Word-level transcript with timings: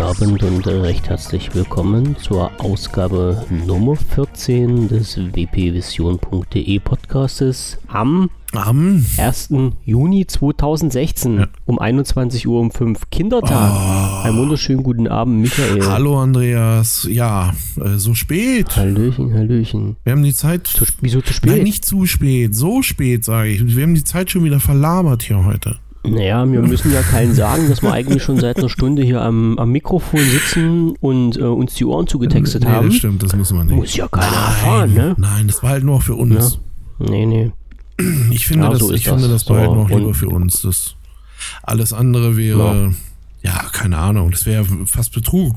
Abend 0.00 0.42
und 0.42 0.66
recht 0.66 1.08
herzlich 1.10 1.54
willkommen 1.54 2.16
zur 2.16 2.50
Ausgabe 2.58 3.44
Nummer 3.66 3.96
14 3.96 4.88
des 4.88 5.16
wpvision.de 5.18 6.78
Podcastes 6.78 7.78
am, 7.86 8.30
Am. 8.52 9.04
1. 9.18 9.50
Juni 9.84 10.26
2016 10.26 11.38
Ja. 11.38 11.48
um 11.66 11.78
21 11.78 12.48
Uhr 12.48 12.60
um 12.60 12.70
5 12.70 13.10
Kindertag. 13.10 13.72
Oh. 13.72 14.26
Einen 14.26 14.38
wunderschönen 14.38 14.82
guten 14.82 15.06
Abend, 15.06 15.42
Michael. 15.42 15.86
Hallo 15.86 16.18
Andreas. 16.18 17.06
Ja, 17.10 17.52
äh, 17.76 17.96
so 17.96 18.14
spät. 18.14 18.76
Hallöchen, 18.76 19.34
Hallöchen. 19.34 19.96
Wir 20.04 20.12
haben 20.12 20.22
die 20.22 20.34
Zeit. 20.34 20.66
Zu, 20.66 20.86
wieso 21.00 21.20
zu 21.20 21.32
spät? 21.34 21.52
Nein, 21.52 21.62
nicht 21.62 21.84
zu 21.84 22.06
spät. 22.06 22.54
So 22.54 22.82
spät, 22.82 23.24
sage 23.24 23.50
ich. 23.50 23.76
Wir 23.76 23.82
haben 23.82 23.94
die 23.94 24.04
Zeit 24.04 24.30
schon 24.30 24.44
wieder 24.44 24.60
verlabert 24.60 25.22
hier 25.22 25.44
heute. 25.44 25.78
Naja, 26.02 26.50
wir 26.50 26.62
müssen 26.62 26.92
ja 26.92 27.02
keinen 27.02 27.34
sagen, 27.34 27.68
dass 27.68 27.82
wir 27.82 27.92
eigentlich 27.92 28.22
schon 28.22 28.40
seit 28.40 28.56
einer 28.58 28.70
Stunde 28.70 29.02
hier 29.02 29.20
am, 29.20 29.58
am 29.58 29.70
Mikrofon 29.70 30.20
sitzen 30.20 30.94
und 31.00 31.36
äh, 31.36 31.42
uns 31.42 31.74
die 31.74 31.84
Ohren 31.84 32.06
zugetextet 32.06 32.64
nee, 32.64 32.70
haben. 32.70 32.86
das 32.88 32.96
stimmt, 32.96 33.22
das 33.22 33.36
müssen 33.36 33.58
wir 33.58 33.64
nicht. 33.64 33.76
Muss 33.76 33.96
ja 33.96 34.08
keiner 34.08 34.24
erfahren, 34.26 34.94
ne? 34.94 35.14
Nein, 35.18 35.46
das 35.46 35.62
war 35.62 35.70
halt 35.70 35.84
nur 35.84 36.00
für 36.00 36.14
uns. 36.14 36.58
Nee, 36.98 37.26
nee. 37.26 37.52
Ich 38.30 38.46
finde, 38.46 38.64
Ja, 38.64 38.70
das, 38.70 38.78
so 38.80 38.92
ich 38.92 39.04
finde, 39.04 39.28
das. 39.28 39.44
das 39.44 39.50
war 39.50 39.58
halt 39.58 39.68
So, 39.68 39.74
noch 39.74 39.90
und- 39.90 39.98
lieber 39.98 40.14
für 40.14 40.28
uns. 40.28 40.62
Das 40.62 40.94
alles 41.62 41.92
andere 41.92 42.36
wäre, 42.38 42.94
ja, 43.42 43.62
keine 43.72 43.98
Ahnung, 43.98 44.30
das 44.30 44.46
wäre 44.46 44.64
fast 44.86 45.12
Betrug. 45.12 45.54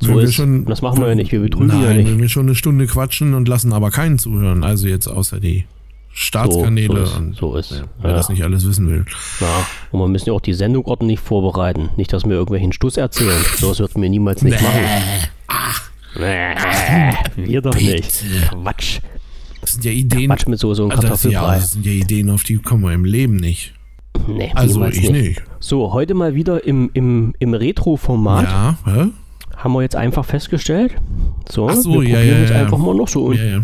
So 0.00 0.18
ist, 0.18 0.38
das 0.66 0.82
machen 0.82 1.00
wir 1.00 1.08
ja 1.08 1.14
nicht, 1.14 1.32
wir 1.32 1.40
betrügen 1.40 1.68
Nein, 1.68 1.82
ja 1.82 1.92
nicht. 1.94 2.10
wenn 2.10 2.18
wir 2.18 2.28
schon 2.28 2.46
eine 2.46 2.54
Stunde 2.54 2.86
quatschen 2.86 3.32
und 3.34 3.48
lassen 3.48 3.72
aber 3.72 3.90
keinen 3.90 4.18
zuhören, 4.18 4.62
also 4.64 4.88
jetzt 4.88 5.06
außer 5.06 5.40
die 5.40 5.64
Staatskanäle 6.18 6.94
so 6.96 7.02
ist, 7.02 7.16
und 7.18 7.36
so 7.36 7.56
ist. 7.56 7.70
ja, 7.72 7.82
wer 8.00 8.10
Ja. 8.10 8.16
das 8.16 8.28
nicht 8.30 8.42
alles 8.42 8.66
wissen 8.66 8.88
will. 8.88 9.04
Ja, 9.40 9.66
und 9.92 10.00
wir 10.00 10.08
müssen 10.08 10.28
ja 10.30 10.32
auch 10.32 10.40
die 10.40 10.54
Sendung 10.54 10.86
ordentlich 10.86 11.20
vorbereiten. 11.20 11.90
Nicht, 11.98 12.10
dass 12.12 12.24
wir 12.24 12.32
irgendwelchen 12.32 12.72
Stuss 12.72 12.96
erzählen. 12.96 13.36
Sowas 13.58 13.78
würden 13.80 14.00
wir 14.02 14.08
niemals 14.08 14.40
nicht 14.42 14.60
machen. 14.62 14.80
Nee, 16.18 16.54
wir 17.36 17.60
doch 17.60 17.74
nicht. 17.74 18.24
Quatsch. 18.50 19.00
Das 19.60 19.72
sind 19.72 19.84
ja 19.84 19.90
Ideen. 19.90 20.28
Quatsch 20.30 20.46
mit 20.46 20.58
so, 20.58 20.72
so 20.72 20.84
einem 20.84 20.92
Also 20.92 21.02
das, 21.08 21.22
ja, 21.24 21.30
Kartoffelbrei. 21.32 21.56
das 21.56 21.72
sind 21.72 21.84
ja 21.86 21.92
Ideen, 21.92 22.30
auf 22.30 22.44
die 22.44 22.56
kommen 22.56 22.84
wir 22.84 22.92
im 22.94 23.04
Leben 23.04 23.36
nicht. 23.36 23.74
Nee, 24.26 24.50
Also 24.54 24.82
ich 24.86 25.10
nicht. 25.10 25.42
So, 25.60 25.92
heute 25.92 26.14
mal 26.14 26.34
wieder 26.34 26.64
im, 26.64 26.90
im, 26.94 27.34
im 27.38 27.52
Retro-Format. 27.52 28.44
Ja, 28.44 28.78
hä? 28.86 29.06
Haben 29.56 29.72
wir 29.74 29.82
jetzt 29.82 29.96
einfach 29.96 30.24
festgestellt. 30.24 30.94
So, 31.50 31.68
Ach 31.68 31.74
so, 31.74 31.90
wir 31.90 31.96
probieren 31.98 32.26
ja, 32.28 32.38
jetzt 32.40 32.50
ja. 32.50 32.56
einfach 32.60 32.78
mal 32.78 32.94
noch 32.94 33.08
so, 33.08 33.32
Ja, 33.32 33.44
ja. 33.44 33.62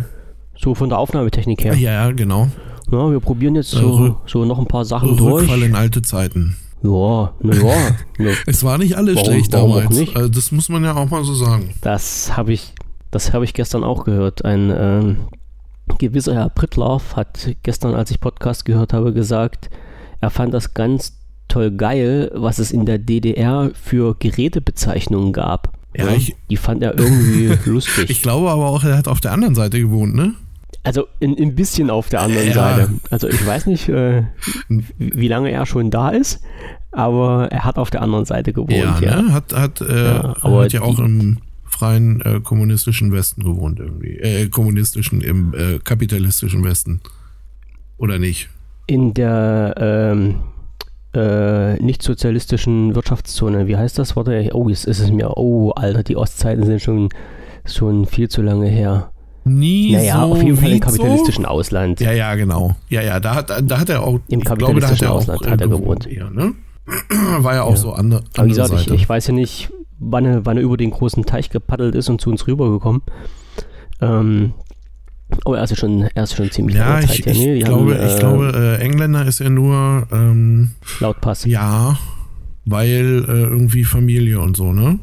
So 0.63 0.75
von 0.75 0.89
der 0.89 0.99
Aufnahmetechnik 0.99 1.65
her. 1.65 1.75
Ja, 1.75 1.93
ja, 1.93 2.11
genau. 2.13 2.49
Ja, 2.91 3.11
wir 3.11 3.21
probieren 3.21 3.55
jetzt 3.55 3.73
Äh, 3.75 3.79
so, 3.79 4.17
so 4.27 4.45
noch 4.45 4.59
ein 4.59 4.67
paar 4.67 4.85
Sachen 4.85 5.17
durch. 5.17 5.43
Rückfall 5.43 5.63
in 5.63 5.75
alte 5.75 6.03
Zeiten. 6.03 6.57
Ja, 6.83 7.33
na 7.41 7.55
ja. 7.55 7.91
ne, 8.19 8.35
Es 8.47 8.65
war 8.65 8.77
nicht 8.79 8.97
alles 8.97 9.17
Warum- 9.17 9.27
schlecht 9.31 9.53
warum 9.53 9.71
damals. 9.77 9.97
nicht? 9.99 10.17
Also 10.17 10.29
das 10.29 10.51
muss 10.53 10.69
man 10.69 10.85
ja 10.85 10.95
auch 10.97 11.09
mal 11.09 11.25
so 11.25 11.35
sagen. 11.35 11.71
Das 11.81 12.37
habe 12.37 12.53
ich, 12.53 12.75
das 13.11 13.33
habe 13.33 13.45
ich 13.45 13.55
gestern 13.55 13.85
auch 13.85 14.05
gehört. 14.05 14.45
Ein 14.45 14.73
ähm, 14.77 15.17
gewisser 15.99 16.35
Herr 16.35 16.49
Prittlaff 16.49 17.17
hat 17.17 17.55
gestern, 17.63 17.95
als 17.95 18.11
ich 18.11 18.21
Podcast 18.21 18.65
gehört 18.65 18.93
habe, 18.93 19.13
gesagt, 19.13 19.71
er 20.21 20.31
fand 20.31 20.53
das 20.55 20.75
ganz 20.75 21.15
toll 21.49 21.71
geil, 21.71 22.31
was 22.35 22.59
es 22.59 22.73
in 22.73 22.85
der 22.87 22.99
DDR 22.99 23.71
für 23.75 24.17
Gerätebezeichnungen 24.19 25.33
gab. 25.33 25.73
Ja, 25.97 26.09
ich- 26.09 26.35
die 26.51 26.57
fand 26.57 26.83
er 26.83 26.99
irgendwie 26.99 27.53
lustig. 27.71 28.11
Ich 28.11 28.23
glaube 28.23 28.51
aber 28.51 28.67
auch, 28.67 28.83
er 28.85 28.97
hat 28.99 29.09
auf 29.09 29.21
der 29.21 29.33
anderen 29.33 29.55
Seite 29.55 29.79
gewohnt, 29.81 30.15
ne? 30.15 30.35
Also 30.85 31.07
ein, 31.23 31.37
ein 31.39 31.55
bisschen 31.55 31.91
auf 31.91 32.09
der 32.09 32.23
anderen 32.23 32.49
Ja. 32.49 32.55
Seite. 32.55 32.91
Also 33.11 33.29
ich 33.29 33.47
weiß 33.47 33.67
nicht, 33.67 33.89
äh, 33.89 34.25
wie 34.69 34.85
wie 34.99 35.29
lange 35.29 35.51
er 35.51 35.65
schon 35.67 35.91
da 35.91 36.11
ist, 36.11 36.43
aber 36.91 37.49
er 37.53 37.65
hat 37.65 37.77
auf 37.79 37.91
der 37.91 38.03
anderen 38.03 38.25
Seite 38.25 38.53
gewohnt. 38.53 38.73
ja, 38.73 38.99
Ja, 39.01 39.23
ne? 39.23 39.33
Hat, 39.33 39.53
hat, 39.53 39.81
äh, 39.81 40.05
Ja, 40.07 40.37
aber 40.41 40.65
hat 40.65 40.73
ja 40.73 40.83
auch 40.83 40.99
im 40.99 41.39
freien 41.65 42.21
äh, 42.21 42.41
kommunistischen 42.41 43.13
Westen 43.13 43.45
gewohnt 43.45 43.79
irgendwie. 43.81 44.19
Äh, 44.19 44.49
kommunistischen, 44.49 45.21
im 45.21 45.55
äh, 45.55 45.79
kapitalistischen 45.79 46.65
Westen. 46.65 47.01
Oder 47.97 48.19
nicht? 48.19 48.49
In 48.87 49.15
der 49.15 49.75
ähm, 49.79 50.41
äh, 51.15 51.75
nicht-sozialistischen 51.83 52.95
Wirtschaftszone, 52.95 53.69
wie 53.69 53.77
heißt 53.77 53.99
das? 53.99 54.17
Warte, 54.17 54.49
oh, 54.53 54.69
jetzt 54.69 54.87
ist 54.87 54.99
es 54.99 55.11
mir, 55.11 55.37
oh, 55.37 55.71
Alter, 55.71 56.03
die 56.03 56.17
Ostzeiten 56.17 56.65
sind 56.67 56.83
schon, 56.83 57.09
schon 57.65 58.07
viel 58.07 58.29
zu 58.29 58.43
lange 58.43 58.67
her. 58.67 59.13
Nie 59.45 59.93
Naja, 59.93 60.15
so 60.21 60.33
auf 60.33 60.43
jeden 60.43 60.57
Fall 60.57 60.71
im 60.73 60.81
kapitalistischen 60.81 61.45
So? 61.45 61.51
Ausland. 61.51 62.01
Ja, 62.01 62.13
ja, 62.13 62.35
genau. 62.37 62.77
Ja, 62.89 63.03
ja, 63.03 63.19
da 63.21 63.35
hat, 63.35 63.51
da 63.69 63.81
hat 63.81 63.89
er 63.89 64.03
auch. 64.05 64.21
Im 64.29 64.39
ich 64.39 64.45
glaube, 64.45 64.63
da 64.63 64.67
kapitalistischen 64.69 64.91
hat 64.91 65.03
er 65.03 65.13
auch 65.13 65.17
Ausland 65.17 65.47
äh, 65.47 65.51
hat 65.51 65.61
er 65.61 65.69
gewohnt. 65.69 66.07
Eher, 66.07 66.31
ne? 66.31 66.55
War 67.39 67.55
ja 67.55 67.63
auch 67.63 67.71
Ja. 67.71 67.77
so 67.77 67.93
andere, 67.93 68.21
Aber 68.21 68.29
wie 68.37 68.41
andere 68.41 68.49
gesagt, 68.51 68.73
ich, 68.75 68.79
Seite. 68.81 68.95
ich 68.95 69.09
weiß 69.09 69.27
ja 69.29 69.35
nicht, 69.35 69.71
wann 69.99 70.25
er, 70.25 70.47
wann 70.47 70.57
er 70.59 70.63
über 70.63 70.77
den 70.77 70.91
großen 70.91 71.25
Teich 71.25 71.51
gepaddelt 71.51 71.95
ist 71.95 72.09
und 72.09 72.21
zu 72.21 72.31
uns 72.31 72.47
rübergekommen. 72.47 73.03
Ähm, 74.01 74.53
aber 75.45 75.59
er 75.59 75.65
ist 75.65 75.71
ja 75.71 75.77
schon, 75.77 76.03
er 76.15 76.23
ist 76.25 76.35
schon 76.37 76.51
ziemlich 76.51 76.77
ja, 76.77 76.89
lange 76.91 77.05
ich, 77.05 77.11
Zeit. 77.11 77.27
ja, 77.27 77.33
ich, 77.33 77.39
nee, 77.39 77.55
die 77.55 77.61
glaube, 77.61 77.95
haben, 77.99 78.07
ich 78.07 78.15
äh, 78.15 78.19
glaube, 78.19 78.79
äh, 78.81 78.83
Engländer 78.85 79.27
ist 79.27 79.39
ja 79.41 79.49
nur, 79.49 80.07
ähm, 80.13 80.73
laut 81.01 81.21
Pass. 81.21 81.45
ja, 81.47 81.97
weil 82.65 83.25
äh, 83.29 83.33
irgendwie 83.43 83.85
Familie 83.85 84.41
und 84.41 84.57
so, 84.57 84.73
ne? 84.73 84.99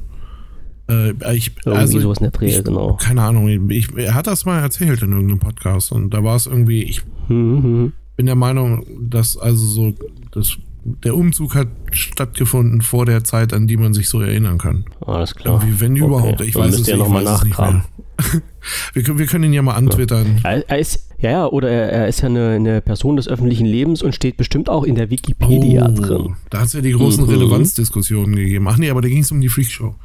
Äh, 0.89 1.11
ich, 1.35 1.51
Irgendwie 1.57 1.79
also, 1.79 1.99
sowas 1.99 2.17
in 2.17 2.23
der 2.23 2.31
Dreh, 2.31 2.61
genau. 2.61 2.95
Keine 2.95 3.21
Ahnung, 3.21 3.69
ich, 3.69 3.95
er 3.95 4.15
hat 4.15 4.27
das 4.27 4.45
mal 4.45 4.59
erzählt 4.59 5.01
in 5.01 5.11
irgendeinem 5.11 5.39
Podcast 5.39 5.91
und 5.91 6.13
da 6.13 6.23
war 6.23 6.35
es 6.35 6.47
irgendwie, 6.47 6.83
ich 6.83 7.01
Hm, 7.27 7.63
hm, 7.63 7.93
bin 8.17 8.25
der 8.25 8.35
Meinung, 8.35 8.85
dass 8.99 9.37
also 9.37 9.65
so, 9.65 9.93
das, 10.31 10.57
der 10.83 11.15
Umzug 11.15 11.55
hat 11.55 11.67
stattgefunden 11.91 12.81
vor 12.81 13.05
der 13.05 13.23
Zeit, 13.23 13.53
an 13.53 13.67
die 13.67 13.77
man 13.77 13.93
sich 13.93 14.09
so 14.09 14.19
erinnern 14.21 14.57
kann. 14.57 14.85
Alles 15.05 15.35
klar. 15.35 15.61
Irgendwie, 15.61 15.79
wenn 15.79 15.93
Okay, 15.93 16.05
überhaupt. 16.05 16.41
Ich 16.41 16.53
dann 16.53 16.63
weiß 16.63 16.79
es 16.79 16.87
nicht, 16.87 16.97
noch 16.97 17.09
mal 17.09 17.23
nachkramen. 17.23 17.83
wir, 18.93 19.03
können, 19.03 19.19
wir 19.19 19.25
können 19.27 19.45
ihn 19.45 19.53
ja 19.53 19.61
mal 19.61 19.75
antwittern. 19.75 20.41
Er, 20.43 20.67
er 20.69 20.79
ist, 20.79 21.07
ja, 21.19 21.31
ja, 21.31 21.47
oder 21.47 21.69
er, 21.69 21.91
er 21.91 22.07
ist 22.07 22.21
ja 22.21 22.27
eine, 22.27 22.49
eine 22.51 22.81
Person 22.81 23.15
des 23.15 23.27
öffentlichen 23.27 23.65
Lebens 23.65 24.01
und 24.01 24.15
steht 24.15 24.35
bestimmt 24.37 24.69
auch 24.69 24.83
in 24.83 24.95
der 24.95 25.09
Wikipedia 25.09 25.87
drin. 25.87 26.21
Oh, 26.31 26.35
Da 26.49 26.59
hat 26.59 26.67
es 26.67 26.73
ja 26.73 26.81
die 26.81 26.91
großen 26.91 27.23
Mhm. 27.23 27.29
Relevanzdiskussionen 27.29 28.35
gegeben. 28.35 28.67
Ach 28.67 28.77
nee, 28.77 28.89
aber 28.89 29.01
da 29.01 29.07
ging 29.07 29.19
es 29.21 29.31
um 29.31 29.39
die 29.39 29.49
Freakshow. 29.49 29.95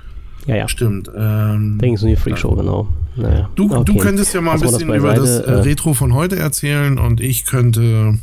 Ja, 0.47 0.56
ja. 0.56 0.69
Stimmt. 0.69 1.09
Ähm, 1.16 1.78
Da 1.78 1.87
ging 1.87 1.94
es 1.94 2.03
um 2.03 2.09
die 2.09 2.16
Freakshow, 2.16 2.55
genau. 2.55 2.88
Naja. 3.16 3.49
du, 3.55 3.69
du 3.69 3.75
okay. 3.77 3.97
könntest 3.99 4.34
ja 4.34 4.41
mal 4.41 4.53
ein 4.55 4.60
wir 4.60 4.65
das 4.71 4.78
bisschen 4.78 4.94
über 4.94 5.15
das 5.15 5.38
äh, 5.41 5.43
äh, 5.44 5.53
Retro 5.60 5.94
von 5.94 6.15
heute 6.15 6.37
erzählen 6.37 6.99
und 6.99 7.21
ich 7.21 7.47
könnte 7.47 8.19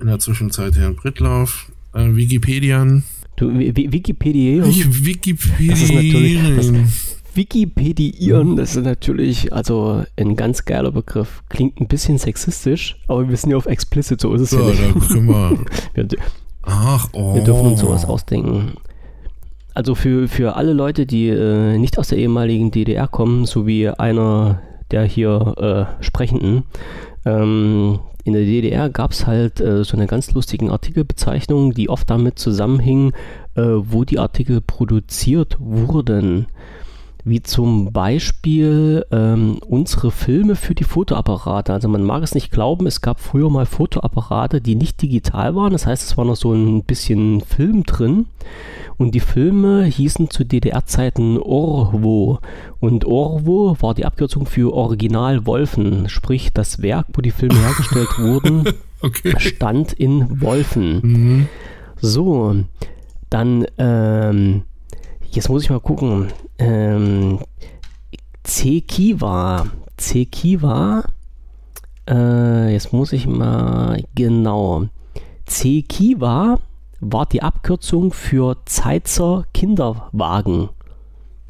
in 0.00 0.06
der 0.06 0.18
Zwischenzeit 0.18 0.74
Herrn 0.76 0.96
Brittlauf 0.96 1.70
äh, 1.94 2.06
Wikipedian. 2.14 3.04
Du, 3.36 3.50
Wi- 3.58 3.76
Wi- 3.76 3.92
Wikipedia. 3.92 4.64
Ich 4.64 4.86
Das 4.86 5.82
ist 5.82 5.92
natürlich- 5.92 6.42
Wikipedian. 6.42 6.88
Wikipedieren, 7.32 8.56
das 8.56 8.74
ist 8.76 8.84
natürlich 8.84 9.52
also 9.52 10.04
ein 10.16 10.34
ganz 10.36 10.64
geiler 10.64 10.90
Begriff. 10.92 11.42
Klingt 11.48 11.80
ein 11.80 11.86
bisschen 11.88 12.18
sexistisch, 12.18 12.96
aber 13.06 13.28
wir 13.28 13.36
sind 13.36 13.50
ja 13.50 13.56
auf 13.56 13.66
explicit, 13.66 14.20
so 14.20 14.32
ist 14.34 14.40
es 14.42 14.50
So, 14.50 14.58
ja 14.60 14.66
nicht. 14.70 14.82
da 14.96 15.00
können 15.06 15.26
wir. 15.28 15.58
Wir, 15.94 16.08
Ach, 16.62 17.08
oh. 17.12 17.34
wir 17.34 17.42
dürfen 17.42 17.66
uns 17.68 17.80
sowas 17.80 18.04
ausdenken. 18.04 18.72
Also 19.80 19.94
für, 19.94 20.28
für 20.28 20.56
alle 20.56 20.74
Leute, 20.74 21.06
die 21.06 21.28
äh, 21.28 21.78
nicht 21.78 21.98
aus 21.98 22.08
der 22.08 22.18
ehemaligen 22.18 22.70
DDR 22.70 23.08
kommen, 23.08 23.46
so 23.46 23.66
wie 23.66 23.88
einer 23.88 24.60
der 24.90 25.04
hier 25.04 25.88
äh, 25.98 26.04
Sprechenden, 26.04 26.64
ähm, 27.24 27.98
in 28.24 28.34
der 28.34 28.42
DDR 28.42 28.90
gab 28.90 29.12
es 29.12 29.26
halt 29.26 29.58
äh, 29.58 29.82
so 29.82 29.96
eine 29.96 30.06
ganz 30.06 30.32
lustigen 30.32 30.70
Artikelbezeichnung, 30.70 31.72
die 31.72 31.88
oft 31.88 32.10
damit 32.10 32.38
zusammenhing, 32.38 33.14
äh, 33.54 33.62
wo 33.62 34.04
die 34.04 34.18
Artikel 34.18 34.60
produziert 34.60 35.56
wurden. 35.58 36.48
Wie 37.24 37.42
zum 37.42 37.92
Beispiel 37.92 39.04
ähm, 39.10 39.58
unsere 39.66 40.10
Filme 40.10 40.56
für 40.56 40.74
die 40.74 40.84
Fotoapparate. 40.84 41.72
Also 41.72 41.88
man 41.88 42.02
mag 42.02 42.22
es 42.22 42.34
nicht 42.34 42.50
glauben, 42.50 42.86
es 42.86 43.00
gab 43.00 43.20
früher 43.20 43.50
mal 43.50 43.66
Fotoapparate, 43.66 44.60
die 44.60 44.74
nicht 44.74 45.02
digital 45.02 45.54
waren. 45.54 45.72
Das 45.72 45.86
heißt, 45.86 46.02
es 46.02 46.16
war 46.16 46.24
noch 46.24 46.36
so 46.36 46.52
ein 46.52 46.84
bisschen 46.84 47.40
Film 47.42 47.84
drin. 47.84 48.26
Und 48.96 49.14
die 49.14 49.20
Filme 49.20 49.84
hießen 49.84 50.28
zu 50.30 50.44
DDR-Zeiten 50.44 51.38
Orwo. 51.38 52.38
Und 52.80 53.04
Orwo 53.06 53.76
war 53.80 53.94
die 53.94 54.04
Abkürzung 54.04 54.46
für 54.46 54.74
Original 54.74 55.46
Wolfen. 55.46 56.08
Sprich, 56.08 56.52
das 56.52 56.82
Werk, 56.82 57.06
wo 57.14 57.22
die 57.22 57.30
Filme 57.30 57.58
hergestellt 57.58 58.08
wurden, 58.18 58.64
Okay. 59.02 59.34
stand 59.38 59.94
in 59.94 60.42
Wolfen. 60.42 61.00
Mhm. 61.02 61.48
So, 61.96 62.54
dann, 63.30 63.64
ähm, 63.78 64.62
jetzt 65.30 65.48
muss 65.48 65.62
ich 65.62 65.70
mal 65.70 65.80
gucken. 65.80 66.28
Ähm, 66.58 67.40
C-Kiva. 68.42 69.66
C-Kiva. 69.96 71.04
Äh, 72.08 72.72
jetzt 72.72 72.92
muss 72.92 73.12
ich 73.12 73.26
mal, 73.26 74.02
genau. 74.14 74.86
C-Kiva 75.46 76.58
war 77.00 77.26
die 77.26 77.42
Abkürzung 77.42 78.12
für 78.12 78.56
Zeitzer 78.66 79.46
Kinderwagen. 79.54 80.70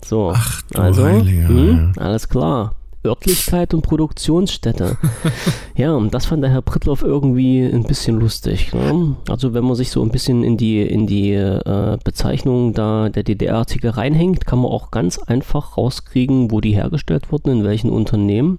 So, 0.05 0.33
Ach, 0.35 0.63
also, 0.75 1.05
Heiliger, 1.05 1.49
hm, 1.49 1.93
alles 1.97 2.29
klar. 2.29 2.75
Örtlichkeit 3.05 3.73
und 3.73 3.83
Produktionsstätte. 3.83 4.99
ja, 5.75 5.93
und 5.93 6.13
das 6.13 6.27
fand 6.27 6.43
der 6.43 6.51
Herr 6.51 6.63
Prittloff 6.63 7.03
irgendwie 7.03 7.63
ein 7.63 7.85
bisschen 7.85 8.19
lustig. 8.19 8.75
Ne? 8.75 9.17
Also 9.29 9.55
wenn 9.55 9.65
man 9.65 9.75
sich 9.75 9.91
so 9.91 10.03
ein 10.03 10.11
bisschen 10.11 10.45
in 10.45 10.57
die, 10.57 10.83
in 10.83 11.07
die 11.07 11.33
äh, 11.33 11.97
Bezeichnung 12.05 12.75
da 12.75 13.09
der 13.09 13.23
DDR-Artikel 13.23 13.91
reinhängt, 13.91 14.47
kann 14.47 14.59
man 14.59 14.71
auch 14.71 14.91
ganz 14.91 15.19
einfach 15.19 15.79
rauskriegen, 15.79 16.51
wo 16.51 16.61
die 16.61 16.75
hergestellt 16.75 17.33
wurden, 17.33 17.51
in 17.51 17.65
welchen 17.65 17.91
Unternehmen, 17.91 18.59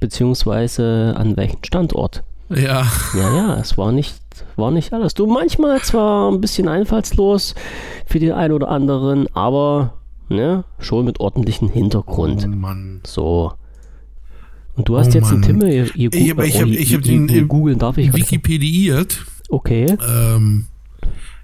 beziehungsweise 0.00 1.14
an 1.16 1.36
welchem 1.36 1.64
Standort. 1.64 2.24
Ja. 2.50 2.86
Ja, 3.14 3.36
ja, 3.36 3.56
es 3.56 3.76
war 3.76 3.92
nicht, 3.92 4.20
war 4.56 4.70
nicht 4.70 4.92
alles. 4.92 5.14
Du 5.14 5.26
manchmal 5.26 5.80
zwar 5.80 6.30
ein 6.30 6.40
bisschen 6.40 6.68
einfallslos 6.68 7.54
für 8.06 8.18
den 8.18 8.32
einen 8.32 8.54
oder 8.54 8.68
anderen, 8.68 9.26
aber 9.34 9.94
ne, 10.28 10.64
schon 10.78 11.04
mit 11.04 11.20
ordentlichem 11.20 11.68
Hintergrund. 11.68 12.46
Oh 12.46 12.56
Mann. 12.56 13.00
So. 13.04 13.52
Und 14.78 14.88
du 14.88 14.96
hast 14.96 15.08
Oh 15.08 15.14
jetzt 15.18 15.28
einen 15.30 15.40
Mann. 15.40 15.48
Timme, 15.48 15.74
ihr, 15.74 15.94
ihr, 15.96 16.12
Ich 16.12 16.30
hab- 16.30 16.44
ich 16.44 16.60
hab- 16.60 16.68
ich 16.68 16.94
hab 16.94 17.02
den- 17.02 17.26
den 17.26 17.48
googeln 17.48 17.78
darf 17.78 17.98
ich. 17.98 18.12
Wikipediert. 18.14 19.24
Okay. 19.48 19.96
Ähm, 20.08 20.66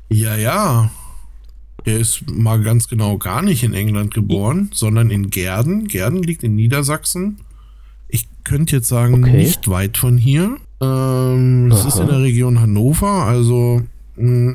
ja, 0.08 0.36
ja. 0.36 0.90
Er 1.84 1.98
ist 1.98 2.30
mal 2.30 2.62
ganz 2.62 2.88
genau 2.88 3.18
gar 3.18 3.42
nicht 3.42 3.62
in 3.64 3.74
England 3.74 4.14
geboren, 4.14 4.70
sondern 4.72 5.10
in 5.10 5.30
Gerden. 5.30 5.86
Gerden 5.88 6.22
liegt 6.22 6.42
in 6.44 6.54
Niedersachsen. 6.54 7.38
Ich 8.08 8.26
könnte 8.44 8.76
jetzt 8.76 8.88
sagen, 8.88 9.22
Okay. 9.24 9.36
nicht 9.36 9.68
weit 9.68 9.98
von 9.98 10.16
hier. 10.16 10.56
Ähm, 10.80 11.70
es 11.72 11.84
ist 11.84 11.98
in 11.98 12.06
der 12.06 12.20
Region 12.22 12.60
Hannover, 12.60 13.24
also 13.24 13.82
mh, 14.16 14.54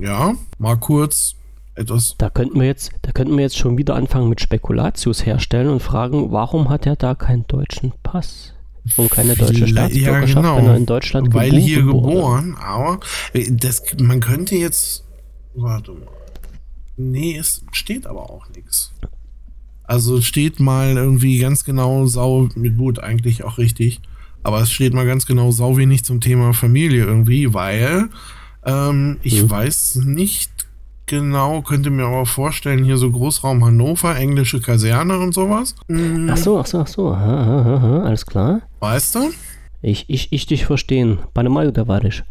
ja, 0.00 0.34
mal 0.58 0.76
kurz 0.76 1.34
etwas. 1.76 2.14
Da 2.18 2.30
könnten 2.30 2.58
wir 2.60 2.66
jetzt, 2.66 2.92
da 3.02 3.12
könnten 3.12 3.36
wir 3.36 3.42
jetzt 3.42 3.58
schon 3.58 3.76
wieder 3.78 3.94
anfangen 3.94 4.28
mit 4.28 4.40
Spekulatius 4.40 5.24
herstellen 5.26 5.68
und 5.68 5.80
fragen, 5.82 6.32
warum 6.32 6.68
hat 6.68 6.86
er 6.86 6.96
da 6.96 7.14
keinen 7.14 7.46
deutschen 7.46 7.92
Pass 8.02 8.54
und 8.96 9.10
keine 9.10 9.34
deutsche 9.36 9.66
Staatsbürgerschaft, 9.66 10.56
wenn 10.56 10.66
er 10.66 10.76
in 10.76 10.86
Deutschland 10.86 11.34
Weil 11.34 11.50
geboren 11.50 11.62
hier 11.64 11.84
wurde? 11.86 12.08
geboren, 12.08 12.56
aber 12.60 13.00
äh, 13.32 13.46
das, 13.50 13.82
man 14.00 14.20
könnte 14.20 14.56
jetzt. 14.56 15.04
Warte 15.54 15.92
mal. 15.92 16.06
Nee, 16.96 17.36
es 17.36 17.64
steht 17.72 18.06
aber 18.06 18.30
auch 18.30 18.48
nichts. 18.54 18.92
Also 19.84 20.18
es 20.18 20.24
steht 20.24 20.60
mal 20.60 20.96
irgendwie 20.96 21.38
ganz 21.38 21.64
genau 21.64 22.06
sau 22.06 22.48
mit 22.54 22.76
Boot 22.76 22.98
eigentlich 22.98 23.44
auch 23.44 23.58
richtig. 23.58 24.00
Aber 24.42 24.60
es 24.60 24.70
steht 24.70 24.94
mal 24.94 25.06
ganz 25.06 25.26
genau 25.26 25.50
sau 25.50 25.76
wenig 25.76 26.04
zum 26.04 26.20
Thema 26.20 26.52
Familie 26.54 27.04
irgendwie, 27.04 27.52
weil 27.52 28.08
ähm, 28.64 29.18
ich 29.22 29.42
Mhm. 29.42 29.50
weiß 29.50 29.94
nicht 30.04 30.55
genau, 31.06 31.62
könnte 31.62 31.90
mir 31.90 32.04
aber 32.04 32.26
vorstellen, 32.26 32.84
hier 32.84 32.96
so 32.96 33.10
Großraum 33.10 33.64
Hannover, 33.64 34.16
englische 34.16 34.60
Kaserne 34.60 35.18
und 35.18 35.32
sowas. 35.32 35.74
Mhm. 35.88 36.30
Ach 36.32 36.36
so, 36.36 36.58
ach 36.58 36.66
so, 36.66 36.80
ach 36.80 36.88
so. 36.88 37.16
Ha, 37.16 37.46
ha, 37.46 37.80
ha, 37.80 38.02
alles 38.02 38.26
klar. 38.26 38.62
Weißt 38.80 39.14
du? 39.14 39.30
Ich, 39.82 40.06
ich, 40.08 40.32
ich 40.32 40.46
dich 40.46 40.66
verstehen. 40.66 41.18
Panamayo, 41.34 41.70
da 41.70 41.86
war 41.86 42.04
ich. 42.04 42.22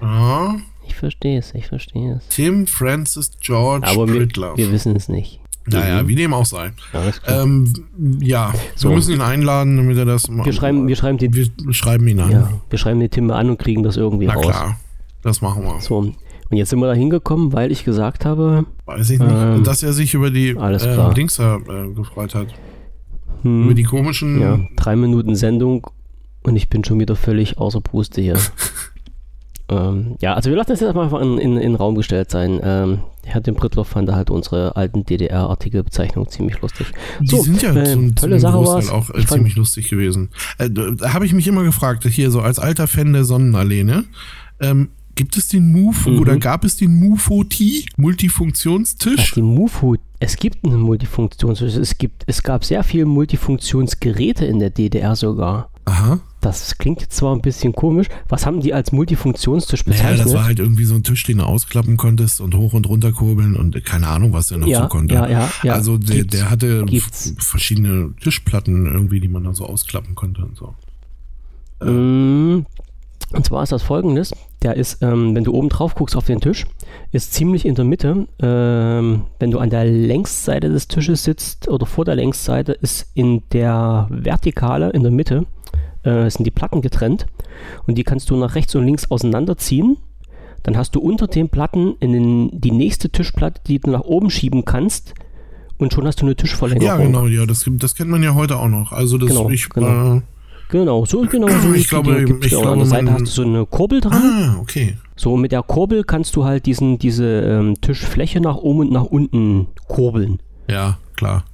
Ah. 0.00 0.56
Ich 0.86 0.94
verstehe 0.94 1.38
es, 1.38 1.54
ich 1.54 1.68
verstehe 1.68 2.14
es. 2.16 2.28
Tim 2.28 2.66
Francis 2.66 3.30
George 3.40 3.86
Aber 3.86 4.08
wir, 4.08 4.28
wir 4.28 4.72
wissen 4.72 4.96
es 4.96 5.08
nicht. 5.08 5.40
Naja, 5.66 6.02
mhm. 6.02 6.08
wie 6.08 6.14
dem 6.16 6.34
auch 6.34 6.44
sei. 6.44 6.72
Ähm, 7.28 7.72
ja, 8.20 8.52
so. 8.74 8.88
wir 8.88 8.96
müssen 8.96 9.14
ihn 9.14 9.20
einladen, 9.20 9.76
damit 9.76 9.96
er 9.96 10.04
das 10.04 10.28
macht. 10.28 10.46
Wir 10.46 10.52
schreiben, 10.52 10.88
wir 10.88 10.96
schreiben, 10.96 11.20
wir 11.20 11.72
schreiben 11.72 12.08
ihn 12.08 12.18
an. 12.18 12.30
Ja, 12.30 12.50
wir 12.68 12.78
schreiben 12.78 12.98
die 12.98 13.08
Timme 13.08 13.36
an 13.36 13.48
und 13.50 13.58
kriegen 13.58 13.82
das 13.84 13.96
irgendwie 13.96 14.26
Na 14.26 14.34
raus. 14.34 14.46
Na 14.46 14.52
klar, 14.52 14.80
das 15.22 15.40
machen 15.40 15.62
wir. 15.62 15.80
So, 15.80 16.12
und 16.52 16.58
jetzt 16.58 16.68
sind 16.68 16.80
wir 16.80 16.86
da 16.86 16.92
hingekommen, 16.92 17.54
weil 17.54 17.72
ich 17.72 17.82
gesagt 17.84 18.26
habe, 18.26 18.66
Weiß 18.84 19.08
ich 19.08 19.18
nicht. 19.18 19.32
Ähm, 19.32 19.64
dass 19.64 19.82
er 19.82 19.94
sich 19.94 20.12
über 20.12 20.30
die 20.30 20.50
äh. 20.50 21.14
Dings 21.14 21.36
da 21.36 21.56
äh, 21.56 21.88
gefreut 21.94 22.34
hat. 22.34 22.48
hm, 23.40 23.64
Über 23.64 23.74
die 23.74 23.84
komischen. 23.84 24.38
Ja, 24.38 24.60
drei 24.76 24.94
Minuten 24.94 25.34
Sendung 25.34 25.86
und 26.42 26.56
ich 26.56 26.68
bin 26.68 26.84
schon 26.84 27.00
wieder 27.00 27.16
völlig 27.16 27.56
außer 27.56 27.80
Puste 27.80 28.20
hier. 28.20 28.36
ähm, 29.70 30.16
ja, 30.20 30.34
also 30.34 30.50
wir 30.50 30.56
lassen 30.58 30.72
das 30.72 30.80
jetzt 30.80 30.94
einfach 30.94 31.18
in, 31.22 31.38
in, 31.38 31.56
in 31.56 31.60
den 31.60 31.74
Raum 31.74 31.94
gestellt 31.94 32.30
sein. 32.30 32.60
Ähm, 32.62 32.98
Herr 33.24 33.40
dem 33.40 33.54
Prittloff 33.54 33.88
fand 33.88 34.12
halt 34.12 34.28
unsere 34.30 34.76
alten 34.76 35.06
DDR-Artikelbezeichnungen 35.06 36.28
ziemlich 36.28 36.60
lustig. 36.60 36.88
Die 37.20 37.28
So, 37.28 37.42
sind 37.42 37.62
ja 37.62 37.74
äh, 37.74 37.84
zum, 37.94 38.14
tolle 38.14 38.38
Sache 38.40 38.58
Großteil 38.58 38.94
auch 38.94 39.08
äh, 39.08 39.24
ziemlich 39.24 39.56
lustig 39.56 39.88
gewesen. 39.88 40.28
Äh, 40.58 40.68
da 40.68 40.90
da 40.90 41.14
habe 41.14 41.24
ich 41.24 41.32
mich 41.32 41.46
immer 41.48 41.62
gefragt, 41.62 42.04
hier 42.04 42.30
so 42.30 42.40
als 42.42 42.58
alter 42.58 42.88
Fan 42.88 43.14
der 43.14 43.24
Sonnenallee, 43.24 43.84
ne? 43.84 44.04
Ähm, 44.60 44.90
gibt 45.14 45.36
es 45.36 45.48
den 45.48 45.72
Move 45.72 46.10
Mhm. 46.10 46.18
oder 46.20 46.36
gab 46.38 46.64
es 46.64 46.76
den 46.76 46.98
Mufo-T, 46.98 47.84
Ach, 47.92 47.98
Multifunktionstisch? 47.98 49.32
die 49.34 49.42
Mufo, 49.42 49.96
es 50.20 50.36
gibt 50.36 50.64
einen 50.64 50.80
Multifunktions, 50.80 51.60
es 51.62 51.98
gibt, 51.98 52.24
es 52.26 52.42
gab 52.42 52.64
sehr 52.64 52.82
viele 52.84 53.06
Multifunktionsgeräte 53.06 54.44
in 54.44 54.58
der 54.58 54.70
DDR 54.70 55.16
sogar. 55.16 55.68
Aha. 55.84 56.20
Das 56.40 56.78
klingt 56.78 57.00
jetzt 57.00 57.16
zwar 57.16 57.34
ein 57.34 57.40
bisschen 57.42 57.72
komisch. 57.72 58.06
Was 58.28 58.46
haben 58.46 58.60
die 58.60 58.72
als 58.72 58.92
Multifunktionstisch 58.92 59.84
Naja, 59.86 59.98
bezeichnet? 59.98 60.26
das 60.26 60.34
war 60.34 60.44
halt 60.44 60.58
irgendwie 60.60 60.84
so 60.84 60.94
ein 60.94 61.02
Tisch, 61.02 61.24
den 61.24 61.38
du 61.38 61.44
ausklappen 61.44 61.96
konntest 61.96 62.40
und 62.40 62.54
hoch 62.54 62.72
und 62.72 62.88
runter 62.88 63.10
kurbeln 63.12 63.56
und 63.56 63.84
keine 63.84 64.06
Ahnung, 64.06 64.32
was 64.32 64.48
der 64.48 64.58
noch 64.58 64.66
ja, 64.68 64.82
so 64.82 64.88
konnte. 64.88 65.14
ja, 65.14 65.28
ja, 65.28 65.50
ja. 65.64 65.72
also 65.74 65.98
der, 65.98 66.24
der 66.24 66.50
hatte 66.50 66.84
Gibt's. 66.86 67.34
verschiedene 67.38 68.14
Tischplatten 68.20 68.86
irgendwie, 68.86 69.18
die 69.20 69.28
man 69.28 69.42
dann 69.44 69.54
so 69.54 69.66
ausklappen 69.66 70.14
konnte 70.14 70.44
und 70.44 70.56
so. 70.56 70.74
Mm, 71.84 72.64
Und 73.32 73.46
zwar 73.46 73.62
ist 73.62 73.72
das 73.72 73.82
folgendes: 73.82 74.32
Der 74.62 74.76
ist, 74.76 75.02
ähm, 75.02 75.34
wenn 75.34 75.44
du 75.44 75.52
oben 75.52 75.68
drauf 75.68 75.94
guckst 75.94 76.16
auf 76.16 76.26
den 76.26 76.40
Tisch, 76.40 76.66
ist 77.12 77.32
ziemlich 77.32 77.64
in 77.64 77.74
der 77.74 77.84
Mitte. 77.84 78.26
Ähm, 78.40 79.22
wenn 79.38 79.50
du 79.50 79.58
an 79.58 79.70
der 79.70 79.84
Längsseite 79.84 80.68
des 80.68 80.88
Tisches 80.88 81.24
sitzt 81.24 81.68
oder 81.68 81.86
vor 81.86 82.04
der 82.04 82.14
Längsseite, 82.14 82.72
ist 82.72 83.10
in 83.14 83.42
der 83.52 84.06
Vertikale 84.10 84.90
in 84.90 85.02
der 85.02 85.12
Mitte 85.12 85.46
äh, 86.04 86.30
sind 86.30 86.44
die 86.44 86.50
Platten 86.50 86.80
getrennt 86.80 87.26
und 87.86 87.96
die 87.96 88.04
kannst 88.04 88.30
du 88.30 88.36
nach 88.36 88.54
rechts 88.54 88.74
und 88.74 88.84
links 88.84 89.10
auseinanderziehen. 89.10 89.98
Dann 90.62 90.76
hast 90.76 90.94
du 90.94 91.00
unter 91.00 91.26
den 91.26 91.48
Platten 91.48 91.94
in 91.98 92.12
den, 92.12 92.60
die 92.60 92.70
nächste 92.70 93.10
Tischplatte, 93.10 93.60
die 93.66 93.80
du 93.80 93.90
nach 93.90 94.02
oben 94.02 94.30
schieben 94.30 94.64
kannst. 94.64 95.14
Und 95.78 95.92
schon 95.92 96.06
hast 96.06 96.20
du 96.20 96.26
eine 96.26 96.36
Tischverlängerung. 96.36 97.00
Ja, 97.00 97.04
genau, 97.04 97.26
ja, 97.26 97.44
das, 97.44 97.68
das 97.68 97.96
kennt 97.96 98.10
man 98.10 98.22
ja 98.22 98.34
heute 98.34 98.56
auch 98.56 98.68
noch. 98.68 98.92
Also 98.92 99.18
das 99.18 99.30
Genau, 99.30 99.50
ich, 99.50 99.68
genau. 99.68 100.16
Äh, 100.18 100.22
Genau, 100.72 101.04
so 101.04 101.20
genau 101.30 101.48
so. 101.48 101.68
Ich 101.74 101.88
glaube, 101.88 102.24
ich 102.40 102.48
glaube, 102.48 102.70
an 102.70 102.78
der 102.78 102.86
Seite 102.86 103.12
hast 103.12 103.20
du 103.20 103.26
so 103.26 103.42
eine 103.42 103.66
Kurbel 103.66 104.00
dran. 104.00 104.12
ah, 104.14 104.56
okay. 104.58 104.96
So, 105.16 105.36
mit 105.36 105.52
der 105.52 105.62
Kurbel 105.62 106.02
kannst 106.02 106.34
du 106.34 106.44
halt 106.44 106.64
diesen, 106.64 106.98
diese 106.98 107.26
ähm, 107.26 107.78
Tischfläche 107.82 108.40
nach 108.40 108.56
oben 108.56 108.80
und 108.80 108.90
nach 108.90 109.04
unten 109.04 109.66
kurbeln. 109.86 110.40
Ja, 110.70 110.96
klar. 111.14 111.44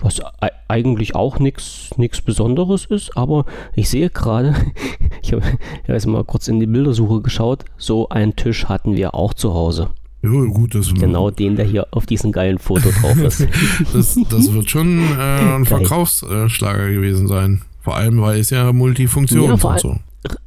Was 0.00 0.20
eigentlich 0.66 1.14
auch 1.14 1.38
nichts 1.38 2.20
Besonderes 2.24 2.86
ist, 2.86 3.16
aber 3.16 3.46
ich 3.76 3.88
sehe 3.88 4.10
gerade, 4.10 4.56
ich 5.22 5.32
habe 5.32 5.44
hab 5.44 5.88
jetzt 5.88 6.06
mal 6.06 6.24
kurz 6.24 6.48
in 6.48 6.58
die 6.58 6.66
Bildersuche 6.66 7.22
geschaut, 7.22 7.64
so 7.78 8.08
einen 8.08 8.34
Tisch 8.34 8.64
hatten 8.64 8.96
wir 8.96 9.14
auch 9.14 9.32
zu 9.32 9.54
Hause. 9.54 9.90
Ja, 10.22 10.30
gut, 10.30 10.74
das, 10.74 10.92
Genau 10.92 11.30
den, 11.30 11.54
der 11.54 11.66
hier 11.66 11.86
auf 11.92 12.04
diesem 12.04 12.32
geilen 12.32 12.58
Foto 12.58 12.90
drauf 13.00 13.16
ist. 13.18 13.46
das, 13.92 14.18
das 14.28 14.52
wird 14.52 14.68
schon 14.68 14.98
äh, 14.98 15.22
ein. 15.22 15.64
Verkaufsschlager 15.66 16.90
gewesen 16.90 17.28
sein. 17.28 17.62
Vor 17.86 17.94
allem, 17.96 18.20
weil 18.20 18.40
es 18.40 18.50
ja 18.50 18.72
Multifunktion 18.72 19.44
Ja, 19.44 19.52
und 19.52 19.78
so. 19.80 19.94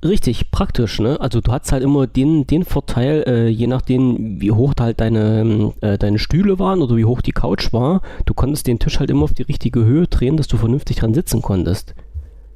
Richtig, 0.03 0.51
praktisch, 0.51 0.99
ne? 0.99 1.21
Also 1.21 1.39
du 1.39 1.53
hast 1.53 1.71
halt 1.71 1.83
immer 1.83 2.05
den, 2.05 2.45
den 2.45 2.65
Vorteil, 2.65 3.23
äh, 3.25 3.47
je 3.47 3.65
nachdem, 3.65 4.41
wie 4.41 4.51
hoch 4.51 4.73
halt 4.77 4.99
deine, 4.99 5.39
ähm, 5.39 5.71
äh, 5.79 5.97
deine 5.97 6.19
Stühle 6.19 6.59
waren 6.59 6.81
oder 6.81 6.97
wie 6.97 7.05
hoch 7.05 7.21
die 7.21 7.31
Couch 7.31 7.71
war, 7.71 8.01
du 8.25 8.33
konntest 8.33 8.67
den 8.67 8.77
Tisch 8.77 8.99
halt 8.99 9.09
immer 9.09 9.23
auf 9.23 9.33
die 9.33 9.43
richtige 9.43 9.85
Höhe 9.85 10.05
drehen, 10.07 10.35
dass 10.35 10.49
du 10.49 10.57
vernünftig 10.57 10.97
dran 10.97 11.13
sitzen 11.13 11.41
konntest. 11.41 11.95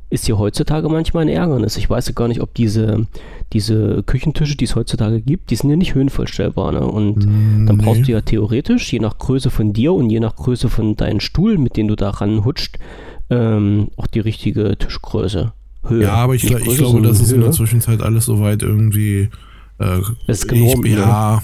Ist 0.09 0.25
hier 0.25 0.37
heutzutage 0.37 0.89
manchmal 0.89 1.21
ein 1.23 1.29
Ärgernis. 1.29 1.77
Ich 1.77 1.89
weiß 1.89 2.07
ja 2.07 2.13
gar 2.13 2.27
nicht, 2.27 2.41
ob 2.41 2.53
diese, 2.55 3.07
diese 3.53 4.03
Küchentische, 4.03 4.57
die 4.57 4.65
es 4.65 4.75
heutzutage 4.75 5.21
gibt, 5.21 5.49
die 5.49 5.55
sind 5.55 5.69
ja 5.69 5.77
nicht 5.77 5.95
höhenverstellbar, 5.95 6.73
ne? 6.73 6.81
Und 6.85 7.23
dann 7.23 7.77
brauchst 7.77 8.01
Nee. 8.01 8.07
du 8.07 8.11
ja 8.11 8.21
theoretisch, 8.21 8.91
je 8.91 8.99
nach 8.99 9.17
Größe 9.17 9.49
von 9.49 9.71
dir 9.71 9.93
und 9.93 10.09
je 10.09 10.19
nach 10.19 10.35
Größe 10.35 10.67
von 10.67 10.97
deinem 10.97 11.21
Stuhl, 11.21 11.57
mit 11.57 11.77
dem 11.77 11.87
du 11.87 11.95
da 11.95 12.09
ranhutscht, 12.09 12.79
ähm, 13.29 13.89
auch 13.97 14.07
die 14.07 14.19
richtige 14.19 14.77
Tischgröße. 14.77 15.53
Höhe. 15.85 16.03
Ja, 16.03 16.13
aber 16.13 16.35
ich, 16.35 16.43
ich 16.45 16.51
Größe, 16.55 16.77
glaube, 16.77 17.01
das 17.01 17.19
ist 17.19 17.31
in 17.31 17.39
der 17.39 17.47
Höhe. 17.49 17.53
Zwischenzeit 17.55 18.01
alles 18.01 18.25
soweit 18.25 18.61
irgendwie. 18.63 19.29
Äh, 19.79 19.99
ist 20.27 20.47
genormt, 20.47 20.85
ich? 20.85 20.93
Ja, 20.93 21.41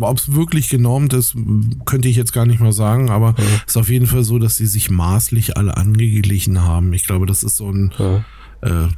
ob 0.00 0.16
es 0.18 0.32
wirklich 0.34 0.68
genormt 0.70 1.12
ist, 1.12 1.36
könnte 1.84 2.08
ich 2.08 2.16
jetzt 2.16 2.32
gar 2.32 2.46
nicht 2.46 2.60
mal 2.60 2.72
sagen, 2.72 3.10
aber 3.10 3.34
Ja. 3.38 3.44
es 3.66 3.72
ist 3.72 3.76
auf 3.76 3.90
jeden 3.90 4.06
Fall 4.06 4.24
so, 4.24 4.38
dass 4.38 4.56
sie 4.56 4.66
sich 4.66 4.90
maßlich 4.90 5.56
alle 5.58 5.76
angeglichen 5.76 6.62
haben. 6.62 6.92
Ich 6.94 7.04
glaube, 7.06 7.26
das 7.26 7.42
ist 7.42 7.56
so 7.58 7.70
ein, 7.70 7.92
Ja. 7.98 8.24
Äh, 8.62 8.88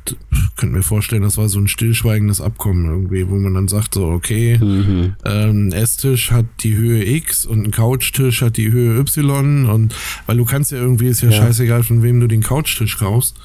könnte 0.57 0.77
mir 0.77 0.83
vorstellen, 0.83 1.23
das 1.23 1.37
war 1.39 1.49
so 1.49 1.59
ein 1.61 1.69
stillschweigendes 1.69 2.41
Abkommen 2.41 2.85
irgendwie, 2.87 3.29
wo 3.29 3.37
man 3.37 3.55
dann 3.55 3.69
sagt 3.69 3.95
so, 3.95 4.07
okay, 4.09 4.59
Mhm. 4.61 5.15
ähm, 5.25 5.69
ein 5.69 5.73
Esstisch 5.73 6.31
hat 6.33 6.47
die 6.61 6.77
Höhe 6.77 7.05
X 7.05 7.47
und 7.47 7.65
ein 7.67 7.71
Couchtisch 7.71 8.43
hat 8.43 8.57
die 8.57 8.73
Höhe 8.73 8.99
Y 8.99 9.67
und 9.67 9.95
weil 10.27 10.37
du 10.37 10.45
kannst 10.45 10.73
ja 10.73 10.79
irgendwie, 10.79 11.07
ist 11.07 11.23
ja, 11.23 11.31
Ja. 11.31 11.37
scheißegal, 11.37 11.83
von 11.85 12.03
wem 12.03 12.19
du 12.21 12.27
den 12.27 12.43
Couchtisch 12.43 12.99
kaufst, 12.99 13.37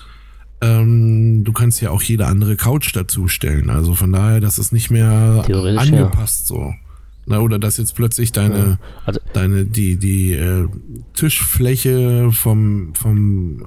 ähm, 0.59 1.43
du 1.43 1.53
kannst 1.53 1.81
ja 1.81 1.91
auch 1.91 2.01
jede 2.01 2.25
andere 2.25 2.55
Couch 2.55 2.95
dazustellen. 2.95 3.69
Also 3.69 3.93
von 3.93 4.11
daher, 4.11 4.39
das 4.39 4.57
ist 4.57 4.73
nicht 4.73 4.89
mehr 4.89 5.43
Theoretisch, 5.45 5.89
ja. 5.91 5.97
angepasst 6.05 6.47
so. 6.47 6.73
Na, 7.27 7.39
oder 7.41 7.59
dass 7.59 7.77
jetzt 7.77 7.93
plötzlich 7.93 8.31
deine, 8.31 8.79
Also, 9.05 9.19
deine, 9.33 9.65
die, 9.65 9.97
die 9.97 10.31
äh, 10.33 10.65
Tischfläche 11.13 12.31
vom, 12.31 12.93
vom 12.95 13.65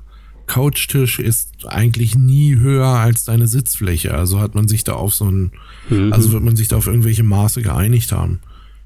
Couchtisch 0.50 1.20
ist 1.20 1.64
eigentlich 1.68 2.16
nie 2.16 2.56
höher 2.56 2.88
als 2.88 3.24
deine 3.24 3.46
Sitzfläche. 3.46 4.12
Also 4.12 4.40
hat 4.40 4.56
man 4.56 4.66
sich 4.66 4.82
da 4.82 4.94
auf 4.94 5.14
so 5.14 5.26
ein, 5.26 5.52
mhm. 5.88 6.12
also 6.12 6.32
wird 6.32 6.42
man 6.42 6.56
sich 6.56 6.66
da 6.66 6.76
auf 6.76 6.88
irgendwelche 6.88 7.22
Maße 7.22 7.62
geeinigt 7.62 8.10
haben. 8.10 8.40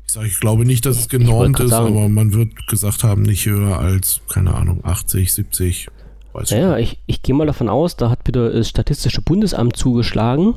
Ich 0.07 0.13
sage, 0.13 0.27
ich 0.27 0.41
glaube 0.41 0.67
nicht, 0.67 0.85
dass 0.85 0.99
es 0.99 1.09
genormt 1.09 1.59
ist, 1.61 1.71
sagen, 1.71 1.97
aber 1.97 2.11
man 2.11 2.35
wird 2.35 2.67
gesagt 2.67 3.03
haben, 3.03 3.23
nicht 3.23 3.47
höher 3.47 3.79
als, 3.79 4.21
keine 4.29 4.55
Ahnung, 4.55 4.85
80, 4.85 5.33
70. 5.33 5.89
Weiß 6.35 6.51
ja, 6.51 6.77
ich, 6.77 6.99
ich 7.07 7.23
gehe 7.23 7.35
mal 7.35 7.47
davon 7.47 7.71
aus, 7.71 7.97
da 7.97 8.11
hat 8.11 8.27
wieder 8.27 8.53
das 8.53 8.69
Statistische 8.69 9.23
Bundesamt 9.23 9.75
zugeschlagen. 9.75 10.57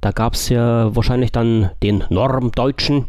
Da 0.00 0.10
gab 0.10 0.34
es 0.34 0.48
ja 0.48 0.96
wahrscheinlich 0.96 1.30
dann 1.30 1.70
den 1.80 2.02
Normdeutschen 2.10 3.04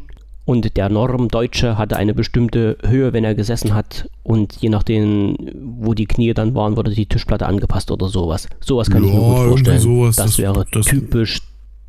und 0.51 0.75
der 0.75 0.89
Normdeutsche 0.89 1.77
hatte 1.77 1.96
eine 1.96 2.13
bestimmte 2.13 2.77
Höhe, 2.86 3.13
wenn 3.13 3.24
er 3.24 3.36
gesessen 3.36 3.74
hat. 3.74 4.10
Und 4.22 4.58
je 4.58 4.67
nachdem, 4.67 5.38
wo 5.79 5.93
die 5.93 6.05
Knie 6.05 6.34
dann 6.34 6.53
waren, 6.53 6.75
wurde 6.75 6.91
die 6.91 7.05
Tischplatte 7.05 7.46
angepasst 7.46 7.89
oder 7.89 8.10
sowas. 8.10 8.50
Sowas 8.60 8.89
kann 8.89 9.03
ja, 9.03 9.10
ich 9.10 9.15
mir 9.15 9.22
gut 9.22 9.48
vorstellen. 9.48 9.79
Sowas, 9.79 10.15
das, 10.17 10.25
das, 10.25 10.38
wäre 10.39 10.65
das, 10.70 10.86
typisch, 10.88 11.41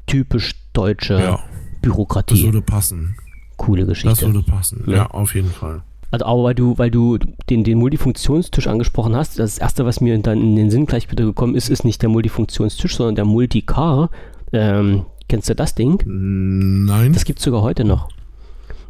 typisch 0.06 0.54
deutsche 0.72 1.14
ja, 1.14 1.40
Bürokratie. 1.82 2.36
Das 2.36 2.44
würde 2.44 2.62
passen. 2.62 3.16
Coole 3.56 3.84
Geschichte. 3.84 4.10
Das 4.10 4.22
würde 4.22 4.42
passen, 4.42 4.84
ja, 4.86 4.94
ja 4.94 5.06
auf 5.10 5.34
jeden 5.34 5.50
Fall. 5.50 5.82
Also 6.12 6.26
aber 6.26 6.44
weil 6.44 6.54
du, 6.54 6.78
weil 6.78 6.90
du 6.90 7.18
den, 7.50 7.64
den 7.64 7.78
Multifunktionstisch 7.78 8.68
angesprochen 8.68 9.16
hast, 9.16 9.40
das 9.40 9.58
erste, 9.58 9.84
was 9.86 10.00
mir 10.00 10.16
dann 10.18 10.40
in 10.40 10.54
den 10.54 10.70
Sinn 10.70 10.86
gleich 10.86 11.10
wieder 11.10 11.24
gekommen 11.24 11.56
ist, 11.56 11.68
ist 11.68 11.84
nicht 11.84 12.00
der 12.00 12.10
Multifunktionstisch, 12.10 12.96
sondern 12.96 13.16
der 13.16 13.24
Multicar. 13.24 14.10
Ähm, 14.52 15.06
kennst 15.28 15.48
du 15.48 15.56
das 15.56 15.74
Ding? 15.74 16.00
Nein. 16.06 17.12
Das 17.12 17.24
gibt 17.24 17.40
es 17.40 17.44
sogar 17.44 17.62
heute 17.62 17.84
noch. 17.84 18.08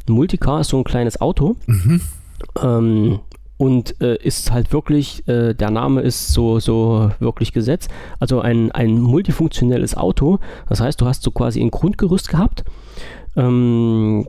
Ein 0.09 0.13
Multicar 0.13 0.61
ist 0.61 0.69
so 0.69 0.79
ein 0.79 0.85
kleines 0.85 1.21
Auto. 1.21 1.57
Mhm. 1.67 2.01
Ähm, 2.61 3.21
und 3.57 4.01
äh, 4.01 4.17
ist 4.17 4.51
halt 4.51 4.73
wirklich, 4.73 5.27
äh, 5.29 5.55
der 5.55 5.71
Name 5.71 6.01
ist 6.01 6.33
so, 6.33 6.59
so 6.59 7.13
wirklich 7.21 7.53
gesetzt. 7.53 7.91
Also 8.19 8.41
ein, 8.41 8.73
ein 8.73 8.99
multifunktionelles 9.01 9.97
Auto. 9.97 10.41
Das 10.69 10.81
heißt, 10.81 11.01
du 11.01 11.07
hast 11.07 11.23
so 11.23 11.31
quasi 11.31 11.61
ein 11.61 11.71
Grundgerüst 11.71 12.29
gehabt. 12.29 12.65
Ähm, 13.37 14.27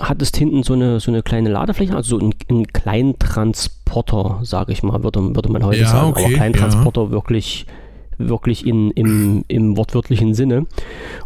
hattest 0.00 0.38
hinten 0.38 0.62
so 0.62 0.72
eine, 0.72 0.98
so 0.98 1.10
eine 1.10 1.22
kleine 1.22 1.50
Ladefläche, 1.50 1.94
also 1.94 2.18
so 2.18 2.32
einen, 2.48 2.66
kleinen 2.68 3.18
Transporter, 3.18 4.40
sage 4.42 4.72
ich 4.72 4.82
mal, 4.82 5.04
würde, 5.04 5.34
würde 5.34 5.52
man 5.52 5.64
heute 5.64 5.82
ja, 5.82 5.88
sagen. 5.88 6.10
Okay, 6.12 6.24
Aber 6.24 6.34
kein 6.34 6.52
ja. 6.52 6.60
Transporter 6.60 7.10
wirklich 7.10 7.66
wirklich 8.16 8.66
in, 8.66 8.90
im, 8.92 9.44
im 9.48 9.76
wortwörtlichen 9.76 10.34
Sinne. 10.34 10.66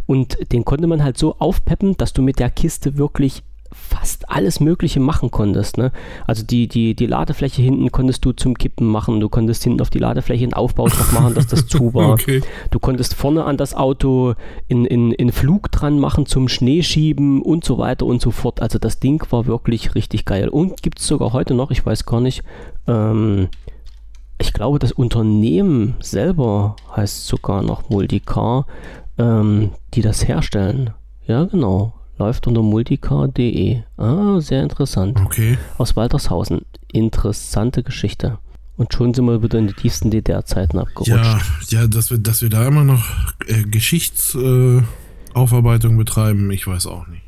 Und 0.07 0.39
den 0.53 0.65
konnte 0.65 0.87
man 0.87 1.05
halt 1.05 1.19
so 1.19 1.37
aufpeppen, 1.39 1.97
dass 1.97 2.13
du 2.15 2.23
mit 2.23 2.39
der 2.39 2.51
Kiste 2.51 2.97
wirklich 2.97 3.43
fast 3.73 4.31
alles 4.31 4.61
Mögliche 4.61 5.01
machen 5.01 5.31
konntest. 5.31 5.79
Ne? 5.79 5.93
Also 6.27 6.45
die, 6.45 6.69
die, 6.69 6.95
die 6.95 7.07
Ladefläche 7.07 7.63
hinten 7.63 7.91
konntest 7.93 8.25
du 8.25 8.33
zum 8.33 8.57
Kippen 8.57 8.87
machen, 8.87 9.21
du 9.21 9.29
konntest 9.29 9.63
hinten 9.65 9.81
auf 9.81 9.91
die 9.91 9.99
Ladefläche 9.99 10.45
einen 10.45 10.55
Aufbau 10.55 10.89
drauf 10.89 11.13
machen, 11.13 11.35
dass 11.35 11.47
das 11.47 11.67
zu 11.67 11.95
war. 11.95 12.09
Okay. 12.19 12.41
Du 12.71 12.79
konntest 12.81 13.15
vorne 13.15 13.45
an 13.45 13.57
das 13.57 13.75
Auto 13.75 14.35
in, 14.67 14.85
in, 14.87 15.13
in 15.13 15.31
Flug 15.31 15.71
dran 15.71 15.99
machen 15.99 16.27
zum 16.27 16.49
Schneeschieben 16.49 17.43
und 17.43 17.65
so 17.65 17.79
weiter 17.79 18.07
und 18.07 18.21
so 18.21 18.31
fort. 18.31 18.61
Also 18.61 18.79
das 18.79 18.99
Ding 18.99 19.25
war 19.31 19.47
wirklich 19.47 19.95
richtig 19.95 20.25
geil. 20.25 20.49
Und 20.49 20.83
gibt 20.83 20.99
es 20.99 21.07
sogar 21.07 21.33
heute 21.33 21.55
noch, 21.55 21.71
ich 21.71 21.85
weiß 21.85 22.07
gar 22.07 22.21
nicht, 22.21 22.43
ähm, 22.87 23.49
ich 24.39 24.53
glaube, 24.53 24.79
das 24.79 24.93
Unternehmen 24.93 25.97
selber 26.01 26.77
heißt 26.97 27.27
sogar 27.27 27.63
noch 27.63 27.91
Multicar, 27.91 28.67
ähm, 29.19 29.71
die 29.95 30.03
das 30.03 30.27
herstellen. 30.27 30.91
Ja, 31.27 31.45
genau. 31.45 31.93
Läuft 32.19 32.47
unter 32.49 32.63
multicar.de. 32.63 33.83
Ah, 33.97 34.41
sehr 34.41 34.63
interessant. 34.63 35.21
Okay. 35.25 35.57
Aus 35.79 35.97
Waltershausen. 35.97 36.67
Interessante 36.93 37.85
Geschichte. 37.85 38.39
Und 38.77 38.93
schon 38.93 39.15
sind 39.15 39.25
wir 39.27 39.43
wieder 39.43 39.59
in 39.59 39.69
die 39.69 39.75
tiefsten 39.75 40.11
DDR-Zeiten 40.11 40.79
abgerutscht. 40.79 41.11
Ja, 41.11 41.41
ja 41.69 41.87
dass, 41.87 42.11
wir, 42.11 42.19
dass 42.19 42.43
wir 42.43 42.49
da 42.49 42.67
immer 42.67 42.83
noch 42.85 43.05
äh, 43.47 43.63
Geschichtsaufarbeitung 43.65 45.95
äh, 45.95 45.97
betreiben, 45.97 46.51
ich 46.51 46.67
weiß 46.67 46.87
auch 46.87 47.07
nicht. 47.07 47.23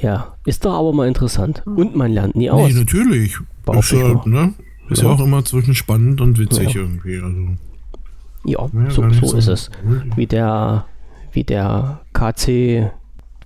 Ja, 0.00 0.34
ist 0.44 0.64
doch 0.64 0.74
aber 0.74 0.92
mal 0.92 1.06
interessant. 1.06 1.62
Und 1.66 1.94
man 1.94 2.12
lernt 2.12 2.34
nie 2.34 2.50
aus. 2.50 2.72
Nee, 2.72 2.78
natürlich. 2.78 3.36
Ist, 3.72 3.92
ja, 3.92 4.20
ne? 4.24 4.54
ist 4.88 5.02
ja. 5.02 5.08
ja. 5.08 5.14
auch 5.14 5.20
immer 5.20 5.44
zwischen 5.44 5.74
spannend 5.74 6.20
und 6.20 6.38
witzig 6.38 6.74
ja. 6.74 6.80
irgendwie. 6.80 7.20
Also. 7.20 7.56
Ja, 8.44 8.90
so, 8.90 9.08
so 9.10 9.36
ist 9.36 9.48
es. 9.48 9.70
Wie 10.16 10.26
der, 10.26 10.86
wie 11.32 11.44
der 11.44 12.00
KC 12.12 12.90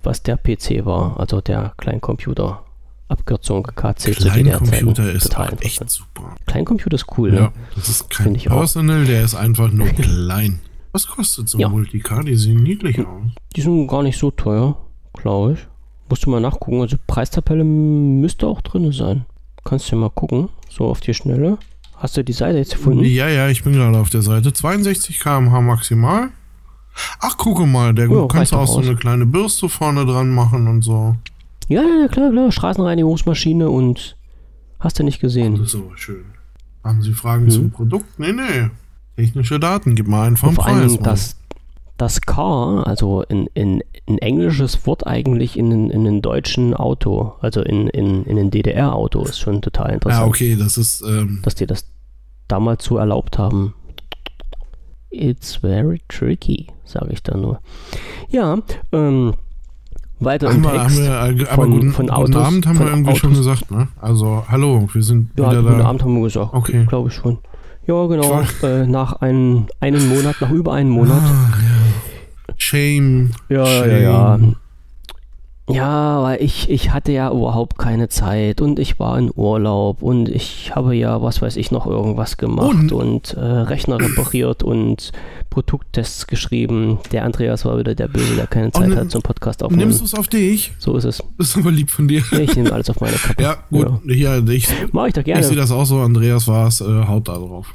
was 0.05 0.23
der 0.23 0.37
PC 0.37 0.85
war, 0.85 1.19
also 1.19 1.41
der 1.41 1.73
Kleincomputer. 1.77 2.61
Abkürzung 3.07 3.63
KC 3.63 4.15
Kleincomputer 4.15 5.11
ist 5.11 5.31
total 5.31 5.55
echt 5.61 5.87
super. 5.89 6.35
Kleincomputer 6.47 6.95
ist 6.95 7.05
cool, 7.17 7.33
ja, 7.33 7.41
ne? 7.41 7.51
Das 7.75 7.87
ist 7.87 8.09
kein 8.09 8.33
Personal, 8.33 9.03
auch. 9.03 9.05
der 9.05 9.23
ist 9.23 9.35
einfach 9.35 9.71
nur 9.71 9.87
klein. 9.89 10.59
Was 10.91 11.05
kostet 11.07 11.49
so 11.49 11.57
ein 11.57 11.61
ja. 11.61 11.69
Multicar? 11.69 12.23
Die 12.23 12.35
sehen 12.35 12.63
niedlich 12.63 12.99
aus. 12.99 13.31
Die 13.55 13.61
sind 13.61 13.87
gar 13.87 14.01
nicht 14.01 14.17
so 14.17 14.31
teuer, 14.31 14.77
glaube 15.13 15.53
ich. 15.53 15.59
Musst 16.09 16.25
du 16.25 16.29
mal 16.31 16.39
nachgucken. 16.39 16.81
Also 16.81 16.97
Preistabelle 17.05 17.63
müsste 17.63 18.47
auch 18.47 18.61
drin 18.61 18.91
sein. 18.91 19.25
Kannst 19.63 19.91
du 19.91 19.97
mal 19.97 20.09
gucken, 20.09 20.49
so 20.69 20.85
auf 20.85 21.01
die 21.01 21.13
Schnelle. 21.13 21.57
Hast 21.97 22.17
du 22.17 22.23
die 22.23 22.33
Seite 22.33 22.57
jetzt 22.57 22.73
gefunden? 22.73 23.03
Ja, 23.03 23.27
ja, 23.27 23.49
ich 23.49 23.63
bin 23.63 23.73
gerade 23.73 23.97
auf 23.97 24.09
der 24.09 24.21
Seite. 24.21 24.53
62 24.53 25.19
km/h 25.19 25.61
maximal. 25.61 26.29
Ach, 27.19 27.37
gucke 27.37 27.65
mal, 27.65 27.93
der 27.93 28.09
ja, 28.09 28.27
kannst 28.27 28.51
du 28.51 28.57
auch 28.57 28.67
so 28.67 28.79
eine 28.79 28.95
kleine 28.95 29.25
Bürste 29.25 29.69
vorne 29.69 30.05
dran 30.05 30.29
machen 30.33 30.67
und 30.67 30.81
so. 30.81 31.15
Ja, 31.67 31.81
ja, 31.81 32.07
klar, 32.07 32.31
klar. 32.31 32.51
Straßenreinigungsmaschine 32.51 33.69
und 33.69 34.15
hast 34.79 34.99
du 34.99 35.03
nicht 35.03 35.19
gesehen. 35.19 35.55
Das 35.55 35.73
ist 35.73 35.75
aber 35.75 35.97
schön. 35.97 36.25
Haben 36.83 37.01
Sie 37.01 37.13
Fragen 37.13 37.45
hm. 37.45 37.51
zum 37.51 37.71
Produkt? 37.71 38.19
Nee, 38.19 38.31
nee. 38.31 38.69
Technische 39.15 39.59
Daten, 39.59 39.95
gib 39.95 40.07
mal 40.07 40.27
einfach 40.27 40.47
einen 40.47 40.55
Vor 40.55 40.67
allem 40.67 41.03
das, 41.03 41.37
das 41.97 42.21
Car, 42.21 42.85
also 42.85 43.23
in, 43.23 43.47
in, 43.53 43.81
ein 44.07 44.17
englisches 44.19 44.85
Wort 44.85 45.07
eigentlich 45.07 45.57
in, 45.57 45.89
in 45.89 46.05
ein 46.05 46.21
deutschen 46.21 46.73
Auto, 46.73 47.33
also 47.41 47.61
in, 47.61 47.87
in, 47.87 48.25
in 48.25 48.37
ein 48.37 48.51
DDR-Auto, 48.51 49.23
ist 49.23 49.39
schon 49.39 49.61
total 49.61 49.93
interessant. 49.93 50.21
Ja, 50.21 50.27
okay, 50.27 50.55
das 50.55 50.77
ist. 50.77 51.01
Ähm, 51.01 51.39
dass 51.41 51.55
die 51.55 51.65
das 51.65 51.85
damals 52.47 52.83
so 52.83 52.97
erlaubt 52.97 53.37
haben. 53.39 53.73
It's 55.15 55.55
very 55.55 56.01
tricky, 56.09 56.67
sage 56.83 57.13
ich 57.13 57.23
da 57.23 57.37
nur. 57.37 57.59
Ja, 58.29 58.57
ähm, 58.91 59.33
weiter 60.19 60.51
im 60.51 60.63
Text. 60.63 60.77
Haben 60.77 60.97
wir, 60.97 61.11
aber 61.11 61.45
von, 61.45 61.71
guten, 61.71 61.91
von 61.91 62.09
Autos, 62.09 62.31
guten 62.31 62.45
Abend 62.45 62.67
haben 62.67 62.79
wir 62.79 62.87
irgendwie 62.87 63.09
Autos. 63.09 63.19
schon 63.19 63.33
gesagt, 63.33 63.71
ne? 63.71 63.87
Also, 64.01 64.43
hallo, 64.49 64.87
wir 64.91 65.03
sind 65.03 65.29
ja, 65.37 65.49
wieder 65.49 65.63
da. 65.63 65.69
Guten 65.69 65.81
Abend 65.81 66.03
haben 66.03 66.15
wir 66.15 66.23
gesagt, 66.23 66.53
okay. 66.53 66.85
glaube 66.87 67.09
ich 67.09 67.15
schon. 67.15 67.37
Ja, 67.87 68.07
genau, 68.07 68.41
äh, 68.63 68.85
nach 68.87 69.21
ein, 69.21 69.67
einem 69.79 70.09
Monat, 70.09 70.35
nach 70.41 70.49
über 70.49 70.73
einem 70.73 70.89
Monat. 70.89 71.21
Ah, 71.21 71.49
ja. 71.57 72.53
Shame. 72.57 73.31
Ja, 73.47 73.65
Shame. 73.65 73.89
ja, 73.91 73.97
ja. 73.97 74.39
Ja, 75.67 76.21
weil 76.21 76.43
ich, 76.43 76.69
ich 76.69 76.91
hatte 76.91 77.11
ja 77.11 77.31
überhaupt 77.31 77.79
keine 77.79 78.07
Zeit 78.07 78.61
und 78.61 78.77
ich 78.77 78.99
war 78.99 79.17
in 79.17 79.31
Urlaub 79.35 80.03
und 80.03 80.29
ich 80.29 80.75
habe 80.75 80.95
ja, 80.95 81.23
was 81.23 81.41
weiß 81.41 81.55
ich, 81.55 81.71
noch 81.71 81.87
irgendwas 81.87 82.37
gemacht 82.37 82.91
und, 82.91 82.91
und 82.91 83.33
äh, 83.33 83.39
Rechner 83.39 83.99
repariert 83.99 84.61
und 84.63 85.11
Produkttests 85.49 86.27
geschrieben. 86.27 86.99
Der 87.11 87.23
Andreas 87.23 87.65
war 87.65 87.79
wieder 87.79 87.95
der 87.95 88.07
Böse, 88.07 88.35
der 88.35 88.45
keine 88.45 88.71
Zeit 88.71 88.95
hat 88.95 89.09
zum 89.09 89.23
Podcast 89.23 89.63
aufnehmen. 89.63 89.89
Nimmst 89.89 90.01
du 90.01 90.05
es 90.05 90.13
auf 90.13 90.27
dich? 90.27 90.73
So 90.77 90.97
ist 90.97 91.05
es. 91.05 91.23
Das 91.39 91.49
ist 91.49 91.57
aber 91.57 91.71
lieb 91.71 91.89
von 91.89 92.07
dir. 92.07 92.21
Ich 92.31 92.55
nehme 92.55 92.71
alles 92.71 92.91
auf 92.91 93.01
meine 93.01 93.17
Kappe. 93.17 93.41
Ja, 93.41 93.57
gut. 93.71 93.87
Ja, 94.05 94.35
ja 94.35 94.47
ich, 94.47 94.67
Mach 94.91 95.07
ich 95.07 95.13
doch 95.13 95.23
gerne. 95.23 95.41
Ich 95.41 95.47
sehe 95.47 95.57
das 95.57 95.71
auch 95.71 95.85
so. 95.85 95.99
Andreas 95.99 96.47
war 96.47 96.67
es, 96.67 96.79
äh, 96.81 96.85
haut 97.07 97.27
da 97.27 97.33
drauf. 97.33 97.73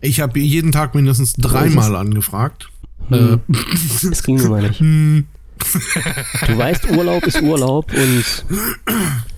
Ich 0.00 0.20
habe 0.20 0.38
jeden 0.38 0.70
Tag 0.70 0.94
mindestens 0.94 1.32
dreimal 1.32 1.96
angefragt. 1.96 2.68
Hm. 3.08 3.40
Äh, 3.48 3.52
das 4.10 4.22
ging 4.22 4.36
mir 4.36 4.48
mal 4.48 4.62
nicht. 4.62 4.78
Hm. 4.78 5.26
Du 6.46 6.58
weißt, 6.58 6.90
Urlaub 6.90 7.26
ist 7.26 7.40
Urlaub 7.42 7.92
und 7.92 8.44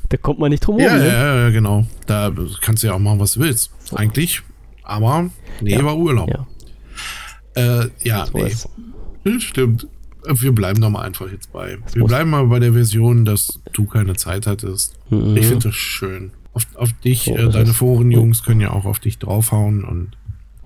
da 0.08 0.16
kommt 0.16 0.38
man 0.38 0.50
nicht 0.50 0.66
drum 0.66 0.78
ja, 0.78 0.96
ne? 0.96 1.06
Ja, 1.06 1.36
ja, 1.36 1.50
genau. 1.50 1.86
Da 2.06 2.32
kannst 2.60 2.82
du 2.82 2.88
ja 2.88 2.94
auch 2.94 2.98
machen, 2.98 3.20
was 3.20 3.34
du 3.34 3.40
willst. 3.40 3.70
Eigentlich. 3.94 4.42
Aber 4.82 5.30
nee, 5.60 5.72
ja. 5.72 5.84
war 5.84 5.96
Urlaub. 5.96 6.30
Ja, 7.54 7.82
äh, 7.82 7.90
ja 8.02 8.26
nee. 8.32 8.52
Stimmt. 9.38 9.86
Wir 10.26 10.52
bleiben 10.52 10.80
doch 10.80 10.90
mal 10.90 11.02
einfach 11.02 11.30
jetzt 11.30 11.52
bei. 11.52 11.78
Das 11.84 11.94
Wir 11.94 12.04
bleiben 12.04 12.30
mal 12.30 12.46
bei 12.46 12.58
der 12.58 12.72
Version, 12.72 13.24
dass 13.24 13.60
du 13.72 13.86
keine 13.86 14.16
Zeit 14.16 14.46
hattest. 14.46 14.98
Mhm. 15.10 15.36
Ich 15.36 15.46
finde 15.46 15.68
das 15.68 15.74
schön. 15.74 16.32
Auf, 16.54 16.64
auf 16.74 16.92
dich, 16.92 17.24
so 17.24 17.36
äh, 17.36 17.50
deine 17.50 17.72
Forenjungs 17.72 18.42
können 18.42 18.60
ja 18.60 18.70
auch 18.70 18.84
auf 18.84 18.98
dich 18.98 19.18
draufhauen 19.18 19.84
und 19.84 20.16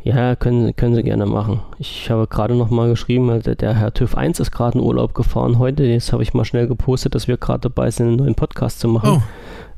ja, 0.05 0.35
können, 0.37 0.75
können 0.75 0.95
Sie 0.95 1.03
gerne 1.03 1.27
machen. 1.27 1.61
Ich 1.79 2.11
habe 2.11 2.27
gerade 2.27 2.55
noch 2.55 2.71
mal 2.71 2.89
geschrieben, 2.89 3.31
also 3.31 3.55
der 3.55 3.75
Herr 3.75 3.95
TÜV 3.95 4.17
1 4.17 4.41
ist 4.41 4.51
gerade 4.51 4.79
in 4.79 4.85
Urlaub 4.85 5.15
gefahren 5.15 5.59
heute. 5.59 5.85
Jetzt 5.85 6.13
habe 6.13 6.23
ich 6.23 6.35
mal 6.35 6.45
schnell 6.45 6.67
gepostet, 6.67 7.15
dass 7.15 7.29
wir 7.29 7.37
gerade 7.37 7.61
dabei 7.61 7.91
sind, 7.91 8.09
einen 8.09 8.17
neuen 8.17 8.35
Podcast 8.35 8.81
zu 8.81 8.89
machen. 8.89 9.23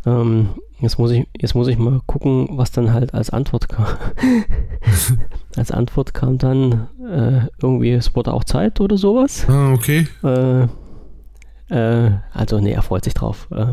Oh. 0.07 0.11
Ähm, 0.11 0.49
jetzt, 0.81 0.99
muss 0.99 1.11
ich, 1.11 1.27
jetzt 1.39 1.55
muss 1.55 1.69
ich 1.69 1.79
mal 1.79 2.01
gucken, 2.07 2.49
was 2.53 2.73
dann 2.73 2.93
halt 2.93 3.13
als 3.13 3.31
Antwort 3.31 3.69
kam. 3.69 3.87
als 5.57 5.71
Antwort 5.71 6.15
kam 6.15 6.39
dann 6.39 6.89
äh, 7.07 7.47
irgendwie, 7.63 7.93
es 7.93 8.15
wurde 8.17 8.33
auch 8.33 8.45
Zeit 8.45 8.81
oder 8.81 8.97
sowas. 8.97 9.47
Ah, 9.49 9.73
okay. 9.73 10.07
Äh, 10.23 10.67
äh, 11.69 12.11
also, 12.33 12.61
nee, 12.61 12.73
er 12.73 12.83
freut 12.83 13.05
sich 13.05 13.15
drauf. 13.15 13.49
Äh, 13.51 13.67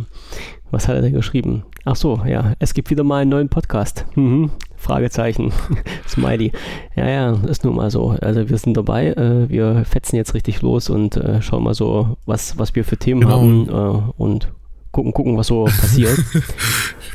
was 0.70 0.88
hat 0.88 0.96
er 0.96 1.02
denn 1.02 1.14
geschrieben? 1.14 1.64
Ach 1.84 1.96
so, 1.96 2.22
ja, 2.26 2.54
es 2.60 2.74
gibt 2.74 2.90
wieder 2.90 3.04
mal 3.04 3.22
einen 3.22 3.32
neuen 3.32 3.50
Podcast. 3.50 4.06
Mhm. 4.16 4.52
Fragezeichen. 4.82 5.54
Smiley. 6.08 6.52
Ja, 6.96 7.08
ja, 7.10 7.32
ist 7.48 7.64
nun 7.64 7.76
mal 7.76 7.90
so. 7.92 8.10
Also 8.22 8.50
wir 8.50 8.58
sind 8.58 8.76
dabei, 8.76 9.08
äh, 9.14 9.48
wir 9.50 9.86
fetzen 9.86 10.16
jetzt 10.18 10.34
richtig 10.34 10.62
los 10.62 10.90
und 10.90 11.16
äh, 11.18 11.42
schauen 11.42 11.64
mal 11.64 11.74
so, 11.74 12.18
was, 12.26 12.58
was 12.58 12.76
wir 12.76 12.84
für 12.84 12.98
Themen 12.98 13.22
Genau. 13.22 13.40
haben 13.40 13.70
äh, 13.70 14.12
und 14.22 14.52
gucken, 14.92 15.14
gucken, 15.14 15.38
was 15.38 15.48
so 15.48 15.64
passiert. 15.66 16.20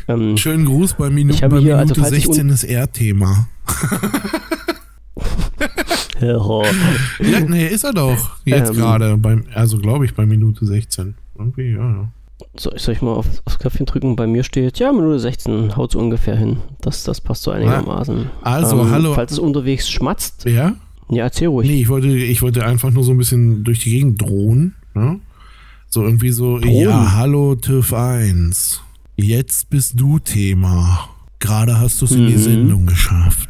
ähm, 0.08 0.36
Schönen 0.36 0.64
Gruß 0.64 0.94
bei, 0.94 1.10
Minu 1.10 1.34
Ich 1.34 1.40
bei 1.40 1.48
hier, 1.48 1.76
Minute 1.76 1.76
also 1.78 1.94
falls 1.96 2.12
ich 2.12 2.24
16 2.26 2.48
das 2.48 2.64
R-Thema. 2.64 3.48
Ja, 7.20 7.40
nee, 7.40 7.66
ist 7.66 7.84
er 7.84 7.92
doch. 7.92 8.36
Jetzt 8.44 8.70
Ähm. 8.70 8.76
gerade. 8.76 9.18
Also 9.54 9.78
glaube 9.78 10.04
ich 10.06 10.14
bei 10.14 10.24
Minute 10.24 10.64
16. 10.64 11.14
Irgendwie, 11.38 11.72
ja, 11.72 11.78
ja. 11.78 12.08
So, 12.56 12.70
soll 12.76 12.94
ich 12.94 13.02
mal 13.02 13.12
auf, 13.12 13.26
aufs 13.44 13.58
Knöpfchen 13.58 13.86
drücken? 13.86 14.16
Bei 14.16 14.26
mir 14.26 14.44
steht, 14.44 14.78
ja, 14.78 14.92
Minute 14.92 15.18
16, 15.18 15.76
haut 15.76 15.94
ungefähr 15.94 16.36
hin. 16.36 16.58
Das, 16.80 17.02
das 17.04 17.20
passt 17.20 17.42
so 17.42 17.50
einigermaßen. 17.50 18.30
Also, 18.42 18.80
ähm, 18.80 18.90
hallo. 18.90 19.14
Falls 19.14 19.32
es 19.32 19.38
unterwegs 19.38 19.88
schmatzt, 19.88 20.44
Ja? 20.44 20.74
ja, 21.08 21.24
erzähl 21.24 21.48
ruhig. 21.48 21.68
Nee, 21.68 21.80
ich 21.80 21.88
wollte, 21.88 22.08
ich 22.08 22.42
wollte 22.42 22.64
einfach 22.64 22.90
nur 22.90 23.04
so 23.04 23.12
ein 23.12 23.18
bisschen 23.18 23.64
durch 23.64 23.80
die 23.80 23.90
Gegend 23.90 24.20
drohen. 24.20 24.74
Ne? 24.94 25.20
So 25.88 26.02
irgendwie 26.02 26.30
so, 26.30 26.58
Drohen? 26.58 26.72
ja, 26.74 27.12
hallo 27.14 27.54
TÜV 27.54 27.92
1. 27.94 28.82
Jetzt 29.16 29.70
bist 29.70 29.98
du 29.98 30.18
Thema. 30.18 31.08
Gerade 31.38 31.78
hast 31.78 32.00
du 32.00 32.06
es 32.06 32.12
in 32.12 32.26
die 32.26 32.34
Mhm. 32.34 32.38
Sendung 32.38 32.86
geschafft. 32.86 33.48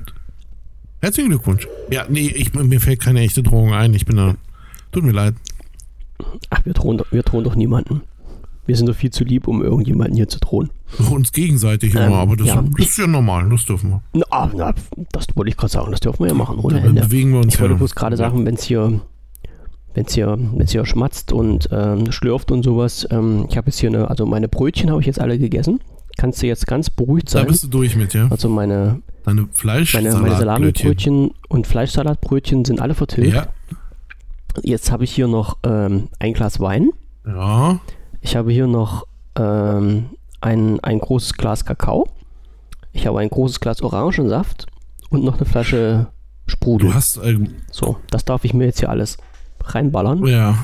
Herzlichen 1.00 1.31
Glückwunsch. 1.31 1.66
Ja, 1.90 2.05
nee, 2.09 2.26
ich, 2.28 2.52
mir 2.55 2.81
fällt 2.81 3.00
keine 3.00 3.21
echte 3.21 3.43
Drohung 3.43 3.73
ein. 3.75 3.95
Ich 3.95 4.07
bin 4.07 4.16
da. 4.16 4.35
Tut 4.93 5.05
mir 5.05 5.12
leid. 5.12 5.35
Ach, 6.50 6.64
wir 6.64 6.73
drohen, 6.73 7.00
wir 7.11 7.23
drohen 7.23 7.45
doch 7.45 7.55
niemanden. 7.55 8.00
Wir 8.66 8.76
sind 8.76 8.88
doch 8.88 8.96
viel 8.96 9.11
zu 9.11 9.25
lieb, 9.25 9.46
um 9.49 9.62
irgendjemanden 9.62 10.16
hier 10.16 10.28
zu 10.28 10.38
drohen. 10.40 10.70
Uns 11.11 11.32
gegenseitig 11.32 11.94
Ähm, 11.94 12.02
immer, 12.08 12.16
aber 12.16 12.37
das, 12.37 12.49
ja. 12.49 12.64
ist 12.78 12.99
ja 12.99 13.06
normal, 13.06 13.49
das 13.49 13.64
dürfen 13.64 13.90
wir. 13.90 14.02
Na, 14.12 14.25
ah, 14.30 14.50
na, 14.54 14.75
das 15.12 15.26
wollte 15.35 15.50
ich 15.50 15.56
gerade 15.56 15.73
sagen, 15.73 15.90
das 15.92 16.00
dürfen 16.00 16.20
wir 16.20 16.28
ja 16.28 16.35
machen, 16.35 16.58
ohne 16.58 16.80
Ende. 16.80 17.02
bewegen 17.02 17.32
wir 17.32 17.40
uns 17.40 17.54
Ich 17.54 17.61
wollte 17.61 17.75
ja. 17.75 17.78
bloß 17.78 17.94
gerade 17.94 18.16
sagen, 18.16 18.44
wenn 18.44 18.54
es 18.54 18.64
hier, 18.64 19.00
wenn's 19.94 20.14
hier, 20.14 20.37
wenn's 20.54 20.73
hier 20.73 20.85
schmatzt 20.85 21.32
und 21.32 21.68
ähm, 21.73 22.11
schlürft 22.12 22.50
und 22.50 22.62
sowas, 22.64 23.06
ähm, 23.11 23.46
ich 23.49 23.56
habe 23.56 23.68
jetzt 23.68 23.78
hier 23.78 23.90
eine, 23.90 24.11
also 24.11 24.26
meine 24.26 24.49
Brötchen 24.49 24.90
habe 24.90 25.00
ich 25.00 25.06
jetzt 25.06 25.20
alle 25.20 25.38
gegessen. 25.38 25.80
Kannst 26.18 26.42
du 26.42 26.46
jetzt 26.46 26.66
ganz 26.66 26.88
beruhigt 26.90 27.28
Da 27.28 27.38
sein. 27.40 27.46
bist 27.46 27.62
du 27.64 27.68
durch 27.68 27.94
mit, 27.94 28.14
ja? 28.14 28.26
Also 28.30 28.49
meine, 28.49 29.02
Deine 29.25 29.49
Fleisch 29.52 29.92
meine, 29.94 30.14
meine 30.14 30.37
Salamibrötchen 30.37 31.30
und 31.49 31.66
Fleischsalatbrötchen 31.66 32.64
sind 32.64 32.80
alle 32.80 32.94
vertilgt. 32.94 33.35
Ja, 33.35 33.49
Jetzt 34.62 34.90
habe 34.90 35.04
ich 35.04 35.12
hier 35.12 35.28
noch 35.28 35.58
ähm, 35.64 36.08
ein 36.18 36.32
Glas 36.32 36.58
Wein. 36.61 36.90
ja. 37.26 37.78
Ich 38.26 38.35
habe 38.35 38.50
hier 38.50 38.66
noch 38.66 39.06
ähm, 39.37 40.06
ein, 40.40 40.80
ein 40.80 40.99
großes 40.99 41.35
Glas 41.35 41.64
Kakao. 41.64 42.09
Ich 42.92 43.06
habe 43.06 43.21
ein 43.21 43.30
großes 43.30 43.61
Glas 43.61 43.83
Orangensaft 43.83 44.66
und 45.11 45.23
noch 45.23 45.37
eine 45.37 45.47
Flasche 45.47 46.09
Sprudel. 46.49 46.88
Du 46.88 46.95
hast, 46.95 47.21
ähm, 47.23 47.54
So, 47.71 47.99
das 48.11 48.25
darf 48.25 48.45
ich 48.45 48.52
mir 48.52 48.64
jetzt 48.64 48.80
hier 48.80 48.90
alles 48.90 49.16
reinballern. 49.62 50.26
ja, 50.26 50.59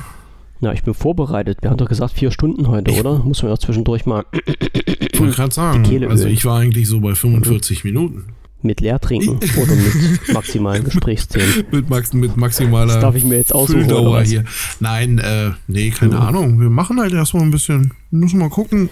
Ja, 0.59 0.73
ich 0.73 0.83
bin 0.83 0.93
vorbereitet. 0.93 1.59
Wir 1.61 1.69
haben 1.69 1.77
doch 1.77 1.87
gesagt 1.87 2.11
vier 2.11 2.31
Stunden 2.31 2.67
heute, 2.67 2.91
oder? 2.99 3.19
Muss 3.19 3.41
man 3.41 3.51
ja 3.53 3.57
zwischendurch 3.57 4.05
mal 4.05 4.25
ich 4.33 5.19
wollte 5.21 5.33
gerade 5.33 5.53
sagen, 5.53 6.09
also 6.09 6.27
ich 6.27 6.43
war 6.43 6.59
eigentlich 6.59 6.89
so 6.89 6.99
bei 6.99 7.15
45 7.15 7.85
Minuten. 7.85 8.25
Mit 8.63 8.81
leer 8.81 8.99
trinken 8.99 9.39
oder 9.61 9.75
mit 9.75 10.27
maximalen 10.33 10.83
Gesprächsthemen. 10.83 11.65
Mit, 11.71 11.89
Max, 11.89 12.13
mit 12.13 12.37
maximaler 12.37 12.93
Das 12.93 13.01
darf 13.01 13.15
ich 13.15 13.23
mir 13.23 13.37
jetzt 13.37 13.53
aussuchen. 13.53 13.91
Oder 13.91 14.11
was? 14.11 14.29
hier. 14.29 14.43
Nein, 14.79 15.19
äh, 15.19 15.51
nee, 15.67 15.89
keine 15.89 16.13
Ja. 16.13 16.19
Ahnung. 16.27 16.59
Wir 16.59 16.69
machen 16.69 16.99
halt 16.99 17.13
erstmal 17.13 17.43
ein 17.43 17.51
bisschen, 17.51 17.93
müssen 18.11 18.39
mal 18.39 18.49
gucken. 18.49 18.89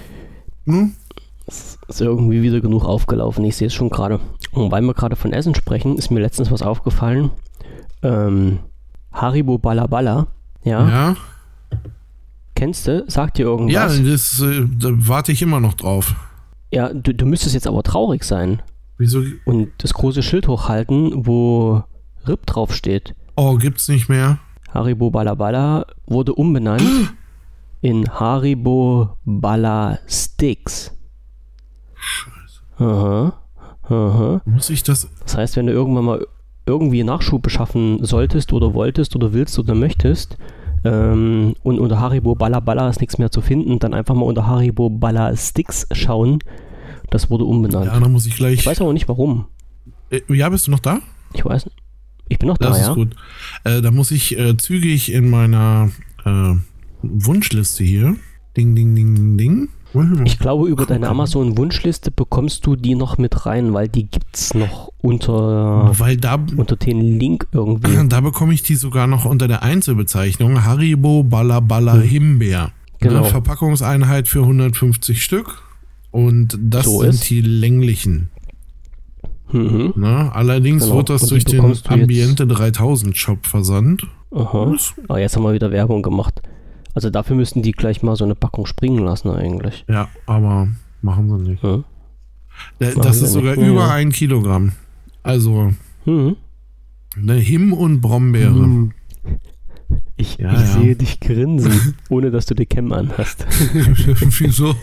Ne? 0.66 0.92
Ist 1.48 2.00
irgendwie 2.00 2.42
wieder 2.42 2.62
genug 2.62 2.86
aufgelaufen. 2.86 3.44
Ich 3.46 3.56
sehe 3.58 3.68
es 3.68 3.74
schon 3.74 3.90
gerade. 3.90 4.20
Und 4.51 4.72
weil 4.72 4.82
wir 4.84 4.94
gerade 4.94 5.16
von 5.16 5.34
Essen 5.34 5.56
sprechen, 5.56 5.98
ist 5.98 6.10
mir 6.12 6.20
letztens 6.22 6.51
was 6.51 6.62
aufgefallen. 6.62 7.32
Ähm, 8.04 8.60
Haribo 9.12 9.58
Balabala. 9.58 10.28
Ja, 10.63 10.88
Ja, 10.90 11.16
kennst 12.55 12.88
du? 12.88 13.03
Sagt 13.07 13.38
dir 13.38 13.46
ja, 13.46 13.50
irgendwas? 13.50 14.01
das 14.03 14.42
äh, 14.42 14.66
da 14.77 14.90
warte 14.94 15.31
ich 15.31 15.42
immer 15.42 15.60
noch 15.60 15.74
drauf. 15.74 16.16
Ja, 16.72 16.94
du, 16.94 17.14
du 17.14 17.25
müsstest 17.25 17.53
jetzt 17.55 17.68
aber 17.68 17.84
traurig 17.84 18.24
sein 18.24 18.62
Wieso? 19.01 19.24
und 19.46 19.72
das 19.79 19.96
große 19.96 20.22
Schild 20.22 20.48
hochhalten, 20.48 21.25
wo 21.25 21.83
RIP 22.27 22.46
draufsteht. 22.46 23.16
Oh, 23.35 23.55
gibt's 23.55 23.87
nicht 23.87 24.09
mehr? 24.09 24.37
Haribo 24.72 25.09
Balabala 25.09 25.87
wurde 26.05 26.35
umbenannt 26.35 26.83
in 27.81 28.07
Haribo 28.07 29.18
Bala 29.25 29.98
Sticks. 30.07 30.96
Aha. 32.77 33.33
Aha. 33.90 34.42
Muss 34.46 34.70
ich 34.70 34.83
das? 34.83 35.09
Das 35.24 35.35
heißt, 35.35 35.55
wenn 35.55 35.66
du 35.66 35.74
irgendwann 35.74 36.05
mal 36.05 36.27
irgendwie 36.68 37.03
Nachschub 37.03 37.42
beschaffen 37.42 38.05
solltest 38.05 38.53
oder 38.53 38.75
wolltest 38.75 39.16
oder 39.16 39.33
willst 39.33 39.57
oder 39.57 39.74
möchtest 39.74 40.37
ähm, 40.83 41.55
und 41.64 41.79
unter 41.79 42.00
Haribo 42.00 42.35
Balla 42.35 42.59
Balla 42.59 42.87
ist 42.87 43.01
nichts 43.01 43.18
mehr 43.18 43.31
zu 43.31 43.42
finden, 43.42 43.79
dann 43.79 43.96
einfach 43.96 44.14
mal 44.14 44.25
unter 44.25 44.46
Haribo 44.46 44.92
Balla 44.92 45.35
Sticks 45.35 45.87
schauen. 45.92 46.37
Das 47.12 47.30
wurde 47.30 47.44
umbenannt. 47.44 47.86
Ja, 47.86 48.00
dann 48.00 48.12
muss 48.12 48.26
ich 48.26 48.36
gleich. 48.36 48.60
Ich 48.60 48.66
weiß 48.66 48.82
aber 48.82 48.94
nicht 48.94 49.08
warum. 49.08 49.46
Äh, 50.10 50.22
ja, 50.30 50.50
bist 50.50 50.66
du 50.66 50.72
noch 50.72 50.80
da? 50.80 51.00
Ich 51.34 51.46
weiß 51.46 51.66
nicht. 51.66 51.78
Ich 52.30 52.40
bin 52.40 52.48
noch 52.48 52.58
da, 52.58 52.70
Das 52.70 52.80
ist 52.80 52.88
ja. 52.88 52.94
gut. 52.94 53.16
Äh, 53.66 53.82
da 53.82 53.92
muss 53.92 54.10
ich 54.12 54.40
äh, 54.40 54.56
zügig 54.58 55.12
in 55.12 55.30
meiner 55.30 55.92
äh, 56.26 56.54
Wunschliste 57.04 57.84
hier. 57.84 58.16
Ding, 58.58 58.76
ding, 58.76 58.96
ding, 58.96 59.16
ding, 59.16 59.38
ding. 59.38 59.70
Ich 60.24 60.40
glaube, 60.40 60.70
über 60.70 60.86
deine 60.86 61.10
Amazon-Wunschliste 61.10 62.12
bekommst 62.12 62.66
du 62.66 62.78
die 62.78 62.96
noch 62.96 63.18
mit 63.18 63.46
rein, 63.46 63.74
weil 63.74 63.90
die 63.90 64.06
gibt's 64.06 64.54
noch 64.54 64.90
unter, 65.02 65.92
Weil 66.00 66.16
da, 66.16 66.36
unter 66.56 66.78
den 66.78 67.02
Link 67.20 67.48
irgendwie. 67.52 67.98
da 68.08 68.22
bekomme 68.22 68.54
ich 68.54 68.64
die 68.64 68.76
sogar 68.76 69.08
noch 69.08 69.26
unter 69.26 69.50
der 69.50 69.64
Einzelbezeichnung 69.64 70.64
Haribo 70.64 71.24
Balla 71.24 71.60
Balla 71.60 71.96
Hm. 71.96 72.02
Himbeer. 72.04 72.72
Genau. 73.00 73.24
Ne, 73.24 73.26
Verpackungseinheit 73.26 74.30
für 74.30 74.40
150 74.44 75.22
Stück. 75.22 75.62
Und 76.12 76.58
das 76.62 76.86
So 76.86 77.02
sind 77.02 77.10
ist. 77.14 77.30
die 77.30 77.42
länglichen. 77.42 78.30
Mhm. 79.52 79.94
Ne? 79.96 80.32
Allerdings 80.34 80.84
Genau. 80.84 80.98
wird 80.98 81.10
das 81.10 81.28
durch 81.28 81.44
den 81.46 81.62
Ambiente 81.88 82.48
3000 82.48 83.18
Shop 83.18 83.46
versandt. 83.46 84.08
Aha. 84.32 84.76
Aber 85.08 85.20
jetzt 85.20 85.36
haben 85.36 85.44
wir 85.44 85.54
wieder 85.54 85.72
Werbung 85.72 86.02
gemacht. 86.02 86.42
Also 86.94 87.10
dafür 87.10 87.36
müssten 87.36 87.62
die 87.62 87.72
gleich 87.72 88.02
mal 88.04 88.16
so 88.16 88.24
eine 88.26 88.36
Packung 88.36 88.66
springen 88.66 89.00
lassen 89.04 89.30
eigentlich. 89.30 89.86
Ja, 89.90 90.10
aber 90.26 90.68
machen 91.02 91.30
sie 91.30 91.50
nicht. 91.52 91.64
Ja. 91.64 91.84
Äh, 92.80 92.90
Machen 92.94 93.02
Das 93.02 93.20
sie 93.20 93.26
ist 93.26 93.34
sogar 93.34 93.56
nicht, 93.56 93.68
über 93.68 93.82
ja. 93.88 93.92
ein 93.92 94.12
Kilogramm. 94.12 94.74
Also 95.24 95.74
Mhm. 96.06 96.36
eine 97.18 97.36
Him- 97.36 97.74
und 97.74 98.02
Brombeere. 98.02 98.52
Mhm. 98.54 98.92
Ich, 100.16 100.38
Ja, 100.38 100.54
ich 100.54 100.60
sehe 100.70 100.96
dich 100.96 101.20
grinsen, 101.20 101.96
ohne 102.10 102.32
dass 102.32 102.46
du 102.46 102.56
die 102.56 102.66
Cam 102.66 102.92
anhast. 102.94 103.46
Wieso? 104.40 104.76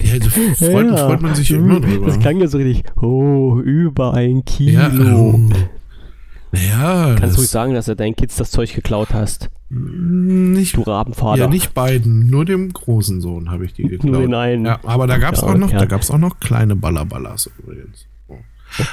Ja, 0.00 0.18
da 0.18 0.28
freut, 0.28 0.86
Ja. 0.90 0.96
freut 1.08 1.22
man 1.22 1.34
sich 1.34 1.48
ja 1.48 1.56
immer 1.58 1.80
drüber. 1.80 2.06
Das 2.06 2.18
klang 2.18 2.40
ja 2.40 2.46
so 2.46 2.58
richtig, 2.58 2.84
oh, 3.00 3.58
über 3.60 4.14
ein 4.14 4.44
Kilo. 4.44 4.72
ja, 4.80 4.88
ähm, 4.88 5.52
naja, 6.52 7.16
Kannst 7.18 7.36
du 7.36 7.40
ruhig 7.40 7.50
sagen, 7.50 7.74
dass 7.74 7.86
du 7.86 7.96
deinen 7.96 8.14
Kids 8.14 8.36
das 8.36 8.50
Zeug 8.50 8.72
geklaut 8.74 9.08
hast, 9.12 9.50
nicht, 9.70 10.76
du 10.76 10.82
Rabenvater. 10.82 11.40
ja, 11.42 11.48
nicht 11.48 11.74
beiden, 11.74 12.28
nur 12.28 12.44
dem 12.44 12.72
großen 12.72 13.20
Sohn 13.20 13.50
habe 13.50 13.64
ich 13.64 13.72
die 13.72 13.82
geklaut. 13.88 14.12
Nur 14.12 14.20
den 14.20 14.34
einen. 14.34 14.66
Ja, 14.66 14.78
aber 14.84 15.06
da 15.06 15.18
gab 15.18 15.34
es 15.34 15.40
Ja, 15.40 15.48
auch 15.48 15.56
noch, 15.56 15.72
ja. 15.72 15.78
da 15.78 15.86
gab's 15.86 16.10
auch 16.10 16.18
noch 16.18 16.38
kleine 16.38 16.76
Ballerballas 16.76 17.50
übrigens. 17.58 18.06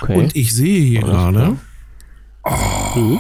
Okay. 0.02 0.18
Und 0.18 0.36
ich 0.36 0.56
sehe 0.56 0.82
hier 0.82 1.02
gerade, 1.02 1.58
Mhm. 2.96 3.20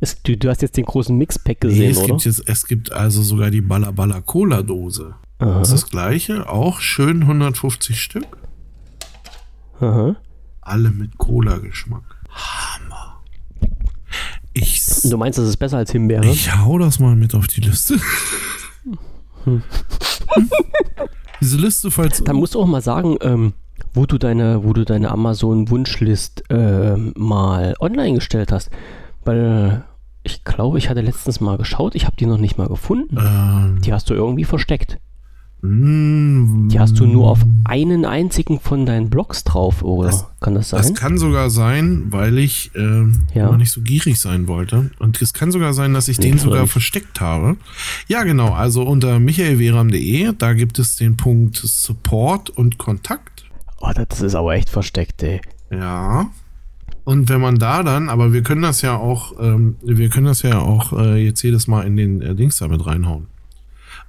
Es, 0.00 0.20
du, 0.22 0.36
du 0.36 0.48
hast 0.48 0.62
jetzt 0.62 0.76
den 0.76 0.84
großen 0.84 1.16
Mixpack 1.16 1.58
nee, 1.64 1.68
gesehen, 1.70 1.90
es 1.90 1.98
oder? 1.98 2.06
gibt 2.08 2.24
jetzt, 2.24 2.42
es 2.48 2.66
gibt 2.66 2.92
also 2.92 3.22
sogar 3.22 3.50
die 3.50 3.60
Ballerballa 3.60 4.20
Cola 4.20 4.62
Dose. 4.62 5.14
Aha. 5.42 5.58
Das 5.58 5.68
ist 5.72 5.82
das 5.84 5.90
gleiche, 5.90 6.48
auch 6.48 6.80
schön 6.80 7.22
150 7.22 8.00
Stück. 8.00 8.26
Aha. 9.80 10.16
Alle 10.60 10.90
mit 10.90 11.18
Cola-Geschmack. 11.18 12.04
Hammer. 12.30 13.20
Ich, 14.52 14.82
Du 15.04 15.16
meinst, 15.16 15.38
das 15.38 15.48
ist 15.48 15.56
besser 15.56 15.78
als 15.78 15.90
Himbeere? 15.92 16.24
ich 16.26 16.54
hau 16.56 16.78
das 16.78 16.98
mal 16.98 17.16
mit 17.16 17.34
auf 17.34 17.46
die 17.48 17.60
Liste. 17.62 17.98
Diese 21.40 21.56
Liste, 21.56 21.90
falls. 21.90 22.22
Dann 22.22 22.36
musst 22.36 22.54
du 22.54 22.60
auch 22.60 22.66
mal 22.66 22.82
sagen, 22.82 23.16
ähm, 23.22 23.52
wo 23.94 24.06
du 24.06 24.18
deine, 24.18 24.62
wo 24.64 24.72
du 24.72 24.84
deine 24.84 25.10
Amazon-Wunschlist 25.10 26.44
ähm, 26.50 27.12
mal 27.16 27.74
online 27.80 28.14
gestellt 28.14 28.52
hast. 28.52 28.70
Weil 29.24 29.84
ich 30.22 30.44
glaube, 30.44 30.78
ich 30.78 30.88
hatte 30.88 31.00
letztens 31.00 31.40
mal 31.40 31.56
geschaut, 31.58 31.94
ich 31.96 32.06
habe 32.06 32.16
die 32.16 32.26
noch 32.26 32.38
nicht 32.38 32.58
mal 32.58 32.68
gefunden. 32.68 33.16
Ähm, 33.18 33.80
Die 33.82 33.92
hast 33.92 34.08
du 34.10 34.14
irgendwie 34.14 34.44
versteckt. 34.44 34.98
Mm, 35.62 36.68
Die 36.68 36.78
hast 36.80 36.98
du 36.98 37.06
nur 37.06 37.30
auf 37.30 37.40
einen 37.64 38.04
einzigen 38.04 38.60
von 38.60 38.84
deinen 38.86 39.08
Blogs 39.10 39.44
drauf, 39.44 39.82
oder? 39.82 40.08
Das- 40.08 40.26
kann 40.40 40.54
das 40.54 40.70
sein? 40.70 40.80
Das 40.82 40.94
kann 40.94 41.18
sogar 41.18 41.50
sein, 41.50 42.06
weil 42.10 42.38
ich 42.38 42.72
ähm, 42.74 43.26
Ja. 43.34 43.56
nicht 43.56 43.70
so 43.70 43.80
gierig 43.80 44.18
sein 44.20 44.48
wollte. 44.48 44.90
Und 44.98 45.22
es 45.22 45.32
kann 45.32 45.52
sogar 45.52 45.72
sein, 45.72 45.94
dass 45.94 46.08
ich 46.08 46.18
Nee, 46.18 46.30
den 46.30 46.38
sogar 46.38 46.62
nicht. 46.62 46.72
versteckt 46.72 47.20
habe. 47.20 47.56
Ja, 48.08 48.24
genau. 48.24 48.50
Also 48.52 48.82
unter 48.82 49.20
michaelveram.de, 49.20 50.32
da 50.36 50.52
gibt 50.54 50.78
es 50.80 50.96
den 50.96 51.16
Punkt 51.16 51.56
Support 51.56 52.50
und 52.50 52.78
Kontakt. 52.78 53.44
oh, 53.80 53.90
das 53.94 54.20
ist 54.20 54.34
aber 54.34 54.54
echt 54.54 54.68
versteckt, 54.68 55.22
ey. 55.22 55.40
Ja. 55.70 56.26
Und 57.04 57.28
wenn 57.28 57.40
man 57.40 57.56
da 57.58 57.82
dann, 57.82 58.08
aber 58.08 58.32
wir 58.32 58.42
können 58.42 58.62
das 58.62 58.80
ja 58.82 58.96
auch, 58.96 59.32
ähm, 59.40 59.76
wir 59.82 60.08
können 60.08 60.26
das 60.26 60.42
ja 60.42 60.58
auch 60.60 60.92
äh, 60.92 61.24
jetzt 61.24 61.42
jedes 61.42 61.66
Mal 61.66 61.82
in 61.82 61.96
den 61.96 62.20
äh, 62.22 62.34
Dings 62.36 62.58
damit 62.58 62.84
reinhauen. 62.86 63.26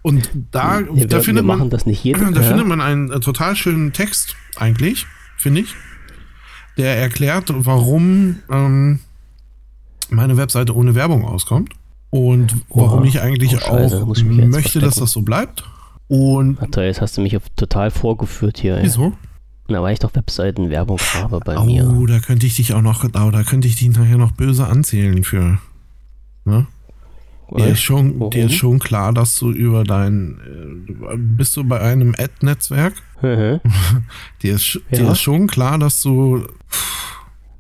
Und 0.04 0.30
da, 0.52 0.82
Ja, 0.82 1.06
da 1.06 1.18
wir, 1.18 1.24
findet 1.24 1.46
wir 1.46 1.56
man, 1.56 1.70
das 1.72 1.86
nicht 1.88 2.04
jeden 2.04 2.34
da 2.34 2.42
ja. 2.42 2.48
findet 2.48 2.68
man 2.68 2.82
einen 2.82 3.10
äh, 3.12 3.20
total 3.20 3.56
schönen 3.56 3.94
Text 3.94 4.36
eigentlich, 4.58 5.08
finde 5.38 5.62
ich, 5.62 5.74
der 6.78 6.98
erklärt, 6.98 7.46
warum 7.50 8.38
ähm, 8.52 9.00
meine 10.10 10.38
Webseite 10.38 10.76
ohne 10.76 10.94
Werbung 10.94 11.26
auskommt 11.26 11.74
und 12.10 12.56
warum 12.70 13.00
Oha. 13.00 13.08
ich 13.08 13.22
eigentlich 13.22 13.56
Oh, 13.56 13.60
Scheiße, 13.60 14.04
auch 14.04 14.16
ich 14.16 14.24
möchte, 14.24 14.80
dass 14.80 14.96
das 14.96 15.12
so 15.12 15.22
bleibt. 15.22 15.64
Und 16.08 16.62
Warte, 16.62 16.84
jetzt 16.84 17.02
hast 17.02 17.18
du 17.18 17.22
mich 17.22 17.36
auf 17.38 17.44
total 17.56 17.90
vorgeführt 17.90 18.60
hier. 18.60 18.80
Wieso? 18.82 19.14
Na, 19.70 19.82
weil 19.82 19.94
ich 19.94 20.00
doch 20.00 20.14
Webseitenwerbung 20.14 21.00
habe 21.16 21.40
bei 21.40 21.64
mir. 21.64 21.90
Oh, 21.90 22.06
da 22.06 22.20
könnte 22.20 22.46
ich 22.46 22.58
dich 22.58 22.74
auch 22.74 22.82
noch, 22.82 23.04
oh, 23.06 23.32
da 23.32 23.44
könnte 23.44 23.68
ich 23.68 23.78
dich 23.78 23.90
nachher 23.98 24.18
noch 24.18 24.34
böse 24.34 24.68
anzählen 24.68 25.24
für. 25.24 25.58
Ne? 26.46 26.68
Dir 27.56 27.68
ist, 27.68 27.82
schon, 27.82 28.20
Warum? 28.20 28.32
dir 28.32 28.46
ist 28.46 28.56
schon 28.56 28.80
klar, 28.80 29.14
dass 29.14 29.38
du 29.38 29.52
über 29.52 29.84
dein, 29.84 30.40
äh, 31.12 31.18
bist 31.18 31.56
du 31.58 31.64
bei 31.64 31.80
einem 31.82 32.16
Ad-Netzwerk? 32.18 32.94
Dir 33.22 34.56
ist, 34.56 34.80
Ja. 34.92 34.98
dir 34.98 35.12
ist 35.12 35.22
schon 35.22 35.48
klar, 35.48 35.78
dass 35.78 36.02
du, 36.02 36.44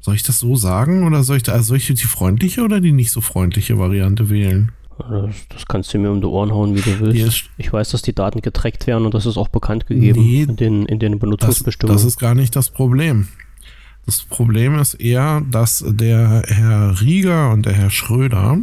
soll 0.02 0.16
ich 0.16 0.24
das 0.24 0.40
so 0.40 0.56
sagen 0.56 1.06
oder 1.06 1.24
soll 1.24 1.38
ich, 1.38 1.44
da, 1.44 1.54
also 1.54 1.66
soll 1.68 1.78
ich 1.78 1.88
die 1.88 1.96
freundliche 1.98 2.62
oder 2.64 2.82
die 2.82 2.92
nicht 2.92 3.12
so 3.12 3.22
freundliche 3.22 3.78
Variante 3.78 4.30
wählen? 4.30 4.72
Das, 4.98 5.36
das 5.50 5.66
kannst 5.66 5.94
du 5.94 6.00
mir 6.00 6.12
um 6.12 6.22
die 6.22 6.28
Ohren 6.28 6.52
hauen, 6.52 6.76
wie 6.76 6.82
du 6.82 7.00
willst. 7.00 7.50
Ich 7.58 7.72
weiß, 7.72 7.92
dass 7.92 8.02
die 8.02 8.14
Daten 8.14 8.42
getrackt 8.42 8.88
werden 8.88 9.06
und 9.06 9.14
das 9.14 9.26
ist 9.26 9.38
auch 9.38 9.48
bekannt 9.50 9.88
gegeben 9.88 10.20
Nee, 10.22 10.44
in 10.44 10.56
den, 10.56 10.86
in 10.86 11.00
den 11.00 11.14
das, 11.14 11.20
Benutzungsbestimmungen. 11.20 11.98
das 11.98 12.06
ist 12.06 12.20
gar 12.20 12.36
nicht 12.36 12.56
das 12.56 12.70
Problem. 12.70 13.28
Das 14.06 14.22
Problem 14.22 14.78
ist 14.80 14.96
eher, 14.96 15.42
dass 15.50 15.84
der 15.88 16.44
Herr 16.48 17.00
Rieger 17.02 17.52
und 17.52 17.66
der 17.66 17.74
Herr 17.74 17.90
Schröder, 17.90 18.58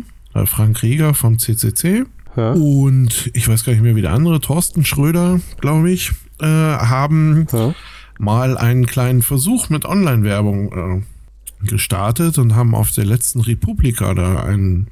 Frank 0.47 0.83
Rieger 0.83 1.15
vom 1.15 1.39
CCC, 1.39 2.05
ja? 2.37 2.53
Und 2.53 3.31
ich 3.35 3.49
weiß 3.49 3.65
gar 3.65 3.73
nicht 3.73 3.83
mehr, 3.83 3.97
wie 3.97 4.03
der 4.03 4.13
andere, 4.13 4.41
Thorsten 4.41 4.85
Schröder, 4.85 5.41
glaube 5.61 5.91
ich, 5.91 6.13
äh, 6.41 6.47
haben 6.47 7.47
Ja? 7.53 7.75
mal 8.19 8.57
einen 8.57 8.87
kleinen 8.87 9.23
Versuch 9.23 9.69
mit 9.69 9.85
Online-Werbung 9.85 11.03
äh, 11.03 11.67
gestartet 11.67 12.39
und 12.39 12.55
haben 12.55 12.75
auf 12.75 12.93
der 12.93 13.05
letzten 13.05 13.41
Republika 13.41 14.15
da 14.15 14.43
einen 14.45 14.89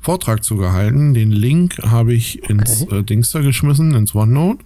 Vortrag 0.00 0.42
zu 0.42 0.56
gehalten. 0.56 1.14
Den 1.14 1.30
Link 1.30 1.78
habe 1.82 2.14
ich 2.14 2.48
ins 2.48 2.82
äh, 2.90 3.02
Dings 3.02 3.30
da 3.30 3.40
geschmissen, 3.40 3.94
ins 3.94 4.14
OneNote. 4.14 4.64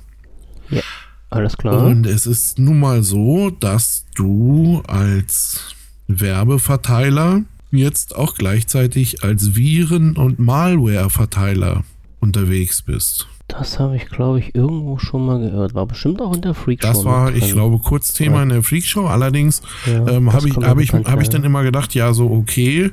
Alles 1.30 1.56
klar. 1.56 1.84
Und 1.84 2.06
es 2.06 2.26
ist 2.26 2.58
nun 2.58 2.80
mal 2.80 3.02
so, 3.02 3.50
dass 3.50 4.06
du 4.14 4.82
als 4.86 5.74
Werbeverteiler 6.06 7.42
jetzt 7.70 8.16
auch 8.16 8.34
gleichzeitig 8.34 9.22
als 9.22 9.54
Viren- 9.54 10.16
und 10.16 10.38
Malware-Verteiler 10.38 11.84
unterwegs 12.20 12.82
bist. 12.82 13.28
Das 13.48 13.78
habe 13.78 13.96
ich, 13.96 14.06
glaube 14.10 14.38
ich, 14.40 14.54
irgendwo 14.54 14.98
schon 14.98 15.24
mal 15.24 15.40
gehört. 15.40 15.74
War 15.74 15.86
bestimmt 15.86 16.20
auch 16.20 16.34
in 16.34 16.42
der 16.42 16.52
Freak 16.52 16.82
Show. 16.82 16.88
Das 16.88 17.04
war, 17.04 17.34
ich 17.34 17.52
glaube, 17.52 17.78
kurz 17.78 18.12
Thema 18.12 18.42
in 18.42 18.50
der 18.50 18.62
Freakshow. 18.62 19.06
Allerdings 19.06 19.62
Ja, 19.86 20.06
ähm, 20.06 20.32
habe 20.32 20.48
ich, 20.48 20.56
hab 20.56 20.78
ich, 20.78 20.92
hab 20.92 21.20
ich 21.22 21.30
dann 21.30 21.44
immer 21.44 21.62
gedacht, 21.62 21.94
ja, 21.94 22.12
so 22.12 22.30
okay, 22.30 22.90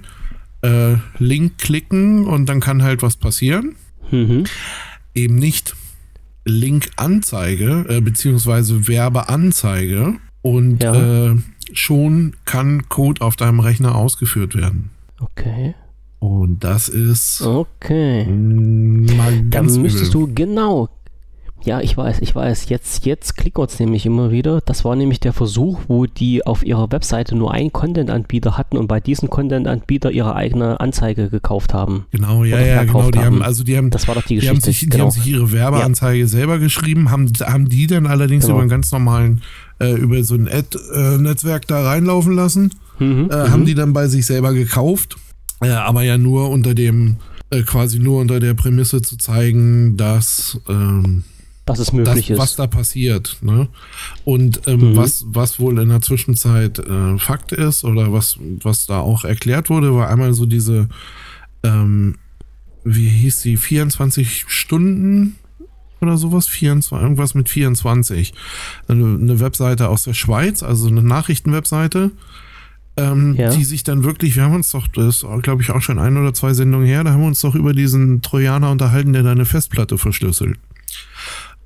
äh, 0.61 0.95
Link 1.19 1.57
klicken 1.57 2.25
und 2.25 2.47
dann 2.47 2.61
kann 2.61 2.83
halt 2.83 3.01
was 3.01 3.17
passieren. 3.17 3.75
Mhm. 4.11 4.45
Eben 5.13 5.35
nicht 5.35 5.75
Link-Anzeige, 6.45 7.85
äh, 7.89 8.01
beziehungsweise 8.01 8.87
Werbeanzeige 8.87 10.15
und 10.45 10.83
Ja. 10.83 11.31
äh, 11.31 11.35
schon 11.73 12.35
kann 12.45 12.87
Code 12.87 13.21
auf 13.21 13.35
deinem 13.35 13.59
Rechner 13.59 13.95
ausgeführt 13.95 14.55
werden. 14.55 14.91
Okay. 15.19 15.73
Und 16.19 16.63
das 16.63 16.87
ist 16.87 17.41
Okay. 17.41 18.25
Dann 18.25 19.65
müsstest 19.81 20.13
übel. 20.13 20.27
du, 20.27 20.33
genau. 20.35 20.89
Ja, 21.65 21.81
ich 21.81 21.97
weiß, 21.97 22.19
ich 22.21 22.35
weiß. 22.35 22.69
Jetzt, 22.69 23.05
jetzt 23.07 23.35
klickert 23.37 23.71
es 23.71 23.79
nämlich 23.79 24.05
immer 24.05 24.29
wieder. 24.31 24.61
Das 24.61 24.85
war 24.85 24.95
nämlich 24.95 25.19
der 25.19 25.33
Versuch, 25.33 25.79
wo 25.87 26.05
die 26.05 26.45
auf 26.45 26.63
ihrer 26.63 26.91
Webseite 26.91 27.35
nur 27.35 27.51
einen 27.51 27.73
Content-Anbieter 27.73 28.55
hatten 28.57 28.77
und 28.77 28.85
bei 28.87 28.99
diesem 28.99 29.31
Content-Anbieter 29.31 30.11
ihre 30.11 30.35
eigene 30.35 30.79
Anzeige 30.79 31.29
gekauft 31.29 31.73
haben. 31.73 32.05
Genau, 32.11 32.43
ja, 32.43 32.59
ja, 32.59 32.83
genau. 32.83 33.09
Die 33.09 33.17
haben, 33.19 33.41
also 33.41 33.63
die 33.63 33.75
haben, 33.75 33.89
Das 33.89 34.07
war 34.07 34.13
doch 34.13 34.21
die 34.23 34.37
die 34.39 34.47
haben, 34.47 34.57
Geschichte. 34.57 34.71
sich, 34.71 34.79
die 34.81 34.89
genau. 34.89 35.05
haben 35.05 35.11
sich 35.11 35.25
ihre 35.27 35.51
Werbeanzeige 35.51 36.27
selber 36.27 36.59
geschrieben, 36.59 37.09
haben, 37.09 37.31
haben 37.41 37.67
die 37.67 37.87
dann 37.87 38.05
allerdings 38.05 38.43
Genau. 38.45 38.55
über 38.55 38.61
einen 38.61 38.69
ganz 38.69 38.91
normalen, 38.91 39.41
äh, 39.79 39.91
über 39.93 40.23
so 40.23 40.35
ein 40.35 40.47
Ad-Netzwerk 40.47 41.67
da 41.67 41.81
reinlaufen 41.83 42.33
lassen. 42.35 42.71
mhm, 42.99 43.29
äh, 43.31 43.35
mhm. 43.47 43.51
haben 43.51 43.65
die 43.65 43.73
dann 43.75 43.91
bei 43.91 44.07
sich 44.07 44.25
selber 44.27 44.53
gekauft, 44.53 45.17
äh, 45.61 45.69
aber 45.69 46.03
ja 46.03 46.17
nur 46.17 46.49
unter 46.49 46.75
dem, 46.75 47.17
äh, 47.49 47.63
quasi 47.63 47.97
nur 47.99 48.21
unter 48.21 48.39
der 48.39 48.53
Prämisse 48.53 49.01
zu 49.01 49.17
zeigen, 49.17 49.97
dass, 49.97 50.59
ähm, 50.69 51.23
dass 51.65 51.79
es 51.79 51.87
das, 51.87 51.93
möglich 51.93 52.29
ist. 52.29 52.37
was 52.37 52.55
da 52.55 52.67
passiert. 52.67 53.37
Ne? 53.41 53.67
Und 54.23 54.61
ähm, 54.67 54.91
Mhm. 54.91 54.95
was, 54.95 55.25
was 55.27 55.59
wohl 55.59 55.79
in 55.79 55.89
der 55.89 56.01
Zwischenzeit 56.01 56.79
äh, 56.79 57.17
Fakt 57.17 57.51
ist 57.51 57.83
oder 57.83 58.13
was, 58.13 58.37
was 58.61 58.85
da 58.85 58.99
auch 58.99 59.23
erklärt 59.25 59.69
wurde, 59.69 59.93
war 59.95 60.09
einmal 60.09 60.33
so 60.33 60.45
diese, 60.45 60.87
ähm, 61.63 62.15
wie 62.83 63.07
hieß 63.09 63.41
die, 63.41 63.57
24 63.57 64.45
Stunden 64.47 65.35
oder 66.01 66.17
sowas, 66.17 66.45
24, 66.47 67.01
irgendwas 67.03 67.33
mit 67.33 67.49
24. 67.49 68.33
Eine, 68.87 69.17
eine 69.19 69.39
Webseite 69.39 69.89
aus 69.89 70.03
der 70.03 70.13
Schweiz, 70.13 70.61
also 70.61 70.87
eine 70.87 71.01
Nachrichtenwebseite, 71.01 72.11
ähm, 72.97 73.35
Ja. 73.35 73.49
die 73.49 73.63
sich 73.63 73.83
dann 73.83 74.03
wirklich, 74.03 74.35
wir 74.35 74.43
haben 74.43 74.53
uns 74.55 74.69
doch, 74.71 74.87
das 74.87 75.23
ist 75.23 75.25
glaube 75.41 75.63
ich 75.63 75.71
auch 75.71 75.81
schon 75.81 75.97
ein 75.99 76.15
oder 76.15 76.33
zwei 76.33 76.53
Sendungen 76.53 76.85
her, 76.85 77.03
da 77.03 77.11
haben 77.11 77.21
wir 77.21 77.27
uns 77.27 77.41
doch 77.41 77.55
über 77.55 77.73
diesen 77.73 78.21
Trojaner 78.21 78.69
unterhalten, 78.71 79.13
der 79.13 79.23
deine 79.23 79.45
Festplatte 79.45 79.97
verschlüsselt. 79.97 80.59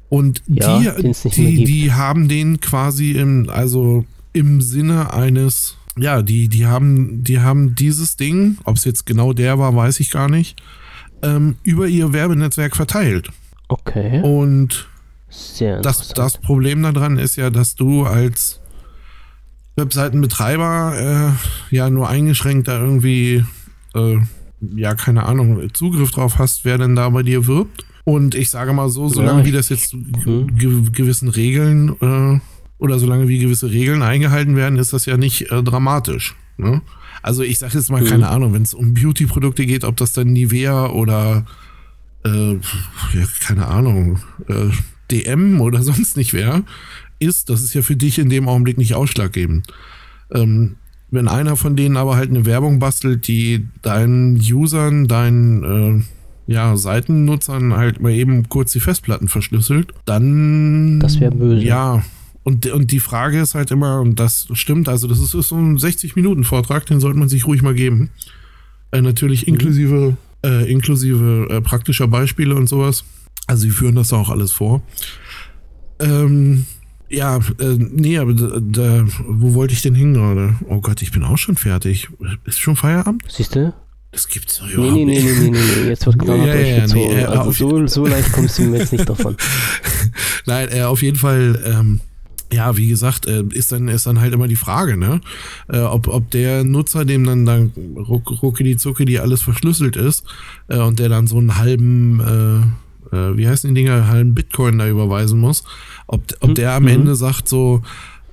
Und 0.09 0.41
Ja, 0.47 0.79
die, 1.01 1.63
die, 1.63 1.93
haben 1.93 2.27
den 2.27 2.59
quasi 2.59 3.11
im, 3.11 3.49
also 3.49 4.05
im 4.33 4.61
Sinne 4.61 5.13
eines, 5.13 5.77
ja, 5.97 6.21
die, 6.23 6.49
die 6.49 6.65
haben, 6.65 7.23
die 7.23 7.39
haben 7.39 7.75
dieses 7.75 8.17
Ding, 8.17 8.57
ob 8.63 8.77
es 8.77 8.85
jetzt 8.85 9.05
genau 9.05 9.33
der 9.33 9.59
war, 9.59 9.75
weiß 9.75 9.99
ich 9.99 10.09
gar 10.09 10.27
nicht, 10.27 10.61
ähm, 11.21 11.57
über 11.63 11.87
ihr 11.87 12.11
Werbenetzwerk 12.11 12.75
verteilt. 12.75 13.29
okay. 13.67 14.21
Und 14.23 14.87
das, 15.81 16.09
das 16.09 16.37
Problem 16.37 16.81
daran 16.81 17.19
ist 17.19 17.35
ja, 17.35 17.51
dass 17.51 17.75
du 17.75 18.05
als 18.05 18.59
Webseitenbetreiber 19.75 21.35
äh, 21.71 21.75
ja 21.75 21.89
nur 21.89 22.09
eingeschränkt 22.09 22.67
da 22.67 22.79
irgendwie, 22.79 23.45
äh, 23.95 24.17
ja, 24.75 24.95
keine 24.95 25.23
Ahnung, 25.23 25.73
Zugriff 25.73 26.11
drauf 26.11 26.37
hast, 26.37 26.65
wer 26.65 26.77
denn 26.77 26.95
da 26.95 27.09
bei 27.09 27.23
dir 27.23 27.47
wirbt. 27.47 27.85
Und 28.05 28.35
ich 28.35 28.49
sage 28.49 28.73
mal 28.73 28.89
so, 28.89 29.07
solange 29.09 29.41
Ja, 29.41 29.45
wie 29.45 29.51
das 29.51 29.69
jetzt 29.69 29.93
Mhm. 29.93 30.55
ge 30.57 30.81
gewissen 30.91 31.29
Regeln 31.29 31.95
äh, 32.01 32.39
oder 32.77 32.97
solange 32.99 33.27
wie 33.27 33.39
gewisse 33.39 33.69
Regeln 33.71 34.01
eingehalten 34.01 34.55
werden, 34.55 34.79
ist 34.79 34.93
das 34.93 35.05
ja 35.05 35.17
nicht 35.17 35.51
äh, 35.51 35.61
dramatisch. 35.63 36.35
Ne? 36.57 36.81
Also 37.21 37.43
ich 37.43 37.59
sage 37.59 37.77
jetzt 37.77 37.91
mal, 37.91 38.01
Mhm. 38.01 38.07
keine 38.07 38.29
Ahnung, 38.29 38.53
wenn 38.53 38.63
es 38.63 38.73
um 38.73 38.93
Beauty-Produkte 38.93 39.65
geht, 39.65 39.83
ob 39.83 39.97
das 39.97 40.13
dann 40.13 40.27
Nivea 40.33 40.87
oder 40.87 41.45
äh, 42.25 42.53
ja, 42.53 43.25
keine 43.41 43.67
Ahnung, 43.67 44.19
äh, 44.47 44.69
DM 45.11 45.61
oder 45.61 45.81
sonst 45.83 46.17
nicht 46.17 46.33
wäre, 46.33 46.63
ist, 47.19 47.49
das 47.49 47.61
ist 47.61 47.73
ja 47.73 47.81
für 47.81 47.95
dich 47.95 48.17
in 48.19 48.29
dem 48.29 48.47
Augenblick 48.47 48.77
nicht 48.77 48.93
ausschlaggebend. 48.95 49.67
Ähm, 50.33 50.75
wenn 51.11 51.27
einer 51.27 51.55
von 51.55 51.75
denen 51.75 51.97
aber 51.97 52.15
halt 52.15 52.29
eine 52.29 52.45
Werbung 52.45 52.79
bastelt, 52.79 53.27
die 53.27 53.67
deinen 53.81 54.35
Usern, 54.37 55.07
deinen 55.07 55.63
äh, 55.63 56.03
ja, 56.49 56.75
Seitennutzern 56.75 57.75
halt 57.75 58.01
mal 58.01 58.11
eben 58.11 58.49
kurz 58.49 58.71
die 58.71 58.79
Festplatten 58.79 59.27
verschlüsselt, 59.27 59.93
dann. 60.05 60.99
Das 60.99 61.19
wär 61.19 61.31
böse. 61.31 61.63
Ja. 61.63 62.03
Und, 62.43 62.65
und 62.67 62.91
die 62.91 62.99
Frage 62.99 63.39
ist 63.39 63.53
halt 63.53 63.69
immer, 63.69 64.01
und 64.01 64.19
das 64.19 64.47
stimmt, 64.53 64.89
also 64.89 65.07
das 65.07 65.19
ist, 65.19 65.35
ist 65.35 65.49
so 65.49 65.55
ein 65.57 65.77
60-Minuten-Vortrag, 65.77 66.85
den 66.87 66.99
sollte 66.99 67.19
man 67.19 67.29
sich 67.29 67.45
ruhig 67.45 67.61
mal 67.61 67.75
geben. 67.75 68.09
Äh, 68.91 69.01
natürlich 69.01 69.45
Mhm. 69.45 69.53
inklusive, 69.53 70.17
äh, 70.43 70.71
inklusive 70.71 71.47
äh, 71.51 71.61
praktischer 71.61 72.07
Beispiele 72.07 72.55
und 72.55 72.67
sowas. 72.67 73.03
Also 73.45 73.63
sie 73.63 73.69
führen 73.69 73.95
das 73.95 74.13
auch 74.13 74.29
alles 74.29 74.51
vor. 74.51 74.81
Ähm, 75.99 76.65
ja, 77.09 77.37
äh, 77.37 77.75
nee, 77.77 78.17
aber 78.17 78.33
da, 78.33 78.59
da, 78.59 79.05
wo 79.27 79.53
wollte 79.53 79.73
ich 79.73 79.81
denn 79.81 79.95
hin 79.95 80.13
gerade? 80.13 80.55
Oh 80.67 80.79
Gott, 80.81 81.01
ich 81.01 81.11
bin 81.11 81.23
auch 81.23 81.37
schon 81.37 81.55
fertig. 81.55 82.07
Ist 82.45 82.59
schon 82.59 82.75
Feierabend? 82.75 83.23
Siehst 83.27 83.55
du? 83.55 83.73
Das 84.11 84.27
gibt's 84.27 84.57
doch 84.59 84.69
überhaupt 84.69 84.93
nee, 84.93 85.05
nee, 85.05 85.21
nicht. 85.21 85.23
nee, 85.23 85.49
nee, 85.49 85.49
nee, 85.51 85.81
nee, 85.83 85.89
jetzt 85.89 86.05
wird 86.05 86.17
klar 86.19 86.37
Ja, 86.45 86.45
ja, 86.47 86.55
ja, 86.55 86.87
durchgezogen. 86.87 87.07
nee, 87.15 87.21
äh, 87.21 87.25
also 87.25 87.51
so, 87.51 87.87
so 87.87 88.05
leicht 88.07 88.31
kommst 88.31 88.57
du 88.57 88.63
mir 88.63 88.79
jetzt 88.79 88.91
nicht 88.91 89.07
davon. 89.07 89.37
Nein, 90.45 90.69
äh, 90.71 90.81
auf 90.81 91.01
jeden 91.03 91.17
Fall, 91.17 91.61
ähm, 91.65 91.99
ja, 92.51 92.75
wie 92.75 92.87
gesagt, 92.87 93.27
äh, 93.27 93.43
ist 93.51 93.71
dann 93.71 93.87
ist 93.87 94.07
dann 94.07 94.19
halt 94.19 94.33
immer 94.33 94.47
die 94.47 94.55
Frage, 94.55 94.97
ne, 94.97 95.21
äh, 95.71 95.79
ob, 95.81 96.07
ob 96.07 96.31
der 96.31 96.63
Nutzer, 96.63 97.05
dem 97.05 97.23
dann 97.23 97.45
dann 97.45 97.71
ruck, 97.95 98.41
ruckidi 98.41 98.75
zuckidi 98.77 99.19
alles 99.19 99.43
verschlüsselt 99.43 99.95
ist 99.95 100.23
äh, 100.69 100.79
und 100.79 100.97
der 100.97 101.09
dann 101.09 101.27
so 101.27 101.37
einen 101.37 101.57
halben, 101.57 102.19
äh, 103.13 103.15
wie 103.37 103.47
heißen 103.47 103.73
die 103.73 103.81
Dinger, 103.81 104.07
halben 104.07 104.33
Bitcoin 104.33 104.79
da 104.79 104.87
überweisen 104.87 105.39
muss, 105.39 105.63
ob, 106.07 106.23
ob 106.39 106.55
der 106.55 106.73
am 106.73 106.83
Mhm. 106.83 106.89
Ende 106.89 107.15
sagt 107.15 107.47
so, 107.47 107.83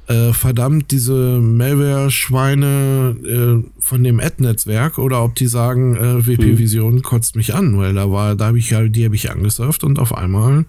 äh, 0.09 0.33
verdammt 0.33 0.91
diese 0.91 1.41
Malware-Schweine 1.41 3.17
äh, 3.25 3.71
von 3.81 4.05
dem 4.05 4.21
Ad-Netzwerk 4.21 4.99
oder 4.99 5.25
ob 5.25 5.35
die 5.35 5.47
sagen, 5.47 5.97
äh, 5.97 6.27
WP-Vision 6.27 7.03
kotzt 7.03 7.37
mich 7.37 7.55
an, 7.55 7.77
weil 7.79 7.95
da 7.95 8.11
war, 8.11 8.37
da 8.37 8.47
habe 8.47 8.59
ich 8.59 8.71
ja, 8.71 8.83
die 8.87 9.05
habe 9.05 9.17
ich 9.17 9.31
angesurft 9.31 9.85
und 9.85 9.99
auf 9.99 10.15
einmal 10.15 10.65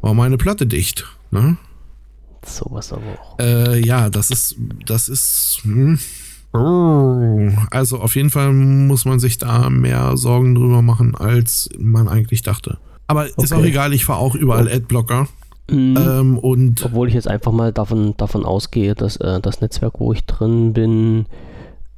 war 0.00 0.14
meine 0.14 0.38
Platte 0.38 0.66
dicht. 0.66 1.06
Ne? 1.30 1.56
Sowas 2.44 2.92
aber 2.92 3.18
auch. 3.20 3.38
Äh, 3.38 3.84
ja, 3.84 4.10
das 4.10 4.30
ist, 4.30 4.56
das 4.86 5.08
ist. 5.08 5.60
Hm. 5.62 5.98
Also 7.70 7.98
auf 8.00 8.16
jeden 8.16 8.30
Fall 8.30 8.52
muss 8.52 9.04
man 9.04 9.20
sich 9.20 9.38
da 9.38 9.68
mehr 9.68 10.16
Sorgen 10.16 10.54
drüber 10.54 10.80
machen, 10.80 11.14
als 11.14 11.68
man 11.78 12.08
eigentlich 12.08 12.42
dachte. 12.42 12.78
Aber 13.06 13.24
okay. 13.24 13.42
ist 13.42 13.52
auch 13.52 13.62
egal, 13.62 13.92
ich 13.92 14.04
fahre 14.04 14.20
auch 14.20 14.34
überall 14.34 14.66
Adblocker. 14.66 15.28
Mhm. 15.70 15.96
Ähm, 15.96 16.38
und 16.38 16.84
Obwohl 16.84 17.08
ich 17.08 17.14
jetzt 17.14 17.28
einfach 17.28 17.52
mal 17.52 17.72
davon, 17.72 18.14
davon 18.16 18.44
ausgehe, 18.44 18.94
dass 18.94 19.16
äh, 19.16 19.40
das 19.40 19.60
Netzwerk, 19.60 20.00
wo 20.00 20.12
ich 20.12 20.24
drin 20.24 20.72
bin, 20.72 21.26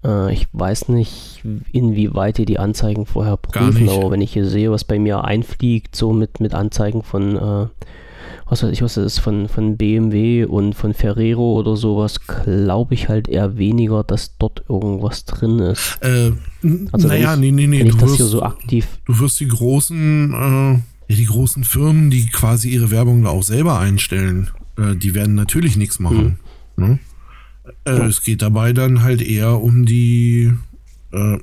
äh, 0.04 0.32
ich 0.32 0.48
weiß 0.52 0.88
nicht, 0.88 1.42
inwieweit 1.72 2.38
die 2.38 2.44
die 2.44 2.58
Anzeigen 2.58 3.06
vorher 3.06 3.36
prüfen, 3.36 3.88
aber 3.88 4.10
wenn 4.10 4.20
ich 4.20 4.32
hier 4.32 4.46
sehe, 4.46 4.70
was 4.70 4.84
bei 4.84 4.98
mir 4.98 5.24
einfliegt, 5.24 5.94
so 5.94 6.12
mit, 6.12 6.40
mit 6.40 6.54
Anzeigen 6.54 7.02
von, 7.02 7.36
äh, 7.36 7.66
was 8.46 8.62
weiß 8.62 8.72
ich, 8.72 8.82
was 8.82 8.94
das 8.94 9.04
ist, 9.04 9.18
von, 9.20 9.48
von 9.48 9.76
BMW 9.76 10.44
und 10.44 10.74
von 10.74 10.92
Ferrero 10.94 11.54
oder 11.58 11.76
sowas, 11.76 12.26
glaube 12.26 12.94
ich 12.94 13.08
halt 13.08 13.28
eher 13.28 13.56
weniger, 13.58 14.02
dass 14.02 14.36
dort 14.38 14.64
irgendwas 14.68 15.24
drin 15.24 15.60
ist. 15.60 15.98
Äh, 16.00 16.32
also 16.92 17.08
naja, 17.08 17.36
nee, 17.36 17.52
nee, 17.52 17.66
nee. 17.66 17.80
Wenn 17.80 17.86
ich 17.86 17.94
das 17.94 18.02
wirst, 18.02 18.16
hier 18.16 18.26
so 18.26 18.42
aktiv. 18.42 18.98
Du 19.06 19.18
wirst 19.20 19.38
die 19.38 19.48
großen 19.48 20.32
äh, 20.32 20.78
ja, 21.10 21.16
die 21.16 21.26
großen 21.26 21.64
Firmen, 21.64 22.08
die 22.08 22.26
quasi 22.26 22.68
ihre 22.68 22.92
Werbung 22.92 23.24
da 23.24 23.30
auch 23.30 23.42
selber 23.42 23.80
einstellen, 23.80 24.48
äh, 24.78 24.94
die 24.94 25.12
werden 25.12 25.34
natürlich 25.34 25.76
nichts 25.76 25.98
machen. 25.98 26.38
Mhm. 26.76 26.84
Ne? 26.84 26.98
Äh, 27.84 27.98
ja. 27.98 28.06
Es 28.06 28.22
geht 28.22 28.42
dabei 28.42 28.72
dann 28.72 29.02
halt 29.02 29.20
eher 29.20 29.60
um 29.60 29.86
die, 29.86 30.52
äh, 31.10 31.38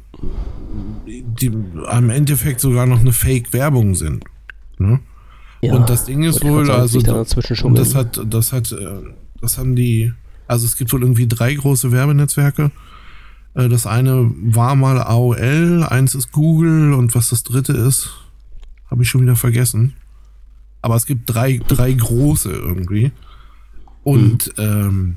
die 1.05 1.51
am 1.85 2.09
Endeffekt 2.09 2.61
sogar 2.61 2.85
noch 2.85 3.01
eine 3.01 3.11
Fake-Werbung 3.11 3.95
sind. 3.95 4.23
Ne? 4.77 5.01
Ja, 5.61 5.73
und 5.73 5.89
das 5.89 6.05
Ding 6.05 6.23
ist 6.23 6.45
wohl, 6.45 6.71
also 6.71 7.01
das 7.01 7.93
hat, 7.93 8.21
das 8.25 8.53
hat, 8.53 8.71
äh, 8.71 8.87
das 9.41 9.57
haben 9.57 9.75
die, 9.75 10.13
also 10.47 10.65
es 10.65 10.77
gibt 10.77 10.93
wohl 10.93 11.01
irgendwie 11.01 11.27
drei 11.27 11.53
große 11.53 11.91
Werbenetzwerke. 11.91 12.71
Äh, 13.53 13.67
das 13.67 13.85
eine 13.85 14.31
war 14.33 14.75
mal 14.75 15.01
AOL, 15.01 15.83
eins 15.89 16.15
ist 16.15 16.31
Google 16.31 16.93
und 16.93 17.15
was 17.15 17.31
das 17.31 17.43
dritte 17.43 17.73
ist, 17.73 18.11
habe 18.89 19.03
ich 19.03 19.09
schon 19.09 19.21
wieder 19.21 19.35
vergessen. 19.35 19.93
Aber 20.81 20.95
es 20.95 21.05
gibt 21.05 21.29
drei, 21.33 21.59
drei 21.67 21.93
große 21.93 22.51
irgendwie. 22.51 23.11
Und 24.03 24.57
mhm. 24.57 24.63
ähm, 24.63 25.15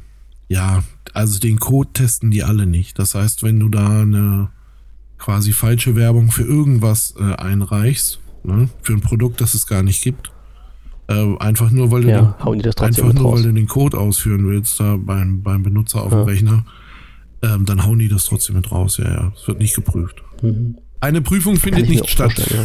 ja, 0.48 0.82
also 1.14 1.38
den 1.38 1.60
Code 1.60 1.90
testen 1.92 2.30
die 2.30 2.42
alle 2.42 2.66
nicht. 2.66 2.98
Das 2.98 3.14
heißt, 3.14 3.42
wenn 3.42 3.60
du 3.60 3.68
da 3.68 4.00
eine 4.02 4.50
quasi 5.18 5.52
falsche 5.52 5.94
Werbung 5.96 6.30
für 6.30 6.42
irgendwas 6.42 7.14
äh, 7.18 7.34
einreichst, 7.34 8.20
ne, 8.42 8.68
für 8.82 8.94
ein 8.94 9.00
Produkt, 9.00 9.40
das 9.40 9.54
es 9.54 9.66
gar 9.66 9.82
nicht 9.82 10.02
gibt, 10.02 10.32
äh, 11.08 11.36
einfach 11.38 11.70
nur, 11.70 11.90
weil 11.90 12.02
du, 12.02 12.08
ja, 12.08 12.36
den, 12.44 12.72
einfach 12.78 13.12
nur, 13.12 13.32
weil 13.32 13.42
du 13.42 13.52
den 13.52 13.66
Code 13.66 13.98
ausführen 13.98 14.46
willst, 14.48 14.80
da 14.80 14.96
beim, 14.96 15.42
beim 15.42 15.62
Benutzer 15.62 16.02
auf 16.02 16.12
ja. 16.12 16.22
dem 16.22 16.26
Rechner, 16.26 16.64
ähm, 17.42 17.66
dann 17.66 17.84
hauen 17.84 17.98
die 17.98 18.08
das 18.08 18.24
trotzdem 18.24 18.56
mit 18.56 18.70
raus. 18.70 18.96
Ja, 18.96 19.08
ja, 19.08 19.32
es 19.36 19.46
wird 19.46 19.58
nicht 19.58 19.74
geprüft. 19.74 20.22
Mhm. 20.42 20.78
Eine 21.00 21.20
Prüfung 21.20 21.56
findet 21.56 21.88
nicht 21.88 22.08
statt. 22.08 22.36
Ja. 22.50 22.64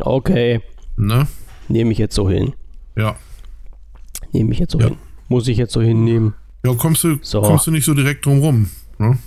Okay. 0.00 0.60
Ne? 0.96 1.26
Nehme 1.68 1.92
ich 1.92 1.98
jetzt 1.98 2.14
so 2.14 2.28
hin. 2.28 2.54
Ja. 2.96 3.16
Nehme 4.32 4.52
ich 4.52 4.58
jetzt 4.58 4.72
so 4.72 4.80
ja. 4.80 4.86
hin. 4.86 4.96
Muss 5.28 5.48
ich 5.48 5.58
jetzt 5.58 5.72
so 5.72 5.80
hinnehmen. 5.80 6.34
Ja, 6.64 6.74
kommst 6.74 7.04
du, 7.04 7.18
so. 7.22 7.40
kommst 7.42 7.66
du 7.66 7.70
nicht 7.70 7.84
so 7.84 7.94
direkt 7.94 8.26
drum 8.26 8.40
rum. 8.40 8.70
Ne? 8.98 9.18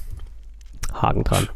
Haken 0.93 1.23
dran. 1.23 1.47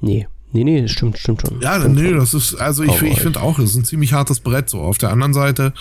Nee. 0.00 0.26
Nee, 0.54 0.64
nee, 0.64 0.86
stimmt, 0.86 1.16
stimmt 1.16 1.40
schon. 1.40 1.60
Ja, 1.62 1.78
stimmt 1.78 1.94
nee, 1.94 2.10
schon. 2.10 2.18
das 2.18 2.34
ist, 2.34 2.54
also 2.56 2.82
ich, 2.82 3.00
ich 3.00 3.20
finde 3.20 3.40
auch, 3.40 3.56
das 3.56 3.70
ist 3.70 3.76
ein 3.76 3.84
ziemlich 3.84 4.12
hartes 4.12 4.40
Brett 4.40 4.68
so. 4.68 4.80
Auf 4.80 4.98
der 4.98 5.10
anderen 5.10 5.32
Seite 5.32 5.72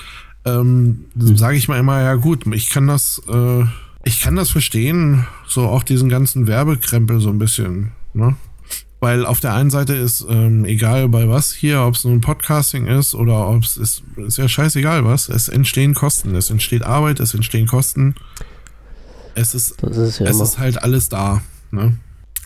ähm, 0.45 1.05
hm. 1.17 1.37
sage 1.37 1.57
ich 1.57 1.67
mal 1.67 1.79
immer, 1.79 2.01
ja 2.01 2.15
gut, 2.15 2.45
ich 2.47 2.69
kann 2.69 2.87
das, 2.87 3.21
äh, 3.27 3.63
ich 4.03 4.21
kann 4.21 4.35
das 4.35 4.49
verstehen, 4.49 5.27
so 5.47 5.63
auch 5.67 5.83
diesen 5.83 6.09
ganzen 6.09 6.47
Werbekrempel 6.47 7.19
so 7.19 7.29
ein 7.29 7.39
bisschen, 7.39 7.91
ne? 8.13 8.35
Weil 9.01 9.25
auf 9.25 9.39
der 9.39 9.55
einen 9.55 9.71
Seite 9.71 9.95
ist, 9.95 10.23
ähm, 10.29 10.63
egal 10.63 11.09
bei 11.09 11.27
was 11.27 11.51
hier, 11.51 11.81
ob 11.81 11.95
es 11.95 12.05
nun 12.05 12.21
Podcasting 12.21 12.85
ist 12.85 13.15
oder 13.15 13.49
ob 13.49 13.63
es 13.63 13.75
ist, 13.75 14.03
ist 14.15 14.37
ja 14.37 14.47
scheißegal 14.47 15.03
was, 15.03 15.27
es 15.27 15.49
entstehen 15.49 15.95
Kosten, 15.95 16.35
es 16.35 16.51
entsteht 16.51 16.83
Arbeit, 16.83 17.19
es 17.19 17.33
entstehen 17.33 17.65
Kosten. 17.65 18.13
Es 19.33 19.55
ist, 19.55 19.81
ist 19.81 20.19
ja 20.19 20.27
es 20.27 20.39
ist 20.39 20.59
halt 20.59 20.83
alles 20.83 21.09
da. 21.09 21.41
Ne? 21.71 21.97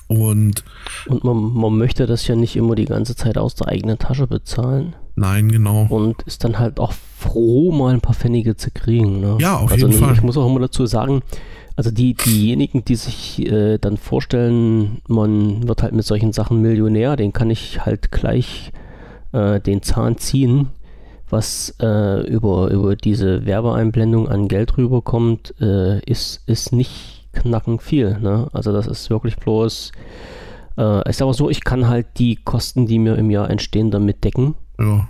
Und, 0.07 0.63
und 1.07 1.23
man, 1.25 1.53
man 1.53 1.77
möchte 1.77 2.05
das 2.05 2.25
ja 2.25 2.35
nicht 2.35 2.55
immer 2.55 2.75
die 2.75 2.85
ganze 2.85 3.17
Zeit 3.17 3.37
aus 3.37 3.55
der 3.55 3.67
eigenen 3.67 3.99
Tasche 3.99 4.25
bezahlen. 4.25 4.95
Nein, 5.15 5.51
genau. 5.51 5.87
Und 5.89 6.21
ist 6.23 6.45
dann 6.45 6.57
halt 6.57 6.79
auch 6.79 6.93
froh, 7.17 7.73
mal 7.73 7.93
ein 7.93 8.01
paar 8.01 8.15
Pfennige 8.15 8.55
zu 8.55 8.71
kriegen. 8.71 9.19
Ne? 9.19 9.37
Ja, 9.41 9.57
auf 9.57 9.73
also 9.73 9.87
jeden 9.87 9.99
Fall. 9.99 10.13
Ich 10.13 10.21
muss 10.21 10.37
auch 10.37 10.47
immer 10.47 10.61
dazu 10.61 10.85
sagen, 10.85 11.21
also 11.75 11.91
die, 11.91 12.13
diejenigen, 12.13 12.85
die 12.85 12.95
sich 12.95 13.45
äh, 13.51 13.77
dann 13.77 13.97
vorstellen, 13.97 15.01
man 15.07 15.67
wird 15.67 15.83
halt 15.83 15.93
mit 15.93 16.05
solchen 16.05 16.31
Sachen 16.31 16.61
Millionär, 16.61 17.15
den 17.15 17.33
kann 17.33 17.49
ich 17.49 17.85
halt 17.85 18.11
gleich 18.11 18.71
äh, 19.33 19.59
den 19.59 19.81
Zahn 19.81 20.17
ziehen, 20.17 20.69
was 21.29 21.75
äh, 21.81 22.21
über, 22.27 22.69
über 22.71 22.95
diese 22.95 23.45
Werbeeinblendung 23.45 24.29
an 24.29 24.47
Geld 24.47 24.77
rüberkommt, 24.77 25.53
äh, 25.59 25.99
ist, 26.05 26.47
ist 26.47 26.71
nicht 26.71 27.27
knacken 27.33 27.79
viel. 27.79 28.17
Ne? 28.19 28.47
Also 28.53 28.71
das 28.71 28.88
ist 28.88 29.09
wirklich 29.09 29.35
bloß, 29.35 29.91
äh, 30.77 31.09
ich 31.09 31.17
sage 31.17 31.33
so, 31.33 31.49
ich 31.49 31.63
kann 31.65 31.89
halt 31.89 32.07
die 32.17 32.38
Kosten, 32.38 32.85
die 32.88 32.99
mir 32.99 33.15
im 33.17 33.29
Jahr 33.29 33.49
entstehen, 33.49 33.91
damit 33.91 34.23
decken. 34.23 34.55
Ja. 34.79 35.09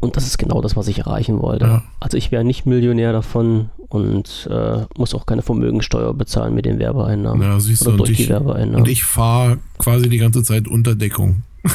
Und 0.00 0.16
das 0.16 0.26
ist 0.26 0.38
genau 0.38 0.60
das, 0.60 0.74
was 0.74 0.88
ich 0.88 1.00
erreichen 1.00 1.40
wollte. 1.40 1.66
Ja. 1.66 1.82
Also 2.00 2.16
ich 2.16 2.32
wäre 2.32 2.44
nicht 2.44 2.66
Millionär 2.66 3.12
davon 3.12 3.70
und 3.92 4.48
äh, 4.50 4.86
muss 4.96 5.14
auch 5.14 5.26
keine 5.26 5.42
Vermögensteuer 5.42 6.14
bezahlen 6.14 6.54
mit 6.54 6.64
den 6.64 6.78
Werbeeinnahmen. 6.78 7.42
Ja, 7.42 7.60
siehst 7.60 7.82
oder 7.82 7.92
du, 7.92 7.96
durch 7.98 8.08
und 8.08 8.12
ich, 8.12 8.26
die 8.26 8.28
Werbeeinnahmen. 8.30 8.80
Und 8.80 8.88
ich 8.88 9.04
fahre 9.04 9.58
quasi 9.76 10.08
die 10.08 10.16
ganze 10.16 10.42
Zeit 10.42 10.66
unter 10.66 10.94
Deckung. 10.94 11.42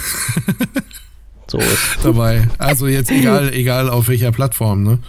so 1.48 1.60
ist. 1.60 2.00
Dabei. 2.02 2.48
Also 2.58 2.88
jetzt 2.88 3.12
egal, 3.12 3.54
egal 3.54 3.90
auf 3.90 4.08
welcher 4.08 4.32
Plattform, 4.32 4.82
ne? 4.82 5.00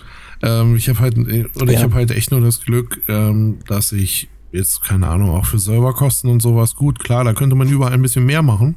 Ähm, 0.42 0.76
ich 0.76 0.90
habe 0.90 0.98
halt, 0.98 1.16
oder 1.16 1.72
ja. 1.72 1.78
ich 1.78 1.82
habe 1.82 1.94
halt 1.94 2.10
echt 2.10 2.30
nur 2.30 2.42
das 2.42 2.60
Glück, 2.60 3.00
ähm, 3.08 3.58
dass 3.66 3.92
ich 3.92 4.28
jetzt, 4.52 4.84
keine 4.84 5.08
Ahnung, 5.08 5.30
auch 5.30 5.46
für 5.46 5.58
Serverkosten 5.58 6.30
und 6.30 6.42
sowas, 6.42 6.74
gut, 6.74 6.98
klar, 6.98 7.24
da 7.24 7.32
könnte 7.32 7.56
man 7.56 7.68
überall 7.68 7.94
ein 7.94 8.02
bisschen 8.02 8.26
mehr 8.26 8.42
machen. 8.42 8.76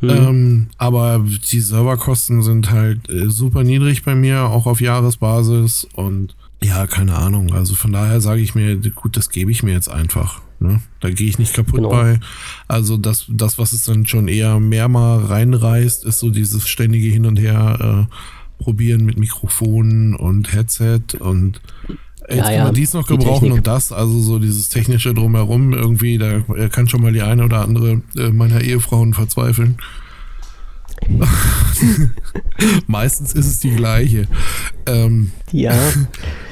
Hm. 0.00 0.10
Ähm, 0.10 0.66
aber 0.78 1.24
die 1.24 1.60
Serverkosten 1.60 2.42
sind 2.42 2.72
halt 2.72 3.08
äh, 3.08 3.30
super 3.30 3.62
niedrig 3.62 4.02
bei 4.02 4.16
mir, 4.16 4.46
auch 4.46 4.66
auf 4.66 4.80
Jahresbasis 4.80 5.86
und 5.94 6.34
ja, 6.62 6.86
keine 6.86 7.16
Ahnung. 7.16 7.52
Also 7.52 7.74
von 7.74 7.92
daher 7.92 8.20
sage 8.20 8.40
ich 8.40 8.54
mir, 8.54 8.76
gut, 8.76 9.16
das 9.16 9.30
gebe 9.30 9.50
ich 9.50 9.62
mir 9.62 9.72
jetzt 9.72 9.90
einfach. 9.90 10.40
Ne? 10.60 10.80
Da 11.00 11.10
gehe 11.10 11.28
ich 11.28 11.38
nicht 11.38 11.54
kaputt 11.54 11.76
genau. 11.76 11.90
bei. 11.90 12.18
Also 12.66 12.96
das, 12.96 13.26
das, 13.28 13.58
was 13.58 13.72
es 13.72 13.84
dann 13.84 14.06
schon 14.06 14.26
eher 14.26 14.58
mehr 14.58 14.88
mal 14.88 15.24
reinreißt, 15.24 16.04
ist 16.04 16.18
so 16.18 16.30
dieses 16.30 16.68
ständige 16.68 17.08
Hin 17.08 17.26
und 17.26 17.38
Her 17.38 18.08
äh, 18.08 18.62
probieren 18.62 19.04
mit 19.04 19.18
Mikrofonen 19.18 20.16
und 20.16 20.52
Headset 20.52 21.00
und 21.18 21.60
Jetzt 22.28 22.36
ja, 22.36 22.56
kann 22.56 22.64
man 22.64 22.74
dies 22.74 22.92
noch 22.92 23.06
gebrauchen 23.06 23.52
und 23.52 23.66
das, 23.66 23.90
also 23.90 24.20
so 24.20 24.38
dieses 24.38 24.68
technische 24.68 25.14
drumherum 25.14 25.72
irgendwie, 25.72 26.18
da 26.18 26.40
kann 26.68 26.86
schon 26.86 27.00
mal 27.00 27.12
die 27.12 27.22
eine 27.22 27.44
oder 27.44 27.62
andere 27.62 28.02
äh, 28.16 28.28
meiner 28.30 28.60
Ehefrauen 28.60 29.14
verzweifeln. 29.14 29.78
Meistens 32.86 33.32
ist 33.32 33.46
es 33.46 33.60
die 33.60 33.70
gleiche. 33.70 34.26
Ähm, 34.86 35.32
ja. 35.52 35.74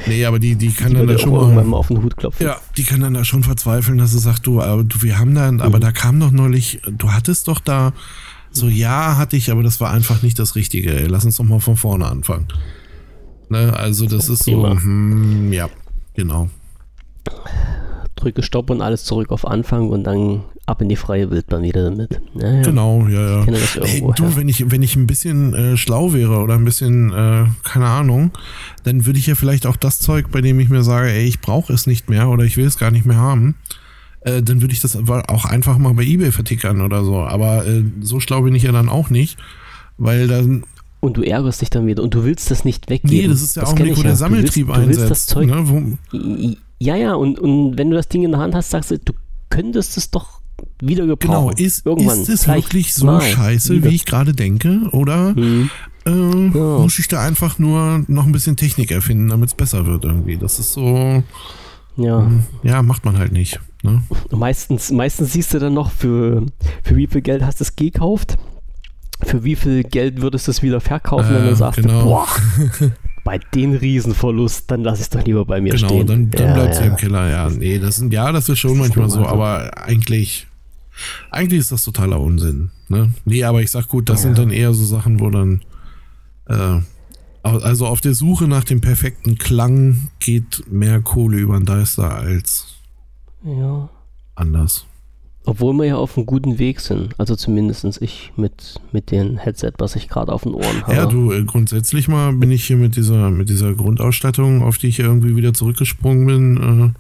Nee, 0.09 0.25
aber 0.25 0.39
die, 0.39 0.55
die 0.55 0.71
kann 0.71 0.91
die 0.91 0.99
dann 0.99 1.09
da 1.09 1.19
schon 1.19 1.33
mal 1.33 1.75
auf 1.75 1.89
den 1.89 2.01
Hut 2.01 2.17
klopfen. 2.17 2.47
Ja, 2.47 2.59
die 2.77 2.85
kann 2.85 3.01
dann 3.01 3.15
da 3.15 3.25
schon 3.25 3.43
verzweifeln, 3.43 3.99
dass 3.99 4.13
sie 4.13 4.21
sagt, 4.21 4.47
du, 4.47 4.63
aber 4.63 4.85
du 4.85 5.03
wir 5.03 5.19
haben 5.19 5.35
da, 5.35 5.51
mhm. 5.51 5.61
aber 5.61 5.81
da 5.81 5.91
kam 5.91 6.21
doch 6.21 6.31
neulich, 6.31 6.81
du 6.89 7.11
hattest 7.11 7.49
doch 7.49 7.59
da, 7.59 7.93
so 8.53 8.69
ja, 8.69 9.17
hatte 9.17 9.37
ich, 9.37 9.51
aber 9.51 9.65
das 9.65 9.81
war 9.81 9.91
einfach 9.91 10.23
nicht 10.23 10.39
das 10.39 10.55
Richtige. 10.55 10.95
Ey. 10.95 11.07
Lass 11.07 11.25
uns 11.25 11.39
doch 11.39 11.45
mal 11.45 11.59
von 11.59 11.77
vorne 11.77 12.07
anfangen. 12.07 12.47
Ne, 13.49 13.73
also 13.77 14.07
das 14.07 14.29
ist 14.29 14.45
so, 14.45 14.65
hm, 14.65 15.53
ja, 15.53 15.69
genau. 16.15 16.51
Drücke 18.15 18.43
Stopp 18.43 18.71
und 18.71 18.81
alles 18.81 19.05
zurück 19.05 19.33
auf 19.33 19.45
Anfang 19.45 19.89
und 19.89 20.05
dann 20.05 20.45
ab 20.67 20.83
in 20.83 20.89
die 20.89 20.97
freie 20.97 21.31
Wildbahn 21.31 21.63
wieder 21.63 21.85
damit. 21.85 22.21
Ja, 22.35 22.53
ja. 22.53 22.63
Genau, 22.63 23.07
ja, 23.09 23.45
ja. 23.45 23.47
Hey, 23.83 24.05
du, 24.17 24.37
wenn 24.37 24.49
ich, 24.49 24.71
wenn 24.71 24.83
ich 24.83 24.97
ein 24.97 25.07
bisschen 25.07 25.55
äh, 25.55 25.77
schlau 25.77 26.13
wäre 26.13 26.39
oder 26.39 26.55
ein 26.55 26.65
bisschen, 26.65 27.13
äh, 27.13 27.47
keine 27.63 27.87
Ahnung, 27.87 28.33
dann 28.83 29.07
würde 29.07 29.19
ich 29.19 29.29
ja 29.29 29.37
vielleicht 29.37 29.67
auch 29.67 29.77
das 29.77 30.01
Zeug, 30.01 30.31
bei 30.33 30.41
dem 30.41 30.59
ich 30.59 30.69
mir 30.69 30.83
sage, 30.83 31.11
ey, 31.11 31.25
ich 31.25 31.41
brauche 31.41 31.73
es 31.73 31.87
nicht 31.87 32.11
mehr 32.11 32.29
oder 32.29 32.45
ich 32.45 32.57
will 32.57 32.67
es 32.67 32.79
gar 32.79 32.91
nicht 32.91 33.07
mehr 33.07 33.17
haben, 33.17 33.55
äh, 34.21 34.43
dann 34.43 34.61
würde 34.61 34.75
ich 34.75 34.81
das 34.81 34.97
auch 34.97 35.45
einfach 35.45 35.79
mal 35.79 35.95
bei 35.95 36.05
Ebay 36.05 36.33
vertickern 36.33 36.81
oder 36.81 37.05
so. 37.05 37.21
Aber 37.21 37.65
äh, 37.67 37.85
so 38.01 38.19
schlau 38.19 38.43
bin 38.43 38.55
ich 38.55 38.65
ja 38.65 38.73
dann 38.73 38.89
auch 38.89 39.09
nicht, 39.09 39.39
weil 39.99 40.27
dann 40.27 40.65
und 40.99 41.17
du 41.17 41.23
ärgerst 41.23 41.61
dich 41.61 41.71
dann 41.71 41.87
wieder 41.87 42.03
und 42.03 42.15
du 42.15 42.25
willst 42.25 42.51
das 42.51 42.65
nicht 42.65 42.91
weggeben. 42.91 43.17
Nee, 43.17 43.29
das 43.29 43.43
ist 43.43 43.55
ja 43.55 43.63
das 43.63 43.73
auch 43.73 43.79
nicht, 43.79 43.97
wo 43.97 44.03
der 44.03 44.17
Sammeltrieb 44.17 44.67
du 44.67 44.75
willst, 44.75 44.83
du 44.83 44.89
willst 44.89 45.11
das 45.11 45.27
Zeug, 45.27 45.47
ne, 45.47 46.57
Ja, 46.81 46.97
ja, 46.97 47.15
und, 47.15 47.39
und 47.39 47.79
wenn 47.79 47.91
du 47.91 47.97
das 47.97 48.09
Ding 48.09 48.25
in 48.25 48.33
der 48.33 48.41
Hand 48.41 48.57
hast, 48.57 48.71
sagst 48.71 48.91
du, 48.91 48.99
du 48.99 49.13
könntest 49.49 49.97
es 49.97 50.11
doch 50.11 50.41
wieder 50.81 51.05
Genau, 51.05 51.17
gebrauchen. 51.17 51.55
ist, 51.59 51.87
Irgendwann. 51.87 52.21
ist 52.21 52.29
es 52.29 52.47
wirklich 52.49 52.95
so 52.95 53.07
mal 53.07 53.21
scheiße, 53.21 53.83
wie 53.85 53.89
ich 53.95 54.05
gerade 54.05 54.33
denke? 54.33 54.89
Oder 54.93 55.35
Hm. 55.35 55.71
äh, 56.07 56.11
Ja. 56.11 56.79
muss 56.79 56.99
ich 56.99 57.09
da 57.09 57.21
einfach 57.23 57.59
nur 57.59 58.05
noch 58.09 58.27
ein 58.27 58.33
bisschen 58.33 58.57
Technik 58.57 58.91
erfinden, 58.91 59.29
damit 59.29 59.49
es 59.51 59.55
besser 59.55 59.87
wird 59.87 60.05
irgendwie? 60.05 60.37
Das 60.37 60.59
ist 60.59 60.73
so, 60.73 61.23
Ja. 61.97 62.31
ja, 62.63 62.83
macht 62.83 63.05
man 63.05 63.19
halt 63.19 63.33
nicht. 63.33 63.61
Ne? 63.83 64.03
Meistens, 64.31 64.91
meistens 64.91 65.33
siehst 65.33 65.55
du 65.55 65.59
dann 65.59 65.75
noch, 65.75 65.91
für, 65.91 66.45
für 66.83 66.97
wie 66.97 67.07
viel 67.07 67.21
Geld 67.23 67.43
hast 67.43 67.61
du 67.61 67.65
es 67.65 67.77
gekauft, 67.77 68.37
für 69.23 69.45
wie 69.45 69.57
viel 69.57 69.83
Geld 69.85 70.21
würdest 70.21 70.47
du 70.47 70.51
es 70.51 70.63
wieder 70.63 70.81
verkaufen, 70.81 71.31
wenn 71.31 71.45
Äh, 71.47 71.51
du 71.51 71.57
sagst, 71.57 71.81
genau. 71.81 72.05
boah, 72.05 72.27
bei 73.27 73.39
den 73.39 73.75
Riesenverlust, 73.75 74.71
dann 74.71 74.85
lass 74.85 75.01
ich 75.01 75.03
es 75.07 75.11
doch 75.11 75.25
lieber 75.25 75.45
bei 75.45 75.61
mir 75.61 75.75
Genau, 75.75 75.89
stehen. 75.89 76.07
dann, 76.07 76.31
dann 76.31 76.47
ja, 76.49 76.55
bleibt 76.55 76.75
sie 76.77 76.81
ja. 76.83 76.87
im 76.87 76.97
Keller. 76.97 77.29
Ja, 77.29 77.51
nee, 77.51 77.79
das 77.81 77.97
sind, 77.97 78.13
ja, 78.13 78.31
das 78.31 78.49
ist 78.49 78.61
schon 78.61 78.79
Das 78.79 78.89
ist 78.89 78.97
manchmal 78.97 79.11
so, 79.11 79.17
normal 79.21 79.31
so. 79.31 79.35
aber 79.43 79.85
eigentlich, 79.85 80.47
eigentlich 81.33 81.59
ist 81.61 81.73
das 81.73 81.83
totaler 81.85 82.21
Unsinn. 82.21 82.71
Ne? 82.89 83.13
Nee, 83.25 83.43
aber 83.43 83.61
ich 83.63 83.71
sag 83.73 83.89
gut, 83.89 84.09
das 84.09 84.21
Ja. 84.21 84.29
sind 84.29 84.39
dann 84.39 84.51
eher 84.51 84.73
so 84.73 84.85
Sachen, 84.85 85.19
wo 85.19 85.29
dann, 85.31 85.61
äh, 86.49 86.79
also 87.43 87.87
auf 87.87 88.01
der 88.01 88.15
Suche 88.15 88.47
nach 88.47 88.65
dem 88.65 88.81
perfekten 88.81 89.37
Klang 89.39 90.09
geht 90.21 90.65
mehr 90.71 91.01
Kohle 91.01 91.37
über 91.39 91.59
den 91.59 91.67
Deister 91.67 92.15
als 92.15 92.77
ja. 93.45 93.89
anders. 94.37 94.87
Obwohl 95.47 95.73
wir 95.75 95.85
ja 95.85 95.97
auf 95.97 96.17
einem 96.17 96.27
guten 96.27 96.59
Weg 96.59 96.81
sind. 96.81 97.15
Also 97.19 97.37
zumindest 97.37 97.85
ich 98.03 98.33
mit, 98.37 98.81
mit 98.93 99.11
dem 99.13 99.39
Headset, 99.39 99.73
was 99.79 99.95
ich 99.97 100.09
gerade 100.09 100.33
auf 100.33 100.43
den 100.43 100.55
Ohren 100.55 100.83
habe. 100.83 100.95
Ja, 100.95 101.07
du, 101.07 101.33
äh, 101.33 101.45
grundsätzlich 101.45 102.09
mal 102.09 102.33
bin 102.33 102.51
ich 102.51 102.65
hier 102.67 102.77
mit 102.77 102.97
dieser, 102.97 103.31
mit 103.31 103.49
dieser 103.49 103.73
Grundausstattung, 103.75 104.63
auf 104.63 104.77
die 104.79 104.89
ich 104.89 104.99
irgendwie 104.99 105.37
wieder 105.37 105.55
zurückgesprungen 105.55 106.27
bin, 106.27 106.95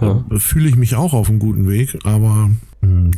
Ja. 0.00 0.24
äh, 0.30 0.38
fühle 0.38 0.68
ich 0.68 0.76
mich 0.76 0.96
auch 0.96 1.12
auf 1.12 1.28
einem 1.28 1.38
guten 1.40 1.68
Weg, 1.68 1.98
aber 2.04 2.50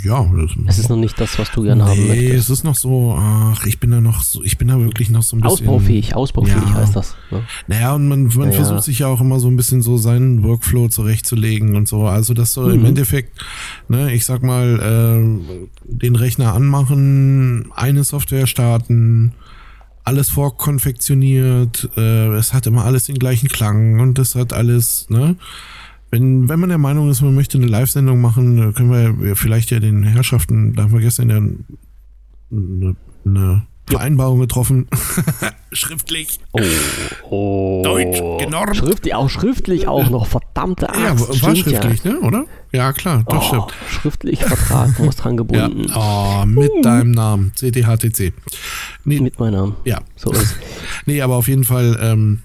ja, 0.03 0.25
das, 0.25 0.51
Es 0.67 0.79
ist 0.79 0.89
noch 0.89 0.97
nicht 0.97 1.21
das, 1.21 1.39
was 1.39 1.51
du 1.51 1.63
gerne 1.63 1.85
haben 1.85 2.01
nee, 2.01 2.09
möchtest. 2.09 2.49
es 2.49 2.51
ist 2.51 2.65
noch 2.65 2.75
so, 2.75 3.15
ach, 3.19 3.67
ich 3.67 3.79
bin 3.79 3.91
da 3.91 4.01
noch 4.01 4.23
so, 4.23 4.43
ich 4.43 4.57
bin 4.57 4.69
da 4.69 4.79
wirklich 4.79 5.11
noch 5.11 5.23
so 5.23 5.37
ein 5.37 5.41
bisschen. 5.43 5.69
Ausbaufähig, 5.69 6.15
ausbaufähig 6.17 6.55
Ja. 6.55 6.75
heißt 6.75 6.97
das. 6.97 7.15
Ne? 7.31 7.45
Naja, 7.67 7.95
und 7.95 8.09
man, 8.09 8.25
man 8.35 8.51
Ja. 8.51 8.57
versucht 8.57 8.85
sich 8.85 9.01
ja 9.01 9.09
auch 9.09 9.21
immer 9.21 9.39
so 9.39 9.49
ein 9.49 9.57
bisschen 9.57 9.83
so 9.83 9.99
seinen 9.99 10.43
Workflow 10.43 10.89
zurechtzulegen 10.89 11.77
und 11.77 11.89
so. 11.89 12.07
Also 12.07 12.33
das 12.33 12.55
soll 12.55 12.73
im 12.73 12.81
Mhm. 12.81 12.87
Endeffekt, 12.87 13.39
ne, 13.89 14.13
ich 14.15 14.25
sag 14.25 14.43
mal, 14.43 14.79
äh, 14.81 15.67
den 15.85 16.17
Rechner 16.17 16.55
anmachen, 16.55 17.71
eine 17.75 18.03
Software 18.05 18.47
starten, 18.47 19.33
alles 20.05 20.31
vorkonfektioniert, 20.31 21.91
äh, 21.97 22.29
es 22.37 22.53
hat 22.55 22.67
immer 22.67 22.85
alles 22.85 23.05
den 23.07 23.19
gleichen 23.19 23.49
Klang 23.49 24.01
und 24.01 24.19
es 24.19 24.35
hat 24.35 24.53
alles, 24.53 25.07
ne? 25.11 25.37
Wenn, 26.11 26.49
wenn 26.49 26.59
man 26.61 26.69
der 26.71 26.79
Meinung 26.79 27.09
ist, 27.11 27.21
man 27.23 27.35
möchte 27.35 27.57
eine 27.59 27.67
Live-Sendung 27.69 28.21
machen, 28.21 28.71
äh, 28.71 28.73
können 28.73 28.91
wir 28.91 29.29
ja 29.29 29.35
vielleicht 29.35 29.71
ja 29.71 29.79
den 29.81 30.03
Herrschaften, 30.03 30.75
da 30.75 30.83
haben 30.85 30.93
wir 30.93 31.01
gestern 31.01 31.31
ja 31.31 31.37
eine, 31.37 32.97
eine 33.25 33.63
Vereinbarung 33.87 34.39
getroffen, 34.41 34.87
schriftlich. 35.73 36.39
Oh, 36.53 36.61
oh. 37.29 37.83
Deutsch, 37.85 38.19
genormt. 38.45 38.77
Schriftlich, 38.77 39.15
auch 39.15 39.29
schriftlich 39.29 39.89
auch 39.89 40.11
noch, 40.11 40.27
verdammte 40.29 40.89
Axt. 40.89 41.01
Ja, 41.01 41.19
war 41.21 41.35
stimmt 41.35 41.59
schriftlich, 41.59 42.05
ne? 42.05 42.21
Oder? 42.21 42.45
Ja, 42.73 42.93
klar, 42.93 43.25
das 43.27 43.35
Ja. 43.35 43.41
Oh, 43.41 43.69
stimmt. 43.69 43.75
schriftlich 43.91 44.45
Vertrag, 44.45 44.97
muss 45.01 45.17
dran 45.17 45.33
Ja. 45.33 45.37
gebunden. 45.39 45.93
Oh, 45.95 46.45
mit 46.47 46.71
deinem 46.85 47.11
Namen. 47.11 47.53
CTHTC. 47.57 48.33
Nee, 49.05 49.21
Mit 49.21 49.39
meinem 49.41 49.55
Namen. 49.55 49.77
ja. 49.85 50.01
So 50.17 50.31
ist 50.33 50.57
Nee, 51.07 51.21
aber 51.23 51.35
auf 51.37 51.49
jeden 51.49 51.65
Fall, 51.65 51.99
ähm, 52.01 52.43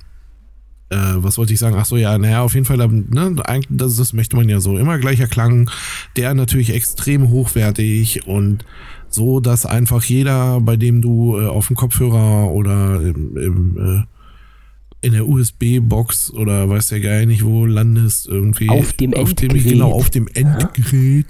äh, 0.90 0.98
was 1.16 1.38
wollte 1.38 1.54
ich 1.54 1.60
sagen? 1.60 1.76
Ach 1.80 1.86
so, 1.86 1.98
ja, 1.98 2.18
naja, 2.18 2.42
auf 2.42 2.54
jeden 2.54 2.66
Fall, 2.66 2.78
ne, 2.78 3.36
eigentlich, 3.46 3.68
das, 3.70 3.96
das 3.96 4.14
möchte 4.14 4.36
man 4.36 4.50
ja 4.50 4.60
so. 4.60 4.78
Immer 4.78 5.00
gleicher 5.00 5.28
Klang, 5.28 5.70
der 6.16 6.34
natürlich 6.34 6.74
extrem 6.74 7.30
hochwertig 7.30 8.28
und 8.28 8.66
so, 9.10 9.40
dass 9.40 9.66
einfach 9.66 10.04
jeder, 10.04 10.60
bei 10.62 10.76
dem 10.76 11.02
du 11.02 11.40
äh, 11.40 11.48
auf 11.48 11.68
dem 11.68 11.76
Kopfhörer 11.76 12.52
oder 12.52 13.02
im, 13.02 13.38
im, 13.38 13.78
äh, 13.78 15.08
in 15.08 15.14
der 15.14 15.28
USB-Box 15.28 16.32
oder 16.34 16.70
weiß 16.70 16.88
der 16.90 17.00
Geil 17.00 17.26
nicht 17.26 17.44
wo 17.44 17.66
landest, 17.66 18.28
irgendwie. 18.28 18.70
Auf 18.70 18.94
dem 18.94 19.14
Endgerät. 19.14 19.64
Genau, 19.64 19.92
auf 19.92 20.10
dem 20.10 20.28
Endgerät. 20.34 21.28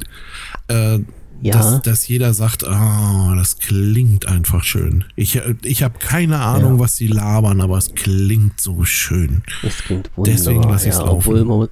Äh, 0.68 1.00
Ja. 1.42 1.54
dass, 1.54 1.82
dass 1.82 2.08
jeder 2.08 2.34
sagt, 2.34 2.66
ah, 2.66 3.34
das 3.36 3.58
klingt 3.60 4.28
einfach 4.28 4.64
schön. 4.64 5.04
Ich, 5.16 5.40
ich 5.64 5.84
habe 5.84 6.00
keine 6.00 6.40
Ahnung, 6.40 6.74
Ja. 6.76 6.80
was 6.80 6.96
sie 6.96 7.08
labern, 7.08 7.62
aber 7.62 7.78
es 7.78 7.94
klingt 7.94 8.60
so 8.60 8.84
schön. 8.84 9.44
Das 9.62 9.78
klingt 9.80 10.10
wunderbar. 10.16 10.38
Deswegen 10.38 10.64
lass 10.64 10.86
ich's 10.86 10.98
ja, 10.98 11.04
laufen. 11.06 11.18
Obwohl 11.18 11.46
man, 11.46 11.68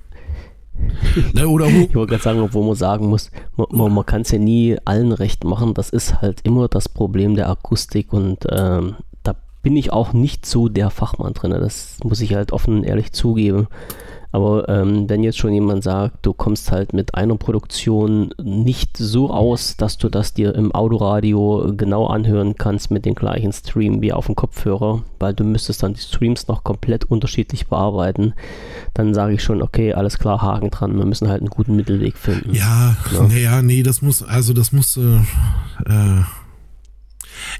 Ne, 1.33 1.47
oder 1.47 1.67
ich 1.67 1.93
wollte 1.95 2.11
gerade 2.11 2.23
sagen, 2.23 2.39
obwohl 2.39 2.65
man 2.65 2.75
sagen 2.75 3.07
muss, 3.07 3.31
man, 3.55 3.67
man, 3.71 3.93
man 3.93 4.05
kann 4.05 4.21
es 4.21 4.31
ja 4.31 4.39
nie 4.39 4.77
allen 4.85 5.11
recht 5.11 5.43
machen. 5.43 5.73
Das 5.73 5.89
ist 5.89 6.21
halt 6.21 6.41
immer 6.43 6.67
das 6.67 6.89
Problem 6.89 7.35
der 7.35 7.49
Akustik 7.49 8.11
und 8.11 8.45
ähm, 8.51 8.95
da 9.23 9.35
bin 9.61 9.75
ich 9.77 9.93
auch 9.93 10.13
nicht 10.13 10.45
so 10.45 10.69
der 10.69 10.89
Fachmann 10.89 11.33
drin. 11.33 11.51
Das 11.51 11.97
muss 12.03 12.21
ich 12.21 12.33
halt 12.33 12.51
offen 12.51 12.77
und 12.77 12.83
ehrlich 12.83 13.11
zugeben. 13.11 13.67
Aber 14.33 14.67
ähm, 14.67 15.07
wenn 15.07 15.21
jetzt 15.21 15.37
schon 15.37 15.53
jemand 15.53 15.83
sagt, 15.83 16.25
du 16.25 16.33
kommst 16.33 16.71
halt 16.71 16.91
mit 16.91 17.13
einer 17.13 17.35
Produktion 17.35 18.33
nicht 18.41 18.97
so 18.97 19.29
aus, 19.29 19.77
dass 19.77 19.99
du 19.99 20.09
das 20.09 20.33
dir 20.33 20.55
im 20.55 20.71
Autoradio 20.71 21.71
genau 21.77 22.07
anhören 22.07 22.55
kannst 22.55 22.89
mit 22.89 23.05
dem 23.05 23.13
gleichen 23.13 23.53
Stream 23.53 24.01
wie 24.01 24.11
auf 24.11 24.25
dem 24.25 24.35
Kopfhörer, 24.35 25.03
weil 25.19 25.35
du 25.35 25.43
müsstest 25.43 25.83
dann 25.83 25.93
die 25.93 26.01
Streams 26.01 26.47
noch 26.47 26.63
komplett 26.63 27.05
unterschiedlich 27.05 27.67
bearbeiten, 27.67 28.33
dann 28.95 29.13
sage 29.13 29.35
ich 29.35 29.43
schon, 29.43 29.61
okay, 29.61 29.93
alles 29.93 30.17
klar, 30.17 30.41
Haken 30.41 30.71
dran, 30.71 30.97
wir 30.97 31.05
müssen 31.05 31.29
halt 31.29 31.41
einen 31.41 31.51
guten 31.51 31.75
Mittelweg 31.75 32.17
finden. 32.17 32.55
Ja, 32.55 32.97
Ja. 33.13 33.27
naja, 33.27 33.61
nee, 33.61 33.83
das 33.83 34.01
muss, 34.01 34.23
also 34.23 34.53
das 34.53 34.71
muss, 34.71 34.97
äh, 34.97 35.17
äh, 35.85 36.23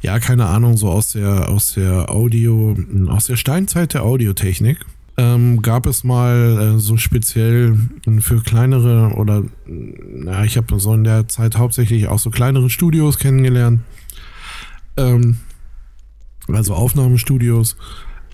ja, 0.01 0.17
keine 0.17 0.47
Ahnung, 0.47 0.75
so 0.77 0.89
aus 0.89 1.11
der, 1.11 1.49
aus 1.49 1.75
der 1.75 2.09
Audio, 2.09 2.75
aus 3.09 3.25
der 3.25 3.35
Steinzeit 3.35 3.93
der 3.93 4.03
Audiotechnik. 4.03 4.83
Ähm, 5.15 5.61
gab 5.61 5.85
es 5.85 6.03
mal 6.03 6.75
äh, 6.75 6.79
so 6.79 6.97
speziell 6.97 7.77
für 8.19 8.41
kleinere 8.41 9.13
oder 9.15 9.43
na, 9.67 10.43
ich 10.43 10.57
habe 10.57 10.79
so 10.79 10.93
in 10.93 11.03
der 11.03 11.27
Zeit 11.27 11.55
hauptsächlich 11.55 12.07
auch 12.07 12.17
so 12.17 12.31
kleinere 12.31 12.69
Studios 12.69 13.19
kennengelernt. 13.19 13.81
Ähm, 14.97 15.37
also 16.47 16.73
Aufnahmestudios. 16.73 17.77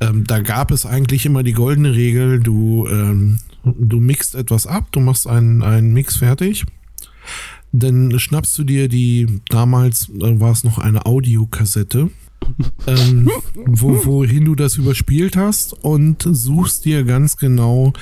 Ähm, 0.01 0.23
da 0.25 0.39
gab 0.39 0.71
es 0.71 0.85
eigentlich 0.85 1.25
immer 1.25 1.43
die 1.43 1.51
goldene 1.53 1.93
Regel, 1.93 2.39
du, 2.39 2.87
ähm, 2.87 3.39
du 3.63 3.99
mixt 3.99 4.35
etwas 4.35 4.65
ab, 4.65 4.87
du 4.91 5.01
machst 5.01 5.27
einen, 5.27 5.61
einen 5.61 5.93
Mix 5.93 6.17
fertig. 6.17 6.65
Dann 7.71 8.17
schnappst 8.17 8.57
du 8.57 8.63
dir 8.63 8.87
die, 8.87 9.41
damals 9.49 10.09
äh, 10.09 10.39
war 10.39 10.51
es 10.51 10.63
noch 10.63 10.77
eine 10.77 11.05
Audiokassette, 11.05 12.09
ähm, 12.87 13.29
wo, 13.55 14.05
wohin 14.05 14.45
du 14.45 14.55
das 14.55 14.75
überspielt 14.75 15.37
hast 15.37 15.73
und 15.83 16.27
suchst 16.29 16.85
dir 16.85 17.03
ganz 17.03 17.37
genau 17.37 17.93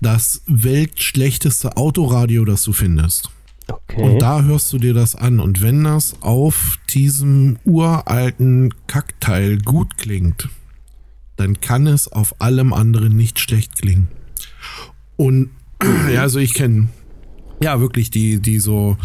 das 0.00 0.42
weltschlechteste 0.46 1.76
Autoradio, 1.76 2.44
das 2.44 2.62
du 2.62 2.72
findest. 2.72 3.30
Okay. 3.68 4.02
Und 4.02 4.18
da 4.20 4.42
hörst 4.42 4.72
du 4.72 4.78
dir 4.78 4.94
das 4.94 5.14
an. 5.14 5.40
Und 5.40 5.62
wenn 5.62 5.84
das 5.84 6.14
auf 6.20 6.78
diesem 6.90 7.58
uralten 7.64 8.74
Kackteil 8.86 9.58
gut 9.58 9.96
klingt, 9.96 10.48
dann 11.36 11.60
kann 11.60 11.86
es 11.86 12.10
auf 12.10 12.40
allem 12.40 12.72
anderen 12.72 13.16
nicht 13.16 13.38
schlecht 13.38 13.80
klingen. 13.80 14.08
Und 15.16 15.50
ja, 16.12 16.22
also 16.22 16.38
ich 16.38 16.54
kenne 16.54 16.88
ja 17.62 17.80
wirklich 17.80 18.10
die, 18.10 18.40
die 18.40 18.58
so 18.58 18.96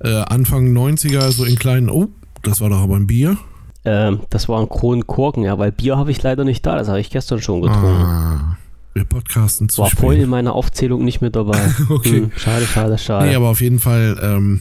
äh, 0.00 0.08
Anfang 0.08 0.72
90er, 0.72 1.30
so 1.32 1.44
in 1.44 1.56
kleinen, 1.56 1.90
oh, 1.90 2.08
das 2.42 2.60
war 2.60 2.70
doch 2.70 2.80
aber 2.80 2.96
ein 2.96 3.06
Bier. 3.06 3.38
Ähm, 3.84 4.20
das 4.30 4.48
war 4.48 4.60
ein 4.60 4.68
Kronenkorken, 4.68 5.42
ja, 5.42 5.58
weil 5.58 5.72
Bier 5.72 5.96
habe 5.96 6.10
ich 6.10 6.22
leider 6.22 6.44
nicht 6.44 6.64
da, 6.64 6.76
das 6.76 6.88
habe 6.88 7.00
ich 7.00 7.10
gestern 7.10 7.40
schon 7.40 7.62
getrunken. 7.62 8.04
Ah, 8.04 8.56
wir 8.94 9.04
podcasten 9.04 9.68
zu 9.68 9.82
war 9.82 9.90
spät. 9.90 10.00
voll 10.00 10.14
in 10.16 10.28
meiner 10.28 10.52
Aufzählung 10.54 11.04
nicht 11.04 11.20
mit 11.20 11.34
dabei. 11.34 11.58
Okay. 11.88 12.20
Hm, 12.22 12.32
schade, 12.36 12.66
schade, 12.66 12.98
schade. 12.98 13.26
Nee, 13.26 13.34
aber 13.34 13.48
auf 13.48 13.60
jeden 13.60 13.80
Fall, 13.80 14.18
ähm, 14.22 14.60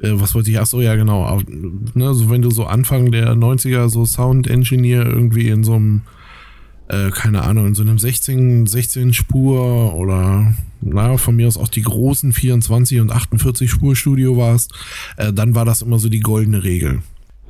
äh, 0.00 0.10
was 0.12 0.34
wollte 0.34 0.50
ich, 0.50 0.58
ach 0.58 0.66
so, 0.66 0.80
ja 0.80 0.96
genau, 0.96 1.24
auf, 1.24 1.42
ne, 1.46 2.12
so 2.14 2.28
wenn 2.30 2.42
du 2.42 2.50
so 2.50 2.64
Anfang 2.64 3.10
der 3.10 3.32
90er 3.34 3.88
so 3.88 4.04
Sound 4.04 4.48
Engineer 4.48 5.06
irgendwie 5.06 5.48
in 5.48 5.64
so 5.64 5.74
einem, 5.74 6.02
äh, 6.88 7.10
keine 7.10 7.42
Ahnung, 7.42 7.68
in 7.68 7.74
so 7.74 7.82
einem 7.82 7.98
16, 7.98 8.66
16 8.66 9.14
Spur 9.14 9.94
oder, 9.94 10.54
na, 10.82 11.16
von 11.16 11.36
mir 11.36 11.46
aus 11.48 11.56
auch 11.56 11.68
die 11.68 11.82
großen 11.82 12.32
24 12.34 13.00
und 13.00 13.12
48 13.12 13.70
Spur 13.70 13.96
Studio 13.96 14.36
warst, 14.36 14.72
äh, 15.16 15.32
dann 15.32 15.54
war 15.54 15.64
das 15.64 15.80
immer 15.80 15.98
so 15.98 16.08
die 16.08 16.20
goldene 16.20 16.64
Regel. 16.64 17.00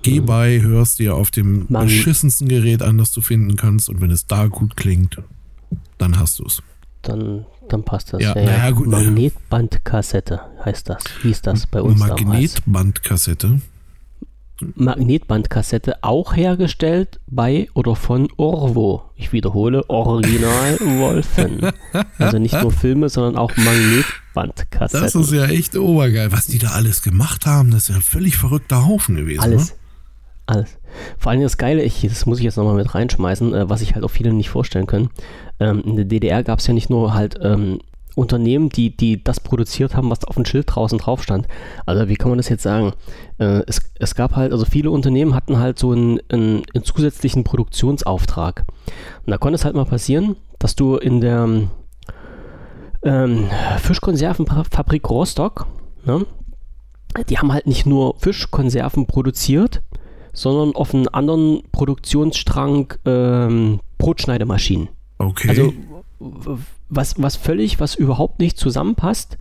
Geh 0.03 0.21
bei, 0.21 0.61
hörst 0.61 0.99
dir 0.99 1.15
auf 1.17 1.31
dem 1.31 1.67
Man- 1.69 1.87
beschissensten 1.87 2.49
Gerät 2.49 2.83
an, 2.83 2.99
das 2.99 3.13
du 3.13 3.21
finden 3.21 3.57
kannst 3.57 3.89
und 3.89 4.01
wenn 4.01 4.11
es 4.11 4.27
da 4.27 4.47
gut 4.47 4.77
klingt, 4.77 5.19
dann 5.99 6.19
hast 6.19 6.39
du 6.39 6.45
es. 6.47 6.63
Dann, 7.03 7.47
dann 7.69 7.85
passt 7.85 8.13
das. 8.13 8.23
Ja, 8.23 8.35
naja, 8.35 8.71
gut, 8.71 8.87
ne. 8.89 8.97
Magnetbandkassette 8.97 10.41
heißt 10.65 10.89
das. 10.89 11.03
Hieß 11.23 11.43
das 11.43 11.67
bei 11.67 11.83
uns. 11.83 11.99
Magnetbandkassette. 11.99 13.61
Magnetbandkassette 14.75 16.03
auch 16.03 16.35
hergestellt 16.35 17.21
bei 17.29 17.69
oder 17.75 17.95
von 17.95 18.29
Orvo. 18.37 19.05
Ich 19.17 19.33
wiederhole, 19.33 19.89
Original 19.89 20.79
Wolfen. 20.99 21.61
Also 22.19 22.39
nicht 22.39 22.61
nur 22.61 22.73
Filme, 22.73 23.09
sondern 23.09 23.37
auch 23.37 23.57
Magnetbandkassetten. 23.57 25.03
Das 25.05 25.15
ist 25.15 25.33
ja 25.33 25.45
echt 25.47 25.77
obergeil, 25.77 26.33
was 26.33 26.47
die 26.47 26.59
da 26.59 26.71
alles 26.71 27.03
gemacht 27.03 27.47
haben. 27.47 27.71
Das 27.71 27.83
ist 27.83 27.89
ja 27.91 27.97
ein 27.97 28.03
völlig 28.03 28.37
verrückter 28.37 28.87
Haufen 28.87 29.15
gewesen. 29.17 29.41
Alles. 29.43 29.71
Ne? 29.71 29.77
Alles. 30.49 30.79
Vor 31.19 31.31
allem 31.31 31.43
das 31.43 31.59
Geile, 31.59 31.83
ich, 31.83 32.01
das 32.01 32.25
muss 32.25 32.39
ich 32.39 32.45
jetzt 32.45 32.57
nochmal 32.57 32.75
mit 32.75 32.95
reinschmeißen, 32.95 33.53
äh, 33.53 33.69
was 33.69 33.81
sich 33.81 33.95
halt 33.95 34.03
auch 34.03 34.11
viele 34.11 34.33
nicht 34.33 34.49
vorstellen 34.49 34.87
können. 34.87 35.11
Ähm, 35.61 35.83
in 35.85 35.97
der 35.97 36.07
DDR 36.07 36.43
gab 36.43 36.61
es 36.61 36.67
ja 36.67 36.73
nicht 36.73 36.89
nur 36.89 37.13
halt 37.13 37.39
ähm, 37.43 37.81
Unternehmen, 38.15 38.71
die, 38.71 38.97
die 38.97 39.23
das 39.23 39.41
produziert 39.41 39.95
haben, 39.95 40.09
was 40.09 40.25
auf 40.25 40.37
dem 40.37 40.47
Schild 40.47 40.65
draußen 40.75 40.97
drauf 40.97 41.23
stand. 41.23 41.47
Also 41.85 42.09
wie 42.09 42.15
kann 42.15 42.31
man 42.31 42.39
das 42.39 42.49
jetzt 42.49 42.63
sagen? 42.63 42.95
Äh, 43.37 43.63
es, 43.67 43.93
es 43.99 44.15
gab 44.15 44.37
halt, 44.37 44.53
also 44.53 44.65
viele 44.65 44.91
Unternehmen 44.91 45.35
hatten 45.35 45.59
halt 45.59 45.79
so 45.79 45.93
einen, 45.93 46.19
einen, 46.31 46.63
einen 46.75 46.83
zusätzlichen 46.83 47.45
Produktionsauftrag. 47.45 48.65
Und 49.27 49.31
da 49.31 49.37
konnte 49.37 49.57
es 49.57 49.67
halt 49.67 49.77
mal 49.77 49.85
passieren, 49.85 50.37
dass 50.59 50.77
du 50.77 50.97
in 50.97 51.21
der 51.21 51.47
ähm, 53.03 53.51
Fischkonservenfabrik 53.81 55.11
Rostock, 55.11 55.67
ne, 56.07 56.25
die 57.29 57.37
haben 57.37 57.53
halt 57.53 57.67
nicht 57.67 57.85
nur 57.85 58.17
Fischkonserven 58.17 59.07
produziert, 59.07 59.83
sondern 60.39 60.75
auf 60.77 60.95
einem 60.95 61.09
anderen 61.13 61.63
Produktionsstrang 61.73 62.95
ähm, 63.05 63.81
Brotschneidemaschinen. 63.99 64.89
Okay. 65.19 65.49
Also 65.49 65.73
was, 66.89 67.21
was 67.21 67.37
völlig, 67.37 67.81
was 67.81 67.95
überhaupt 67.97 68.39
nicht 68.39 68.57
zusammenpasst. 68.57 69.37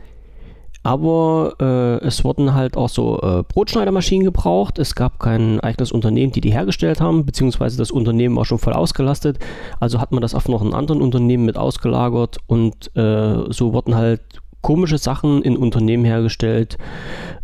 Aber 0.82 1.56
äh, 1.60 2.06
es 2.06 2.24
wurden 2.24 2.54
halt 2.54 2.78
auch 2.78 2.90
so 2.90 3.20
äh, 3.22 3.44
Brotschneidermaschinen 3.44 4.24
gebraucht. 4.26 4.80
Es 4.80 4.96
gab 4.96 5.20
kein 5.20 5.60
eigenes 5.60 5.92
Unternehmen, 5.92 6.32
die 6.32 6.42
die 6.42 6.52
hergestellt 6.52 7.02
haben, 7.02 7.26
beziehungsweise 7.26 7.78
das 7.78 7.92
Unternehmen 7.92 8.36
war 8.36 8.46
schon 8.46 8.60
voll 8.60 8.74
ausgelastet. 8.74 9.38
Also 9.80 10.00
hat 10.00 10.12
man 10.12 10.22
das 10.22 10.34
auf 10.34 10.48
noch 10.48 10.62
einen 10.62 10.74
anderen 10.74 11.02
Unternehmen 11.02 11.46
mit 11.46 11.58
ausgelagert 11.58 12.38
und 12.48 12.96
äh, 12.96 13.52
so 13.52 13.74
wurden 13.74 13.96
halt 13.96 14.22
komische 14.62 14.98
Sachen 14.98 15.44
in 15.44 15.58
Unternehmen 15.58 16.06
hergestellt, 16.06 16.78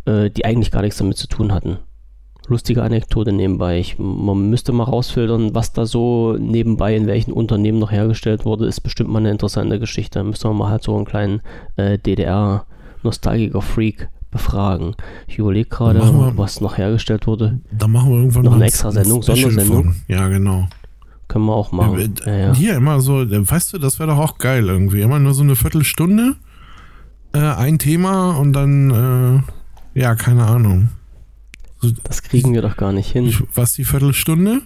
äh, 0.06 0.30
die 0.30 0.46
eigentlich 0.46 0.72
gar 0.72 0.82
nichts 0.82 0.98
damit 0.98 1.18
zu 1.18 1.28
tun 1.28 1.54
hatten 1.54 1.80
lustige 2.48 2.84
Anekdote 2.84 3.32
nebenbei. 3.32 3.80
Ich, 3.80 3.98
man 3.98 4.50
müsste 4.50 4.74
mal 4.74 4.84
rausfiltern, 4.84 5.56
was 5.56 5.74
da 5.74 5.86
so 5.86 6.36
nebenbei 6.40 6.96
in 6.96 7.08
welchen 7.08 7.32
Unternehmen 7.32 7.80
noch 7.80 7.92
hergestellt 7.92 8.46
wurde. 8.46 8.68
Ist 8.68 8.82
bestimmt 8.82 9.10
mal 9.10 9.20
eine 9.20 9.32
interessante 9.32 9.80
Geschichte. 9.80 10.20
Da 10.20 10.24
müssen 10.24 10.50
wir 10.50 10.54
mal 10.54 10.70
halt 10.70 10.84
so 10.84 10.96
einen 10.96 11.06
kleinen 11.06 11.42
äh, 11.76 11.98
DDR-Nostalgiker-Freak 11.98 14.10
befragen. 14.32 14.96
Ich 15.28 15.38
überlege 15.38 15.70
gerade, 15.70 16.02
was 16.36 16.60
noch 16.60 16.78
hergestellt 16.78 17.28
wurde. 17.28 17.60
Da 17.72 17.88
machen 17.88 18.12
wir 18.12 18.18
irgendwann 18.18 18.46
noch 18.46 18.56
eine 18.56 18.66
extra 18.66 18.92
Sendung, 18.92 19.22
Sondersendung. 19.22 19.96
Ja, 20.08 20.28
genau. 20.28 20.68
Können 21.28 21.46
wir 21.46 21.56
auch 21.56 21.72
machen. 21.72 22.16
Ja, 22.26 22.36
ja. 22.36 22.54
Hier 22.54 22.76
immer 22.76 23.00
so, 23.00 23.26
weißt 23.30 23.74
du, 23.74 23.78
das 23.78 24.00
wäre 24.00 24.10
doch 24.10 24.18
auch 24.18 24.38
geil 24.38 24.68
irgendwie. 24.68 25.02
Immer 25.02 25.20
nur 25.20 25.34
so 25.34 25.44
eine 25.44 25.56
Viertelstunde, 25.56 26.36
äh, 27.34 27.40
ein 27.40 27.80
Thema 27.80 28.32
und 28.32 28.54
dann, 28.54 29.44
äh, 29.96 30.00
ja, 30.00 30.16
keine 30.16 30.46
Ahnung. 30.46 30.90
Das 32.04 32.24
kriegen 32.24 32.54
wir 32.54 32.62
doch 32.62 32.78
gar 32.78 32.94
nicht 32.94 33.12
hin. 33.12 33.34
Was, 33.54 33.74
die 33.74 33.86
Viertelstunde? 33.86 34.62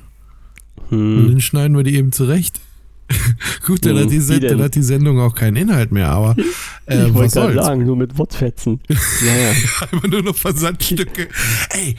Hm. 0.90 1.18
Und 1.18 1.28
dann 1.32 1.42
schneiden 1.42 1.76
wir 1.76 1.84
die 1.84 1.96
eben 1.96 2.12
zurecht. 2.12 2.62
Gut, 3.66 3.86
dann, 3.86 3.96
hm, 3.96 4.04
hat 4.04 4.12
die, 4.12 4.40
dann, 4.40 4.62
hat 4.62 4.76
die, 4.76 4.82
Sendung 4.82 5.20
auch 5.20 5.34
keinen 5.34 5.56
Inhalt 5.56 5.92
mehr, 5.92 6.10
aber 6.10 6.36
äh, 6.86 7.08
ich 7.08 7.14
wollte 7.14 7.40
gerade 7.40 7.56
sagen, 7.56 7.86
nur 7.86 7.96
mit 7.96 8.18
Wortfetzen. 8.18 8.82
ja, 8.90 9.36
ja. 9.36 9.50
Einfach 9.92 10.08
nur 10.08 10.24
noch 10.24 10.36
Versandstücke. 10.36 11.30
Ey, 11.70 11.96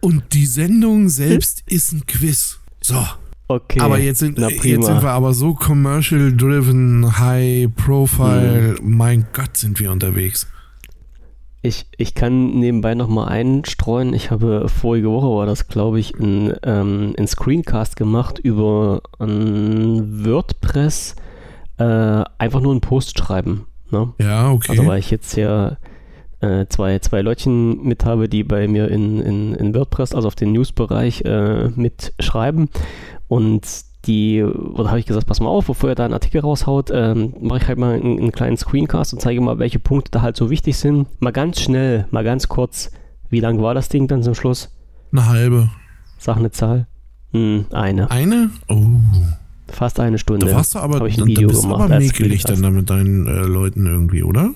und 0.00 0.22
die 0.32 0.46
Sendung 0.46 1.08
selbst 1.08 1.64
ist 1.66 1.92
ein 1.92 2.06
Quiz. 2.06 2.58
So. 2.80 3.04
Okay. 3.48 3.80
Aber 3.80 3.98
jetzt 3.98 4.18
sind, 4.18 4.38
jetzt 4.38 4.62
sind 4.62 5.02
wir 5.02 5.10
aber 5.10 5.32
so 5.32 5.54
commercial 5.54 6.36
driven, 6.36 7.18
high 7.18 7.68
profile. 7.74 8.76
Hm. 8.78 8.96
Mein 8.96 9.26
Gott, 9.32 9.56
sind 9.56 9.78
wir 9.80 9.90
unterwegs. 9.90 10.46
Ich, 11.66 11.86
ich 11.96 12.14
kann 12.14 12.60
nebenbei 12.60 12.94
nochmal 12.94 13.28
einstreuen. 13.28 14.14
Ich 14.14 14.30
habe 14.30 14.68
vorige 14.68 15.10
Woche 15.10 15.26
war 15.26 15.46
das, 15.46 15.66
glaube 15.66 15.98
ich, 15.98 16.14
ein, 16.14 16.54
ähm, 16.62 17.14
ein 17.18 17.26
Screencast 17.26 17.96
gemacht 17.96 18.38
über 18.38 19.02
ein 19.18 20.24
WordPress. 20.24 21.16
Äh, 21.78 22.24
einfach 22.38 22.60
nur 22.60 22.70
einen 22.72 22.80
Post 22.80 23.18
schreiben. 23.18 23.66
Ne? 23.90 24.12
Ja, 24.18 24.50
okay. 24.50 24.70
Also 24.70 24.86
weil 24.86 25.00
ich 25.00 25.10
jetzt 25.10 25.36
ja 25.36 25.76
äh, 26.40 26.66
zwei, 26.68 27.00
zwei 27.00 27.20
Leutchen 27.22 27.82
mit 27.82 28.04
habe, 28.04 28.28
die 28.28 28.44
bei 28.44 28.68
mir 28.68 28.88
in, 28.88 29.20
in, 29.20 29.54
in 29.54 29.74
WordPress, 29.74 30.14
also 30.14 30.28
auf 30.28 30.36
den 30.36 30.52
Newsbereich, 30.52 31.22
äh, 31.24 31.68
mitschreiben. 31.70 32.68
Und 33.28 33.66
die, 34.06 34.42
oder 34.42 34.88
habe 34.88 34.98
ich 34.98 35.06
gesagt, 35.06 35.26
pass 35.26 35.40
mal 35.40 35.48
auf, 35.48 35.66
bevor 35.66 35.90
ihr 35.90 35.94
da 35.94 36.04
einen 36.04 36.14
Artikel 36.14 36.40
raushaut, 36.40 36.90
ähm, 36.92 37.34
mache 37.40 37.58
ich 37.58 37.68
halt 37.68 37.78
mal 37.78 37.94
einen, 37.94 38.18
einen, 38.18 38.32
kleinen 38.32 38.56
Screencast 38.56 39.12
und 39.12 39.20
zeige 39.20 39.40
mal, 39.40 39.58
welche 39.58 39.78
Punkte 39.78 40.10
da 40.10 40.22
halt 40.22 40.36
so 40.36 40.50
wichtig 40.50 40.76
sind. 40.76 41.08
Mal 41.20 41.32
ganz 41.32 41.60
schnell, 41.60 42.06
mal 42.10 42.24
ganz 42.24 42.48
kurz. 42.48 42.90
Wie 43.28 43.40
lang 43.40 43.60
war 43.60 43.74
das 43.74 43.88
Ding 43.88 44.06
dann 44.08 44.22
zum 44.22 44.34
Schluss? 44.34 44.70
Eine 45.12 45.26
halbe. 45.26 45.70
Sag 46.18 46.36
eine 46.36 46.50
Zahl. 46.50 46.86
Hm, 47.32 47.66
eine. 47.72 48.10
Eine? 48.10 48.50
Oh. 48.68 48.86
Fast 49.68 49.98
eine 50.00 50.18
Stunde. 50.18 50.46
Da 50.46 50.54
warst 50.54 50.74
du 50.74 50.78
aber, 50.78 51.06
ich 51.06 51.18
ein 51.18 51.26
Video 51.26 51.48
da 51.48 51.52
bist 51.52 51.62
gemacht, 51.62 51.82
aber 51.82 51.98
mäkelig 51.98 52.44
dann 52.44 52.62
da 52.62 52.70
mit 52.70 52.88
deinen 52.88 53.26
äh, 53.26 53.42
Leuten 53.42 53.86
irgendwie, 53.86 54.22
oder? 54.22 54.54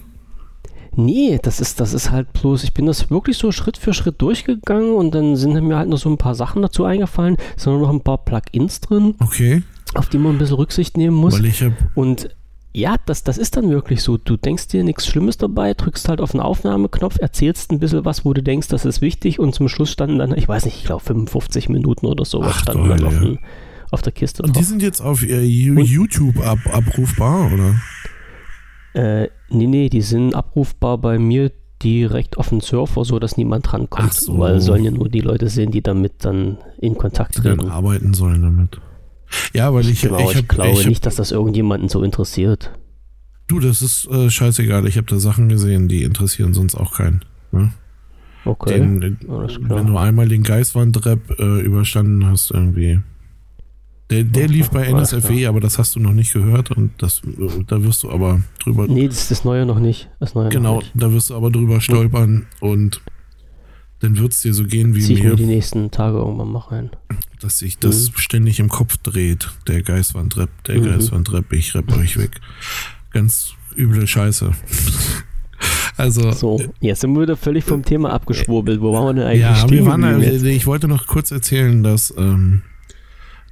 Nee, 0.97 1.38
das 1.43 1.61
ist, 1.61 1.80
das 1.80 1.95
ist 1.95 2.11
halt 2.11 2.32
bloß, 2.32 2.64
ich 2.64 2.74
bin 2.74 2.86
das 2.86 3.11
wirklich 3.11 3.38
so 3.38 3.53
Schritt 3.53 3.76
für 3.76 3.95
Schritt 3.95 4.20
durchgegangen 4.20 4.95
und 4.95 5.14
dann 5.14 5.36
sind 5.36 5.53
mir 5.62 5.76
halt 5.76 5.88
noch 5.88 5.99
so 5.99 6.11
ein 6.11 6.18
paar 6.18 6.34
Sachen 6.34 6.62
dazu 6.62 6.84
eingefallen, 6.84 7.36
sind 7.57 7.80
noch 7.80 7.91
ein 7.91 8.01
paar 8.01 8.18
Plugins 8.18 8.80
drin, 8.80 9.14
okay. 9.20 9.62
auf 9.95 10.09
die 10.09 10.18
man 10.18 10.34
ein 10.34 10.38
bisschen 10.38 10.57
Rücksicht 10.57 10.97
nehmen 10.97 11.16
muss. 11.16 11.38
Weil 11.38 11.47
ich 11.47 11.62
hab 11.62 11.72
und 11.95 12.30
ja, 12.72 12.97
das, 13.05 13.24
das 13.24 13.36
ist 13.36 13.57
dann 13.57 13.68
wirklich 13.70 14.03
so. 14.03 14.16
Du 14.16 14.36
denkst 14.36 14.68
dir 14.68 14.84
nichts 14.84 15.07
Schlimmes 15.07 15.36
dabei, 15.36 15.74
drückst 15.74 16.09
halt 16.09 16.20
auf 16.20 16.32
den 16.32 16.41
Aufnahmeknopf, 16.41 17.18
erzählst 17.18 17.72
ein 17.72 17.80
bisschen 17.80 18.05
was, 18.05 18.24
wo 18.24 18.32
du 18.32 18.43
denkst, 18.43 18.68
das 18.68 18.84
ist 18.84 19.01
wichtig 19.01 19.41
und 19.41 19.55
zum 19.55 19.68
Schluss 19.68 19.91
standen 19.91 20.18
dann, 20.18 20.36
ich 20.36 20.47
weiß 20.47 20.66
nicht, 20.66 20.76
ich 20.76 20.84
glaube 20.84 21.03
55 21.03 21.68
Minuten 21.68 22.07
oder 22.07 22.24
so, 22.24 22.43
Ach, 22.43 22.57
standen 22.57 22.88
dann 22.88 23.05
auf, 23.05 23.18
den, 23.18 23.38
auf 23.91 24.03
der 24.03 24.12
Kiste 24.12 24.43
Und 24.43 24.55
drauf. 24.55 24.62
die 24.62 24.68
sind 24.68 24.82
jetzt 24.82 25.01
auf 25.01 25.22
äh, 25.24 25.43
YouTube 25.43 26.38
ab, 26.47 26.59
abrufbar, 26.72 27.53
oder? 27.53 27.74
Äh, 28.95 29.28
nee, 29.51 29.66
nee, 29.66 29.88
die 29.88 30.03
sind 30.03 30.34
abrufbar 30.34 30.99
bei 30.99 31.18
mir 31.18 31.53
direkt 31.82 32.36
auf 32.36 32.51
den 32.51 32.61
Surfer, 32.61 33.05
so 33.05 33.18
dass 33.18 33.36
niemand 33.36 33.72
rankommt. 33.72 34.12
So. 34.14 34.38
Weil 34.38 34.61
sollen 34.61 34.84
ja 34.84 34.91
nur 34.91 35.09
die 35.09 35.20
Leute 35.20 35.49
sehen, 35.49 35.70
die 35.70 35.82
damit 35.82 36.24
dann 36.24 36.59
in 36.78 36.97
Kontakt 36.97 37.38
Die 37.38 37.43
dann 37.43 37.59
treten. 37.59 37.70
arbeiten 37.70 38.14
sollen 38.14 38.43
damit. 38.43 38.80
Ja, 39.55 39.72
weil 39.72 39.88
ich, 39.88 40.03
Genau, 40.03 40.18
ich, 40.18 40.30
ich, 40.30 40.36
hab, 40.36 40.49
glaube 40.49 40.70
ich 40.70 40.80
hab, 40.80 40.86
nicht, 40.86 41.07
dass 41.07 41.16
das 41.16 41.30
irgendjemanden 41.30 41.88
so 41.88 42.03
interessiert. 42.03 42.72
Du, 43.47 43.61
das 43.61 43.82
ist 43.82 44.07
äh, 44.09 44.30
scheißegal. 44.30 44.86
Ich 44.86 44.97
habe 44.97 45.07
da 45.07 45.18
Sachen 45.18 45.49
gesehen, 45.49 45.88
die 45.88 46.03
interessieren 46.03 46.55
sonst 46.55 46.74
auch 46.74 46.95
keinen. 46.97 47.24
Ne? 47.53 47.72
Okay, 48.45 48.78
Den, 48.78 49.01
den, 49.01 49.18
wenn 49.28 49.86
du 49.86 49.97
einmal 49.97 50.28
den 50.28 50.43
Geistwand-Rap 50.43 51.38
äh, 51.38 51.61
überstanden 51.61 52.26
hast, 52.26 52.51
irgendwie. 52.51 53.01
Der, 54.11 54.24
der 54.24 54.48
lief 54.48 54.70
bei 54.70 54.86
NSFW, 54.86 55.46
aber 55.46 55.61
das 55.61 55.78
hast 55.78 55.94
du 55.94 56.00
noch 56.00 56.12
nicht 56.12 56.32
gehört 56.32 56.70
und 56.72 56.90
das, 56.98 57.22
äh, 57.24 57.64
da 57.66 57.82
wirst 57.84 58.02
du 58.02 58.11
aber 58.11 58.40
drüber. 58.62 58.86
Nee, 58.88 59.06
das 59.06 59.22
ist 59.22 59.30
das 59.30 59.44
Neue 59.44 59.64
noch 59.66 59.78
nicht. 59.78 60.11
Das 60.18 60.34
Neue 60.34 60.48
genau, 60.48 60.74
noch 60.76 60.82
nicht. 60.82 60.92
da 60.94 61.12
wirst 61.12 61.30
du 61.30 61.34
aber 61.36 61.50
drüber 61.50 61.80
stolpern 61.80 62.46
und 62.61 63.00
dann 64.00 64.16
wird 64.18 64.32
es 64.32 64.40
dir 64.42 64.52
so 64.54 64.64
gehen 64.64 64.94
wie 64.94 65.00
Zieh 65.00 65.12
ich 65.14 65.22
mir, 65.22 65.30
mir 65.30 65.36
die 65.36 65.46
nächsten 65.46 65.90
Tage 65.90 66.16
irgendwann 66.18 66.48
mal 66.50 66.58
rein. 66.61 66.90
dass 67.40 67.58
sich 67.58 67.78
das 67.78 68.11
ständig 68.16 68.58
im 68.58 68.68
Kopf 68.68 68.96
dreht. 68.96 69.48
Der 69.68 69.82
Geistwand-Rap, 69.82 70.50
der 70.64 70.78
Mhm. 70.80 70.84
Geistwand-Rap, 70.86 71.52
ich 71.52 71.74
rapp 71.74 71.96
euch 71.96 72.16
weg. 72.18 72.40
Ganz 73.12 73.52
üble 73.76 74.06
Scheiße. 74.06 74.52
also, 75.96 76.32
So, 76.32 76.61
jetzt 76.80 77.00
sind 77.02 77.12
wir 77.14 77.22
wieder 77.22 77.36
völlig 77.36 77.64
vom 77.64 77.84
Thema 77.84 78.11
abgeschwurbelt. 78.12 78.80
Wo 78.80 78.92
waren 78.92 79.06
wir 79.06 79.14
denn 79.22 79.24
eigentlich 79.30 79.40
Ja, 79.42 79.54
stehen 79.54 79.70
wir 79.84 79.86
waren, 79.86 80.02
äh, 80.02 80.18
jetzt? 80.32 80.44
ich 80.44 80.66
wollte 80.66 80.88
noch 80.88 81.06
kurz 81.06 81.30
erzählen, 81.30 81.82
dass, 81.82 82.12
ähm, 82.16 82.62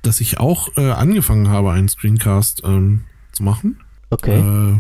dass 0.03 0.21
ich 0.21 0.39
auch 0.39 0.77
äh, 0.77 0.91
angefangen 0.91 1.49
habe, 1.49 1.73
einen 1.73 1.89
Screencast 1.89 2.63
ähm, 2.65 3.05
zu 3.33 3.43
machen. 3.43 3.81
Okay, 4.11 4.39
Äh, 4.39 4.79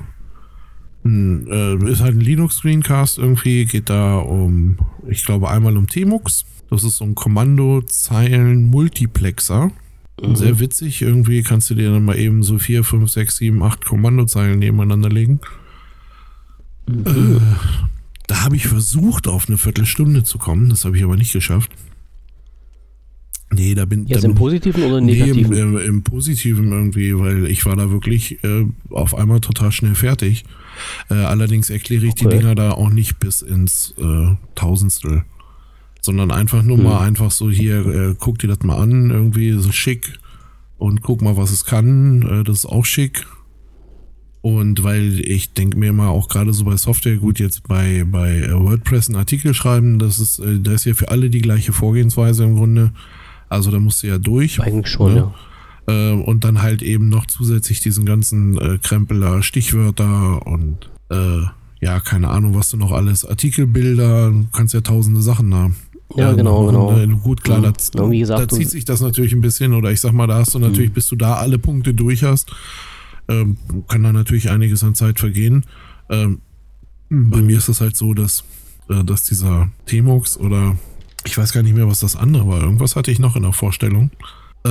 äh, 1.05 1.91
ist 1.91 2.01
halt 2.01 2.15
ein 2.17 2.21
Linux-Screencast 2.21 3.19
irgendwie, 3.19 3.65
geht 3.65 3.91
da 3.91 4.19
um, 4.19 4.79
ich 5.07 5.25
glaube, 5.25 5.49
einmal 5.51 5.77
um 5.77 5.87
Tmux. 5.87 6.45
Das 6.71 6.83
ist 6.85 6.97
so 6.99 7.05
ein 7.05 7.15
Kommandozeilen-Multiplexer. 7.15 9.71
mhm. 10.21 10.37
Sehr 10.37 10.61
witzig, 10.61 11.01
irgendwie 11.03 11.43
kannst 11.43 11.71
du 11.71 11.75
dir 11.75 11.91
dann 11.91 12.05
mal 12.05 12.19
eben 12.19 12.43
so 12.43 12.59
4, 12.59 12.85
5, 12.85 13.11
6, 13.11 13.37
7, 13.39 13.63
8 13.63 13.87
Kommandozeilen 13.87 14.59
nebeneinander 14.59 15.09
legen. 15.09 15.41
Mhm. 16.87 17.07
Äh, 17.07 17.41
da 18.27 18.45
habe 18.45 18.57
ich 18.57 18.67
versucht, 18.67 19.29
auf 19.29 19.49
eine 19.49 19.57
Viertelstunde 19.57 20.25
zu 20.25 20.37
kommen. 20.39 20.69
Das 20.69 20.85
habe 20.85 20.99
ich 20.99 21.05
aber 21.05 21.17
nicht 21.17 21.33
geschafft. 21.33 21.71
Nee, 23.51 23.75
da 23.75 23.87
bin, 23.87 24.07
Jetzt 24.07 24.25
da 24.25 24.29
im 24.29 24.35
bin 24.35 24.39
Positiven 24.39 24.83
oder 24.85 24.99
im 24.99 25.07
Nee, 25.07 25.19
im, 25.21 25.37
Negativen? 25.37 25.53
im, 25.57 25.79
im 25.79 26.03
Positiven 26.03 26.71
irgendwie, 26.71 27.19
weil 27.19 27.47
ich 27.47 27.65
war 27.65 27.77
da 27.77 27.91
wirklich 27.91 28.45
äh, 28.45 28.67
auf 28.91 29.15
einmal 29.15 29.41
total 29.41 29.73
schnell 29.73 29.95
fertig. 29.95 30.45
Äh, 31.11 31.15
allerdings 31.15 31.71
erkläre 31.71 32.07
ich 32.07 32.15
die 32.15 32.27
Okay. 32.27 32.39
Dinger 32.39 32.55
da 32.55 32.73
auch 32.73 32.91
nicht 32.91 33.19
bis 33.19 33.41
ins 33.41 33.95
äh, 33.99 34.35
Tausendstel, 34.55 35.25
sondern 36.03 36.31
einfach 36.31 36.63
nur 36.63 36.77
hm. 36.77 36.85
mal 36.85 37.01
einfach 37.01 37.31
so 37.31 37.51
hier, 37.51 37.87
äh, 37.87 38.15
guck 38.19 38.39
dir 38.39 38.49
das 38.49 38.63
mal 38.63 38.77
an, 38.77 39.11
irgendwie 39.11 39.53
so 39.53 39.73
schick 39.73 40.19
und 40.77 41.01
guck 41.03 41.23
mal, 41.23 41.37
was 41.37 41.51
es 41.51 41.65
kann, 41.65 42.23
äh, 42.23 42.45
das 42.45 42.59
ist 42.59 42.67
auch 42.67 42.85
schick. 42.85 43.27
Und 44.41 44.85
weil 44.85 45.21
ich 45.21 45.53
denke 45.53 45.77
mir 45.79 45.93
mal 45.93 46.09
auch 46.09 46.29
gerade 46.29 46.53
so 46.53 46.65
bei 46.65 46.77
Software, 46.77 47.17
gut, 47.17 47.41
jetzt 47.41 47.67
bei, 47.67 48.05
bei 48.07 48.39
äh, 48.39 48.53
WordPress 48.53 49.09
einen 49.09 49.17
Artikel 49.17 49.53
schreiben, 49.53 49.99
das 49.99 50.19
ist, 50.19 50.39
äh, 50.39 50.61
da 50.61 50.73
ist 50.73 50.85
ja 50.85 50.95
für 50.95 51.09
alle 51.09 51.29
die 51.29 51.41
gleiche 51.41 51.73
Vorgehensweise 51.73 52.45
im 52.45 52.55
Grunde. 52.55 52.93
Also 53.49 53.71
da 53.71 53.79
musst 53.79 54.03
du 54.03 54.09
ja 54.09 54.19
durch. 54.19 54.61
Eigentlich 54.61 54.89
schon, 54.89 55.15
ne? 55.15 55.33
ja. 55.87 56.13
Äh, 56.13 56.13
und 56.13 56.45
dann 56.45 56.63
halt 56.63 56.83
eben 56.83 57.09
noch 57.09 57.27
zusätzlich 57.27 57.81
diesen 57.81 58.05
ganzen 58.05 58.59
äh, 58.59 58.79
Krempeler 58.83 59.43
Stichwörter 59.43 60.47
und 60.47 60.91
äh, 61.11 61.43
ja, 61.81 62.01
keine 62.01 62.29
Ahnung, 62.29 62.55
was 62.55 62.71
du 62.71 62.77
noch 62.77 62.93
alles, 62.93 63.25
Artikelbilder, 63.25 64.31
du 64.31 64.47
kannst 64.53 64.75
ja 64.75 64.81
tausende 64.81 65.23
Sachen 65.23 65.55
haben. 65.55 65.77
Ja, 66.17 66.33
genau, 66.33 66.67
genau. 66.67 66.97
Äh, 66.97 67.07
gut, 67.07 67.45
klar, 67.45 67.63
ja, 67.63 67.73
da, 67.93 68.09
gesagt, 68.09 68.41
da 68.41 68.49
zieht 68.49 68.71
sich 68.71 68.85
das 68.85 69.01
natürlich 69.01 69.33
ein 69.33 69.41
bisschen, 69.41 69.75
oder 69.75 69.93
ich 69.93 70.01
sag 70.01 70.13
mal, 70.13 70.27
da 70.27 70.39
hast 70.39 70.55
du 70.55 70.59
natürlich, 70.59 70.91
mhm. 70.91 70.95
bis 70.95 71.07
du 71.09 71.17
da 71.17 71.35
alle 71.35 71.59
Punkte 71.59 71.95
durch 71.95 72.25
hast, 72.25 72.51
ähm, 73.29 73.59
kann 73.89 74.03
da 74.03 74.13
natürlich 74.13 74.51
einiges 74.51 74.83
an 74.83 74.95
Zeit 74.95 75.21
vergehen. 75.21 75.65
Ähm, 76.09 76.41
bei 77.11 77.43
mir 77.43 77.59
ist 77.59 77.69
es 77.69 77.81
halt 77.81 77.97
so, 77.97 78.15
dass, 78.15 78.45
äh, 78.89 79.05
dass 79.05 79.25
dieser 79.25 79.71
T-Mux 79.87 80.39
oder 80.39 80.77
ich 81.25 81.37
weiß 81.37 81.53
gar 81.53 81.63
nicht 81.63 81.75
mehr, 81.75 81.89
was 81.89 82.01
das 82.01 82.17
andere 82.17 82.49
war. 82.49 82.63
Irgendwas 82.63 82.97
hatte 82.97 83.11
ich 83.11 83.19
noch 83.19 83.37
in 83.37 83.43
der 83.43 83.53
Vorstellung. 83.53 84.11
Äh, 84.65 84.71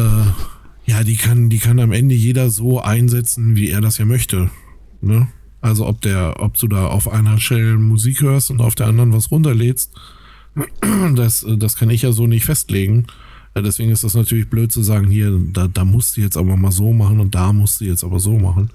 ja, 0.85 1.03
die 1.03 1.17
kann, 1.17 1.49
die 1.49 1.59
kann 1.59 1.79
am 1.79 1.91
Ende 1.91 2.15
jeder 2.15 2.49
so 2.49 2.79
einsetzen, 2.79 3.55
wie 3.55 3.69
er 3.69 3.81
das 3.81 3.97
ja 3.97 4.05
möchte. 4.05 4.49
Ne? 5.01 5.27
Also 5.61 5.85
ob 5.85 6.01
der, 6.01 6.35
ob 6.39 6.57
du 6.57 6.67
da 6.67 6.87
auf 6.87 7.11
einer 7.11 7.39
Shell 7.39 7.77
Musik 7.77 8.21
hörst 8.21 8.51
und 8.51 8.61
auf 8.61 8.75
der 8.75 8.87
anderen 8.87 9.13
was 9.13 9.31
runterlädst, 9.31 9.93
das, 11.15 11.45
das 11.57 11.75
kann 11.75 11.89
ich 11.89 12.03
ja 12.03 12.11
so 12.11 12.25
nicht 12.25 12.45
festlegen. 12.45 13.07
Deswegen 13.55 13.91
ist 13.91 14.03
das 14.03 14.13
natürlich 14.13 14.49
blöd 14.49 14.71
zu 14.71 14.83
sagen, 14.83 15.07
hier, 15.09 15.39
da, 15.51 15.67
da 15.67 15.83
musst 15.83 16.15
du 16.15 16.21
jetzt 16.21 16.37
aber 16.37 16.55
mal 16.57 16.71
so 16.71 16.93
machen 16.93 17.19
und 17.19 17.33
da 17.33 17.53
musst 17.53 17.81
du 17.81 17.85
jetzt 17.85 18.03
aber 18.03 18.19
so 18.19 18.37
machen. 18.37 18.69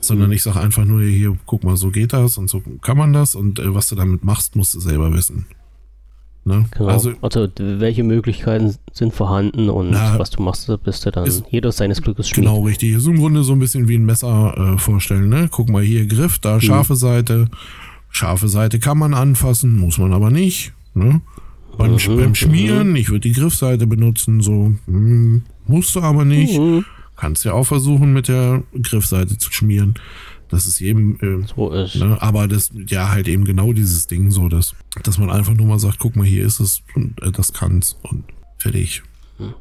Sondern 0.00 0.32
ich 0.32 0.42
sage 0.42 0.60
einfach 0.60 0.84
nur, 0.84 1.02
hier, 1.02 1.36
guck 1.46 1.64
mal, 1.64 1.76
so 1.76 1.90
geht 1.90 2.12
das 2.12 2.38
und 2.38 2.48
so 2.48 2.62
kann 2.82 2.96
man 2.96 3.12
das 3.12 3.34
und 3.34 3.58
äh, 3.58 3.74
was 3.74 3.88
du 3.88 3.94
damit 3.94 4.24
machst, 4.24 4.56
musst 4.56 4.74
du 4.74 4.80
selber 4.80 5.12
wissen. 5.12 5.46
Ne? 6.46 6.64
Genau. 6.70 6.90
Also, 6.90 7.12
also, 7.22 7.48
welche 7.58 8.04
Möglichkeiten 8.04 8.76
sind 8.92 9.12
vorhanden 9.12 9.68
und 9.68 9.90
na, 9.90 10.16
was 10.16 10.30
du 10.30 10.40
machst, 10.40 10.70
bist 10.84 11.04
du 11.04 11.10
dann 11.10 11.26
ist, 11.26 11.44
jeder 11.50 11.72
seines 11.72 12.00
Glückes 12.00 12.28
Schmied. 12.28 12.44
Genau, 12.44 12.62
richtig. 12.62 12.92
Ist 12.92 13.08
im 13.08 13.16
Grunde 13.16 13.42
so 13.42 13.52
ein 13.52 13.58
bisschen 13.58 13.88
wie 13.88 13.96
ein 13.96 14.04
Messer 14.04 14.54
äh, 14.56 14.78
vorstellen. 14.78 15.28
Ne? 15.28 15.48
Guck 15.50 15.68
mal 15.68 15.82
hier, 15.82 16.06
Griff, 16.06 16.38
da 16.38 16.54
mhm. 16.54 16.60
scharfe 16.60 16.92
mhm. 16.92 16.98
Seite. 16.98 17.48
Scharfe 18.10 18.46
Seite 18.46 18.78
kann 18.78 18.96
man 18.96 19.12
anfassen, 19.12 19.76
muss 19.76 19.98
man 19.98 20.12
aber 20.12 20.30
nicht. 20.30 20.72
Ne? 20.94 21.20
Beim, 21.76 21.94
mhm, 21.94 22.16
beim 22.16 22.34
Schmieren, 22.36 22.90
mhm. 22.90 22.96
ich 22.96 23.08
würde 23.08 23.28
die 23.28 23.32
Griffseite 23.32 23.88
benutzen, 23.88 24.40
so. 24.40 24.72
Hm, 24.86 25.42
musst 25.66 25.96
du 25.96 26.00
aber 26.00 26.24
nicht. 26.24 26.60
Mhm. 26.60 26.84
Kannst 27.16 27.44
ja 27.44 27.54
auch 27.54 27.64
versuchen, 27.64 28.12
mit 28.12 28.28
der 28.28 28.62
Griffseite 28.80 29.36
zu 29.36 29.50
schmieren. 29.50 29.94
Das 30.48 30.66
ist 30.66 30.80
eben, 30.80 31.18
äh, 31.20 31.46
so 31.46 31.70
ist. 31.70 31.96
Ne, 31.96 32.16
aber 32.20 32.46
das, 32.46 32.70
ja, 32.86 33.10
halt 33.10 33.26
eben 33.28 33.44
genau 33.44 33.72
dieses 33.72 34.06
Ding 34.06 34.30
so, 34.30 34.48
dass, 34.48 34.74
dass 35.02 35.18
man 35.18 35.30
einfach 35.30 35.54
nur 35.54 35.66
mal 35.66 35.78
sagt, 35.78 35.98
guck 35.98 36.14
mal, 36.16 36.26
hier 36.26 36.44
ist 36.44 36.60
es 36.60 36.82
und 36.94 37.20
äh, 37.22 37.32
das 37.32 37.52
kann's 37.52 37.96
und 38.02 38.24
fertig. 38.58 39.02
Hm. 39.38 39.54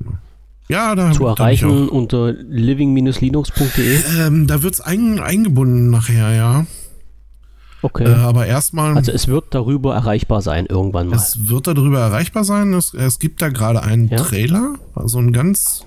Ja, 0.67 0.95
da 0.95 1.11
Zu 1.11 1.27
erreichen 1.27 1.89
unter 1.89 2.31
living-linux.de. 2.31 3.99
Ähm, 4.19 4.47
da 4.47 4.63
wird's 4.63 4.81
ein, 4.81 5.19
eingebunden 5.19 5.91
nachher, 5.91 6.33
ja. 6.33 6.65
Okay. 7.83 8.05
Äh, 8.05 8.15
aber 8.15 8.47
erstmal. 8.47 8.97
Also 8.97 9.11
es 9.11 9.27
wird 9.27 9.45
darüber 9.51 9.93
erreichbar 9.93 10.41
sein, 10.41 10.65
irgendwann 10.65 11.09
mal. 11.09 11.17
Es 11.17 11.49
wird 11.49 11.67
darüber 11.67 11.99
erreichbar 11.99 12.43
sein. 12.43 12.73
Es, 12.73 12.95
es 12.95 13.19
gibt 13.19 13.43
da 13.43 13.49
gerade 13.49 13.83
einen 13.83 14.07
ja? 14.07 14.17
Trailer, 14.17 14.73
also 14.95 15.19
ein 15.19 15.33
ganz 15.33 15.85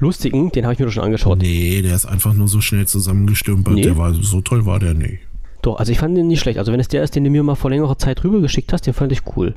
lustigen, 0.00 0.50
den 0.50 0.64
habe 0.64 0.74
ich 0.74 0.78
mir 0.78 0.86
doch 0.86 0.92
schon 0.92 1.04
angeschaut. 1.04 1.38
Nee, 1.38 1.82
der 1.82 1.94
ist 1.94 2.06
einfach 2.06 2.34
nur 2.34 2.48
so 2.48 2.60
schnell 2.60 2.86
zusammengestümpert. 2.86 3.74
Nee. 3.74 3.82
Der 3.82 3.96
war 3.96 4.14
so 4.14 4.40
toll 4.40 4.66
war 4.66 4.78
der 4.78 4.94
nicht. 4.94 5.20
Doch, 5.62 5.78
also 5.78 5.92
ich 5.92 5.98
fand 5.98 6.16
den 6.16 6.26
nicht 6.26 6.40
schlecht. 6.40 6.58
Also 6.58 6.72
wenn 6.72 6.80
es 6.80 6.88
der 6.88 7.02
ist, 7.02 7.14
den 7.14 7.24
du 7.24 7.30
mir 7.30 7.42
mal 7.42 7.54
vor 7.54 7.70
längerer 7.70 7.98
Zeit 7.98 8.24
rübergeschickt 8.24 8.72
hast, 8.72 8.86
den 8.86 8.94
fand 8.94 9.12
ich 9.12 9.20
cool. 9.36 9.54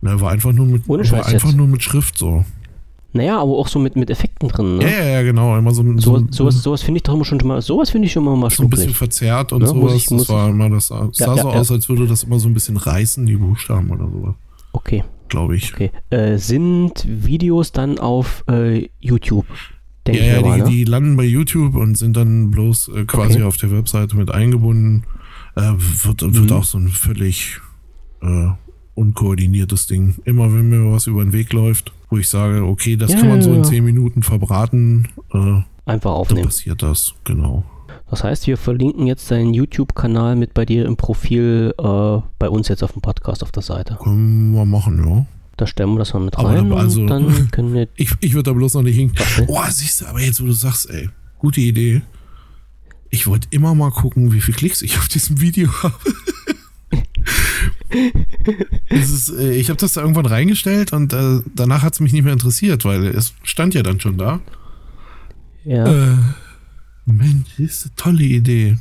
Na, 0.00 0.20
war 0.20 0.32
einfach 0.32 0.52
nur 0.52 0.66
mit, 0.66 0.88
Ohne 0.88 1.08
war 1.12 1.26
einfach 1.26 1.52
nur 1.52 1.68
mit 1.68 1.82
Schrift 1.82 2.18
so. 2.18 2.44
Naja, 3.14 3.38
aber 3.38 3.52
auch 3.52 3.68
so 3.68 3.78
mit, 3.78 3.94
mit 3.94 4.08
Effekten 4.10 4.48
drin. 4.48 4.78
Ne? 4.78 4.84
Ja, 4.84 4.90
ja, 4.90 5.04
ja, 5.04 5.22
genau. 5.22 5.56
Immer 5.56 5.72
so, 5.72 5.84
so, 5.98 6.18
so 6.18 6.26
sowas, 6.30 6.62
sowas 6.62 6.82
finde 6.82 6.98
ich 6.98 7.02
doch 7.02 7.14
immer 7.14 7.26
schon 7.26 7.38
mal, 7.44 7.60
sowas 7.60 7.90
finde 7.90 8.06
ich 8.06 8.12
schon 8.12 8.24
mal, 8.24 8.50
So 8.50 8.62
ein 8.62 8.70
bisschen 8.70 8.94
verzerrt 8.94 9.52
und 9.52 9.60
ja, 9.60 9.66
sowas. 9.66 9.94
Ich, 9.94 10.06
das 10.06 10.28
war 10.30 10.48
immer, 10.48 10.70
das 10.70 10.86
sah, 10.88 11.10
ja, 11.12 11.36
ja, 11.36 11.42
so 11.42 11.48
aus, 11.50 11.70
als 11.70 11.88
würde 11.90 12.06
das 12.06 12.24
immer 12.24 12.38
so 12.38 12.48
ein 12.48 12.54
bisschen 12.54 12.78
reißen, 12.78 13.26
die 13.26 13.36
Buchstaben 13.36 13.90
oder 13.90 14.08
sowas. 14.10 14.34
Okay. 14.72 15.04
Glaube 15.32 15.56
ich. 15.56 15.72
Okay. 15.72 15.90
Äh, 16.10 16.36
sind 16.36 17.06
Videos 17.08 17.72
dann 17.72 17.98
auf 17.98 18.44
äh, 18.50 18.90
YouTube? 19.00 19.46
ja, 20.06 20.12
ja, 20.12 20.40
mal, 20.42 20.56
die, 20.56 20.62
ne? 20.62 20.68
die, 20.68 20.84
landen 20.84 21.16
bei 21.16 21.24
YouTube 21.24 21.74
und 21.74 21.96
sind 21.96 22.18
dann 22.18 22.50
bloß 22.50 22.88
äh, 22.88 23.04
quasi 23.06 23.36
okay. 23.36 23.44
auf 23.44 23.56
der 23.56 23.70
Webseite 23.70 24.14
mit 24.14 24.30
eingebunden. 24.30 25.04
Äh, 25.56 25.72
wird, 26.04 26.20
wird 26.20 26.50
mhm. 26.50 26.52
auch 26.52 26.64
so 26.64 26.76
ein 26.76 26.88
völlig 26.88 27.60
äh, 28.20 28.48
unkoordiniertes 28.94 29.86
Ding. 29.86 30.16
Immer 30.26 30.52
wenn 30.52 30.68
mir 30.68 30.92
was 30.92 31.06
über 31.06 31.24
den 31.24 31.32
Weg 31.32 31.54
läuft, 31.54 31.94
wo 32.10 32.18
ich 32.18 32.28
sage, 32.28 32.62
okay, 32.62 32.98
das 32.98 33.14
ja, 33.14 33.20
kann 33.20 33.30
man 33.30 33.40
so 33.40 33.54
in 33.54 33.64
zehn 33.64 33.86
Minuten 33.86 34.22
verbraten, 34.22 35.08
äh, 35.32 35.62
einfach 35.86 36.10
aufnehmen. 36.10 36.42
Dann 36.42 36.48
passiert 36.48 36.82
das, 36.82 37.14
genau. 37.24 37.64
Das 38.12 38.24
heißt, 38.24 38.46
wir 38.46 38.58
verlinken 38.58 39.06
jetzt 39.06 39.30
deinen 39.30 39.54
YouTube-Kanal 39.54 40.36
mit 40.36 40.52
bei 40.52 40.66
dir 40.66 40.84
im 40.84 40.98
Profil 40.98 41.72
äh, 41.78 42.18
bei 42.38 42.50
uns 42.50 42.68
jetzt 42.68 42.82
auf 42.84 42.92
dem 42.92 43.00
Podcast 43.00 43.42
auf 43.42 43.52
der 43.52 43.62
Seite. 43.62 43.96
Können 44.02 44.52
wir 44.52 44.66
machen, 44.66 45.02
ja. 45.02 45.24
Da 45.56 45.66
stellen 45.66 45.94
wir 45.94 46.00
das 46.00 46.12
mal 46.12 46.20
mit 46.20 46.36
rein 46.36 46.70
aber 46.70 46.80
also, 46.80 47.06
dann 47.06 47.50
können 47.52 47.72
wir. 47.72 47.88
Ich, 47.96 48.10
ich 48.20 48.34
würde 48.34 48.50
da 48.50 48.52
bloß 48.52 48.74
noch 48.74 48.82
nicht 48.82 48.96
hin. 48.96 49.12
Oh, 49.46 49.62
siehst 49.70 50.02
du, 50.02 50.06
aber 50.08 50.20
jetzt, 50.20 50.42
wo 50.42 50.44
du 50.44 50.52
sagst, 50.52 50.90
ey, 50.90 51.08
gute 51.38 51.62
Idee. 51.62 52.02
Ich 53.08 53.26
wollte 53.26 53.48
immer 53.50 53.74
mal 53.74 53.90
gucken, 53.90 54.30
wie 54.30 54.42
viele 54.42 54.58
Klicks 54.58 54.82
ich 54.82 54.98
auf 54.98 55.08
diesem 55.08 55.40
Video 55.40 55.70
habe. 55.82 55.94
ist, 58.90 59.30
äh, 59.30 59.54
ich 59.54 59.70
habe 59.70 59.78
das 59.78 59.94
da 59.94 60.02
irgendwann 60.02 60.26
reingestellt 60.26 60.92
und 60.92 61.14
äh, 61.14 61.40
danach 61.54 61.82
hat 61.82 61.94
es 61.94 62.00
mich 62.00 62.12
nicht 62.12 62.24
mehr 62.24 62.34
interessiert, 62.34 62.84
weil 62.84 63.06
es 63.06 63.32
stand 63.42 63.72
ja 63.72 63.82
dann 63.82 64.00
schon 64.00 64.18
da. 64.18 64.40
Ja. 65.64 65.86
Äh, 65.86 66.18
Mensch, 67.04 67.58
ist 67.58 67.86
eine 67.86 67.94
tolle 67.96 68.24
Idee. 68.24 68.78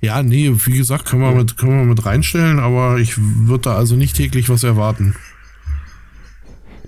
Ja, 0.00 0.22
nee, 0.22 0.50
wie 0.64 0.78
gesagt, 0.78 1.06
können 1.06 1.22
wir 1.22 1.32
mit, 1.32 1.56
können 1.56 1.78
wir 1.78 1.84
mit 1.84 2.06
reinstellen, 2.06 2.58
aber 2.58 2.98
ich 2.98 3.18
würde 3.18 3.64
da 3.64 3.76
also 3.76 3.96
nicht 3.96 4.16
täglich 4.16 4.48
was 4.48 4.64
erwarten. 4.64 5.14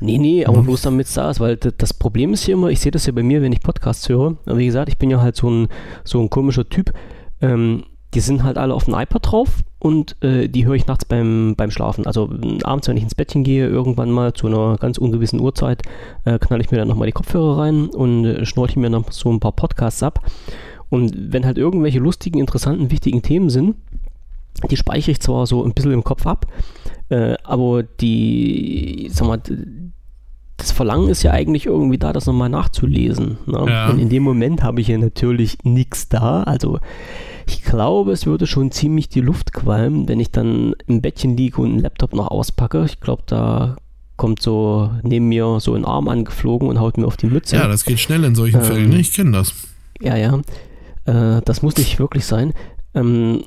Nee, 0.01 0.19
nee, 0.19 0.45
aber 0.45 0.63
mhm. 0.63 0.67
bloß 0.67 0.83
damit 0.83 1.07
es 1.07 1.15
da 1.15 1.31
ist, 1.31 1.39
weil 1.39 1.57
das 1.57 1.95
Problem 1.95 2.33
ist 2.33 2.45
hier 2.45 2.55
immer, 2.55 2.71
ich 2.71 2.81
sehe 2.81 2.91
das 2.91 3.07
ja 3.07 3.13
bei 3.13 3.23
mir, 3.23 3.41
wenn 3.43 3.53
ich 3.53 3.61
Podcasts 3.61 4.09
höre. 4.09 4.37
Wie 4.47 4.67
gesagt, 4.67 4.89
ich 4.89 4.99
bin 4.99 5.11
ja 5.11 5.21
halt 5.21 5.37
so 5.37 5.49
ein, 5.49 5.69
so 6.05 6.21
ein 6.21 6.29
komischer 6.29 6.69
Typ. 6.69 6.93
Ähm, 7.41 7.85
die 8.15 8.21
sind 8.21 8.43
halt 8.43 8.59
alle 8.59 8.75
auf 8.75 8.85
dem 8.85 8.95
iPad 8.95 9.31
drauf 9.31 9.49
und 9.79 10.17
äh, 10.23 10.49
die 10.49 10.67
höre 10.67 10.75
ich 10.75 10.87
nachts 10.87 11.05
beim, 11.05 11.55
beim 11.57 11.71
Schlafen. 11.71 12.07
Also 12.07 12.31
abends, 12.65 12.89
wenn 12.89 12.97
ich 12.97 13.05
ins 13.05 13.15
Bettchen 13.15 13.45
gehe, 13.45 13.69
irgendwann 13.69 14.11
mal 14.11 14.33
zu 14.33 14.49
einer 14.49 14.77
ganz 14.77 14.99
ungewissen 14.99 15.41
Uhrzeit, 15.41 15.83
äh, 16.25 16.39
knall 16.39 16.61
ich 16.61 16.71
mir 16.71 16.79
dann 16.79 16.89
nochmal 16.89 17.07
die 17.07 17.13
Kopfhörer 17.13 17.59
rein 17.59 17.89
und 17.89 18.25
äh, 18.25 18.45
schnorche 18.45 18.79
mir 18.79 18.91
noch 18.91 19.13
so 19.13 19.33
ein 19.33 19.41
paar 19.41 19.53
Podcasts 19.53 20.03
ab. 20.03 20.21
Und 20.93 21.33
wenn 21.33 21.47
halt 21.47 21.57
irgendwelche 21.57 22.01
lustigen, 22.01 22.39
interessanten, 22.39 22.91
wichtigen 22.91 23.23
Themen 23.23 23.49
sind, 23.49 23.77
die 24.71 24.77
speichere 24.77 25.13
ich 25.13 25.21
zwar 25.21 25.47
so 25.47 25.65
ein 25.65 25.73
bisschen 25.73 25.93
im 25.93 26.05
Kopf 26.05 26.27
ab, 26.27 26.49
äh, 27.09 27.35
aber 27.45 27.83
die, 27.83 29.09
sag 29.11 29.27
mal, 29.27 29.41
das 30.59 30.71
Verlangen 30.71 31.09
ist 31.09 31.23
ja 31.23 31.31
eigentlich 31.31 31.65
irgendwie 31.65 31.97
da, 31.97 32.13
das 32.13 32.27
nochmal 32.27 32.51
nachzulesen. 32.51 33.39
Ne? 33.47 33.65
Ja. 33.69 33.89
Und 33.89 34.01
in 34.01 34.11
dem 34.11 34.23
Moment 34.23 34.63
habe 34.63 34.83
ich 34.83 34.89
ja 34.89 34.99
natürlich 34.99 35.57
nichts 35.63 36.11
da. 36.11 36.43
Also 36.43 36.79
ich 37.47 37.63
glaube, 37.63 38.13
es 38.13 38.27
würde 38.27 38.47
schon 38.47 38.71
ziemlich 38.71 39.09
die 39.09 39.23
Luft 39.23 39.55
qualmen, 39.55 40.09
wenn 40.09 40.21
ich 40.21 40.31
dann 40.31 40.75
im 40.87 41.01
Bettchen 41.01 41.39
liege 41.39 41.63
und 41.63 41.71
einen 41.71 41.81
Laptop 41.81 42.13
noch 42.13 42.29
auspacke. 42.29 42.85
Ich 42.85 43.01
glaube, 43.01 43.23
da 43.25 43.77
kommt 44.19 44.43
so 44.43 44.91
neben 45.03 45.31
mir 45.31 45.59
so 45.59 45.75
ein 45.75 45.87
Arm 45.87 46.09
angeflogen 46.09 46.69
und 46.69 46.81
haut 46.81 46.99
mir 46.99 47.07
auf 47.07 47.17
die 47.17 47.29
Mütze. 47.29 47.57
Ja, 47.57 47.67
das 47.67 47.87
geht 47.87 47.99
schnell 47.99 48.25
in 48.25 48.35
solchen 48.35 48.59
ähm, 48.61 48.67
Fällen. 48.67 48.91
Ne? 48.91 48.99
Ich 48.99 49.15
kenne 49.15 49.33
das. 49.33 49.55
Ja, 50.03 50.17
ja. 50.17 50.39
Äh, 51.05 51.43
das 51.45 51.63
muss 51.63 51.77
nicht 51.77 51.99
wirklich 51.99 52.27
sein. 52.27 52.53
Ähm, 52.95 53.45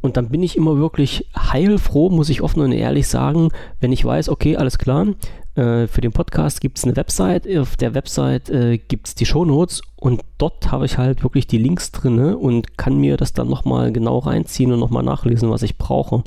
und 0.00 0.16
dann 0.16 0.28
bin 0.28 0.42
ich 0.42 0.56
immer 0.56 0.78
wirklich 0.78 1.28
heilfroh, 1.36 2.08
muss 2.08 2.28
ich 2.28 2.42
offen 2.42 2.60
und 2.60 2.72
ehrlich 2.72 3.08
sagen, 3.08 3.50
wenn 3.80 3.90
ich 3.90 4.04
weiß, 4.04 4.28
okay, 4.28 4.56
alles 4.56 4.78
klar, 4.78 5.08
äh, 5.56 5.88
für 5.88 6.00
den 6.00 6.12
Podcast 6.12 6.60
gibt 6.60 6.78
es 6.78 6.84
eine 6.84 6.94
Website, 6.94 7.48
auf 7.58 7.76
der 7.76 7.94
Website 7.94 8.48
äh, 8.48 8.78
gibt 8.78 9.08
es 9.08 9.14
die 9.16 9.26
Shownotes 9.26 9.82
und 9.96 10.22
dort 10.38 10.70
habe 10.70 10.86
ich 10.86 10.98
halt 10.98 11.24
wirklich 11.24 11.48
die 11.48 11.58
Links 11.58 11.90
drin 11.90 12.20
und 12.20 12.78
kann 12.78 12.96
mir 12.98 13.16
das 13.16 13.32
dann 13.32 13.48
nochmal 13.48 13.90
genau 13.92 14.18
reinziehen 14.18 14.70
und 14.70 14.78
nochmal 14.78 15.02
nachlesen, 15.02 15.50
was 15.50 15.64
ich 15.64 15.78
brauche. 15.78 16.22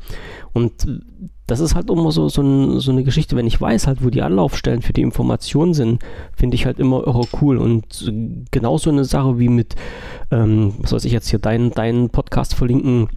Und 0.52 0.86
das 1.52 1.60
ist 1.60 1.76
halt 1.76 1.90
immer 1.90 2.14
so, 2.14 2.30
so, 2.30 2.42
ein, 2.42 2.80
so, 2.80 2.92
eine 2.92 3.04
Geschichte, 3.04 3.36
wenn 3.36 3.46
ich 3.46 3.60
weiß 3.60 3.86
halt, 3.86 4.02
wo 4.02 4.10
die 4.10 4.22
Anlaufstellen 4.22 4.82
für 4.82 4.94
die 4.94 5.02
Informationen 5.02 5.74
sind, 5.74 6.02
finde 6.34 6.56
ich 6.56 6.66
halt 6.66 6.80
immer 6.80 7.06
irre 7.06 7.28
cool. 7.42 7.58
Und 7.58 8.10
genauso 8.52 8.90
eine 8.90 9.04
Sache 9.04 9.38
wie 9.38 9.50
mit, 9.50 9.76
ähm, 10.32 10.76
was 10.80 10.94
weiß 10.94 11.04
ich 11.04 11.12
jetzt 11.12 11.30
hier, 11.30 11.40
deinen 11.40 11.72
dein 11.72 12.10
Podcast 12.10 12.56
verlinken, 12.56 13.10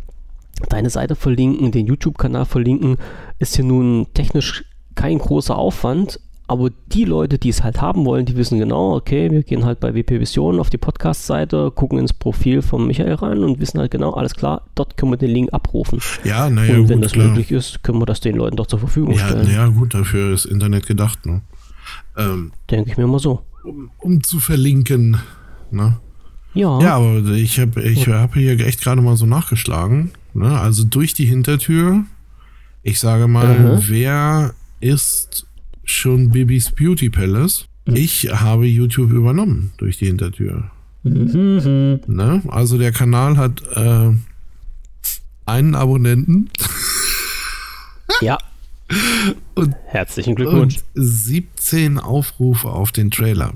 deine 0.68 0.90
Seite 0.90 1.14
verlinken, 1.14 1.70
den 1.70 1.86
YouTube-Kanal 1.86 2.44
verlinken, 2.44 2.96
ist 3.38 3.54
hier 3.54 3.64
nun 3.64 4.08
technisch 4.14 4.64
kein 4.96 5.18
großer 5.18 5.56
Aufwand, 5.56 6.18
aber 6.46 6.70
die 6.92 7.04
Leute, 7.04 7.38
die 7.38 7.48
es 7.48 7.62
halt 7.62 7.80
haben 7.80 8.04
wollen, 8.04 8.26
die 8.26 8.36
wissen 8.36 8.58
genau, 8.58 8.94
okay, 8.94 9.30
wir 9.30 9.42
gehen 9.42 9.64
halt 9.64 9.80
bei 9.80 9.94
WP 9.94 10.20
Vision 10.20 10.60
auf 10.60 10.68
die 10.68 10.76
Podcast-Seite, 10.78 11.70
gucken 11.74 11.98
ins 11.98 12.12
Profil 12.12 12.60
von 12.60 12.86
Michael 12.86 13.14
rein 13.14 13.38
und 13.44 13.60
wissen 13.60 13.78
halt 13.80 13.90
genau, 13.90 14.12
alles 14.12 14.34
klar, 14.34 14.62
dort 14.74 14.96
können 14.96 15.12
wir 15.12 15.16
den 15.16 15.30
Link 15.30 15.52
abrufen. 15.54 16.00
Ja, 16.24 16.50
naja, 16.50 16.76
und 16.76 16.88
wenn 16.88 16.96
gut, 16.98 17.04
das 17.06 17.12
klar. 17.12 17.28
möglich 17.28 17.50
ist, 17.50 17.82
können 17.82 17.98
wir 18.00 18.06
das 18.06 18.20
den 18.20 18.36
Leuten 18.36 18.56
doch 18.56 18.66
zur 18.66 18.78
Verfügung 18.78 19.14
Ja, 19.14 19.28
stellen. 19.28 19.46
naja, 19.46 19.66
gut, 19.68 19.94
dafür 19.94 20.34
ist 20.34 20.44
Internet 20.44 20.86
gedacht, 20.86 21.24
ne? 21.24 21.40
Ähm, 22.16 22.52
Denke 22.70 22.90
ich 22.90 22.96
mir 22.98 23.06
mal 23.06 23.18
so. 23.18 23.42
um, 23.64 23.90
um 23.98 24.22
zu 24.22 24.38
verlinken, 24.40 25.16
ne? 25.70 25.98
Ja, 26.52 26.78
Ja, 26.80 26.96
aber 26.96 27.18
ich 27.32 27.58
habe 27.58 27.82
ich 27.82 28.06
hab 28.08 28.34
hier 28.34 28.58
echt 28.60 28.80
gerade 28.82 29.00
mal 29.02 29.16
so 29.16 29.26
nachgeschlagen. 29.26 30.12
Ne? 30.34 30.56
Also 30.58 30.84
durch 30.84 31.12
die 31.14 31.24
Hintertür. 31.24 32.04
Ich 32.84 33.00
sage 33.00 33.26
mal, 33.26 33.58
Mhm. 33.58 33.82
wer 33.88 34.54
ist 34.78 35.46
schon 35.84 36.30
Bibis 36.30 36.70
Beauty 36.70 37.10
Palace? 37.10 37.66
Mhm. 37.86 37.96
Ich 37.96 38.28
habe 38.32 38.66
YouTube 38.66 39.10
übernommen 39.12 39.72
durch 39.76 39.98
die 39.98 40.06
Hintertür. 40.06 40.70
Mhm. 41.02 42.00
Ne? 42.06 42.42
Also 42.48 42.78
der 42.78 42.92
Kanal 42.92 43.36
hat 43.36 43.62
äh, 43.74 44.10
einen 45.46 45.74
Abonnenten 45.74 46.50
ja. 48.20 48.38
Und- 49.54 49.74
Herzlichen 49.86 50.34
Glückwunsch. 50.34 50.76
und 50.76 50.84
17 50.94 51.98
Aufrufe 51.98 52.68
auf 52.68 52.92
den 52.92 53.10
Trailer. 53.10 53.54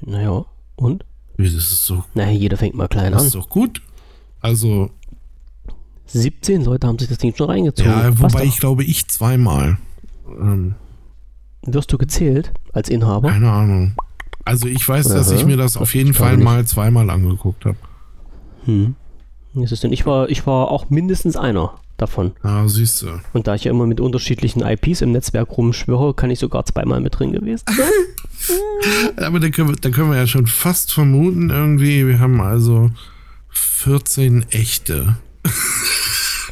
Naja, 0.00 0.44
und? 0.76 1.04
Das 1.36 1.52
ist 1.52 1.84
so, 1.86 2.04
Naja, 2.14 2.32
jeder 2.32 2.56
fängt 2.56 2.74
mal 2.74 2.88
klein 2.88 3.12
das 3.12 3.22
an. 3.22 3.26
ist 3.28 3.34
doch 3.34 3.48
gut. 3.48 3.80
Also, 4.40 4.90
17 6.06 6.64
Leute 6.64 6.86
haben 6.86 6.98
sich 6.98 7.08
das 7.08 7.18
Ding 7.18 7.34
schon 7.34 7.50
reingezogen. 7.50 7.90
ja, 7.90 8.18
wobei 8.18 8.44
ich 8.44 8.58
glaube, 8.58 8.84
ich 8.84 9.08
zweimal. 9.08 9.78
Ähm, 10.40 10.74
Wirst 11.62 11.92
du 11.92 11.98
gezählt 11.98 12.52
als 12.72 12.88
Inhaber? 12.88 13.30
Keine 13.30 13.50
Ahnung. 13.50 13.94
Also 14.44 14.66
ich 14.66 14.88
weiß, 14.88 15.08
dass 15.08 15.28
Aha. 15.28 15.36
ich 15.36 15.44
mir 15.44 15.56
das 15.56 15.76
auf 15.76 15.94
jeden 15.94 16.14
Fall 16.14 16.36
nicht. 16.36 16.44
mal 16.44 16.64
zweimal 16.64 17.10
angeguckt 17.10 17.64
habe. 17.64 17.76
Hm. 18.64 18.94
Das 19.54 19.72
ist 19.72 19.82
denn, 19.82 19.92
ich 19.92 20.06
war, 20.06 20.30
ich 20.30 20.46
war 20.46 20.70
auch 20.70 20.88
mindestens 20.88 21.36
einer 21.36 21.74
davon. 21.96 22.32
Ah, 22.42 22.66
siehst 22.68 23.02
du. 23.02 23.08
Und 23.32 23.46
da 23.46 23.54
ich 23.54 23.64
ja 23.64 23.70
immer 23.70 23.86
mit 23.86 24.00
unterschiedlichen 24.00 24.62
IPs 24.62 25.02
im 25.02 25.12
Netzwerk 25.12 25.56
rumschwöre, 25.56 26.14
kann 26.14 26.30
ich 26.30 26.38
sogar 26.38 26.64
zweimal 26.64 27.00
mit 27.00 27.18
drin 27.18 27.32
gewesen 27.32 27.64
sein. 27.68 28.56
Aber 29.24 29.40
da 29.40 29.50
können, 29.50 29.68
wir, 29.68 29.76
da 29.76 29.90
können 29.90 30.10
wir 30.10 30.16
ja 30.16 30.26
schon 30.26 30.46
fast 30.46 30.92
vermuten, 30.92 31.50
irgendwie, 31.50 32.06
wir 32.06 32.20
haben 32.20 32.40
also 32.40 32.90
14 33.50 34.46
echte. 34.50 35.16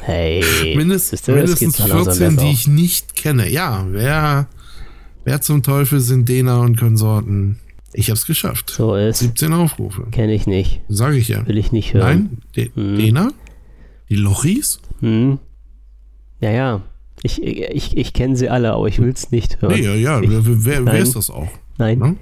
Hey. 0.06 0.74
Mindest, 0.76 1.26
mindestens 1.28 1.76
geht 1.76 1.86
so 1.88 1.92
langsam 1.92 2.14
14, 2.14 2.36
die 2.36 2.52
ich 2.52 2.68
nicht 2.68 3.16
kenne. 3.16 3.50
Ja, 3.50 3.86
wer, 3.90 4.46
wer 5.24 5.40
zum 5.40 5.62
Teufel 5.64 5.98
sind 6.00 6.28
Dena 6.28 6.58
und 6.60 6.78
Konsorten? 6.78 7.58
Ich 7.92 8.10
hab's 8.10 8.24
geschafft. 8.26 8.70
So 8.70 8.94
ist. 8.94 9.18
17 9.18 9.52
Aufrufe. 9.52 10.06
Kenne 10.12 10.32
ich 10.34 10.46
nicht. 10.46 10.80
Sage 10.88 11.16
ich 11.16 11.28
ja. 11.28 11.44
Will 11.48 11.58
ich 11.58 11.72
nicht 11.72 11.92
hören. 11.94 12.06
Nein? 12.06 12.38
De 12.54 12.70
Hm. 12.74 12.96
Dena? 12.98 13.32
Die 14.08 14.14
Lochis? 14.16 14.80
Hm. 15.00 15.38
Ja, 16.40 16.50
ja. 16.50 16.82
Ich, 17.22 17.42
ich, 17.42 17.96
ich 17.96 18.12
kenne 18.12 18.36
sie 18.36 18.48
alle, 18.48 18.72
aber 18.74 18.86
ich 18.86 19.00
will 19.00 19.08
es 19.08 19.32
nicht 19.32 19.60
hören. 19.60 19.74
Nee, 19.74 19.84
ja, 19.84 19.94
ja. 19.94 20.20
Ich, 20.20 20.30
Wer, 20.30 20.42
wer, 20.64 20.86
wer 20.86 20.98
ist 20.98 21.16
das 21.16 21.30
auch? 21.30 21.48
nein. 21.78 21.98
Ne? 21.98 22.16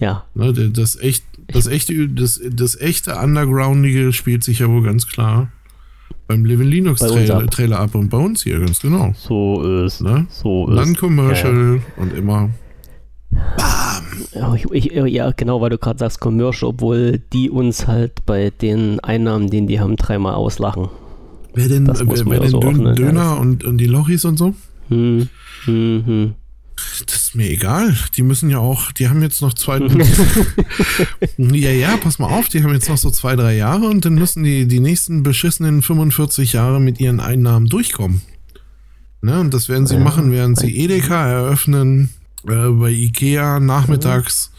Ja. 0.00 0.24
Ne, 0.34 0.52
der- 0.52 0.68
das, 0.70 0.96
echt, 0.96 1.24
das, 1.46 1.68
echte, 1.68 2.08
das, 2.08 2.40
das 2.50 2.74
echte 2.80 3.14
Undergroundige 3.16 4.12
spielt 4.12 4.42
sich 4.42 4.58
ja 4.58 4.68
wohl 4.68 4.82
ganz 4.82 5.06
klar 5.06 5.52
beim 6.26 6.44
Living 6.44 6.68
Linux 6.68 7.00
Trailer, 7.00 7.36
ab. 7.36 7.50
Trailer 7.50 7.80
ab 7.80 7.94
und 7.94 8.08
bei 8.08 8.18
uns 8.18 8.42
hier, 8.42 8.58
ganz 8.60 8.80
genau. 8.80 9.12
So 9.16 9.84
ist. 9.84 10.00
Ne? 10.00 10.26
So 10.30 10.68
ist. 10.68 10.76
Dann 10.76 10.96
Commercial 10.96 11.80
und 11.96 12.14
immer. 12.14 12.50
Ja, 14.32 14.54
ich, 14.54 14.64
ich, 14.70 14.84
ja, 14.92 15.30
genau, 15.32 15.60
weil 15.60 15.70
du 15.70 15.78
gerade 15.78 15.98
sagst 15.98 16.20
Commercial, 16.20 16.70
obwohl 16.70 17.20
die 17.32 17.50
uns 17.50 17.86
halt 17.86 18.24
bei 18.26 18.50
den 18.50 19.00
Einnahmen, 19.00 19.50
den 19.50 19.66
die 19.66 19.80
haben, 19.80 19.96
dreimal 19.96 20.34
auslachen. 20.34 20.88
Wer 21.54 21.68
denn, 21.68 21.86
wer, 21.86 22.26
wer 22.26 22.32
ja 22.34 22.40
denn 22.40 22.50
so 22.50 22.60
Dön 22.60 22.82
ne? 22.82 22.94
Döner 22.94 23.38
und, 23.38 23.64
und 23.64 23.78
die 23.78 23.86
Lochis 23.86 24.24
und 24.24 24.38
so? 24.38 24.54
Hm, 24.88 25.28
hm, 25.64 26.02
hm. 26.06 26.34
Das 27.06 27.16
ist 27.16 27.34
mir 27.34 27.50
egal. 27.50 27.96
Die 28.16 28.22
müssen 28.22 28.50
ja 28.50 28.58
auch, 28.58 28.92
die 28.92 29.08
haben 29.08 29.22
jetzt 29.22 29.40
noch 29.42 29.54
zwei. 29.54 29.78
ja, 31.38 31.70
ja, 31.70 31.96
pass 31.96 32.18
mal 32.18 32.28
auf, 32.28 32.48
die 32.48 32.62
haben 32.62 32.72
jetzt 32.72 32.88
noch 32.88 32.98
so 32.98 33.10
zwei, 33.10 33.36
drei 33.36 33.56
Jahre 33.56 33.86
und 33.88 34.04
dann 34.04 34.14
müssen 34.14 34.44
die 34.44 34.66
die 34.66 34.80
nächsten 34.80 35.22
beschissenen 35.22 35.82
45 35.82 36.52
Jahre 36.52 36.80
mit 36.80 37.00
ihren 37.00 37.20
Einnahmen 37.20 37.68
durchkommen. 37.68 38.22
Ne, 39.22 39.40
und 39.40 39.54
das 39.54 39.68
werden 39.68 39.86
sie 39.86 39.96
machen, 39.96 40.30
während 40.32 40.58
sie 40.58 40.76
Edeka 40.76 41.26
eröffnen, 41.26 42.10
äh, 42.46 42.68
bei 42.68 42.90
Ikea 42.90 43.58
nachmittags 43.58 44.50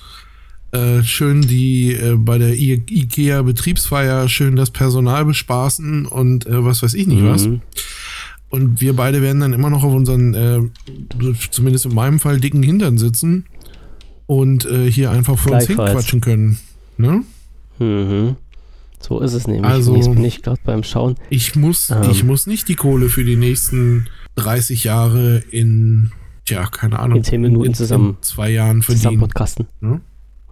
äh, 0.71 1.03
schön 1.03 1.41
die 1.41 1.93
äh, 1.93 2.15
bei 2.17 2.37
der 2.37 2.55
I 2.55 2.83
Ikea 2.89 3.43
Betriebsfeier 3.43 4.27
schön 4.27 4.55
das 4.55 4.71
Personal 4.71 5.23
bespaßen 5.25 6.05
und 6.05 6.45
äh, 6.47 6.65
was 6.65 6.83
weiß 6.83 6.95
ich 6.95 7.07
nicht 7.07 7.23
was. 7.23 7.47
Und 8.55 8.79
wir 8.81 8.95
beide 8.95 9.21
werden 9.21 9.41
dann 9.41 9.53
immer 9.53 9.69
noch 9.69 9.83
auf 9.83 9.93
unseren, 9.93 10.33
äh, 10.33 10.61
zumindest 11.51 11.85
in 11.85 11.93
meinem 11.93 12.19
Fall, 12.19 12.39
dicken 12.39 12.63
Hintern 12.63 12.97
sitzen 12.97 13.45
und 14.27 14.65
äh, 14.65 14.89
hier 14.89 15.11
einfach 15.11 15.37
vor 15.37 15.53
uns 15.53 15.67
hinquatschen 15.67 16.21
können. 16.21 16.57
Ne? 16.97 17.23
Mhm. 17.79 18.35
So 18.99 19.19
ist 19.19 19.33
es 19.33 19.45
nämlich. 19.47 19.65
Also- 19.69 19.95
Jetzt 19.95 20.09
bin 20.13 20.23
ich 20.23 20.41
gerade 20.41 20.59
beim 20.63 20.83
Schauen. 20.83 21.15
Ich 21.29 21.55
muss, 21.55 21.89
Ähm. 21.89 22.09
ich 22.09 22.23
muss 22.23 22.47
nicht 22.47 22.67
die 22.69 22.75
Kohle 22.75 23.09
für 23.09 23.23
die 23.25 23.35
nächsten 23.35 24.07
30 24.35 24.83
Jahre 24.85 25.43
in, 25.51 26.11
tja, 26.45 26.65
keine 26.67 26.99
Ahnung, 26.99 27.17
In 27.17 27.23
10 27.25 27.41
Minuten 27.41 27.65
in, 27.65 27.73
zusammen- 27.73 28.09
in 28.11 28.21
zwei 28.21 28.49
Jahren 28.51 28.81
Zusammen 28.81 29.01
verdienen. 29.01 29.19
podcasten. 29.21 29.67
Ne? 29.81 30.01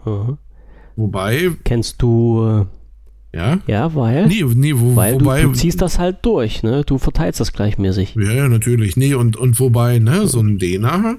Mhm. 0.06 0.38
Wobei, 0.98 1.52
Kennst 1.64 2.02
du, 2.02 2.66
ja, 3.34 3.60
ja, 3.68 3.96
weil, 3.96 4.28
nee, 4.28 4.44
nee, 4.44 4.74
wo, 4.76 4.96
weil 4.96 5.16
wobei, 5.16 5.42
du, 5.42 5.50
du 5.50 5.54
ziehst 5.54 5.82
das 5.82 6.00
halt 6.00 6.18
durch, 6.24 6.64
ne? 6.64 6.84
Du 6.86 6.98
verteilst 6.98 7.40
das 7.40 7.52
gleichmäßig. 7.54 8.16
ja, 8.16 8.32
ja, 8.32 8.48
natürlich, 8.48 8.96
nee, 8.96 9.14
und, 9.14 9.36
und 9.38 9.60
wobei, 9.60 10.00
ne, 10.00 10.28
so 10.28 10.40
ein 10.40 10.60
Dena 10.60 11.16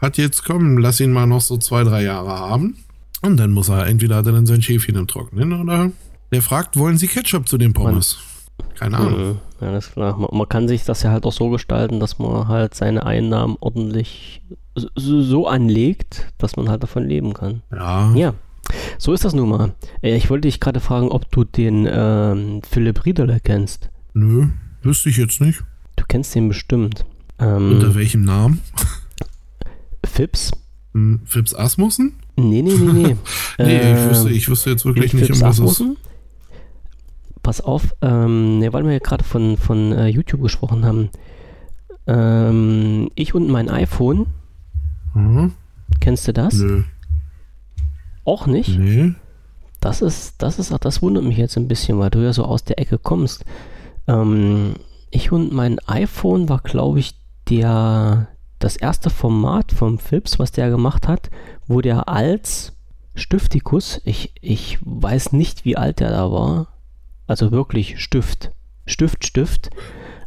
hat 0.00 0.18
jetzt, 0.18 0.44
komm, 0.44 0.78
lass 0.78 1.00
ihn 1.00 1.12
mal 1.12 1.26
noch 1.26 1.40
so 1.40 1.56
zwei, 1.56 1.84
drei 1.84 2.02
Jahre 2.04 2.30
haben 2.30 2.76
und 3.22 3.38
dann 3.38 3.50
muss 3.52 3.68
er, 3.68 3.86
entweder 3.86 4.16
hat 4.16 4.26
er 4.26 4.32
dann 4.32 4.46
sein 4.46 4.62
Schäfchen 4.62 4.96
im 4.96 5.06
Trocknen 5.06 5.52
oder 5.60 5.90
der 6.32 6.42
fragt, 6.42 6.76
wollen 6.76 6.98
Sie 6.98 7.08
Ketchup 7.08 7.48
zu 7.48 7.56
den 7.58 7.72
Pommes? 7.72 8.18
Keine 8.74 8.98
Ahnung. 8.98 9.28
Mhm. 9.28 9.38
Ja, 9.60 9.68
alles 9.68 9.92
klar. 9.92 10.16
Man, 10.16 10.28
man 10.32 10.48
kann 10.48 10.68
sich 10.68 10.84
das 10.84 11.02
ja 11.02 11.10
halt 11.10 11.24
auch 11.24 11.32
so 11.32 11.48
gestalten, 11.48 12.00
dass 12.00 12.18
man 12.18 12.48
halt 12.48 12.74
seine 12.74 13.06
Einnahmen 13.06 13.56
ordentlich 13.60 14.42
so, 14.74 15.20
so 15.22 15.46
anlegt, 15.48 16.32
dass 16.38 16.56
man 16.56 16.68
halt 16.68 16.82
davon 16.82 17.04
leben 17.04 17.34
kann. 17.34 17.62
Ja, 17.72 18.12
Ja, 18.14 18.34
so 18.98 19.12
ist 19.12 19.24
das 19.24 19.34
nun 19.34 19.48
mal. 19.48 19.74
Äh, 20.02 20.16
Ich 20.16 20.30
wollte 20.30 20.48
dich 20.48 20.60
gerade 20.60 20.80
fragen, 20.80 21.08
ob 21.08 21.30
du 21.30 21.44
den 21.44 21.86
ähm, 21.90 22.60
Philipp 22.68 23.04
Riederle 23.04 23.40
kennst. 23.40 23.90
nö, 24.14 24.48
wüsste 24.82 25.08
ich 25.08 25.16
jetzt 25.16 25.40
nicht. 25.40 25.62
Du 25.96 26.04
kennst 26.06 26.34
den 26.34 26.48
bestimmt. 26.48 27.04
Ähm, 27.38 27.72
Unter 27.72 27.94
welchem 27.94 28.22
Namen? 28.22 28.60
Fips? 30.04 30.50
Hm, 30.94 31.20
Fips 31.24 31.54
Asmussen? 31.54 32.14
Nee, 32.36 32.62
nee, 32.62 32.72
nee, 32.74 32.92
nee. 32.92 33.16
Nee, 33.58 33.76
ich, 33.76 33.82
Ähm, 33.98 34.10
wüsste, 34.10 34.30
ich 34.30 34.48
wüsste 34.48 34.70
jetzt 34.70 34.84
wirklich 34.84 35.12
nicht, 35.12 35.24
um 35.30 35.40
was 35.40 35.56
es 35.56 35.60
Asmussen? 35.60 35.96
Pass 37.42 37.60
auf, 37.60 37.94
ähm, 38.02 38.58
ne, 38.58 38.72
weil 38.72 38.84
wir 38.84 38.92
ja 38.92 38.98
gerade 38.98 39.24
von, 39.24 39.56
von 39.56 39.92
äh, 39.92 40.06
YouTube 40.08 40.42
gesprochen 40.42 40.84
haben. 40.84 41.08
Ähm, 42.06 43.10
ich 43.14 43.34
und 43.34 43.48
mein 43.48 43.68
iPhone, 43.68 44.26
Mhm. 45.14 45.52
kennst 46.00 46.28
du 46.28 46.32
das? 46.32 46.54
Nö. 46.54 46.82
Auch 48.28 48.46
nicht? 48.46 48.78
Nee. 48.78 49.14
Das 49.80 50.02
ist, 50.02 50.42
das 50.42 50.58
ist, 50.58 50.70
das 50.82 51.00
wundert 51.00 51.24
mich 51.24 51.38
jetzt 51.38 51.56
ein 51.56 51.66
bisschen, 51.66 51.98
weil 51.98 52.10
du 52.10 52.18
ja 52.18 52.34
so 52.34 52.44
aus 52.44 52.62
der 52.62 52.78
Ecke 52.78 52.98
kommst. 52.98 53.46
Ähm, 54.06 54.74
ich 55.10 55.32
und 55.32 55.50
mein 55.50 55.78
iPhone 55.86 56.46
war, 56.50 56.58
glaube 56.58 56.98
ich, 56.98 57.14
der, 57.48 58.28
das 58.58 58.76
erste 58.76 59.08
Format 59.08 59.72
vom 59.72 59.98
Philips, 59.98 60.38
was 60.38 60.52
der 60.52 60.68
gemacht 60.68 61.08
hat, 61.08 61.30
wo 61.68 61.80
der 61.80 62.10
als 62.10 62.76
Stiftikus, 63.14 64.02
ich, 64.04 64.34
ich 64.42 64.76
weiß 64.82 65.32
nicht, 65.32 65.64
wie 65.64 65.78
alt 65.78 66.00
der 66.00 66.10
da 66.10 66.30
war, 66.30 66.66
also 67.26 67.50
wirklich 67.50 67.98
Stift, 67.98 68.50
Stift, 68.84 69.24
Stift, 69.24 69.70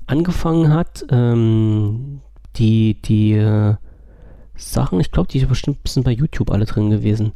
angefangen 0.07 0.73
hat, 0.73 1.05
ähm, 1.11 2.21
die, 2.55 2.99
die 2.99 3.33
äh, 3.33 3.75
Sachen, 4.55 4.99
ich 4.99 5.11
glaube, 5.11 5.29
die 5.29 5.39
sind 5.39 5.49
bestimmt 5.49 5.83
bisschen 5.83 6.03
bei 6.03 6.11
YouTube 6.11 6.49
alle 6.49 6.65
drin 6.65 6.89
gewesen, 6.89 7.33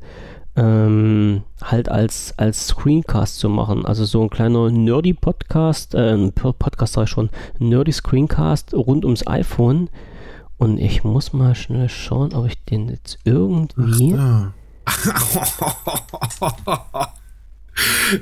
ähm, 0.56 1.43
halt 1.62 1.89
als, 1.89 2.34
als 2.38 2.68
Screencast 2.68 3.39
zu 3.39 3.49
machen. 3.49 3.86
Also 3.86 4.06
so 4.06 4.22
ein 4.24 4.30
kleiner 4.30 4.70
Nerdy-Podcast, 4.70 5.95
äh, 5.95 6.14
ein 6.14 6.34
Po- 6.34 6.53
Podcast 6.53 6.93
sag 6.93 7.03
ich 7.03 7.10
schon, 7.10 7.30
Nerdy-Screencast 7.60 8.74
rund 8.74 9.06
ums 9.06 9.26
iPhone. 9.28 9.89
Und 10.58 10.78
ich 10.78 11.03
muss 11.03 11.34
mal 11.34 11.53
schnell 11.56 11.89
schauen, 11.89 12.34
ob 12.34 12.47
ich 12.47 12.64
den 12.64 12.88
jetzt 12.88 13.20
irgendwie. 13.26 14.12
Ja. 14.12 14.53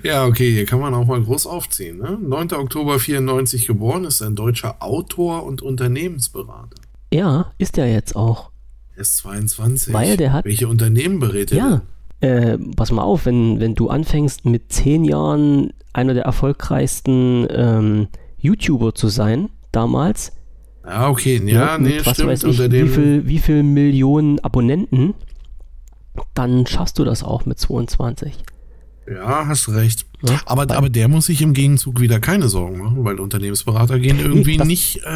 ja, 0.03 0.25
okay, 0.25 0.51
hier 0.51 0.65
kann 0.65 0.79
man 0.79 0.93
auch 0.93 1.05
mal 1.05 1.21
groß 1.21 1.45
aufziehen. 1.45 1.99
Ne? 1.99 2.17
9. 2.19 2.53
Oktober 2.53 2.99
94 2.99 3.67
geboren, 3.67 4.05
ist 4.05 4.21
ein 4.21 4.35
deutscher 4.35 4.81
Autor 4.81 5.43
und 5.43 5.61
Unternehmensberater. 5.61 6.77
Ja, 7.13 7.51
ist 7.59 7.77
er 7.77 7.91
jetzt 7.91 8.15
auch. 8.15 8.49
Er 8.95 9.01
ist 9.01 9.17
22. 9.17 9.93
Weil 9.93 10.17
der 10.17 10.33
hat. 10.33 10.45
Welche 10.45 10.67
Unternehmen 10.67 11.19
berät 11.19 11.51
er? 11.51 11.57
Ja. 11.57 11.81
Äh, 12.23 12.57
pass 12.77 12.91
mal 12.91 13.01
auf, 13.03 13.25
wenn, 13.25 13.59
wenn 13.59 13.75
du 13.75 13.89
anfängst 13.89 14.45
mit 14.45 14.71
zehn 14.71 15.03
Jahren 15.03 15.73
einer 15.91 16.13
der 16.13 16.23
erfolgreichsten 16.23 17.45
ähm, 17.49 18.07
YouTuber 18.37 18.95
zu 18.95 19.09
sein, 19.09 19.49
damals. 19.73 20.31
Ja, 20.85 21.09
okay, 21.09 21.41
ja, 21.45 21.77
mit, 21.77 21.91
nee, 21.91 21.99
was 22.05 22.13
stimmt. 22.15 22.29
weiß 22.29 22.43
ich, 22.43 22.49
unter 22.49 22.65
wie 22.71 22.77
dem, 22.77 22.87
viel, 22.89 23.27
wie 23.27 23.39
viel 23.39 23.63
Millionen 23.63 24.39
Abonnenten, 24.39 25.13
dann 26.33 26.65
schaffst 26.65 26.97
du 26.99 27.03
das 27.03 27.23
auch 27.23 27.45
mit 27.45 27.59
22. 27.59 28.33
Ja, 29.09 29.45
hast 29.47 29.67
recht. 29.69 30.05
Ja, 30.25 30.39
aber, 30.45 30.69
weil- 30.69 30.77
aber 30.77 30.89
der 30.89 31.09
muss 31.09 31.25
sich 31.25 31.41
im 31.41 31.53
Gegenzug 31.53 31.99
wieder 31.99 32.19
keine 32.21 32.47
Sorgen 32.47 32.77
machen, 32.79 33.03
weil 33.03 33.19
Unternehmensberater 33.19 33.99
gehen 33.99 34.19
irgendwie 34.23 34.57
nicht 34.57 35.01
äh, 35.03 35.09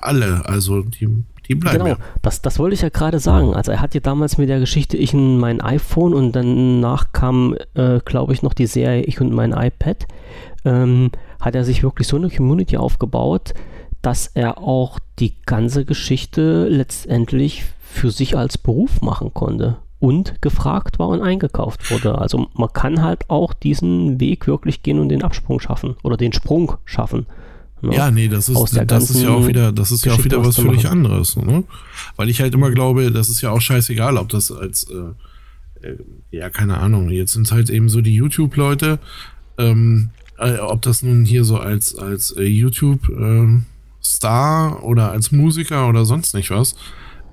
alle. 0.00 0.46
Also 0.46 0.80
die, 0.82 1.08
die 1.48 1.54
bleiben 1.54 1.78
Genau, 1.78 1.88
ja. 1.88 1.96
das, 2.22 2.42
das 2.42 2.58
wollte 2.58 2.74
ich 2.74 2.82
ja 2.82 2.88
gerade 2.88 3.18
sagen. 3.18 3.54
Also 3.54 3.72
er 3.72 3.80
hat 3.80 3.94
ja 3.94 4.00
damals 4.00 4.38
mit 4.38 4.48
der 4.48 4.60
Geschichte 4.60 4.96
Ich 4.96 5.14
und 5.14 5.38
mein 5.38 5.60
iPhone 5.60 6.14
und 6.14 6.32
danach 6.32 7.12
kam, 7.12 7.56
äh, 7.74 8.00
glaube 8.04 8.32
ich, 8.32 8.42
noch 8.42 8.54
die 8.54 8.66
Serie 8.66 9.02
Ich 9.02 9.20
und 9.20 9.32
mein 9.32 9.52
iPad. 9.52 10.06
Ähm, 10.64 11.10
hat 11.40 11.54
er 11.54 11.64
sich 11.64 11.82
wirklich 11.82 12.08
so 12.08 12.16
eine 12.16 12.30
Community 12.30 12.76
aufgebaut, 12.76 13.54
dass 14.02 14.26
er 14.28 14.58
auch 14.58 14.98
die 15.18 15.34
ganze 15.46 15.84
Geschichte 15.84 16.68
letztendlich 16.68 17.64
für 17.80 18.10
sich 18.10 18.36
als 18.36 18.58
Beruf 18.58 19.00
machen 19.00 19.32
konnte 19.32 19.76
und 19.98 20.40
gefragt 20.42 20.98
war 20.98 21.08
und 21.08 21.22
eingekauft 21.22 21.90
wurde. 21.90 22.18
Also 22.18 22.46
man 22.54 22.72
kann 22.72 23.02
halt 23.02 23.30
auch 23.30 23.52
diesen 23.52 24.20
Weg 24.20 24.46
wirklich 24.46 24.82
gehen 24.82 24.98
und 24.98 25.08
den 25.08 25.22
Absprung 25.22 25.60
schaffen 25.60 25.96
oder 26.02 26.16
den 26.16 26.32
Sprung 26.32 26.74
schaffen. 26.84 27.26
Ne? 27.82 27.94
Ja, 27.94 28.10
nee, 28.10 28.28
das 28.28 28.48
ist, 28.48 28.80
das 28.86 29.10
ist 29.10 29.22
ja 29.22 29.30
auch 29.30 29.46
wieder, 29.46 29.72
das 29.72 29.92
ist 29.92 30.04
ja 30.04 30.12
auch 30.14 30.24
wieder 30.24 30.44
was 30.44 30.56
völlig 30.56 30.88
anderes, 30.88 31.36
ne? 31.36 31.64
Weil 32.16 32.28
ich 32.30 32.40
halt 32.40 32.54
immer 32.54 32.70
glaube, 32.70 33.10
das 33.10 33.28
ist 33.28 33.40
ja 33.42 33.50
auch 33.50 33.60
scheißegal, 33.60 34.16
ob 34.16 34.28
das 34.28 34.50
als, 34.52 34.84
äh, 34.90 35.86
äh, 35.86 35.96
ja, 36.30 36.50
keine 36.50 36.78
Ahnung, 36.78 37.10
jetzt 37.10 37.32
sind 37.32 37.50
halt 37.52 37.70
eben 37.70 37.88
so 37.88 38.00
die 38.00 38.14
YouTube-Leute, 38.14 38.98
ähm, 39.58 40.10
äh, 40.38 40.58
ob 40.58 40.82
das 40.82 41.02
nun 41.02 41.24
hier 41.24 41.44
so 41.44 41.58
als, 41.58 41.94
als 41.96 42.30
äh, 42.36 42.44
YouTube-Star 42.44 44.82
oder 44.84 45.10
als 45.10 45.32
Musiker 45.32 45.88
oder 45.88 46.04
sonst 46.04 46.34
nicht 46.34 46.50
was, 46.50 46.76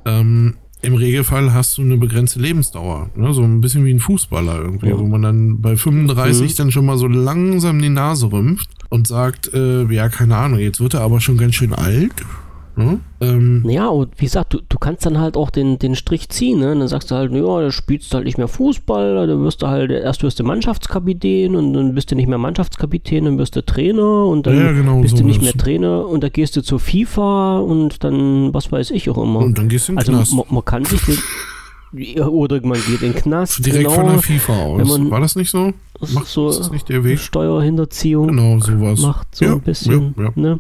ähm, 0.06 0.56
im 0.82 0.96
Regelfall 0.96 1.54
hast 1.54 1.78
du 1.78 1.82
eine 1.82 1.96
begrenzte 1.96 2.40
Lebensdauer, 2.42 3.10
ne? 3.16 3.34
so 3.34 3.42
ein 3.44 3.62
bisschen 3.62 3.86
wie 3.86 3.94
ein 3.94 4.02
Fußballer 4.02 4.58
irgendwie, 4.58 4.90
Ja. 4.90 5.00
wo 5.00 5.08
man 5.08 5.22
dann 5.22 5.62
bei 5.62 5.78
35 5.78 6.52
Mhm. 6.52 6.56
dann 6.58 6.72
schon 6.72 6.86
mal 6.86 6.98
so 6.98 7.08
langsam 7.08 7.82
die 7.82 7.88
Nase 7.90 8.30
rümpft 8.30 8.70
und 8.94 9.08
sagt, 9.08 9.52
äh, 9.54 9.84
ja, 9.92 10.08
keine 10.10 10.38
Ahnung, 10.38 10.60
jetzt 10.60 10.80
wird 10.80 10.94
er 10.94 11.02
aber 11.02 11.20
schon 11.20 11.38
ganz 11.38 11.56
schön 11.56 11.74
alt. 11.74 12.14
Ne? 12.76 13.00
Ähm, 13.22 13.64
Ja, 13.70 13.88
und 13.88 14.10
wie 14.18 14.26
gesagt, 14.26 14.54
du, 14.54 14.60
du 14.68 14.78
kannst 14.80 15.06
dann 15.06 15.20
halt 15.20 15.38
auch 15.38 15.52
den, 15.52 15.78
den 15.78 15.96
Strich 15.96 16.30
ziehen, 16.30 16.60
ne? 16.60 16.76
Dann 16.76 16.88
sagst 16.88 17.12
du 17.12 17.16
halt, 17.16 17.32
ja, 17.32 17.62
da 17.62 17.72
spielst 17.72 18.12
du 18.12 18.16
halt 18.16 18.26
nicht 18.26 18.40
mehr 18.40 18.48
Fußball, 18.48 19.28
dann 19.28 19.44
wirst 19.44 19.62
du 19.62 19.68
halt, 19.68 19.92
erst 19.92 20.24
wirst 20.24 20.40
du 20.40 20.44
Mannschaftskapitän 20.44 21.56
und 21.56 21.74
dann 21.74 21.94
bist 21.94 22.10
du 22.12 22.16
nicht 22.16 22.28
mehr 22.28 22.40
Mannschaftskapitän, 22.40 23.26
dann 23.26 23.38
wirst 23.38 23.56
du 23.56 23.64
Trainer 23.64 24.26
und 24.26 24.48
dann 24.48 24.58
Ja, 24.58 24.72
genau, 24.72 25.02
bist 25.02 25.14
du 25.14 25.18
sowas. 25.20 25.28
nicht 25.28 25.42
mehr 25.44 25.54
Trainer 25.54 26.08
und 26.08 26.24
da 26.24 26.30
gehst 26.30 26.56
du 26.56 26.62
zur 26.64 26.80
FIFA 26.80 27.60
und 27.60 28.04
dann, 28.04 28.54
was 28.56 28.72
weiß 28.72 28.90
ich 28.92 29.08
auch 29.12 29.18
immer. 29.24 29.40
und 29.40 29.56
dann 29.58 29.70
gehst 29.70 29.88
du 29.90 29.94
in 29.94 30.00
den 30.00 30.16
also 30.16 30.36
man, 30.36 30.46
man 30.50 30.66
kann 30.66 30.84
sich 30.86 31.02
den, 31.06 31.18
oder 32.20 32.60
man 32.66 32.80
geht 32.82 33.02
in 33.02 33.14
den 33.14 33.16
Knast, 33.16 33.66
Direkt 33.66 33.84
genau, 33.88 33.96
von 33.96 34.06
der 34.08 34.20
FIFA 34.22 34.54
aus. 34.64 34.88
Man- 34.88 35.12
War 35.12 35.20
das 35.22 35.36
nicht 35.36 35.50
so? 35.52 35.74
Macht, 36.14 36.26
ist 36.26 36.34
so 36.34 36.50
ist 36.50 36.60
das 36.60 36.72
nicht 36.72 36.90
der 36.90 37.04
Weg? 37.04 37.20
Steuerhinterziehung 37.20 38.28
Genau, 38.28 38.60
sowas. 38.60 39.00
macht 39.00 39.36
so 39.36 39.46
Ja, 39.46 39.54
ein 39.54 39.62
bisschen. 39.62 40.14
ja, 40.18 40.24
ja. 40.24 40.32
Ne? 40.36 40.60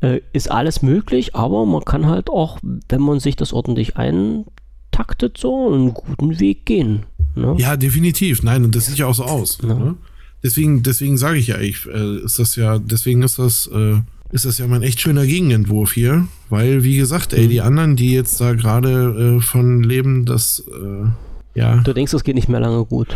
Äh, 0.00 0.20
ist 0.32 0.50
alles 0.50 0.80
möglich, 0.82 1.34
aber 1.34 1.66
man 1.66 1.84
kann 1.84 2.06
halt 2.06 2.30
auch, 2.30 2.58
wenn 2.88 3.02
man 3.02 3.20
sich 3.20 3.36
das 3.36 3.52
ordentlich 3.52 3.96
eintaktet, 3.96 5.36
so 5.38 5.72
einen 5.72 5.92
guten 5.92 6.38
Weg 6.40 6.64
gehen. 6.66 7.04
Ne? 7.34 7.54
Ja, 7.58 7.76
definitiv. 7.76 8.42
Nein, 8.42 8.64
und 8.64 8.74
das 8.74 8.86
sieht 8.86 8.98
ja 8.98 9.06
auch 9.06 9.14
so 9.14 9.24
aus. 9.24 9.60
Ne? 9.62 9.96
Deswegen, 10.42 10.82
deswegen 10.82 11.18
sage 11.18 11.38
ich 11.38 11.48
ja, 11.48 11.58
ich, 11.58 11.86
äh, 11.86 12.16
ist 12.24 12.38
das 12.38 12.56
ja, 12.56 12.78
deswegen 12.78 13.22
ist 13.22 13.38
das, 13.38 13.66
äh, 13.66 13.96
ist 14.32 14.44
das 14.44 14.58
ja 14.58 14.66
mal 14.66 14.76
ein 14.76 14.82
echt 14.82 15.00
schöner 15.00 15.26
Gegenentwurf 15.26 15.92
hier, 15.92 16.26
weil, 16.48 16.84
wie 16.84 16.96
gesagt, 16.96 17.32
ey, 17.32 17.46
Mhm. 17.46 17.50
die 17.50 17.60
anderen, 17.60 17.96
die 17.96 18.12
jetzt 18.12 18.40
da 18.40 18.52
gerade 18.54 19.36
äh, 19.38 19.40
von 19.40 19.82
leben, 19.82 20.24
das, 20.24 20.62
äh, 20.70 21.58
ja, 21.58 21.76
Du 21.78 21.92
denkst, 21.92 22.12
das 22.12 22.22
geht 22.24 22.34
nicht 22.36 22.48
mehr 22.48 22.60
lange 22.60 22.84
gut. 22.84 23.08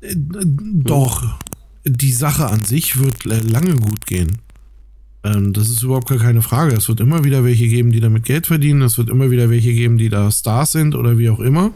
äh, 0.00 0.14
doch, 0.16 1.38
die 1.84 2.12
Sache 2.12 2.46
an 2.46 2.62
sich 2.64 2.98
wird 2.98 3.26
äh, 3.26 3.40
lange 3.40 3.74
gut 3.74 4.06
gehen. 4.06 4.38
Ähm, 5.24 5.52
das 5.52 5.68
ist 5.68 5.82
überhaupt 5.82 6.08
gar 6.08 6.18
keine 6.18 6.42
Frage. 6.42 6.74
Es 6.74 6.88
wird 6.88 7.00
immer 7.00 7.22
wieder 7.24 7.44
welche 7.44 7.68
geben, 7.68 7.92
die 7.92 8.00
damit 8.00 8.24
Geld 8.24 8.46
verdienen. 8.46 8.82
Es 8.82 8.98
wird 8.98 9.08
immer 9.10 9.30
wieder 9.30 9.50
welche 9.50 9.72
geben, 9.72 9.98
die 9.98 10.08
da 10.08 10.30
Stars 10.30 10.72
sind 10.72 10.94
oder 10.96 11.18
wie 11.18 11.28
auch 11.30 11.38
immer. 11.40 11.70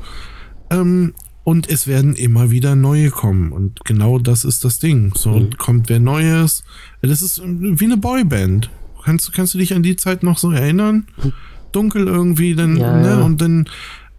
Ähm, 0.70 1.12
und 1.44 1.68
es 1.70 1.86
werden 1.86 2.16
immer 2.16 2.50
wieder 2.50 2.74
neue 2.74 3.10
kommen. 3.10 3.52
Und 3.52 3.84
genau 3.84 4.18
das 4.18 4.44
ist 4.44 4.64
das 4.64 4.80
Ding. 4.80 5.12
So 5.14 5.30
Mhm. 5.38 5.50
kommt 5.58 5.88
wer 5.88 6.00
Neues. 6.00 6.64
Das 7.02 7.22
ist 7.22 7.40
wie 7.44 7.84
eine 7.84 7.96
Boyband. 7.96 8.68
Kannst, 9.06 9.32
kannst 9.32 9.54
du 9.54 9.58
dich 9.58 9.72
an 9.72 9.84
die 9.84 9.94
Zeit 9.94 10.24
noch 10.24 10.36
so 10.36 10.50
erinnern? 10.50 11.06
Dunkel 11.70 12.08
irgendwie, 12.08 12.56
dann, 12.56 12.76
Ja, 12.76 13.00
ne? 13.00 13.06
ja. 13.06 13.20
Und 13.22 13.40
dann 13.40 13.68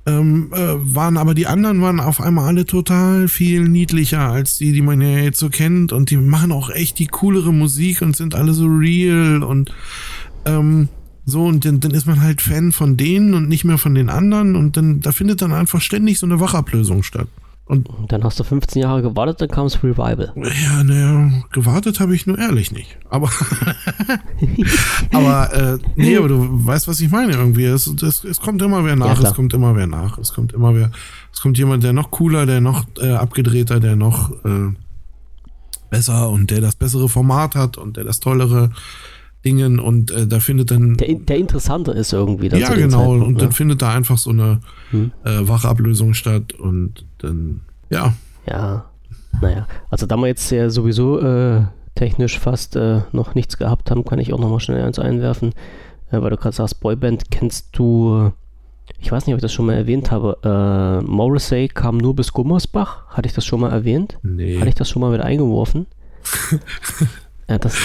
ähm, 0.06 0.50
äh, 0.54 0.76
waren 0.78 1.18
aber 1.18 1.34
die 1.34 1.46
anderen 1.46 1.82
waren 1.82 2.00
auf 2.00 2.22
einmal 2.22 2.46
alle 2.46 2.66
total 2.66 3.28
viel 3.28 3.68
niedlicher 3.68 4.22
als 4.22 4.58
die, 4.58 4.72
die 4.72 4.82
man 4.82 5.02
ja 5.02 5.20
jetzt 5.20 5.40
so 5.40 5.50
kennt. 5.50 5.92
Und 5.92 6.10
die 6.10 6.16
machen 6.16 6.54
auch 6.54 6.70
echt 6.70 7.00
die 7.00 7.08
coolere 7.08 7.52
Musik 7.52 8.02
und 8.02 8.16
sind 8.16 8.34
alle 8.34 8.54
so 8.54 8.66
real 8.68 9.44
und 9.44 9.74
ähm, 10.46 10.88
so, 11.26 11.44
und 11.44 11.66
dann, 11.66 11.82
dann 11.82 11.92
ist 11.92 12.08
man 12.08 12.22
halt 12.22 12.42
Fan 12.42 12.72
von 12.72 12.96
denen 12.96 13.34
und 13.34 13.50
nicht 13.50 13.66
mehr 13.66 13.78
von 13.78 13.94
den 13.94 14.10
anderen 14.10 14.56
und 14.56 14.78
dann, 14.78 15.02
da 15.02 15.12
findet 15.12 15.42
dann 15.42 15.52
einfach 15.52 15.82
ständig 15.82 16.20
so 16.20 16.26
eine 16.26 16.40
Wachablösung 16.40 17.04
statt. 17.04 17.28
Und 17.68 17.90
dann 18.08 18.24
hast 18.24 18.40
du 18.40 18.46
15 18.46 18.82
Jahre 18.82 19.02
gewartet, 19.02 19.42
dann 19.42 19.50
kam 19.50 19.66
das 19.66 19.84
Revival. 19.84 20.32
ja, 20.36 20.84
naja, 20.86 21.44
gewartet 21.52 22.00
habe 22.00 22.16
ich 22.16 22.26
nur 22.26 22.40
ehrlich 22.40 22.72
nicht. 22.72 22.98
Aber, 23.10 23.30
aber, 25.12 25.54
äh, 25.54 25.78
nee, 25.98 26.16
aber 26.16 26.30
du 26.30 26.66
weißt, 26.66 26.88
was 26.88 27.02
ich 27.02 27.12
meine 27.12 27.34
irgendwie. 27.34 27.66
Es, 27.66 27.88
es, 27.88 28.24
es 28.24 28.40
kommt 28.40 28.62
immer 28.62 28.86
wer 28.86 28.96
nach, 28.96 29.20
klar. 29.20 29.32
es 29.32 29.36
kommt 29.36 29.54
immer 29.54 29.76
wer 29.76 29.88
nach. 29.88 30.18
Es 30.18 30.34
kommt 30.34 30.54
immer 30.54 30.74
wer, 30.76 30.92
es 31.34 31.42
kommt 31.42 31.58
jemand, 31.58 31.84
der 31.84 31.92
noch 31.92 32.10
cooler, 32.10 32.46
der 32.46 32.62
noch 32.62 32.86
äh, 33.02 33.12
abgedrehter, 33.12 33.82
der 33.82 33.98
noch 33.98 34.32
äh, 34.46 34.74
besser 35.90 36.30
und 36.30 36.50
der 36.50 36.62
das 36.62 36.76
bessere 36.76 37.10
Format 37.10 37.56
hat 37.56 37.78
und 37.78 37.98
der 37.98 38.06
das 38.06 38.22
tollere 38.22 38.72
Dingen 39.46 39.80
und 39.80 40.12
äh, 40.12 40.28
da 40.28 40.40
findet 40.40 40.72
dann 40.72 40.96
Der, 40.98 41.14
der 41.16 41.38
interessanter 41.38 41.96
ist 41.96 42.12
irgendwie. 42.14 42.50
dann 42.50 42.60
ja, 42.60 42.74
genau. 42.74 43.12
Und 43.14 43.34
ne? 43.34 43.38
dann 43.40 43.52
findet 43.52 43.82
da 43.82 43.92
einfach 43.94 44.18
so 44.18 44.32
eine 44.32 44.60
Hm. 44.92 45.12
äh, 45.26 45.48
Wachablösung 45.48 46.14
statt 46.14 46.54
und 46.54 47.06
dann, 47.20 47.62
ja. 47.90 48.14
Ja, 48.50 48.86
naja. 49.42 49.68
Also 49.90 50.06
da 50.06 50.16
wir 50.18 50.28
jetzt 50.28 50.50
ja 50.52 50.70
sowieso 50.70 51.20
äh, 51.20 51.62
technisch 51.96 52.40
fast 52.40 52.76
äh, 52.76 53.02
noch 53.12 53.36
nichts 53.36 53.58
gehabt 53.58 53.92
haben, 53.92 54.06
kann 54.06 54.20
ich 54.20 54.34
auch 54.34 54.40
nochmal 54.40 54.60
schnell 54.60 54.84
eins 54.84 55.00
einwerfen. 55.00 55.54
Äh, 56.12 56.22
weil 56.22 56.30
du 56.30 56.38
gerade 56.38 56.56
sagst, 56.56 56.80
Boyband, 56.80 57.30
kennst 57.32 57.78
du, 57.78 58.32
ich 59.00 59.12
weiß 59.12 59.26
nicht, 59.28 59.34
ob 59.34 59.38
ich 59.40 59.42
das 59.44 59.52
schon 59.54 59.66
mal 59.66 59.74
erwähnt 59.76 60.10
habe, 60.12 60.38
äh, 60.44 61.06
Morrissey 61.06 61.68
kam 61.68 61.98
nur 61.98 62.16
bis 62.16 62.32
Gummersbach. 62.32 63.08
Hatte 63.10 63.28
ich 63.28 63.34
das 63.34 63.46
schon 63.46 63.60
mal 63.60 63.72
erwähnt? 63.72 64.18
Nee. 64.24 64.58
Hatte 64.58 64.70
ich 64.70 64.76
das 64.76 64.90
schon 64.90 65.02
mal 65.02 65.12
mit 65.12 65.22
eingeworfen? 65.22 65.86
ja, 67.50 67.58
das, 67.58 67.76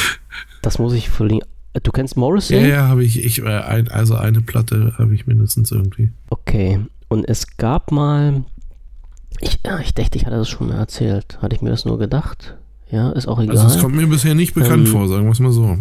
das 0.63 0.79
muss 0.79 0.93
ich 0.93 1.11
verlinken. 1.11 1.49
Du 1.83 1.91
kennst 1.91 2.17
Morrissey? 2.17 2.61
Ja, 2.61 2.67
ja, 2.67 2.89
habe 2.89 3.03
ich, 3.03 3.25
ich 3.25 3.41
äh, 3.41 3.47
also 3.47 4.17
eine 4.17 4.43
Platte 4.43 4.93
habe 4.99 5.15
ich 5.15 5.27
mindestens 5.27 5.71
irgendwie. 5.71 6.11
Okay. 6.29 6.81
Und 7.09 7.29
es 7.29 7.57
gab 7.57 7.93
mal. 7.93 8.45
Ich, 9.41 9.61
ja, 9.65 9.79
ich 9.81 9.95
dachte, 9.95 10.19
ich 10.19 10.27
hatte 10.27 10.37
das 10.37 10.49
schon 10.49 10.69
mal 10.69 10.77
erzählt. 10.79 11.39
Hatte 11.41 11.57
ich 11.57 11.63
mir 11.63 11.71
das 11.71 11.85
nur 11.85 11.99
gedacht? 11.99 12.57
Ja, 12.91 13.11
ist 13.13 13.27
auch 13.27 13.41
egal. 13.41 13.57
Also 13.57 13.75
es 13.75 13.81
kommt 13.81 13.97
mir 13.97 14.07
bisher 14.07 14.35
nicht 14.35 14.53
bekannt 14.53 14.87
Ähm, 14.87 14.93
vor, 14.93 15.09
sagen 15.09 15.25
wir 15.25 15.33
es 15.33 15.41
mal 15.41 15.53
so. 15.53 15.79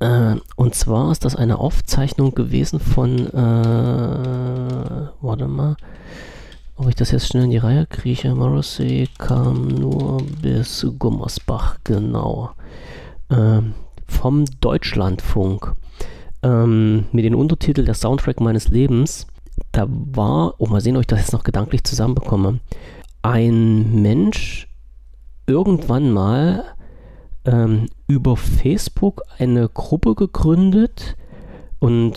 Äh, 0.00 0.36
und 0.56 0.74
zwar 0.74 1.12
ist 1.12 1.24
das 1.24 1.36
eine 1.36 1.58
Aufzeichnung 1.58 2.34
gewesen 2.34 2.80
von, 2.80 3.28
äh, 3.28 5.08
warte 5.20 5.46
mal, 5.46 5.76
ob 6.76 6.88
ich 6.88 6.94
das 6.94 7.10
jetzt 7.10 7.28
schnell 7.28 7.44
in 7.44 7.50
die 7.50 7.58
Reihe 7.58 7.86
kriege. 7.86 8.34
Morrissey 8.34 9.08
kam 9.18 9.68
nur 9.68 10.22
bis 10.42 10.86
Gummersbach, 10.98 11.78
genau. 11.84 12.50
Ähm, 13.30 13.74
vom 14.06 14.44
Deutschlandfunk. 14.60 15.74
Ähm, 16.42 17.06
mit 17.12 17.24
dem 17.24 17.36
Untertitel 17.36 17.84
Der 17.84 17.94
Soundtrack 17.94 18.40
meines 18.40 18.68
Lebens. 18.68 19.26
Da 19.72 19.86
war, 19.88 20.54
oh 20.58 20.66
mal 20.66 20.80
sehen, 20.80 20.96
ob 20.96 21.02
ich 21.02 21.06
das 21.06 21.20
jetzt 21.20 21.32
noch 21.32 21.44
gedanklich 21.44 21.84
zusammenbekomme. 21.84 22.60
Ein 23.22 24.02
Mensch 24.02 24.68
irgendwann 25.46 26.12
mal 26.12 26.64
ähm, 27.44 27.88
über 28.06 28.36
Facebook 28.36 29.22
eine 29.38 29.68
Gruppe 29.68 30.14
gegründet 30.14 31.16
und 31.78 32.16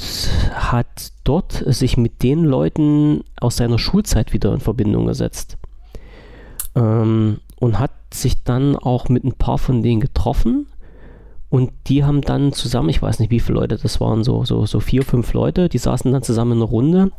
hat 0.54 1.12
dort 1.28 1.64
sich 1.68 1.98
mit 1.98 2.24
den 2.24 2.44
Leuten 2.44 3.24
aus 3.40 3.58
seiner 3.58 3.80
Schulzeit 3.80 4.34
wieder 4.34 4.54
in 4.54 4.60
Verbindung 4.60 5.08
gesetzt. 5.08 5.58
Ähm, 6.76 7.40
und 7.60 7.80
hat 7.80 7.92
sich 8.14 8.44
dann 8.44 8.76
auch 8.76 9.10
mit 9.10 9.24
ein 9.24 9.34
paar 9.34 9.58
von 9.58 9.82
denen 9.82 10.00
getroffen 10.00 10.68
Und 11.50 11.72
die 11.88 12.04
haben 12.04 12.22
dann 12.22 12.52
zusammen, 12.52 12.90
ich 12.90 13.02
weiß 13.02 13.20
nicht, 13.20 13.32
wie 13.32 13.40
viele 13.40 13.60
Leute 13.60 13.78
das 13.78 14.02
waren, 14.02 14.24
so, 14.24 14.44
so, 14.44 14.66
so 14.66 14.80
vier, 14.80 15.04
fünf 15.04 15.34
Leute, 15.34 15.70
die 15.70 15.78
saßen 15.78 16.12
dann 16.12 16.24
zusammen 16.24 16.54
in 16.54 16.58
einer 16.58 16.70
Runde 16.70 17.12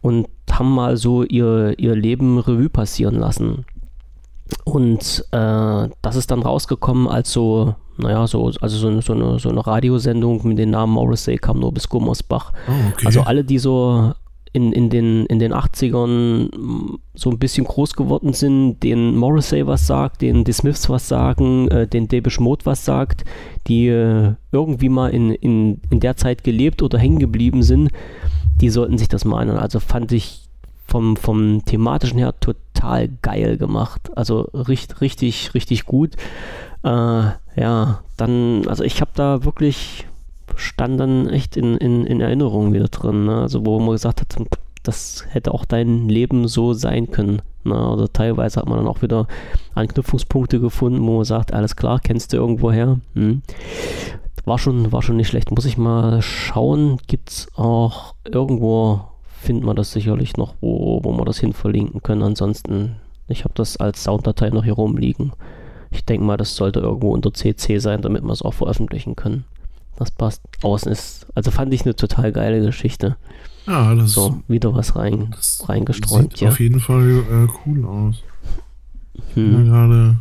und 0.00 0.28
haben 0.50 0.74
mal 0.74 0.96
so 0.96 1.22
ihr, 1.22 1.78
ihr 1.78 1.94
Leben 1.94 2.38
Revue 2.38 2.68
passieren 2.68 3.14
lassen. 3.14 3.64
Und 4.64 5.24
äh, 5.32 5.88
das 6.02 6.16
ist 6.16 6.30
dann 6.30 6.42
rausgekommen 6.42 7.08
als 7.08 7.32
so, 7.32 7.74
naja, 7.98 8.26
so, 8.26 8.50
also 8.60 8.76
so, 8.76 9.00
so, 9.00 9.12
eine, 9.12 9.38
so 9.38 9.48
eine 9.48 9.66
Radiosendung 9.66 10.46
mit 10.46 10.58
dem 10.58 10.70
Namen 10.70 10.92
Morrissey 10.92 11.36
kam 11.36 11.58
nur 11.60 11.72
bis 11.72 11.88
Gummersbach. 11.88 12.52
Oh, 12.68 12.72
okay. 12.92 13.06
Also 13.06 13.22
alle, 13.22 13.44
die 13.44 13.58
so 13.58 14.12
in, 14.52 14.72
in, 14.72 14.90
den, 14.90 15.26
in 15.26 15.38
den 15.38 15.52
80ern 15.52 16.98
so 17.14 17.30
ein 17.30 17.38
bisschen 17.38 17.64
groß 17.64 17.94
geworden 17.94 18.34
sind, 18.34 18.82
den 18.82 19.16
Morrissey 19.16 19.66
was 19.66 19.86
sagt, 19.86 20.20
den 20.20 20.44
die 20.44 20.52
Smiths 20.52 20.90
was 20.90 21.08
sagen, 21.08 21.68
äh, 21.68 21.86
den 21.86 22.06
Debish 22.06 22.38
Mode 22.38 22.66
was 22.66 22.84
sagt, 22.84 23.24
die 23.66 23.88
äh, 23.88 24.34
irgendwie 24.52 24.90
mal 24.90 25.08
in, 25.08 25.30
in, 25.30 25.80
in 25.90 26.00
der 26.00 26.16
Zeit 26.16 26.44
gelebt 26.44 26.82
oder 26.82 26.98
hängen 26.98 27.18
geblieben 27.18 27.62
sind, 27.62 27.90
die 28.60 28.68
sollten 28.68 28.98
sich 28.98 29.08
das 29.08 29.24
mal 29.24 29.40
anhören. 29.40 29.58
Also 29.58 29.80
fand 29.80 30.12
ich 30.12 30.41
vom, 30.84 31.16
vom 31.16 31.64
thematischen 31.64 32.18
her 32.18 32.34
total 32.40 33.08
geil 33.22 33.56
gemacht. 33.56 34.10
Also 34.16 34.42
richtig, 34.52 35.00
richtig, 35.00 35.54
richtig 35.54 35.84
gut. 35.84 36.16
Äh, 36.84 36.88
ja, 37.56 38.00
dann, 38.16 38.66
also 38.68 38.84
ich 38.84 39.00
habe 39.00 39.10
da 39.14 39.44
wirklich 39.44 40.06
stand 40.56 41.00
dann 41.00 41.28
echt 41.28 41.56
in, 41.56 41.76
in, 41.76 42.06
in 42.06 42.20
Erinnerung 42.20 42.72
wieder 42.72 42.88
drin. 42.88 43.26
Ne? 43.26 43.40
Also 43.40 43.64
wo 43.64 43.78
man 43.78 43.92
gesagt 43.92 44.20
hat, 44.20 44.36
das 44.82 45.24
hätte 45.28 45.52
auch 45.52 45.64
dein 45.64 46.08
Leben 46.08 46.48
so 46.48 46.72
sein 46.72 47.10
können. 47.10 47.42
Ne? 47.64 47.90
Oder 47.90 48.12
teilweise 48.12 48.60
hat 48.60 48.68
man 48.68 48.78
dann 48.78 48.88
auch 48.88 49.02
wieder 49.02 49.26
Anknüpfungspunkte 49.74 50.60
gefunden, 50.60 51.06
wo 51.06 51.16
man 51.16 51.24
sagt, 51.24 51.52
alles 51.52 51.76
klar, 51.76 52.00
kennst 52.00 52.32
du 52.32 52.36
irgendwoher. 52.36 52.98
Hm. 53.14 53.42
War 54.44 54.58
schon, 54.58 54.90
war 54.90 55.02
schon 55.02 55.16
nicht 55.16 55.28
schlecht. 55.28 55.52
Muss 55.52 55.64
ich 55.64 55.78
mal 55.78 56.20
schauen. 56.20 56.98
Gibt 57.06 57.30
es 57.30 57.48
auch 57.54 58.14
irgendwo, 58.24 59.02
findet 59.42 59.64
man 59.64 59.76
das 59.76 59.92
sicherlich 59.92 60.36
noch, 60.36 60.54
wo, 60.60 61.00
wo 61.02 61.12
wir 61.12 61.24
das 61.24 61.38
hin 61.38 61.52
verlinken 61.52 62.02
können. 62.02 62.22
Ansonsten, 62.22 62.96
ich 63.28 63.44
habe 63.44 63.54
das 63.54 63.76
als 63.76 64.04
Sounddatei 64.04 64.50
noch 64.50 64.64
hier 64.64 64.74
rumliegen. 64.74 65.32
Ich 65.90 66.04
denke 66.04 66.24
mal, 66.24 66.36
das 66.36 66.56
sollte 66.56 66.80
irgendwo 66.80 67.12
unter 67.12 67.34
CC 67.34 67.78
sein, 67.78 68.00
damit 68.02 68.22
wir 68.22 68.32
es 68.32 68.42
auch 68.42 68.54
veröffentlichen 68.54 69.16
können. 69.16 69.44
Das 69.96 70.10
passt. 70.10 70.42
Außen 70.62 70.90
ist, 70.90 71.26
also 71.34 71.50
fand 71.50 71.74
ich 71.74 71.82
eine 71.82 71.94
total 71.94 72.32
geile 72.32 72.64
Geschichte. 72.64 73.16
Ja, 73.66 73.94
das 73.94 74.12
so, 74.12 74.42
wieder 74.48 74.74
was 74.74 74.96
rein, 74.96 75.28
das 75.30 75.68
reingestreut. 75.68 76.30
sieht 76.32 76.40
Ja. 76.40 76.48
auf 76.48 76.60
jeden 76.60 76.80
Fall 76.80 77.22
äh, 77.30 77.48
cool 77.66 77.84
aus. 77.84 78.22
Hm. 79.34 79.66
Gerade 79.66 80.16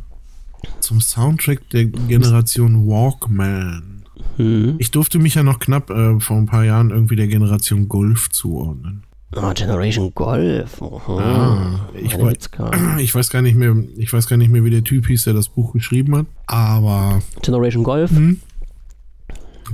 zum 0.80 1.00
Soundtrack 1.00 1.70
der 1.70 1.86
Generation 1.86 2.88
Walkman. 2.88 4.04
Hm. 4.38 4.76
Ich 4.78 4.92
durfte 4.92 5.18
mich 5.20 5.36
ja 5.36 5.44
noch 5.44 5.60
knapp 5.60 5.90
äh, 5.90 6.20
vor 6.20 6.38
ein 6.38 6.46
paar 6.46 6.66
Jahren 6.66 6.92
irgendwie 6.92 7.16
der 7.16 7.28
Generation 7.28 7.88
Golf 7.88 8.30
zuordnen. 8.30 9.04
Ah, 9.36 9.54
Generation 9.54 10.14
Golf. 10.14 10.82
Oh, 10.82 11.00
Ah, 11.08 11.80
ich 12.02 12.18
woll- 12.18 12.32
Witzka. 12.32 12.72
Ich 13.00 13.16
weiß 13.16 13.30
gar 13.30 13.42
nicht 13.42 13.56
mehr, 13.56 13.76
ich 13.98 14.12
weiß 14.12 14.28
gar 14.28 14.38
nicht 14.38 14.52
mehr, 14.52 14.64
wie 14.66 14.70
der 14.70 14.84
Typ 14.84 15.08
hieß, 15.08 15.24
der 15.24 15.34
das 15.34 15.48
Buch 15.50 15.74
geschrieben 15.74 16.16
hat. 16.18 16.26
Aber 16.48 17.22
Generation 17.42 17.84
Golf. 17.84 18.12
hm, 18.12 18.40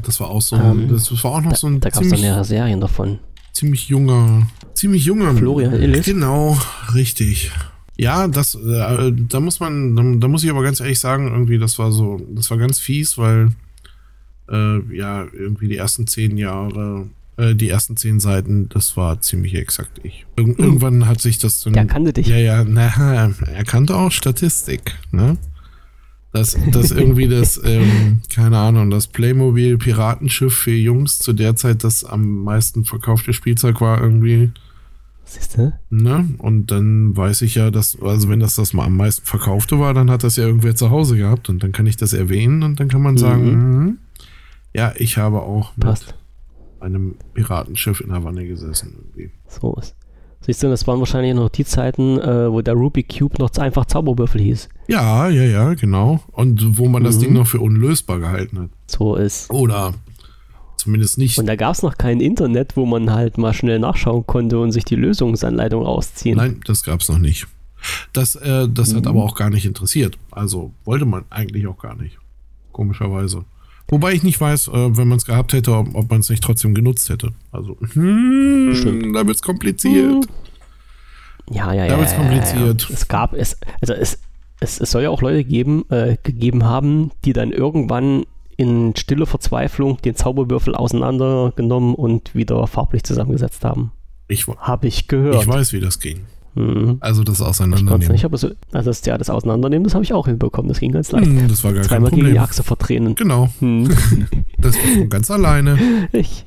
das 0.04 0.20
war 0.20 0.30
auch 0.30 0.42
so, 0.42 0.56
Ähm, 0.56 0.88
das 0.90 1.12
war 1.24 1.32
auch 1.32 1.42
noch 1.42 1.52
Da, 1.52 1.56
so 1.58 1.68
ein 1.68 1.80
da 1.80 1.90
gab 1.90 2.04
es 2.04 2.10
dann 2.10 2.22
mehrere 2.22 2.44
Serien 2.46 2.80
davon. 2.80 3.20
ziemlich 3.54 3.88
junger, 3.90 4.48
ziemlich 4.76 5.06
junger 5.06 5.34
Florian 5.34 5.74
Illis? 5.74 6.06
Genau, 6.06 6.58
richtig. 6.94 7.52
Ja, 7.98 8.28
das, 8.28 8.54
äh, 8.54 9.12
da 9.12 9.40
muss 9.40 9.60
man, 9.60 9.96
da, 9.96 10.04
da 10.20 10.28
muss 10.28 10.44
ich 10.44 10.52
aber 10.52 10.62
ganz 10.62 10.80
ehrlich 10.80 11.00
sagen, 11.00 11.28
irgendwie, 11.32 11.58
das 11.58 11.80
war 11.80 11.92
so, 11.92 12.22
das 12.30 12.52
war 12.52 12.58
ganz 12.60 12.78
fies, 12.78 13.18
weil 13.18 13.50
äh, 14.52 14.96
ja, 14.96 15.26
irgendwie 15.34 15.68
die 15.68 15.78
ersten 15.78 16.06
zehn 16.06 16.38
Jahre, 16.38 17.08
äh, 17.38 17.56
die 17.56 17.70
ersten 17.70 17.96
zehn 17.96 18.20
Seiten, 18.20 18.68
das 18.70 18.98
war 18.98 19.22
ziemlich 19.22 19.54
exakt 19.56 20.00
ich. 20.04 20.26
Ir 20.38 20.48
irgendwann 20.60 21.08
hat 21.08 21.22
sich 21.22 21.38
das 21.38 21.62
dann. 21.62 21.74
Der 21.74 21.86
kannte 21.86 22.12
dich. 22.14 22.28
Ja, 22.28 22.38
ja, 22.38 22.64
na, 22.64 23.32
er 23.54 23.64
kannte 23.64 23.96
auch 23.96 24.12
Statistik, 24.12 24.96
ne? 25.12 25.38
Dass, 26.34 26.58
dass 26.72 26.92
irgendwie 26.92 27.28
das, 27.30 27.60
ähm, 27.64 28.22
keine 28.34 28.58
Ahnung, 28.58 28.90
das 28.90 29.08
Playmobil 29.08 29.78
Piratenschiff 29.78 30.54
für 30.54 30.72
Jungs 30.72 31.20
zu 31.20 31.34
der 31.34 31.56
Zeit 31.56 31.84
das 31.84 32.04
am 32.04 32.44
meisten 32.44 32.86
verkaufte 32.86 33.34
Spielzeug 33.34 33.82
war 33.82 34.02
irgendwie, 34.02 34.52
Siehst 35.24 35.58
du? 35.58 35.74
ne? 35.90 36.28
Und 36.38 36.72
dann 36.72 37.16
weiß 37.16 37.42
ich 37.44 37.56
ja, 37.56 37.70
dass, 37.70 38.02
also 38.02 38.30
wenn 38.30 38.40
das 38.40 38.56
das 38.56 38.74
mal 38.74 38.86
am 38.86 38.98
meisten 38.98 39.26
verkaufte 39.26 39.78
war, 39.78 39.94
dann 39.94 40.10
hat 40.10 40.24
das 40.24 40.38
ja 40.38 40.46
irgendwer 40.46 40.76
zu 40.76 40.90
Hause 40.90 41.18
gehabt 41.18 41.50
und 41.50 41.62
dann 41.62 41.72
kann 41.72 41.86
ich 41.86 41.98
das 41.98 42.14
erwähnen 42.14 42.64
und 42.64 42.80
dann 42.80 42.88
kann 42.88 43.02
man 43.02 43.18
sagen, 43.18 43.80
mhm. 43.84 43.98
ja, 44.74 44.94
ich 44.96 45.18
habe 45.18 45.42
auch 45.42 45.74
Passt. 45.80 46.16
Einem 46.82 47.16
Piratenschiff 47.34 48.02
in 48.02 48.10
der 48.10 48.24
Wanne 48.24 48.46
gesessen 48.48 48.94
irgendwie. 48.98 49.32
So 49.48 49.76
ist. 49.76 49.96
Siehst 50.42 50.62
du, 50.64 50.68
das 50.70 50.86
waren 50.88 51.00
wahrscheinlich 51.00 51.34
noch 51.34 51.50
die 51.50 51.66
Zeiten, 51.66 52.20
äh, 52.20 52.52
wo 52.52 52.62
der 52.62 52.76
Rubik 52.76 53.18
Cube 53.18 53.36
noch 53.40 53.50
einfach 53.58 53.86
Zauberwürfel 53.86 54.40
hieß. 54.40 54.70
Ja, 54.88 55.28
ja, 55.30 55.44
ja, 55.44 55.74
genau. 55.74 56.22
Und 56.32 56.78
wo 56.78 56.88
man 56.88 57.04
das 57.04 57.18
Mhm. 57.18 57.22
Ding 57.22 57.34
noch 57.34 57.48
für 57.48 57.60
unlösbar 57.60 58.20
gehalten 58.20 58.60
hat. 58.60 58.70
So 58.86 59.16
ist. 59.16 59.50
Oder 59.50 59.94
zumindest 60.78 61.18
nicht. 61.18 61.38
Und 61.40 61.48
da 61.48 61.56
gab 61.56 61.74
es 61.74 61.82
noch 61.82 61.98
kein 61.98 62.20
Internet, 62.22 62.78
wo 62.78 62.86
man 62.86 63.12
halt 63.12 63.38
mal 63.38 63.54
schnell 63.54 63.80
nachschauen 63.80 64.26
konnte 64.28 64.60
und 64.60 64.72
sich 64.72 64.86
die 64.86 64.96
Lösungsanleitung 64.96 65.84
rausziehen. 65.84 66.38
Nein, 66.38 66.62
das 66.66 66.84
gab's 66.84 67.10
noch 67.10 67.18
nicht. 67.20 67.48
Das, 68.14 68.36
äh, 68.36 68.70
das 68.70 68.94
hat 68.96 69.04
Mhm. 69.04 69.10
aber 69.10 69.24
auch 69.24 69.36
gar 69.36 69.50
nicht 69.50 69.66
interessiert. 69.66 70.18
Also 70.32 70.72
wollte 70.86 71.06
man 71.06 71.26
eigentlich 71.30 71.68
auch 71.68 71.78
gar 71.80 71.96
nicht. 71.96 72.18
Komischerweise. 72.72 73.44
Wobei 73.90 74.14
ich 74.14 74.24
nicht 74.24 74.40
weiß, 74.40 74.68
äh, 74.68 74.98
wenn 74.98 75.08
man 75.08 75.18
es 75.18 75.26
gehabt 75.26 75.54
hätte, 75.54 75.74
ob, 75.74 75.96
ob 75.96 76.10
man 76.10 76.20
es 76.20 76.30
nicht 76.30 76.44
trotzdem 76.44 76.74
genutzt 76.74 77.10
hätte. 77.10 77.34
Also, 77.52 77.78
hm, 77.94 78.68
Bestimmt. 78.70 79.16
da 79.16 79.26
wird's 79.26 79.42
kompliziert. 79.42 80.28
Ja, 81.50 81.72
ja, 81.74 81.86
ja. 81.86 81.88
Da 81.88 82.00
wird's 82.00 82.12
ja, 82.12 82.18
ja, 82.18 82.24
ja. 82.24 82.30
kompliziert. 82.30 82.90
Es 82.90 83.08
gab 83.08 83.34
es, 83.34 83.58
also 83.80 83.94
es, 83.94 84.20
es, 84.60 84.80
es 84.80 84.92
soll 84.92 85.04
ja 85.04 85.10
auch 85.10 85.22
Leute 85.22 85.44
geben, 85.44 85.86
äh, 85.90 86.18
gegeben 86.22 86.66
haben, 86.66 87.12
die 87.24 87.34
dann 87.34 87.52
irgendwann 87.52 88.26
in 88.58 88.96
stille 88.98 89.26
Verzweiflung 89.26 90.02
den 90.02 90.16
Zauberwürfel 90.16 90.76
auseinandergenommen 90.76 91.94
und 91.96 92.34
wieder 92.36 92.66
farblich 92.68 93.04
zusammengesetzt 93.04 93.64
haben. 93.64 93.92
Ich, 94.28 94.48
Habe 94.48 94.88
ich 94.88 95.08
gehört. 95.08 95.42
ich 95.42 95.48
weiß, 95.48 95.72
wie 95.74 95.80
das 95.80 96.00
ging. 96.00 96.26
Mhm. 96.58 96.98
Also 97.00 97.24
das 97.24 97.40
Ich 97.40 97.46
Auseinandernehmen. 97.46 98.12
nicht, 98.12 98.26
aber 98.26 98.38
so, 98.38 98.50
also 98.72 98.90
das, 98.90 99.06
ja, 99.06 99.18
das 99.18 99.30
Auseinandernehmen, 99.30 99.84
das 99.84 99.94
habe 99.94 100.04
ich 100.04 100.14
auch 100.14 100.28
hinbekommen. 100.28 100.70
Das 100.70 100.80
ging 100.80 100.92
ganz 100.92 101.12
leicht. 101.12 101.28
Hm, 101.28 101.48
das 101.48 101.64
war 101.64 101.72
gar 101.74 101.82
kein 101.82 101.90
Zweimal 101.90 102.10
gegen 102.12 102.22
die 102.24 102.28
Problem. 102.32 102.44
Achse 102.44 102.64
vertränen. 102.64 103.16
Genau, 103.16 103.50
Hm. 103.60 103.90
das 104.58 104.76
war 104.76 104.84
von 104.98 105.10
ganz 105.10 105.30
alleine. 105.32 105.78
Ich, 106.12 106.46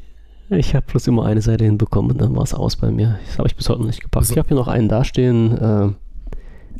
ich 0.51 0.75
habe 0.75 0.87
bloß 0.87 1.07
immer 1.07 1.27
eine 1.27 1.43
Seite 1.43 1.65
hinbekommen 1.65 2.13
und 2.13 2.21
dann 2.21 2.35
war 2.35 2.43
es 2.43 2.55
aus 2.55 2.77
bei 2.77 2.91
mir. 2.91 3.19
Das 3.27 3.39
habe 3.39 3.49
ich 3.49 3.57
bis 3.57 3.69
heute 3.69 3.81
noch 3.81 3.87
nicht 3.87 4.01
gepackt. 4.03 4.23
Also- 4.25 4.33
ich 4.35 4.39
habe 4.39 4.49
hier 4.49 4.57
noch 4.57 4.69
einen 4.69 4.89
dastehen, 4.89 5.57
äh, 5.57 5.89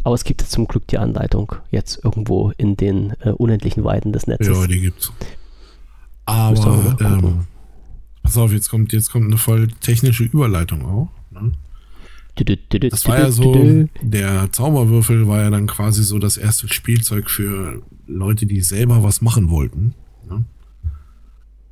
aber 0.03 0.15
es 0.15 0.25
gibt 0.25 0.41
jetzt 0.41 0.53
zum 0.53 0.67
Glück 0.67 0.87
die 0.89 0.99
Anleitung 0.99 1.53
jetzt 1.71 2.03
irgendwo 2.05 2.53
in 2.57 2.77
den 2.77 3.13
äh, 3.21 3.31
unendlichen 3.31 3.85
Weiten 3.85 4.13
des 4.13 4.27
Netzes. 4.27 4.49
Ja, 4.59 4.67
die 4.67 4.81
gibt's. 4.81 5.13
Aber, 6.27 6.97
ähm, 7.01 7.41
pass 8.23 8.37
auf, 8.37 8.53
jetzt 8.53 8.71
kommt, 8.71 8.93
jetzt 8.93 9.11
kommt 9.11 9.27
eine 9.27 9.37
voll 9.37 9.69
technische 9.81 10.25
Überleitung 10.25 10.85
auch. 10.85 11.09
Ne? 11.31 11.53
Das 12.91 13.07
war 13.07 13.19
ja 13.19 13.31
so, 13.31 13.87
der 14.03 14.51
Zauberwürfel 14.53 15.27
war 15.29 15.43
ja 15.43 15.51
dann 15.51 15.67
quasi 15.67 16.03
so 16.03 16.19
das 16.19 16.37
erste 16.37 16.69
Spielzeug 16.73 17.31
für 17.31 17.83
Leute, 18.07 18.47
die 18.47 18.61
selber 18.61 19.03
was 19.03 19.21
machen 19.21 19.51
wollten. 19.51 19.95
Ne? 20.29 20.45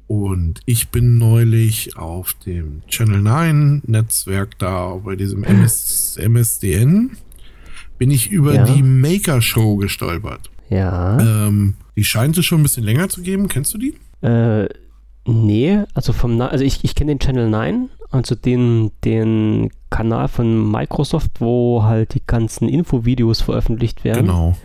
Und 0.07 0.61
ich 0.65 0.89
bin 0.89 1.19
neulich 1.19 1.97
auf 1.97 2.35
dem 2.47 2.83
Channel 2.89 3.21
9 3.21 3.83
Netzwerk 3.87 4.59
da 4.59 4.95
bei 5.05 5.17
diesem 5.17 5.45
MS, 5.45 6.19
MSDN 6.23 7.11
bin 7.99 8.11
ich 8.11 8.31
über 8.31 8.55
Ja. 8.55 8.65
die 8.65 8.83
Maker 8.83 9.43
Show 9.43 9.77
gestolpert. 9.77 10.51
Ja. 10.71 11.19
Ähm, 11.47 11.75
die 11.97 12.05
scheint 12.05 12.39
es 12.39 12.47
schon 12.47 12.61
ein 12.61 12.63
bisschen 12.63 12.85
länger 12.85 13.09
zu 13.09 13.23
geben. 13.23 13.49
Kennst 13.49 13.75
du 13.75 13.79
die? 13.79 13.97
Äh, 14.23 14.69
nee, 15.27 15.81
also 15.95 16.13
vom 16.13 16.37
Na 16.37 16.49
also 16.49 16.65
ich, 16.65 16.85
ich 16.85 16.95
kenne 16.95 17.13
den 17.13 17.19
Channel 17.19 17.51
9, 17.51 17.89
also 18.11 18.35
den, 18.35 18.91
den 19.05 19.71
Kanal 19.91 20.29
von 20.29 20.71
Microsoft, 20.71 21.41
wo 21.41 21.83
halt 21.85 22.15
die 22.15 22.23
ganzen 22.27 22.69
Infovideos 22.69 23.41
veröffentlicht 23.41 24.05
werden. 24.05 24.27
Genau. 24.27 24.57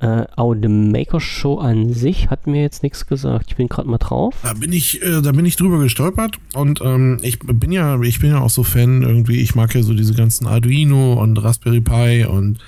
Äh, 0.00 0.26
aber 0.36 0.56
die 0.56 0.68
Maker 0.68 1.20
Show 1.20 1.58
an 1.58 1.92
sich 1.92 2.28
hat 2.28 2.46
mir 2.48 2.60
jetzt 2.62 2.82
nichts 2.82 3.06
gesagt. 3.06 3.46
Ich 3.48 3.56
bin 3.56 3.68
gerade 3.68 3.88
mal 3.88 3.98
drauf. 3.98 4.34
Da 4.42 4.52
bin 4.54 4.72
ich, 4.72 5.00
äh, 5.02 5.22
da 5.22 5.32
bin 5.32 5.46
ich 5.46 5.56
drüber 5.56 5.78
gestolpert 5.78 6.38
und 6.54 6.80
ähm, 6.82 7.18
ich 7.22 7.38
bin 7.38 7.70
ja, 7.70 8.00
ich 8.00 8.18
bin 8.20 8.30
ja 8.30 8.40
auch 8.40 8.50
so 8.50 8.64
Fan 8.64 9.02
irgendwie. 9.02 9.40
Ich 9.40 9.54
mag 9.54 9.72
ja 9.74 9.82
so 9.82 9.94
diese 9.94 10.14
ganzen 10.14 10.46
Arduino 10.46 11.14
und 11.22 11.36
Raspberry 11.42 11.80
Pi 11.80 12.24
und 12.26 12.58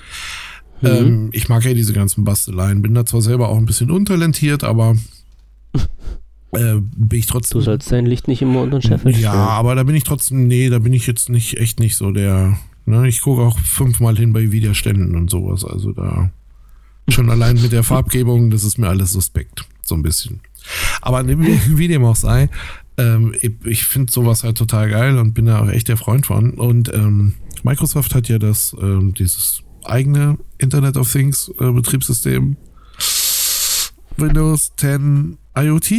Mhm. 0.81 0.87
ähm, 0.89 1.29
ich 1.33 1.49
mag 1.49 1.65
ja 1.65 1.73
diese 1.73 1.91
ganzen 1.93 2.23
Basteleien. 2.23 2.83
Bin 2.83 2.93
da 2.93 3.03
zwar 3.05 3.21
selber 3.21 3.49
auch 3.49 3.57
ein 3.57 3.65
bisschen 3.65 3.89
untalentiert, 3.89 4.63
aber 4.63 4.95
äh, 6.57 6.81
bin 6.81 7.19
ich 7.19 7.25
Du 7.27 7.33
trotzdem. 7.33 7.61
sollst 7.61 7.91
dein 7.91 8.05
Licht 8.05 8.27
nicht 8.27 8.41
immer 8.41 8.61
unter 8.61 8.79
den 8.79 8.81
Scheffel 8.81 9.11
ja, 9.13 9.17
stellen. 9.31 9.35
aber 9.35 9.75
da 9.75 9.83
bin 9.83 9.95
ich 9.95 10.03
trotzdem, 10.03 10.47
nee, 10.47 10.69
da 10.69 10.79
bin 10.79 10.93
ich 10.93 11.07
jetzt 11.07 11.29
nicht 11.29 11.57
echt 11.57 11.79
nicht 11.79 11.95
so 11.95 12.11
der. 12.11 12.57
Ne, 12.85 13.07
ich 13.07 13.21
gucke 13.21 13.41
auch 13.41 13.59
fünfmal 13.59 14.15
hin 14.17 14.31
bei 14.31 14.51
Widerständen 14.51 15.15
und 15.15 15.29
sowas. 15.29 15.65
Also 15.65 15.91
da 15.91 16.31
schon 17.09 17.29
allein 17.29 17.61
mit 17.61 17.71
der 17.71 17.83
Farbgebung, 17.83 18.49
das 18.49 18.63
ist 18.63 18.77
mir 18.77 18.87
alles 18.87 19.11
suspekt, 19.11 19.65
so 19.83 19.95
ein 19.95 20.03
bisschen. 20.03 20.41
Aber 21.01 21.25
wie 21.27 21.87
dem 21.87 22.03
auch 22.05 22.15
sei, 22.15 22.49
ähm, 22.97 23.33
ich, 23.41 23.51
ich 23.65 23.85
finde 23.85 24.11
sowas 24.11 24.43
halt 24.43 24.57
total 24.57 24.89
geil 24.89 25.17
und 25.17 25.33
bin 25.33 25.45
da 25.45 25.61
auch 25.61 25.69
echt 25.69 25.87
der 25.89 25.97
Freund 25.97 26.25
von. 26.25 26.51
Und 26.51 26.93
ähm, 26.93 27.33
Microsoft 27.63 28.15
hat 28.15 28.27
ja 28.29 28.39
das, 28.39 28.75
ähm, 28.81 29.13
dieses 29.13 29.63
eigene 29.83 30.37
Internet 30.57 30.97
of 30.97 31.11
Things 31.11 31.51
äh, 31.59 31.71
Betriebssystem 31.71 32.57
Windows 34.17 34.71
10 34.77 35.37
IoT. 35.57 35.91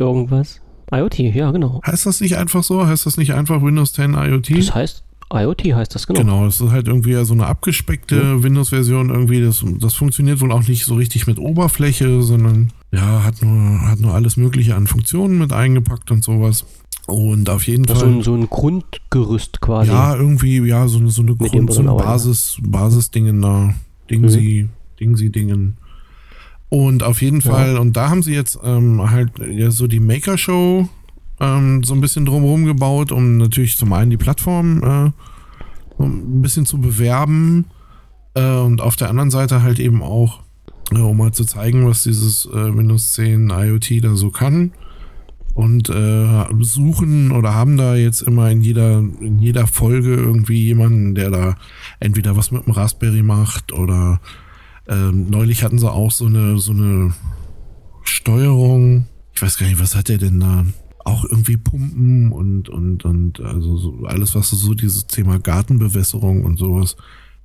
Irgendwas. 0.00 0.60
IoT, 0.92 1.18
ja, 1.18 1.50
genau. 1.52 1.80
Heißt 1.86 2.06
das 2.06 2.20
nicht 2.20 2.36
einfach 2.36 2.64
so? 2.64 2.86
Heißt 2.86 3.06
das 3.06 3.16
nicht 3.16 3.34
einfach 3.34 3.62
Windows 3.62 3.92
10 3.92 4.14
IoT? 4.14 4.58
Das 4.58 4.74
heißt, 4.74 5.04
IoT 5.32 5.74
heißt 5.74 5.94
das, 5.94 6.06
genau. 6.06 6.20
Genau, 6.20 6.46
es 6.46 6.60
ist 6.60 6.70
halt 6.70 6.88
irgendwie 6.88 7.24
so 7.24 7.34
eine 7.34 7.46
abgespeckte 7.46 8.16
ja. 8.16 8.42
Windows-Version 8.42 9.10
irgendwie. 9.10 9.40
Das, 9.40 9.64
das 9.78 9.94
funktioniert 9.94 10.40
wohl 10.40 10.50
auch 10.50 10.66
nicht 10.66 10.84
so 10.84 10.96
richtig 10.96 11.28
mit 11.28 11.38
Oberfläche, 11.38 12.22
sondern 12.22 12.72
ja, 12.90 13.22
hat 13.22 13.40
nur, 13.40 13.82
hat 13.82 14.00
nur 14.00 14.14
alles 14.14 14.36
Mögliche 14.36 14.74
an 14.74 14.88
Funktionen 14.88 15.38
mit 15.38 15.52
eingepackt 15.52 16.10
und 16.10 16.24
sowas. 16.24 16.64
Und 17.06 17.48
auf 17.48 17.66
jeden 17.66 17.84
das 17.84 18.00
Fall. 18.00 18.08
So 18.08 18.16
ein, 18.16 18.22
so 18.22 18.34
ein 18.34 18.50
Grundgerüst 18.50 19.60
quasi. 19.60 19.90
Ja, 19.90 20.16
irgendwie, 20.16 20.58
ja, 20.66 20.88
so, 20.88 21.06
so 21.08 21.22
eine 21.22 21.36
Grund, 21.36 21.72
so 21.72 21.80
ein 21.82 21.96
Basis, 21.96 22.58
Basisdingen 22.62 23.40
da. 23.42 23.74
Ding 24.10 24.22
mhm. 24.22 24.28
sie, 24.28 24.68
Ding 24.98 25.16
sie, 25.16 25.30
Dingen. 25.30 25.76
Und 26.70 27.02
auf 27.02 27.20
jeden 27.20 27.40
ja. 27.40 27.50
Fall, 27.50 27.78
und 27.78 27.96
da 27.96 28.08
haben 28.08 28.22
sie 28.22 28.32
jetzt 28.32 28.58
ähm, 28.62 29.10
halt 29.10 29.32
ja, 29.38 29.70
so 29.70 29.86
die 29.86 30.00
Maker 30.00 30.38
Show 30.38 30.88
ähm, 31.40 31.82
so 31.82 31.94
ein 31.94 32.00
bisschen 32.00 32.24
drumherum 32.24 32.64
gebaut, 32.64 33.12
um 33.12 33.38
natürlich 33.38 33.76
zum 33.76 33.92
einen 33.92 34.10
die 34.10 34.16
Plattform 34.16 34.82
äh, 34.82 36.02
ein 36.02 36.42
bisschen 36.42 36.66
zu 36.66 36.78
bewerben 36.78 37.66
äh, 38.34 38.54
und 38.56 38.80
auf 38.80 38.96
der 38.96 39.10
anderen 39.10 39.30
Seite 39.30 39.62
halt 39.62 39.80
eben 39.80 40.02
auch, 40.02 40.42
äh, 40.92 40.98
um 40.98 41.16
mal 41.16 41.32
zu 41.32 41.44
zeigen, 41.44 41.86
was 41.86 42.04
dieses 42.04 42.46
äh, 42.46 42.76
Windows 42.76 43.12
10 43.14 43.50
IoT 43.50 44.04
da 44.04 44.14
so 44.14 44.30
kann. 44.30 44.72
Und 45.52 45.90
äh, 45.90 46.44
suchen 46.60 47.32
oder 47.32 47.54
haben 47.54 47.76
da 47.76 47.96
jetzt 47.96 48.22
immer 48.22 48.50
in 48.50 48.60
jeder, 48.60 48.98
in 48.98 49.40
jeder 49.40 49.66
Folge 49.66 50.14
irgendwie 50.14 50.64
jemanden, 50.64 51.16
der 51.16 51.30
da 51.30 51.56
entweder 51.98 52.36
was 52.36 52.52
mit 52.52 52.64
dem 52.64 52.72
Raspberry 52.72 53.22
macht 53.22 53.72
oder 53.72 54.20
ähm, 54.90 55.30
neulich 55.30 55.62
hatten 55.62 55.78
sie 55.78 55.90
auch 55.90 56.10
so 56.10 56.26
eine, 56.26 56.58
so 56.58 56.72
eine 56.72 57.14
Steuerung. 58.02 59.06
Ich 59.34 59.40
weiß 59.40 59.56
gar 59.56 59.66
nicht, 59.66 59.80
was 59.80 59.94
hat 59.94 60.08
der 60.08 60.18
denn 60.18 60.40
da? 60.40 60.66
Auch 61.04 61.24
irgendwie 61.24 61.56
Pumpen 61.56 62.32
und, 62.32 62.68
und, 62.68 63.04
und 63.04 63.40
also 63.40 63.76
so 63.78 64.04
alles, 64.04 64.34
was 64.34 64.50
so 64.50 64.74
dieses 64.74 65.06
Thema 65.06 65.38
Gartenbewässerung 65.38 66.44
und 66.44 66.58
sowas. 66.58 66.96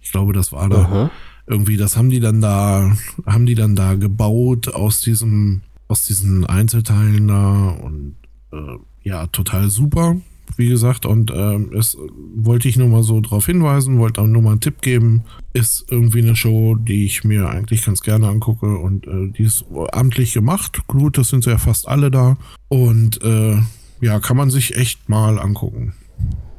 Ich 0.01 0.11
glaube, 0.11 0.33
das 0.33 0.51
war 0.51 0.69
da 0.69 0.81
Aha. 0.81 1.11
irgendwie, 1.47 1.77
das 1.77 1.95
haben 1.95 2.09
die 2.09 2.19
dann 2.19 2.41
da, 2.41 2.97
haben 3.25 3.45
die 3.45 3.55
dann 3.55 3.75
da 3.75 3.93
gebaut 3.93 4.67
aus 4.67 5.01
diesem, 5.01 5.61
aus 5.87 6.03
diesen 6.03 6.45
Einzelteilen 6.45 7.27
da 7.27 7.69
und 7.69 8.15
äh, 8.51 8.77
ja, 9.03 9.27
total 9.27 9.69
super 9.69 10.17
wie 10.57 10.69
gesagt, 10.69 11.05
und 11.05 11.31
ähm, 11.35 11.71
es 11.77 11.97
wollte 12.35 12.67
ich 12.67 12.77
nur 12.77 12.87
mal 12.87 13.03
so 13.03 13.19
drauf 13.21 13.45
hinweisen, 13.45 13.99
wollte 13.99 14.21
auch 14.21 14.27
nur 14.27 14.41
mal 14.41 14.51
einen 14.51 14.61
Tipp 14.61 14.81
geben. 14.81 15.23
Ist 15.53 15.85
irgendwie 15.89 16.21
eine 16.21 16.35
Show, 16.35 16.75
die 16.75 17.05
ich 17.05 17.23
mir 17.23 17.49
eigentlich 17.49 17.85
ganz 17.85 18.01
gerne 18.01 18.27
angucke 18.27 18.77
und 18.77 19.07
äh, 19.07 19.31
die 19.37 19.43
ist 19.43 19.65
amtlich 19.91 20.33
gemacht. 20.33 20.87
Gut, 20.87 21.17
das 21.17 21.29
sind 21.29 21.45
ja 21.45 21.57
fast 21.57 21.87
alle 21.87 22.11
da. 22.11 22.37
Und 22.67 23.21
äh, 23.23 23.57
ja, 24.01 24.19
kann 24.19 24.37
man 24.37 24.49
sich 24.49 24.75
echt 24.75 25.09
mal 25.09 25.39
angucken, 25.39 25.93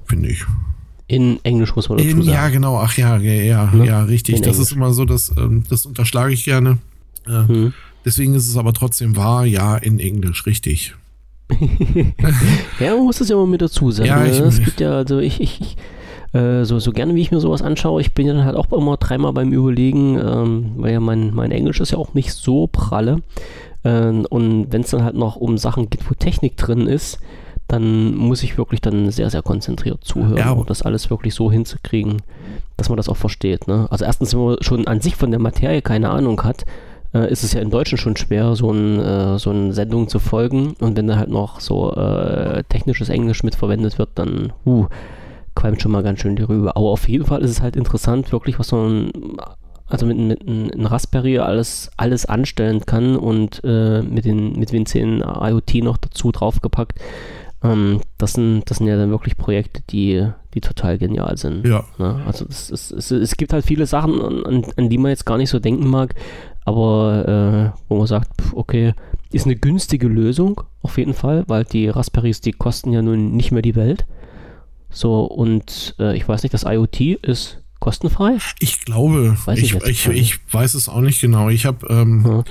finde 0.05 0.28
ich. 0.28 0.45
In 1.09 1.39
Englisch 1.45 1.76
muss 1.76 1.89
man 1.89 1.99
dazu 1.99 2.11
In, 2.11 2.22
sagen. 2.22 2.28
Ja, 2.28 2.49
genau. 2.49 2.78
Ach 2.78 2.97
ja, 2.97 3.16
ja, 3.18 3.32
ja, 3.32 3.70
ne? 3.72 3.87
ja 3.87 4.03
richtig. 4.03 4.37
In 4.37 4.43
das 4.43 4.57
Englisch. 4.57 4.70
ist 4.70 4.76
immer 4.76 4.93
so, 4.93 5.05
dass, 5.05 5.32
ähm, 5.37 5.64
das 5.68 5.87
unterschlage 5.87 6.32
ich 6.32 6.45
gerne. 6.45 6.78
Äh, 7.26 7.47
hm. 7.47 7.72
Deswegen 8.05 8.34
ist 8.34 8.49
es 8.49 8.57
aber 8.57 8.72
trotzdem 8.72 9.16
wahr, 9.16 9.45
ja, 9.47 9.76
in 9.76 10.01
Englisch, 10.01 10.47
richtig. 10.47 10.95
ja, 12.81 12.95
man 12.95 13.05
muss 13.05 13.19
das 13.19 13.29
ja 13.29 13.37
immer 13.37 13.47
mit 13.47 13.63
dazu 13.63 13.91
sagen. 13.91 14.09
Ja, 14.09 14.21
ne? 14.21 14.31
ich, 14.31 14.41
es 14.41 14.61
gibt 14.63 14.81
ja, 14.81 14.93
also 14.93 15.19
ich, 15.19 15.41
ich, 15.41 15.61
ich 15.61 15.77
äh, 16.33 16.65
so, 16.65 16.79
so 16.79 16.93
gerne 16.93 17.15
wie 17.15 17.21
ich 17.21 17.31
mir 17.31 17.41
sowas 17.41 17.63
anschaue, 17.63 18.01
ich 18.01 18.13
bin 18.13 18.27
ja 18.27 18.35
dann 18.35 18.45
halt 18.45 18.57
auch 18.57 18.71
immer 18.73 18.97
dreimal 18.97 19.33
beim 19.33 19.53
Überlegen, 19.53 20.19
ähm, 20.19 20.73
weil 20.77 20.93
ja 20.93 21.01
mein, 21.01 21.35
mein 21.35 21.51
Englisch 21.51 21.81
ist 21.81 21.93
ja 21.93 21.99
auch 21.99 22.15
nicht 22.15 22.33
so 22.33 22.67
pralle. 22.67 23.23
Ähm, 23.85 24.27
und 24.29 24.73
wenn 24.73 24.83
es 24.83 24.91
dann 24.91 25.05
halt 25.05 25.17
noch 25.17 25.37
um 25.37 25.59
Sachen 25.59 25.89
geht, 25.89 26.09
wo 26.11 26.15
Technik 26.15 26.57
drin 26.57 26.87
ist, 26.87 27.21
dann 27.69 28.15
muss 28.15 28.43
ich 28.43 28.59
wirklich 28.59 28.81
dann 28.81 29.11
sehr, 29.11 29.31
sehr 29.31 29.43
konzentriert 29.43 30.05
zuhören, 30.05 30.37
ja, 30.37 30.51
um 30.51 30.67
das 30.67 30.83
alles 30.83 31.11
wirklich 31.11 31.35
so 31.35 31.51
hinzukriegen, 31.51 32.23
dass 32.77 32.89
man 32.89 32.97
das 32.97 33.09
auch 33.09 33.17
versteht. 33.17 33.67
Ne? 33.67 33.87
Also 33.91 34.05
erstens, 34.05 34.35
wenn 34.35 34.45
man 34.45 34.57
schon 34.61 34.87
an 34.87 35.01
sich 35.01 35.17
von 35.17 35.31
der 35.31 35.41
Materie 35.41 35.83
keine 35.83 36.11
Ahnung 36.11 36.43
hat, 36.45 36.65
äh, 37.17 37.31
ist 37.31 37.43
es 37.43 37.53
ja 37.53 37.61
im 37.61 37.71
Deutschen 37.71 37.99
schon 37.99 38.17
schwer, 38.17 38.55
so, 38.57 38.71
ein, 38.71 39.01
äh, 39.01 39.39
so 39.39 39.51
eine 39.51 39.73
Sendung 39.73 40.09
zu 40.09 40.19
folgen. 40.19 40.75
Und 40.81 40.97
wenn 40.97 41.07
da 41.07 41.17
halt 41.17 41.31
noch 41.31 41.61
so 41.61 41.93
äh, 41.95 42.62
technisches 42.69 43.09
Englisch 43.09 43.43
mitverwendet 43.43 43.99
wird, 43.99 44.11
dann 44.14 44.53
uh, 44.64 44.87
qualmt 45.55 45.81
schon 45.83 45.93
mal 45.93 46.03
ganz 46.03 46.21
schön 46.21 46.37
die 46.37 46.43
Rübe. 46.43 46.77
Aber 46.77 46.91
auf 46.91 47.09
jeden 47.09 47.25
Fall 47.25 47.43
ist 47.43 47.51
es 47.51 47.62
halt 47.62 47.77
interessant, 47.77 48.33
wirklich, 48.33 48.59
was 48.59 48.69
so 48.69 48.87
ein 48.87 49.11
also 49.89 50.05
mit, 50.05 50.19
mit 50.19 50.43
einem 50.43 50.87
Raspberry 50.87 51.39
alles, 51.39 51.91
alles 51.97 52.27
anstellen 52.27 52.81
kann 52.87 53.17
und 53.17 53.61
äh, 53.62 54.03
mit 54.03 54.25
den 54.25 54.59
mit 54.59 54.73
Win 54.73 54.85
10 54.85 55.21
IoT 55.21 55.75
noch 55.77 55.97
dazu 55.97 56.33
draufgepackt. 56.33 56.99
Ähm, 57.62 58.01
das, 58.19 58.33
sind, 58.33 58.64
das 58.67 58.79
sind 58.79 58.89
ja 58.89 58.97
dann 58.97 59.11
wirklich 59.11 59.37
Projekte, 59.37 59.83
die, 59.89 60.27
die 60.55 60.61
total 60.61 60.99
genial 60.99 61.37
sind. 61.37 61.67
Ja. 61.67 61.85
Ne? 61.99 62.21
Also 62.27 62.47
es, 62.49 62.71
es, 62.71 62.91
es, 62.91 63.11
es, 63.12 63.37
gibt 63.37 63.53
halt 63.53 63.64
viele 63.64 63.87
Sachen, 63.87 64.21
an, 64.21 64.64
an, 64.77 64.89
die 64.89 64.99
man 64.99 65.11
jetzt 65.11 65.25
gar 65.25 65.39
nicht 65.39 65.51
so 65.51 65.59
denken 65.59 65.89
mag, 65.89 66.14
aber 66.67 67.73
äh, 67.75 67.81
wo 67.89 67.97
man 67.97 68.07
sagt, 68.07 68.29
okay, 68.53 68.93
ist 69.33 69.47
eine 69.47 69.57
günstige 69.57 70.09
Lösung 70.09 70.61
auf 70.83 70.99
jeden 70.99 71.14
Fall, 71.14 71.45
weil 71.47 71.64
die 71.64 71.89
Raspberries, 71.89 72.41
die 72.41 72.53
kosten 72.53 72.93
ja 72.93 73.03
nun 73.03 73.37
nicht 73.37 73.53
mehr 73.53 73.62
die 73.62 73.77
Welt. 73.77 74.05
So, 74.91 75.25
und 75.25 75.95
äh, 75.99 76.17
ich 76.17 76.29
weiß 76.29 76.43
nicht, 76.43 76.53
das 76.55 76.64
IoT 76.64 77.01
ist 77.23 77.62
kostenfrei? 77.79 78.39
Ich 78.59 78.81
glaube, 78.81 79.37
weiß 79.45 79.59
ich, 79.59 79.75
ich, 79.75 79.87
ich, 79.87 80.09
ich, 80.09 80.53
weiß 80.53 80.75
es 80.75 80.89
auch 80.89 81.03
nicht 81.03 81.21
genau. 81.21 81.51
Ich 81.51 81.67
habe 81.67 81.87
ähm, 81.89 82.25
ja. 82.27 82.45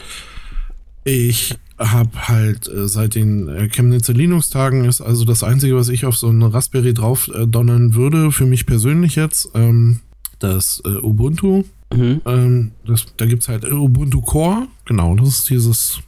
ich 1.04 1.56
habe 1.78 2.28
halt 2.28 2.70
äh, 2.70 2.88
seit 2.88 3.16
den 3.16 3.50
äh, 3.50 3.68
Chemnitzer 3.68 4.14
Linux-Tagen 4.14 4.86
ist 4.86 5.02
also 5.02 5.26
das 5.26 5.44
Einzige, 5.44 5.76
was 5.76 5.90
ich 5.90 6.06
auf 6.06 6.16
so 6.16 6.30
eine 6.30 6.54
Raspberry 6.54 6.94
drauf 6.94 7.30
äh, 7.34 7.48
donnern 7.48 7.96
würde, 7.96 8.32
für 8.32 8.46
mich 8.46 8.66
persönlich 8.66 9.16
jetzt, 9.16 9.50
ähm, 9.56 10.00
das 10.40 10.82
äh, 10.86 10.90
Ubuntu 10.90 11.66
Mhm. 11.94 12.22
Ähm, 12.26 12.72
das, 12.86 13.06
da 13.18 13.26
gibt 13.26 13.44
es 13.44 13.50
halt 13.50 13.70
Ubuntu 13.70 14.22
Core, 14.22 14.68
genau, 14.86 15.16
das 15.16 15.30
ist 15.30 15.50
dieses, 15.50 16.00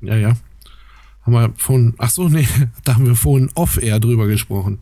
ja, 0.00 0.16
ja. 0.16 0.34
Haben 1.22 1.32
wir 1.32 1.52
von, 1.56 1.94
ach 1.98 2.10
so, 2.10 2.28
nee, 2.28 2.46
da 2.84 2.94
haben 2.94 3.06
wir 3.06 3.16
vorhin 3.16 3.50
off-air 3.54 3.98
drüber 4.00 4.26
gesprochen. 4.26 4.78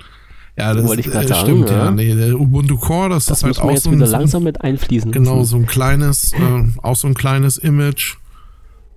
Ja, 0.57 0.75
das 0.75 0.87
Wollte 0.87 1.01
ich 1.01 1.07
äh, 1.07 1.23
stimmt, 1.23 1.69
sagen, 1.69 1.69
ja. 1.69 1.91
Nee, 1.91 2.15
der 2.15 2.39
Ubuntu 2.39 2.77
Core, 2.77 3.09
das, 3.09 3.27
das 3.27 3.39
ist 3.39 3.45
halt 3.45 3.59
auch 3.59 3.77
so 3.77 3.91
ein, 3.91 3.99
langsam 3.99 4.43
mit 4.45 4.61
einfließen. 4.61 5.11
Genau, 5.11 5.45
so 5.45 5.57
ein 5.57 5.67
kleines, 5.67 6.33
äh, 6.35 6.65
auch 6.83 6.97
so 6.97 7.09
ein 7.09 7.15
kleines 7.15 7.57
Image, 7.57 8.17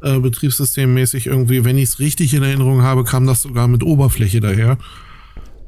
äh, 0.01 0.19
betriebssystemmäßig 0.19 1.27
irgendwie. 1.27 1.63
Wenn 1.63 1.77
ich 1.77 1.89
es 1.89 1.99
richtig 1.99 2.33
in 2.33 2.43
Erinnerung 2.43 2.81
habe, 2.81 3.05
kam 3.05 3.25
das 3.25 3.43
sogar 3.43 3.67
mit 3.67 3.83
Oberfläche 3.83 4.41
daher. 4.41 4.77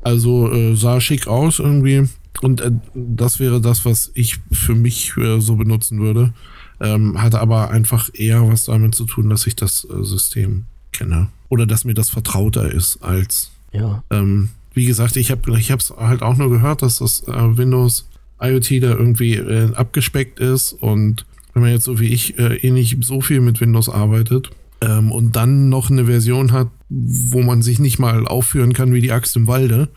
Also 0.04 0.52
äh, 0.52 0.76
sah 0.76 1.00
schick 1.00 1.28
aus 1.28 1.60
irgendwie. 1.60 2.08
Und 2.42 2.62
äh, 2.62 2.72
das 2.94 3.40
wäre 3.40 3.62
das, 3.62 3.86
was 3.86 4.12
ich 4.14 4.40
für 4.52 4.76
mich 4.76 5.16
äh, 5.18 5.40
so 5.40 5.56
benutzen 5.56 6.00
würde. 6.00 6.34
Ähm, 6.80 7.22
hatte 7.22 7.40
aber 7.40 7.72
einfach 7.72 8.10
eher 8.14 8.48
was 8.48 8.66
damit 8.66 8.94
zu 8.94 9.06
tun, 9.06 9.30
dass 9.30 9.48
ich 9.48 9.56
das 9.56 9.88
äh, 9.90 10.04
System 10.04 10.66
kenne. 10.92 11.30
Oder 11.50 11.66
dass 11.66 11.86
mir 11.86 11.96
das 11.96 12.10
vertrauter 12.10 12.72
ist 12.72 13.02
als. 13.02 13.52
Ja. 13.72 14.04
Ähm, 14.12 14.50
wie 14.74 14.86
gesagt, 14.86 15.16
ich 15.18 15.32
habe 15.32 15.58
ich 15.58 15.72
es 15.72 15.94
halt 15.98 16.22
auch 16.22 16.38
nur 16.38 16.52
gehört, 16.52 16.84
dass 16.84 17.00
das 17.00 17.28
äh, 17.28 17.58
Windows 17.58 18.08
IoT 18.40 18.84
da 18.84 18.92
irgendwie 18.92 19.36
äh, 19.36 19.74
abgespeckt 19.74 20.40
ist. 20.40 20.74
Und 20.74 21.26
wenn 21.54 21.64
man 21.64 21.72
jetzt 21.72 21.86
so 21.86 22.00
wie 22.00 22.10
ich 22.10 22.38
äh, 22.38 22.58
eh 22.58 22.70
nicht 22.70 23.04
so 23.04 23.22
viel 23.22 23.42
mit 23.42 23.60
Windows 23.60 23.90
arbeitet 23.90 24.52
ähm, 24.82 25.12
und 25.12 25.36
dann 25.36 25.70
noch 25.70 25.90
eine 25.90 26.06
Version 26.06 26.52
hat, 26.52 26.68
wo 26.90 27.42
man 27.42 27.64
sich 27.64 27.80
nicht 27.80 27.98
mal 27.98 28.28
aufführen 28.28 28.74
kann 28.74 28.94
wie 28.94 29.02
die 29.02 29.12
Axt 29.12 29.36
im 29.36 29.48
Walde, 29.48 29.90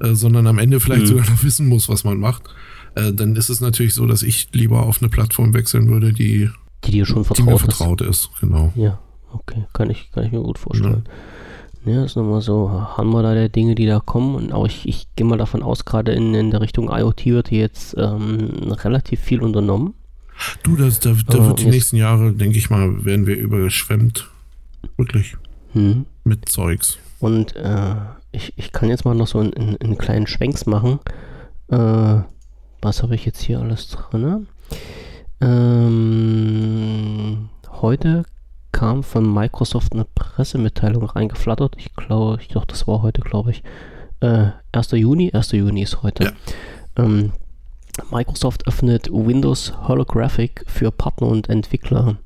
äh, 0.00 0.14
sondern 0.14 0.46
am 0.46 0.58
Ende 0.58 0.80
vielleicht 0.80 1.02
mhm. 1.02 1.06
sogar 1.06 1.30
noch 1.30 1.42
wissen 1.42 1.66
muss, 1.66 1.88
was 1.88 2.04
man 2.04 2.18
macht, 2.18 2.42
äh, 2.94 3.12
dann 3.12 3.36
ist 3.36 3.48
es 3.48 3.60
natürlich 3.60 3.94
so, 3.94 4.06
dass 4.06 4.22
ich 4.22 4.48
lieber 4.52 4.82
auf 4.82 5.02
eine 5.02 5.08
Plattform 5.08 5.54
wechseln 5.54 5.88
würde, 5.88 6.12
die, 6.12 6.50
die 6.84 6.90
dir 6.90 7.06
schon 7.06 7.24
vertraut, 7.24 7.46
die 7.46 7.52
mir 7.52 7.58
vertraut 7.58 8.00
ist. 8.00 8.08
ist. 8.24 8.40
Genau. 8.40 8.72
Ja, 8.76 8.98
okay, 9.32 9.64
kann 9.72 9.90
ich, 9.90 10.10
kann 10.12 10.24
ich 10.24 10.32
mir 10.32 10.40
gut 10.40 10.58
vorstellen. 10.58 11.04
Ja. 11.06 11.12
Ja, 11.84 12.04
ist 12.04 12.16
nochmal 12.16 12.42
so, 12.42 12.70
haben 12.70 13.10
wir 13.12 13.22
da 13.22 13.34
der 13.34 13.48
Dinge, 13.48 13.74
die 13.74 13.86
da 13.86 14.00
kommen. 14.00 14.34
Und 14.34 14.52
auch 14.52 14.66
ich, 14.66 14.86
ich 14.86 15.06
gehe 15.16 15.26
mal 15.26 15.38
davon 15.38 15.62
aus, 15.62 15.84
gerade 15.84 16.12
in, 16.12 16.34
in 16.34 16.50
der 16.50 16.60
Richtung 16.60 16.90
IoT 16.90 17.24
wird 17.26 17.50
jetzt 17.50 17.94
ähm, 17.96 18.72
relativ 18.72 19.20
viel 19.20 19.40
unternommen. 19.40 19.94
Du, 20.62 20.76
das, 20.76 21.00
da, 21.00 21.14
da 21.26 21.46
wird 21.46 21.60
die 21.60 21.66
nächsten 21.66 21.96
Jahre, 21.96 22.32
denke 22.32 22.58
ich 22.58 22.68
mal, 22.68 23.04
werden 23.04 23.26
wir 23.26 23.36
überschwemmt. 23.36 24.28
Wirklich. 24.96 25.36
Hm. 25.72 26.04
Mit 26.24 26.48
Zeugs. 26.48 26.98
Und 27.20 27.56
äh, 27.56 27.94
ich, 28.32 28.52
ich 28.56 28.72
kann 28.72 28.88
jetzt 28.88 29.04
mal 29.04 29.14
noch 29.14 29.26
so 29.26 29.38
einen, 29.38 29.76
einen 29.80 29.98
kleinen 29.98 30.26
Schwenks 30.26 30.66
machen. 30.66 31.00
Äh, 31.68 32.20
was 32.80 33.02
habe 33.02 33.14
ich 33.14 33.24
jetzt 33.24 33.40
hier 33.42 33.60
alles 33.60 33.88
drin? 33.88 34.46
Ähm, 35.40 36.68
heute 37.80 38.24
kam 38.72 39.02
von 39.02 39.32
Microsoft 39.32 39.92
eine 39.92 40.04
Pressemitteilung 40.04 41.04
reingeflattert. 41.04 41.74
Ich 41.78 41.94
glaube, 41.94 42.38
ich 42.40 42.48
doch, 42.48 42.64
das 42.64 42.86
war 42.86 43.02
heute, 43.02 43.20
glaube 43.22 43.50
ich. 43.50 43.62
Äh, 44.20 44.48
1. 44.72 44.90
Juni, 44.92 45.32
1. 45.32 45.52
Juni 45.52 45.82
ist 45.82 46.02
heute. 46.02 46.24
Ja. 46.24 46.32
Ähm, 46.96 47.32
Microsoft 48.10 48.66
öffnet 48.66 49.10
Windows 49.10 49.72
Holographic 49.88 50.64
für 50.66 50.90
Partner 50.90 51.28
und 51.28 51.48
Entwickler. 51.48 52.16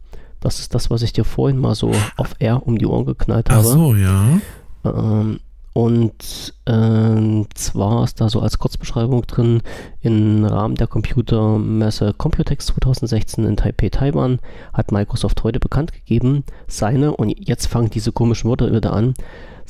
Das 0.40 0.58
ist 0.58 0.74
das, 0.74 0.90
was 0.90 1.02
ich 1.02 1.12
dir 1.12 1.24
vorhin 1.24 1.58
mal 1.58 1.74
so 1.74 1.92
auf 2.16 2.34
R 2.38 2.66
um 2.66 2.76
die 2.78 2.86
Ohren 2.86 3.06
geknallt 3.06 3.48
habe. 3.48 3.60
Ach 3.60 3.72
so, 3.72 3.94
ja. 3.94 4.40
Ähm, 4.84 5.40
und 5.72 6.54
äh, 6.66 7.44
zwar 7.54 8.04
ist 8.04 8.20
da 8.20 8.28
so 8.28 8.40
als 8.40 8.58
Kurzbeschreibung 8.58 9.22
drin, 9.22 9.62
im 10.00 10.44
Rahmen 10.44 10.74
der 10.74 10.86
Computermesse 10.86 12.14
Computex 12.16 12.66
2016 12.66 13.44
in 13.44 13.56
Taipei, 13.56 13.88
Taiwan, 13.88 14.38
hat 14.72 14.92
Microsoft 14.92 15.42
heute 15.44 15.60
bekannt 15.60 15.92
gegeben, 15.92 16.44
seine, 16.66 17.16
und 17.16 17.30
jetzt 17.30 17.66
fangen 17.66 17.90
diese 17.90 18.12
komischen 18.12 18.50
Worte 18.50 18.72
wieder 18.72 18.92
an, 18.92 19.14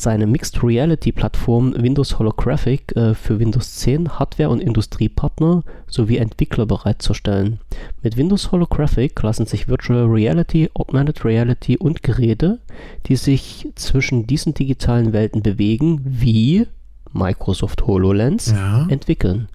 seine 0.03 0.26
Mixed 0.26 0.62
Reality 0.62 1.12
Plattform 1.12 1.74
Windows 1.80 2.18
Holographic 2.18 2.94
äh, 2.96 3.14
für 3.14 3.38
Windows 3.38 3.76
10 3.76 4.18
Hardware- 4.18 4.50
und 4.50 4.61
Industriepartner 4.61 5.62
sowie 5.86 6.16
Entwickler 6.16 6.66
bereitzustellen. 6.66 7.61
Mit 8.03 8.16
Windows 8.16 8.50
Holographic 8.50 9.22
lassen 9.22 9.46
sich 9.46 9.68
Virtual 9.68 10.07
Reality, 10.07 10.68
Augmented 10.74 11.24
Reality 11.24 11.76
und 11.76 12.03
Geräte, 12.03 12.59
die 13.07 13.16
sich 13.16 13.68
zwischen 13.76 14.26
diesen 14.26 14.55
digitalen 14.55 15.12
Welten 15.12 15.42
bewegen, 15.42 16.00
wie 16.05 16.66
Microsoft 17.12 17.86
HoloLens, 17.86 18.50
ja. 18.50 18.86
entwickeln. 18.88 19.48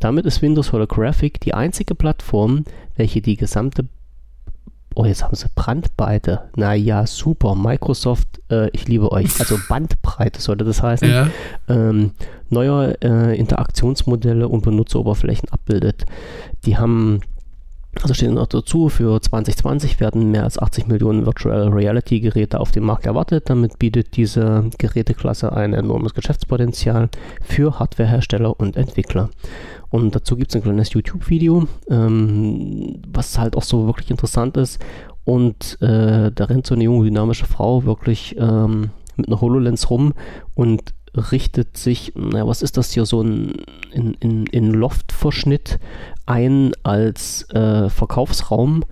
Damit 0.00 0.24
ist 0.24 0.40
Windows 0.40 0.72
Holographic 0.72 1.40
die 1.40 1.54
einzige 1.54 1.94
Plattform, 1.94 2.64
welche 2.96 3.20
die 3.20 3.36
gesamte 3.36 3.86
Oh, 4.94 5.04
jetzt 5.04 5.24
haben 5.24 5.34
sie 5.34 5.46
Brandweite. 5.54 6.50
Naja, 6.56 7.06
super. 7.06 7.54
Microsoft, 7.54 8.40
äh, 8.50 8.68
ich 8.70 8.88
liebe 8.88 9.10
euch. 9.12 9.40
Also 9.40 9.58
Bandbreite 9.68 10.40
sollte 10.40 10.64
das 10.64 10.82
heißen. 10.82 11.08
Ja. 11.08 11.28
Ähm, 11.68 12.12
neue 12.50 13.00
äh, 13.02 13.38
Interaktionsmodelle 13.38 14.48
und 14.48 14.62
Benutzeroberflächen 14.62 15.48
abbildet. 15.50 16.04
Die 16.64 16.76
haben 16.76 17.20
also 18.00 18.14
steht 18.14 18.30
noch 18.30 18.46
dazu, 18.46 18.88
für 18.88 19.20
2020 19.20 20.00
werden 20.00 20.30
mehr 20.30 20.44
als 20.44 20.58
80 20.58 20.86
Millionen 20.86 21.26
Virtual 21.26 21.68
Reality 21.68 22.20
Geräte 22.20 22.58
auf 22.58 22.70
dem 22.70 22.84
Markt 22.84 23.04
erwartet. 23.04 23.50
Damit 23.50 23.78
bietet 23.78 24.16
diese 24.16 24.64
Geräteklasse 24.78 25.52
ein 25.52 25.74
enormes 25.74 26.14
Geschäftspotenzial 26.14 27.10
für 27.42 27.78
Hardwarehersteller 27.78 28.58
und 28.58 28.76
Entwickler. 28.76 29.28
Und 29.92 30.14
dazu 30.14 30.36
gibt 30.36 30.50
es 30.50 30.56
ein 30.56 30.62
kleines 30.62 30.94
YouTube-Video, 30.94 31.68
ähm, 31.90 33.02
was 33.06 33.38
halt 33.38 33.56
auch 33.56 33.62
so 33.62 33.86
wirklich 33.86 34.10
interessant 34.10 34.56
ist. 34.56 34.82
Und 35.24 35.80
äh, 35.82 36.32
da 36.32 36.44
rennt 36.46 36.66
so 36.66 36.74
eine 36.74 36.84
junge, 36.84 37.04
dynamische 37.04 37.44
Frau 37.44 37.84
wirklich 37.84 38.34
ähm, 38.38 38.90
mit 39.16 39.28
einer 39.28 39.40
HoloLens 39.42 39.90
rum 39.90 40.14
und 40.54 40.94
richtet 41.30 41.76
sich, 41.76 42.14
naja, 42.16 42.46
was 42.46 42.62
ist 42.62 42.78
das 42.78 42.92
hier, 42.92 43.04
so 43.04 43.20
ein 43.20 43.52
in, 43.92 44.14
in, 44.14 44.46
in 44.46 44.70
Loftverschnitt 44.70 45.78
ein 46.24 46.72
als 46.82 47.48
äh, 47.50 47.90
Verkaufsraum 47.90 48.84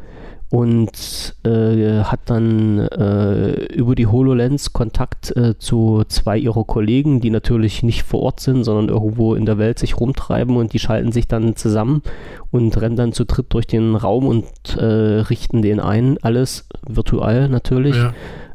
und 0.50 1.36
äh, 1.44 2.02
hat 2.02 2.20
dann 2.26 2.80
äh, 2.80 3.66
über 3.72 3.94
die 3.94 4.08
HoloLens 4.08 4.72
Kontakt 4.72 5.34
äh, 5.36 5.56
zu 5.58 6.02
zwei 6.08 6.36
ihrer 6.36 6.64
Kollegen, 6.64 7.20
die 7.20 7.30
natürlich 7.30 7.84
nicht 7.84 8.02
vor 8.02 8.20
Ort 8.22 8.40
sind, 8.40 8.64
sondern 8.64 8.88
irgendwo 8.88 9.36
in 9.36 9.46
der 9.46 9.58
Welt 9.58 9.78
sich 9.78 9.98
rumtreiben 9.98 10.56
und 10.56 10.72
die 10.72 10.80
schalten 10.80 11.12
sich 11.12 11.28
dann 11.28 11.54
zusammen 11.54 12.02
und 12.50 12.80
rennen 12.80 12.96
dann 12.96 13.12
zu 13.12 13.24
dritt 13.24 13.46
durch 13.50 13.68
den 13.68 13.94
Raum 13.94 14.26
und 14.26 14.46
äh, 14.76 14.84
richten 14.84 15.62
den 15.62 15.78
ein. 15.78 16.18
Alles 16.20 16.66
virtuell 16.84 17.48
natürlich. 17.48 17.94
Ja. 17.94 18.12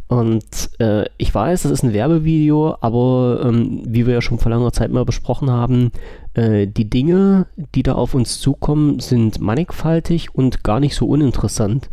Und 0.08 0.70
äh, 0.80 1.06
ich 1.18 1.34
weiß, 1.34 1.64
das 1.64 1.72
ist 1.72 1.84
ein 1.84 1.93
Werbevideo, 1.93 2.78
aber 2.80 3.41
ähm, 3.43 3.82
wie 3.86 4.06
wir 4.06 4.14
ja 4.14 4.22
schon 4.22 4.38
vor 4.38 4.51
langer 4.51 4.72
Zeit 4.72 4.91
mal 4.91 5.06
besprochen 5.06 5.49
haben, 5.49 5.91
äh, 6.36 6.68
die 6.68 6.89
Dinge, 6.89 7.47
die 7.74 7.82
da 7.82 7.93
auf 7.93 8.14
uns 8.14 8.39
zukommen, 8.39 8.99
sind 8.99 9.41
mannigfaltig 9.41 10.36
und 10.36 10.64
gar 10.64 10.80
nicht 10.80 10.95
so 10.95 11.08
uninteressant. 11.08 11.89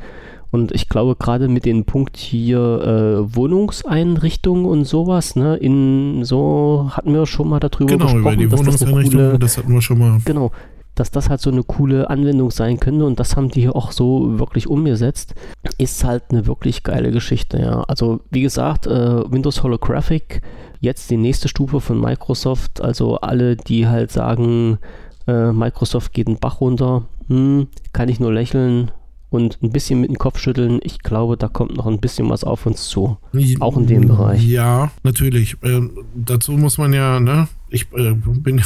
Und 0.50 0.72
ich 0.72 0.90
glaube, 0.90 1.16
gerade 1.16 1.48
mit 1.48 1.64
dem 1.64 1.86
Punkt 1.86 2.18
hier 2.18 2.58
äh, 2.58 3.34
Wohnungseinrichtungen 3.34 4.66
und 4.66 4.84
sowas, 4.84 5.34
ne, 5.34 5.56
in 5.56 6.24
so 6.24 6.90
hatten 6.90 7.14
wir 7.14 7.24
schon 7.24 7.48
mal 7.48 7.60
darüber 7.60 7.86
genau, 7.86 8.04
gesprochen. 8.04 8.22
Genau, 8.24 8.32
über 8.34 8.36
die 8.36 8.52
Wohnungseinrichtungen, 8.52 9.30
das, 9.30 9.54
das 9.54 9.58
hatten 9.58 9.72
wir 9.72 9.80
schon 9.80 9.98
mal. 9.98 10.18
Genau, 10.26 10.50
dass 10.95 11.11
das 11.11 11.30
halt 11.30 11.40
so 11.40 11.51
eine 11.51 11.62
coole 11.62 12.11
Anwendung 12.11 12.51
sein 12.51 12.78
könnte 12.78 13.05
und 13.05 13.18
das 13.18 13.36
haben 13.36 13.51
die 13.51 13.62
hier 13.62 13.76
auch 13.76 13.93
so 13.93 14.38
wirklich 14.38 14.66
umgesetzt, 14.66 15.34
ist 15.78 16.05
halt 16.05 16.24
eine 16.30 16.47
wirklich 16.47 16.82
geile 16.82 17.11
Geschichte, 17.11 17.59
ja. 17.59 17.82
Also 17.88 18.20
wie 18.30 18.43
gesagt, 18.43 18.86
äh, 18.86 19.30
Windows 19.30 19.62
Holographic, 19.62 20.43
jetzt 20.80 21.11
die 21.11 21.16
nächste 21.16 21.49
Stufe 21.49 21.80
von 21.80 22.01
Microsoft, 22.01 22.80
also 22.80 23.16
alle, 23.16 23.57
die 23.57 23.86
halt 23.86 24.11
sagen, 24.11 24.78
äh, 25.26 25.53
Microsoft 25.53 26.12
geht 26.12 26.26
einen 26.26 26.38
Bach 26.38 26.61
runter, 26.61 27.07
hm, 27.28 27.68
kann 27.93 28.09
ich 28.09 28.20
nur 28.20 28.32
lächeln, 28.32 28.90
und 29.32 29.59
ein 29.62 29.70
bisschen 29.70 30.01
mit 30.01 30.11
dem 30.11 30.18
Kopf 30.18 30.38
schütteln. 30.38 30.78
Ich 30.82 30.99
glaube, 30.99 31.38
da 31.38 31.49
kommt 31.49 31.74
noch 31.74 31.86
ein 31.86 32.01
bisschen 32.01 32.28
was 32.28 32.45
auf 32.45 32.66
uns 32.66 32.84
zu. 32.88 33.16
Auch 33.61 33.78
in 33.78 33.86
dem 33.86 34.07
Bereich. 34.07 34.45
Ja, 34.45 34.93
natürlich. 35.03 35.57
Ähm, 35.62 35.93
dazu 36.14 36.53
muss 36.53 36.76
man 36.76 36.93
ja, 36.93 37.18
ne, 37.18 37.49
ich 37.70 37.86
äh, 37.97 38.12
bin 38.12 38.61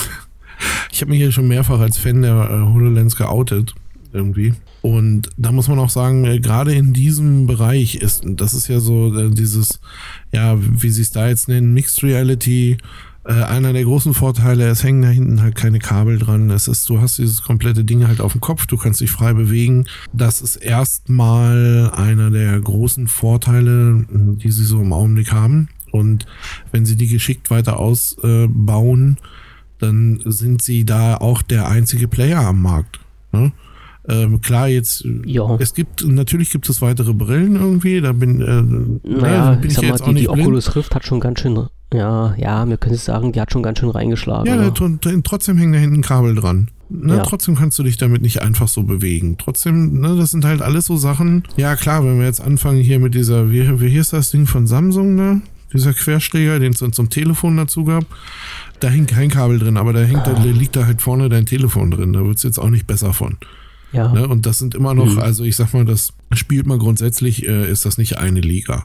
ich 0.96 1.02
habe 1.02 1.10
mich 1.10 1.20
hier 1.20 1.30
schon 1.30 1.46
mehrfach 1.46 1.78
als 1.78 1.98
Fan 1.98 2.22
der 2.22 2.48
äh, 2.50 2.72
HoloLens 2.72 3.16
geoutet, 3.16 3.74
irgendwie. 4.14 4.54
Und 4.80 5.28
da 5.36 5.52
muss 5.52 5.68
man 5.68 5.78
auch 5.78 5.90
sagen, 5.90 6.24
äh, 6.24 6.40
gerade 6.40 6.72
in 6.74 6.94
diesem 6.94 7.46
Bereich 7.46 7.96
ist, 7.96 8.22
das 8.24 8.54
ist 8.54 8.68
ja 8.68 8.80
so 8.80 9.14
äh, 9.14 9.28
dieses, 9.28 9.78
ja, 10.32 10.56
wie 10.58 10.88
sie 10.88 11.02
es 11.02 11.10
da 11.10 11.28
jetzt 11.28 11.48
nennen, 11.48 11.74
Mixed 11.74 12.02
Reality. 12.02 12.78
Einer 13.24 13.72
der 13.72 13.82
großen 13.82 14.14
Vorteile, 14.14 14.68
es 14.68 14.84
hängen 14.84 15.02
da 15.02 15.08
hinten 15.08 15.42
halt 15.42 15.56
keine 15.56 15.80
Kabel 15.80 16.16
dran. 16.16 16.48
Es 16.50 16.68
ist, 16.68 16.88
du 16.88 17.00
hast 17.00 17.18
dieses 17.18 17.42
komplette 17.42 17.84
Ding 17.84 18.06
halt 18.06 18.20
auf 18.20 18.30
dem 18.30 18.40
Kopf, 18.40 18.66
du 18.66 18.76
kannst 18.76 19.00
dich 19.00 19.10
frei 19.10 19.32
bewegen. 19.32 19.86
Das 20.12 20.40
ist 20.40 20.54
erstmal 20.54 21.90
einer 21.92 22.30
der 22.30 22.60
großen 22.60 23.08
Vorteile, 23.08 24.06
die 24.08 24.52
sie 24.52 24.64
so 24.64 24.80
im 24.80 24.92
Augenblick 24.92 25.32
haben. 25.32 25.68
Und 25.90 26.24
wenn 26.70 26.86
sie 26.86 26.94
die 26.94 27.08
geschickt 27.08 27.50
weiter 27.50 27.80
ausbauen, 27.80 29.16
äh, 29.18 29.36
dann 29.78 30.20
sind 30.24 30.62
sie 30.62 30.84
da 30.84 31.16
auch 31.16 31.42
der 31.42 31.68
einzige 31.68 32.08
Player 32.08 32.40
am 32.40 32.62
Markt. 32.62 33.00
Ne? 33.32 33.52
Ähm, 34.08 34.40
klar, 34.40 34.68
jetzt, 34.68 35.04
ja. 35.24 35.56
es 35.58 35.74
gibt, 35.74 36.06
natürlich 36.06 36.50
gibt 36.50 36.68
es 36.68 36.80
weitere 36.80 37.12
Brillen 37.12 37.56
irgendwie, 37.56 38.00
da 38.00 38.12
bin, 38.12 38.40
äh, 38.40 39.08
naja, 39.08 39.50
ne, 39.50 39.56
bin 39.56 39.70
ich, 39.70 39.78
ich 39.78 39.82
jetzt 39.82 40.00
mal, 40.00 40.04
auch 40.04 40.08
die, 40.08 40.14
nicht 40.14 40.28
Die 40.28 40.32
blind. 40.32 40.46
Oculus 40.46 40.76
Rift 40.76 40.94
hat 40.94 41.04
schon 41.04 41.18
ganz 41.18 41.40
schön, 41.40 41.66
ja, 41.92 42.34
ja, 42.36 42.68
wir 42.68 42.76
können 42.76 42.94
es 42.94 43.04
sagen, 43.04 43.32
die 43.32 43.40
hat 43.40 43.52
schon 43.52 43.64
ganz 43.64 43.80
schön 43.80 43.90
reingeschlagen. 43.90 44.46
Ja, 44.46 44.62
ja. 44.62 44.70
trotzdem 44.70 45.58
hängt 45.58 45.74
da 45.74 45.78
hinten 45.78 45.96
ein 45.96 46.02
Kabel 46.02 46.36
dran. 46.36 46.70
Ne, 46.88 47.16
ja. 47.16 47.22
Trotzdem 47.24 47.56
kannst 47.56 47.78
du 47.80 47.82
dich 47.82 47.96
damit 47.96 48.22
nicht 48.22 48.42
einfach 48.42 48.68
so 48.68 48.84
bewegen. 48.84 49.36
Trotzdem, 49.38 50.00
ne, 50.00 50.16
das 50.16 50.30
sind 50.30 50.44
halt 50.44 50.62
alles 50.62 50.86
so 50.86 50.96
Sachen. 50.96 51.42
Ja, 51.56 51.74
klar, 51.74 52.04
wenn 52.04 52.18
wir 52.18 52.26
jetzt 52.26 52.40
anfangen 52.40 52.80
hier 52.80 53.00
mit 53.00 53.14
dieser, 53.14 53.50
wie, 53.50 53.80
wie 53.80 53.88
hieß 53.88 54.10
das 54.10 54.30
Ding 54.30 54.46
von 54.46 54.66
Samsung, 54.68 55.16
ne? 55.16 55.42
Dieser 55.72 55.92
Querschläger, 55.92 56.60
den 56.60 56.72
es 56.72 56.78
dann 56.78 56.92
zum 56.92 57.10
Telefon 57.10 57.56
dazu 57.56 57.84
gab. 57.84 58.04
Da 58.80 58.88
hängt 58.88 59.08
kein 59.08 59.30
Kabel 59.30 59.58
drin, 59.58 59.76
aber 59.76 59.92
da, 59.92 60.00
hängt, 60.00 60.26
ah. 60.26 60.34
da 60.34 60.42
liegt 60.42 60.76
da 60.76 60.86
halt 60.86 61.02
vorne 61.02 61.28
dein 61.28 61.46
Telefon 61.46 61.90
drin. 61.90 62.12
Da 62.12 62.24
wird 62.24 62.36
es 62.36 62.42
jetzt 62.42 62.58
auch 62.58 62.70
nicht 62.70 62.86
besser 62.86 63.12
von. 63.12 63.38
Ja. 63.92 64.12
Ne? 64.12 64.28
Und 64.28 64.46
das 64.46 64.58
sind 64.58 64.74
immer 64.74 64.94
noch, 64.94 65.12
mhm. 65.12 65.18
also 65.18 65.44
ich 65.44 65.56
sag 65.56 65.72
mal, 65.72 65.84
das 65.84 66.12
spielt 66.32 66.66
man 66.66 66.78
grundsätzlich, 66.78 67.46
äh, 67.46 67.70
ist 67.70 67.86
das 67.86 67.98
nicht 67.98 68.18
eine 68.18 68.40
Liga, 68.40 68.84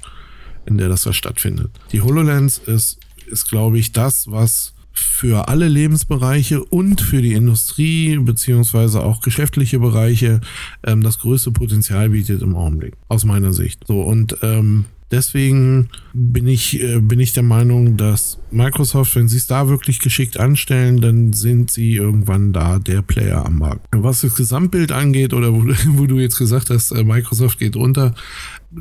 in 0.65 0.77
der 0.77 0.89
das 0.89 1.03
da 1.03 1.13
stattfindet. 1.13 1.71
Die 1.91 2.01
HoloLens 2.01 2.59
ist, 2.59 2.99
ist 3.27 3.49
glaube 3.49 3.79
ich, 3.79 3.91
das, 3.91 4.29
was 4.29 4.73
für 4.93 5.47
alle 5.47 5.67
Lebensbereiche 5.67 6.63
und 6.63 7.01
für 7.01 7.21
die 7.21 7.33
Industrie 7.33 8.17
beziehungsweise 8.17 9.03
auch 9.03 9.21
geschäftliche 9.21 9.79
Bereiche 9.79 10.41
ähm, 10.83 11.01
das 11.01 11.19
größte 11.19 11.51
Potenzial 11.51 12.09
bietet 12.09 12.41
im 12.41 12.55
Augenblick, 12.55 12.93
aus 13.07 13.25
meiner 13.25 13.53
Sicht. 13.53 13.85
So, 13.87 14.01
und 14.01 14.37
ähm, 14.41 14.85
Deswegen 15.11 15.89
bin 16.13 16.47
ich, 16.47 16.81
äh, 16.81 16.99
bin 16.99 17.19
ich 17.19 17.33
der 17.33 17.43
Meinung, 17.43 17.97
dass 17.97 18.39
Microsoft, 18.49 19.13
wenn 19.15 19.27
sie 19.27 19.37
es 19.37 19.45
da 19.45 19.67
wirklich 19.67 19.99
geschickt 19.99 20.39
anstellen, 20.39 21.01
dann 21.01 21.33
sind 21.33 21.69
sie 21.69 21.95
irgendwann 21.95 22.53
da 22.53 22.79
der 22.79 23.01
Player 23.01 23.45
am 23.45 23.59
Markt. 23.59 23.87
Was 23.93 24.21
das 24.21 24.35
Gesamtbild 24.35 24.93
angeht 24.93 25.33
oder 25.33 25.53
wo, 25.53 25.65
wo 25.97 26.05
du 26.05 26.17
jetzt 26.19 26.37
gesagt 26.37 26.69
hast, 26.69 26.91
äh, 26.91 27.03
Microsoft 27.03 27.59
geht 27.59 27.75
runter. 27.75 28.15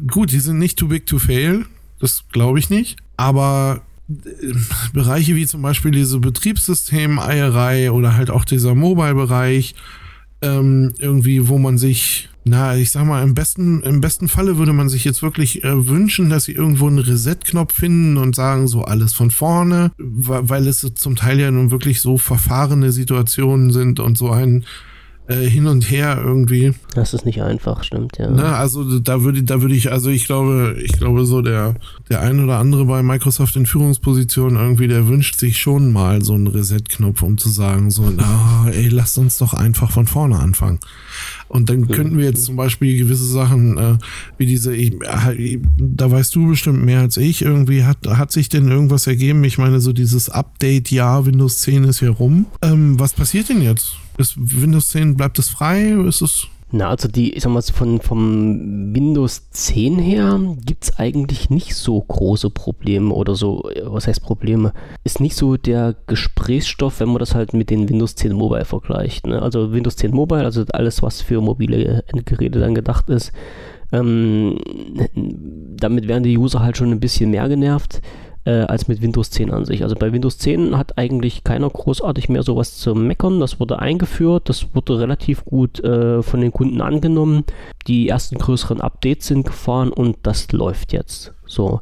Gut, 0.07 0.31
die 0.31 0.39
sind 0.39 0.59
nicht 0.59 0.79
too 0.79 0.87
big 0.87 1.07
to 1.07 1.19
fail. 1.19 1.67
Das 1.99 2.25
glaube 2.31 2.61
ich 2.61 2.71
nicht. 2.71 2.97
Aber 3.17 3.83
äh, 4.09 4.55
Bereiche 4.93 5.35
wie 5.35 5.47
zum 5.47 5.63
Beispiel 5.63 5.91
diese 5.91 6.21
Betriebssystem-Eierei 6.21 7.91
oder 7.91 8.17
halt 8.17 8.31
auch 8.31 8.45
dieser 8.45 8.77
Mobile-Bereich, 8.77 9.75
ähm, 10.43 10.95
irgendwie, 10.99 11.49
wo 11.49 11.59
man 11.59 11.77
sich 11.77 12.30
na, 12.45 12.77
ich 12.77 12.91
sag 12.91 13.05
mal, 13.05 13.23
im 13.23 13.35
besten, 13.35 13.83
im 13.83 14.01
besten 14.01 14.29
Falle 14.29 14.57
würde 14.57 14.73
man 14.73 14.89
sich 14.89 15.05
jetzt 15.05 15.23
wirklich 15.23 15.63
äh, 15.63 15.89
wünschen, 15.89 16.31
dass 16.31 16.45
sie 16.45 16.53
irgendwo 16.53 16.87
einen 16.87 16.99
Reset-Knopf 16.99 17.75
finden 17.75 18.17
und 18.17 18.35
sagen, 18.35 18.67
so 18.67 18.83
alles 18.83 19.13
von 19.13 19.31
vorne, 19.31 19.93
weil 19.99 20.67
es 20.67 20.81
zum 20.95 21.17
Teil 21.17 21.39
ja 21.39 21.51
nun 21.51 21.71
wirklich 21.71 22.01
so 22.01 22.17
verfahrene 22.17 22.93
Situationen 22.93 23.73
sind 23.73 24.01
und 24.01 24.17
so 24.17 24.31
ein 24.31 24.65
äh, 25.31 25.49
hin 25.49 25.69
und 25.69 25.89
her 25.91 26.21
irgendwie. 26.23 26.73
Das 26.95 27.15
ist 27.15 27.25
nicht 27.25 27.41
einfach, 27.41 27.85
stimmt, 27.85 28.19
ja. 28.19 28.29
Ne, 28.29 28.57
also 28.57 28.99
da 28.99 29.23
würde 29.23 29.45
da 29.45 29.63
würde 29.63 29.77
ich, 29.77 29.93
also 29.93 30.11
ich 30.11 30.27
glaube, 30.27 30.77
ich 30.83 30.93
glaube 30.93 31.25
so 31.25 31.41
der 31.41 31.77
der 32.09 32.21
ein 32.21 32.43
oder 32.43 32.59
andere 32.59 32.85
bei 32.85 33.03
Microsoft 33.03 33.55
in 33.55 33.67
Führungsposition 33.67 34.57
irgendwie, 34.57 34.89
der 34.89 35.07
wünscht 35.07 35.39
sich 35.39 35.61
schon 35.61 35.93
mal 35.93 36.25
so 36.25 36.35
einen 36.35 36.49
Reset-Knopf, 36.49 37.23
um 37.23 37.39
zu 37.39 37.49
sagen, 37.49 37.93
so, 37.93 38.11
na, 38.11 38.67
ey, 38.71 38.89
lasst 38.89 39.19
uns 39.19 39.39
doch 39.39 39.55
einfach 39.55 39.93
von 39.93 40.09
vorne 40.09 40.39
anfangen. 40.39 40.81
Und 41.51 41.69
dann 41.69 41.89
könnten 41.89 42.17
wir 42.17 42.27
jetzt 42.27 42.45
zum 42.45 42.55
Beispiel 42.55 42.97
gewisse 42.97 43.25
Sachen, 43.25 43.77
äh, 43.77 43.99
wie 44.39 44.47
diese, 44.47 44.73
ich, 44.73 44.93
da 45.77 46.09
weißt 46.09 46.33
du 46.37 46.47
bestimmt 46.47 46.85
mehr 46.85 47.01
als 47.01 47.17
ich, 47.17 47.43
irgendwie 47.43 47.83
hat, 47.83 48.07
hat 48.07 48.31
sich 48.31 48.49
denn 48.49 48.69
irgendwas 48.69 49.09
ergeben? 49.09 49.43
Ich 49.43 49.59
meine, 49.59 49.81
so 49.81 49.93
dieses 49.93 50.31
Update-Jahr 50.31 51.27
Windows 51.27 51.59
10 51.63 51.83
ist 51.85 51.99
hier 51.99 52.11
rum. 52.11 52.47
Ähm, 52.63 53.01
was 53.01 53.15
passiert 53.15 53.49
denn 53.49 53.63
jetzt? 53.63 53.97
Ist 54.17 54.37
Windows 54.39 54.91
10, 54.91 55.17
bleibt 55.17 55.41
es 55.41 55.49
frei? 55.49 55.91
Ist 56.07 56.23
es 56.23 56.47
na, 56.73 56.89
also 56.89 57.09
die, 57.09 57.35
ich 57.35 57.43
sag 57.43 57.53
mal, 57.53 57.63
von, 57.63 58.01
vom 58.01 58.95
Windows 58.95 59.51
10 59.51 59.99
her 59.99 60.41
gibt 60.65 60.85
es 60.85 60.99
eigentlich 60.99 61.51
nicht 61.51 61.75
so 61.75 62.01
große 62.01 62.51
Probleme 62.51 63.13
oder 63.13 63.35
so, 63.35 63.69
was 63.85 64.07
heißt 64.07 64.23
Probleme? 64.23 64.73
Ist 65.03 65.21
nicht 65.21 65.35
so 65.37 65.57
der 65.57 65.97
Gesprächsstoff, 66.07 67.01
wenn 67.01 67.09
man 67.09 67.19
das 67.19 67.35
halt 67.35 67.55
mit 67.55 67.71
den 67.71 67.89
Windows 67.89 68.15
10 68.15 68.33
Mobile 68.33 68.65
vergleicht. 68.65 69.27
Ne? 69.27 69.43
Also 69.43 69.73
Windows 69.73 69.97
10 69.97 70.13
Mobile, 70.13 70.45
also 70.45 70.65
alles, 70.73 71.03
was 71.03 71.23
für 71.23 71.41
mobile 71.41 72.05
Endgeräte 72.07 72.61
dann 72.61 72.77
gedacht 72.77 73.11
ist, 73.11 73.33
ähm, 73.93 74.59
damit 75.77 76.07
werden 76.07 76.23
die 76.23 76.39
User 76.39 76.61
halt 76.61 76.77
schon 76.77 76.93
ein 76.93 77.01
bisschen 77.01 77.31
mehr 77.31 77.49
genervt 77.49 78.01
äh, 78.45 78.63
als 78.63 78.89
mit 78.89 79.03
Windows 79.03 79.31
10 79.31 79.51
an 79.51 79.65
sich. 79.65 79.83
Also 79.83 79.97
bei 79.97 80.13
Windows 80.13 80.39
10 80.39 80.77
hat 80.77 80.99
eigentlich 80.99 81.45
keiner 81.45 81.69
großartig 81.69 82.29
mehr 82.29 82.43
sowas 82.43 82.77
zu 82.77 82.95
meckern. 82.95 83.41
Das 83.41 83.61
wurde 83.61 83.79
eingeführt, 83.79 84.49
das 84.49 84.75
wurde 84.75 84.99
relativ 84.99 85.45
gut 85.45 85.81
äh, 85.81 86.23
von 86.23 86.41
den 86.41 86.53
Kunden 86.53 86.81
angenommen. 86.81 87.45
Die 87.87 88.09
ersten 88.09 88.39
größeren 88.39 88.81
Updates 88.81 89.27
sind 89.27 89.47
gefahren 89.47 89.91
und 89.91 90.17
das 90.23 90.53
läuft 90.53 90.93
jetzt. 90.93 91.35
So. 91.47 91.81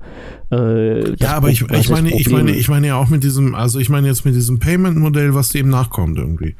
Äh, 0.51 1.14
ja, 1.16 1.36
aber 1.36 1.51
ich, 1.51 1.62
ich 1.62 1.90
meine, 1.90 2.10
ich 2.10 2.30
meine, 2.30 2.52
ich 2.52 2.68
meine 2.68 2.86
ja 2.86 2.97
auch 2.97 3.09
mit 3.09 3.22
diesem, 3.22 3.55
also 3.55 3.78
ich 3.78 3.89
meine 3.89 4.09
jetzt 4.09 4.24
mit 4.24 4.35
diesem 4.35 4.59
Payment-Modell, 4.59 5.35
was 5.35 5.51
dem 5.51 5.68
nachkommt 5.68 6.18
irgendwie. 6.18 6.56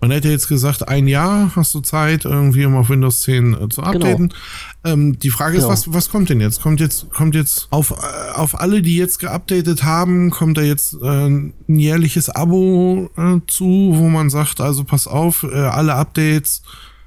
Man 0.00 0.10
hätte 0.10 0.30
jetzt 0.30 0.48
gesagt, 0.48 0.88
ein 0.88 1.06
Jahr 1.06 1.54
hast 1.54 1.74
du 1.74 1.80
Zeit, 1.80 2.24
irgendwie 2.24 2.64
um 2.64 2.74
auf 2.74 2.88
Windows 2.88 3.20
10 3.20 3.52
äh, 3.52 3.68
zu 3.68 3.82
updaten. 3.82 4.28
Genau. 4.28 4.94
Ähm, 4.94 5.18
die 5.18 5.28
Frage 5.28 5.58
ist, 5.58 5.64
genau. 5.64 5.72
was, 5.72 5.92
was 5.92 6.08
kommt 6.08 6.30
denn 6.30 6.40
jetzt? 6.40 6.62
Kommt 6.62 6.80
jetzt, 6.80 7.10
kommt 7.10 7.34
jetzt 7.34 7.68
auf, 7.70 7.90
äh, 7.90 8.34
auf 8.34 8.58
alle, 8.58 8.80
die 8.80 8.96
jetzt 8.96 9.18
geupdatet 9.18 9.84
haben, 9.84 10.30
kommt 10.30 10.56
da 10.56 10.62
jetzt 10.62 10.94
äh, 11.02 11.28
ein 11.28 11.54
jährliches 11.66 12.30
Abo 12.30 13.10
äh, 13.16 13.40
zu, 13.46 13.92
wo 13.94 14.08
man 14.08 14.30
sagt, 14.30 14.60
also 14.60 14.84
pass 14.84 15.06
auf, 15.06 15.42
äh, 15.42 15.54
alle 15.54 15.94
Updates 15.94 16.62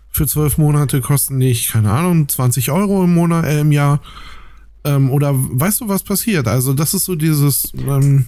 für 0.09 0.27
zwölf 0.27 0.59
Monate 0.59 1.01
kosten 1.01 1.37
nicht, 1.37 1.71
keine 1.71 1.91
Ahnung, 1.91 2.29
20 2.29 2.69
Euro 2.71 3.03
im 3.05 3.15
Monat, 3.15 3.45
äh, 3.45 3.61
im 3.61 3.71
Jahr. 3.71 4.01
Ähm, 4.83 5.09
oder 5.09 5.31
weißt 5.33 5.81
du, 5.81 5.87
was 5.87 6.03
passiert? 6.03 6.47
Also, 6.47 6.73
das 6.73 6.93
ist 6.93 7.05
so 7.05 7.15
dieses, 7.15 7.71
ähm, 7.75 8.27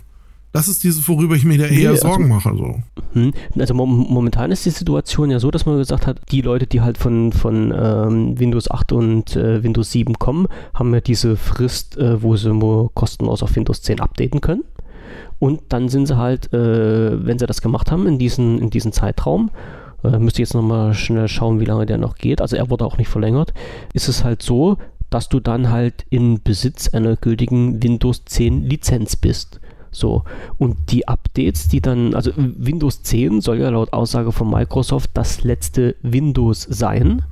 das 0.56 0.69
ist 0.69 0.86
dieses, 0.86 1.07
worüber 1.10 1.36
ich 1.36 1.44
mir 1.44 1.57
da 1.57 1.65
eher 1.65 1.91
nee, 1.91 1.98
Sorgen 1.98 2.32
also, 2.32 2.49
mache. 2.49 2.57
So. 2.57 2.76
Hm. 3.19 3.34
Also 3.60 3.73
momentan 3.73 4.52
ist 4.52 4.65
die 4.65 4.69
Situation 4.69 5.30
ja 5.30 5.40
so, 5.40 5.52
dass 5.52 5.65
man 5.65 5.77
gesagt 5.77 6.07
hat, 6.07 6.22
die 6.32 6.40
Leute, 6.40 6.65
die 6.65 6.80
halt 6.80 6.98
von, 6.98 7.34
von 7.34 7.73
ähm, 7.77 8.40
Windows 8.40 8.72
8 8.72 8.94
und 8.94 9.36
äh, 9.36 9.61
Windows 9.64 9.91
7 9.91 10.14
kommen, 10.14 10.48
haben 10.73 10.94
ja 10.94 11.02
diese 11.02 11.36
Frist, 11.36 11.98
äh, 11.98 12.23
wo 12.23 12.38
sie 12.38 12.53
nur 12.53 12.94
kostenlos 12.94 13.44
auf 13.44 13.53
Windows 13.57 13.82
10 13.82 13.99
updaten 13.99 14.40
können. 14.40 14.64
Und 15.40 15.61
dann 15.69 15.90
sind 15.90 16.06
sie 16.06 16.15
halt, 16.15 16.53
äh, 16.53 17.26
wenn 17.26 17.38
sie 17.38 17.48
das 17.48 17.61
gemacht 17.61 17.91
haben 17.91 18.07
in 18.07 18.18
diesen, 18.18 18.60
in 18.60 18.69
diesen 18.69 18.94
Zeitraum, 18.94 19.52
äh, 20.06 20.18
müsste 20.19 20.41
jetzt 20.41 20.53
nochmal 20.53 20.94
schnell 20.94 21.27
schauen, 21.27 21.60
wie 21.60 21.65
lange 21.65 21.86
der 21.86 21.98
noch 21.98 22.15
geht, 22.15 22.40
also 22.40 22.56
er 22.56 22.69
wurde 22.69 22.86
auch 22.86 22.98
nicht 22.98 23.10
verlängert, 23.10 23.53
ist 23.94 24.07
es 24.07 24.23
halt 24.23 24.41
so, 24.41 24.77
dass 25.10 25.27
du 25.27 25.41
dann 25.41 25.69
halt 25.69 26.06
in 26.10 26.41
Besitz 26.41 26.88
einer 26.88 27.18
gültigen 27.18 27.84
Windows 27.84 28.23
10 28.23 28.64
Lizenz 28.64 29.18
bist. 29.18 29.60
So. 29.95 30.23
Und 30.57 30.91
die 30.91 31.07
Updates, 31.07 31.67
die 31.67 31.81
dann, 31.81 32.13
also 32.13 32.31
Windows 32.35 33.03
10 33.03 33.41
soll 33.41 33.59
ja 33.59 33.69
laut 33.69 33.93
Aussage 33.93 34.31
von 34.31 34.49
Microsoft 34.49 35.11
das 35.13 35.43
letzte 35.43 35.95
Windows 36.01 36.61
sein. 36.63 37.23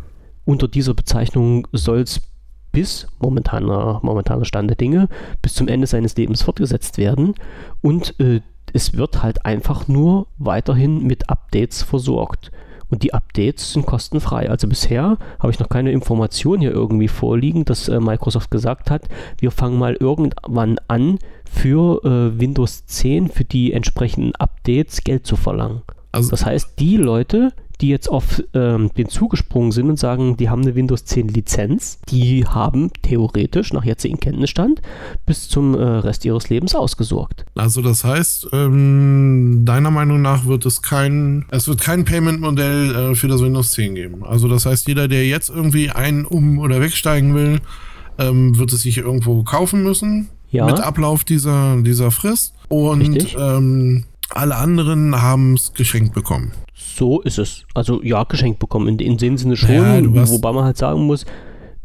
Unter 0.45 0.68
dieser 0.68 0.94
Bezeichnung 0.94 1.68
soll 1.72 1.99
es 1.99 2.22
bis 2.72 3.07
momentaner, 3.19 3.99
momentaner 4.03 4.45
Stand 4.45 4.69
der 4.69 4.77
Dinge 4.77 5.07
bis 5.41 5.53
zum 5.53 5.68
Ende 5.68 5.88
seines 5.88 6.18
Lebens 6.18 6.41
fortgesetzt 6.41 6.98
werden. 6.98 7.35
Und 7.81 8.19
äh, 8.19 8.41
es 8.73 8.98
wird 8.98 9.22
halt 9.22 9.45
einfach 9.45 9.88
nur 9.88 10.27
weiterhin 10.38 11.03
mit 11.03 11.30
Updates 11.30 11.84
versorgt. 11.84 12.52
Und 12.94 13.02
die 13.02 13.15
Updates 13.15 13.74
sind 13.74 13.88
kostenfrei. 13.88 14.52
Also 14.52 14.68
bisher 14.68 15.18
habe 15.40 15.49
ich 15.49 15.57
noch 15.57 15.68
keine 15.68 15.91
Information 15.91 16.60
hier 16.60 16.70
irgendwie 16.70 17.07
vorliegen, 17.07 17.65
dass 17.65 17.90
äh, 17.90 17.99
Microsoft 17.99 18.52
gesagt 18.52 18.91
hat, 18.91 19.10
wir 19.40 19.49
fangen 19.49 19.80
mal 19.80 19.95
irgendwann 19.99 20.78
an, 20.88 21.18
für 21.44 22.06
äh, 22.06 22.40
Windows 22.40 22.86
10 22.86 23.30
für 23.30 23.45
die 23.45 23.74
entsprechenden 23.74 24.36
Updates 24.36 25.03
Geld 25.03 25.26
zu 25.26 25.38
verlangen. 25.38 25.82
Also 26.11 26.30
das 26.30 26.45
heißt, 26.45 26.76
die 26.78 26.98
Leute, 26.98 27.53
die 27.82 27.90
jetzt 27.90 28.08
auf 28.10 28.41
ähm, 28.54 28.91
den 28.98 29.10
zugesprungen 29.10 29.72
sind 29.72 29.90
und 29.90 30.00
sagen, 30.00 30.38
die 30.38 30.50
haben 30.50 30.62
eine 30.62 30.76
Windows 30.76 31.06
10 31.06 31.28
Lizenz, 31.28 32.00
die 32.10 32.45
haben 32.45 32.91
theoretisch 33.02 33.74
nach 33.74 33.84
jetzigen 33.84 34.20
Kenntnisstand 34.20 34.82
bis 35.26 35.48
zum 35.48 35.74
äh, 35.76 35.82
Rest 35.84 36.26
ihres 36.26 36.50
Lebens 36.50 36.76
ausgesorgt. 36.76 37.45
Also 37.56 37.82
das 37.82 38.04
heißt, 38.04 38.48
ähm, 38.54 39.64
deiner 39.66 39.91
Meinung 39.91 40.22
nach 40.22 40.45
wird 40.45 40.66
es 40.66 40.82
kein, 40.82 41.45
es 41.52 41.68
wird 41.68 41.82
kein 41.82 42.06
Payment-Modell 42.06 43.12
äh, 43.12 43.16
für 43.16 43.28
das 43.28 43.41
Windows 43.41 43.72
10 43.72 43.95
geben. 43.95 44.24
Also 44.24 44.48
das 44.48 44.66
heißt, 44.66 44.88
jeder, 44.88 45.08
der 45.08 45.26
jetzt 45.28 45.50
irgendwie 45.50 45.90
ein- 45.90 46.26
um- 46.26 46.60
oder 46.60 46.82
wegsteigen 46.82 47.34
will, 47.36 47.60
ähm, 48.20 48.58
wird 48.58 48.72
es 48.74 48.84
sich 48.84 48.98
irgendwo 48.98 49.44
kaufen 49.44 49.84
müssen. 49.84 50.30
Ja. 50.52 50.66
Mit 50.66 50.80
Ablauf 50.80 51.24
dieser, 51.24 51.82
dieser 51.82 52.12
Frist. 52.12 52.54
Und 52.70 53.36
ähm, 53.40 54.04
alle 54.30 54.56
anderen 54.56 55.22
haben 55.22 55.56
es 55.56 55.74
geschenkt 55.74 56.14
bekommen. 56.14 56.52
So 56.95 57.22
ist 57.22 57.40
es. 57.40 57.65
Also 57.74 58.03
ja, 58.03 58.24
geschenkt 58.24 58.60
bekommen. 58.60 58.88
In, 58.88 58.99
in 58.99 59.18
dem 59.18 59.38
Sinne 59.38 59.57
schon, 59.57 60.14
ja, 60.15 60.30
wobei 60.30 60.52
man 60.52 60.65
halt 60.65 60.78
sagen 60.78 61.06
muss, 61.06 61.26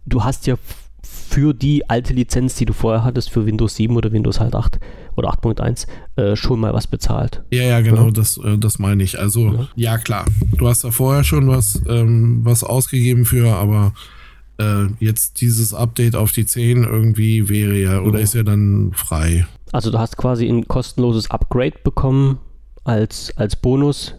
du 0.05 0.23
hast 0.23 0.47
ja 0.47 0.57
für 1.03 1.55
die 1.55 1.89
alte 1.89 2.13
Lizenz, 2.13 2.57
die 2.57 2.65
du 2.65 2.73
vorher 2.73 3.05
hattest, 3.05 3.31
für 3.31 3.47
Windows 3.47 3.77
7 3.77 3.95
oder 3.97 4.13
Windows 4.13 4.41
halt 4.41 4.55
8 4.55 4.79
oder 5.17 5.31
8.1, 5.31 5.87
äh, 6.17 6.37
schon 6.37 6.61
mal 6.61 6.73
was 6.73 6.87
bezahlt. 6.87 7.43
Ja, 7.51 7.65
ja, 7.65 7.81
genau, 7.81 8.07
ja. 8.07 8.11
Das, 8.11 8.39
äh, 8.39 8.59
das 8.59 8.79
meine 8.79 9.03
ich. 9.03 9.19
Also, 9.19 9.53
ja. 9.53 9.69
ja. 9.77 9.99
klar, 9.99 10.25
du 10.57 10.69
hast 10.69 10.85
da 10.85 10.91
vorher 10.91 11.25
schon 11.25 11.49
was, 11.49 11.81
ähm, 11.89 12.41
was 12.45 12.65
ausgegeben 12.65 13.25
für, 13.25 13.55
aber 13.55 13.93
äh, 14.59 14.87
jetzt 15.01 15.41
dieses 15.41 15.75
Update 15.75 16.17
auf 16.17 16.33
die 16.33 16.47
10 16.47 16.85
irgendwie 16.85 17.49
wäre 17.49 17.77
ja, 17.79 18.01
oder 18.01 18.21
ist 18.21 18.35
ja 18.35 18.43
dann 18.43 18.93
frei. 18.95 19.47
Also 19.73 19.91
du 19.91 19.99
hast 19.99 20.17
quasi 20.17 20.49
ein 20.49 20.67
kostenloses 20.67 21.31
Upgrade 21.31 21.77
bekommen 21.85 22.39
als, 22.85 23.37
als 23.37 23.57
Bonus 23.57 24.15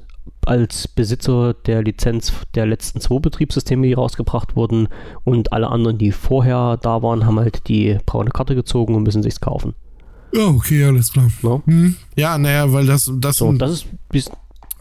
als 0.45 0.88
Besitzer 0.88 1.53
der 1.53 1.84
Lizenz 1.84 2.34
der 2.56 2.66
letzten 2.66 3.02
zwei 3.02 3.20
Betriebssysteme, 3.20 3.88
die 3.88 3.94
rausgebracht 3.94 4.56
wurden 4.56 4.88
und 5.24 5.53
alle 5.53 5.68
anderen, 5.68 5.98
die 5.98 6.11
vorher 6.11 6.78
da 6.82 7.02
waren, 7.02 7.26
haben 7.26 7.40
halt 7.40 7.68
die 7.68 7.98
braune 8.06 8.32
Karte 8.32 8.56
gezogen 8.56 8.95
und 8.95 9.03
müssen 9.03 9.24
sich's 9.24 9.41
kaufen. 9.41 9.74
Ja, 10.34 10.48
okay, 10.48 10.84
alles 10.84 11.11
klar. 11.11 11.30
No? 11.41 11.61
Hm. 11.66 11.95
Ja, 12.16 12.38
naja, 12.38 12.72
weil 12.72 12.86
das, 12.86 13.11
das, 13.16 13.38
so, 13.38 13.48
sind, 13.48 13.61
das, 13.61 13.86
ist, 14.14 14.32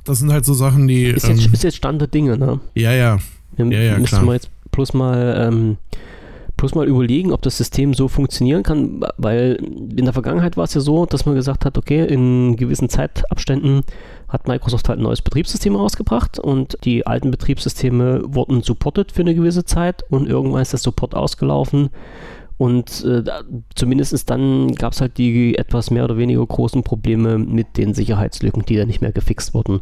das 0.05 0.19
sind 0.19 0.33
halt 0.33 0.45
so 0.45 0.55
Sachen, 0.55 0.87
die. 0.89 1.05
Ist 1.05 1.27
jetzt, 1.27 1.47
ähm, 1.47 1.53
ist 1.53 1.65
jetzt 1.65 1.77
Stand 1.77 2.01
der 2.01 2.09
Dinge, 2.09 2.37
ne? 2.37 2.61
Ja, 2.75 2.93
ja. 2.93 3.19
Wir 3.57 3.67
ja, 3.67 3.93
ja, 3.93 3.99
müssen 3.99 4.27
wir 4.27 4.35
jetzt 4.35 4.51
bloß 4.71 4.95
mal 4.95 5.49
ähm, 5.49 5.79
bloß 6.59 6.75
mal 6.75 6.87
überlegen, 6.87 7.33
ob 7.33 7.41
das 7.41 7.57
System 7.57 7.95
so 7.95 8.09
funktionieren 8.09 8.63
kann, 8.63 9.01
weil 9.17 9.55
in 9.97 10.05
der 10.05 10.13
Vergangenheit 10.13 10.59
war 10.59 10.65
es 10.65 10.75
ja 10.75 10.83
so, 10.83 11.07
dass 11.07 11.25
man 11.25 11.35
gesagt 11.35 11.65
hat, 11.65 11.79
okay, 11.79 12.05
in 12.05 12.57
gewissen 12.57 12.91
Zeitabständen 12.91 13.85
hat 14.29 14.49
Microsoft 14.49 14.89
halt 14.89 14.99
ein 14.99 15.03
neues 15.03 15.23
Betriebssystem 15.23 15.75
rausgebracht 15.75 16.39
und 16.39 16.77
die 16.85 17.07
alten 17.07 17.31
Betriebssysteme 17.31 18.23
wurden 18.25 18.63
supported 18.63 19.13
für 19.13 19.23
eine 19.23 19.35
gewisse 19.35 19.65
Zeit 19.65 20.05
und 20.11 20.29
irgendwann 20.29 20.63
ist 20.63 20.73
der 20.73 20.79
Support 20.79 21.15
ausgelaufen 21.15 21.91
und 22.59 23.05
äh, 23.05 23.23
zumindest 23.77 24.29
dann 24.29 24.75
gab 24.75 24.93
es 24.93 25.01
halt 25.01 25.17
die 25.17 25.57
etwas 25.57 25.93
mehr 25.93 26.05
oder 26.05 26.19
weniger 26.19 26.45
großen 26.45 26.83
Probleme 26.83 27.39
mit 27.39 27.77
den 27.77 27.95
Sicherheitslücken, 27.95 28.65
die 28.65 28.77
dann 28.77 28.89
nicht 28.89 29.01
mehr 29.01 29.13
gefixt 29.13 29.55
wurden. 29.55 29.81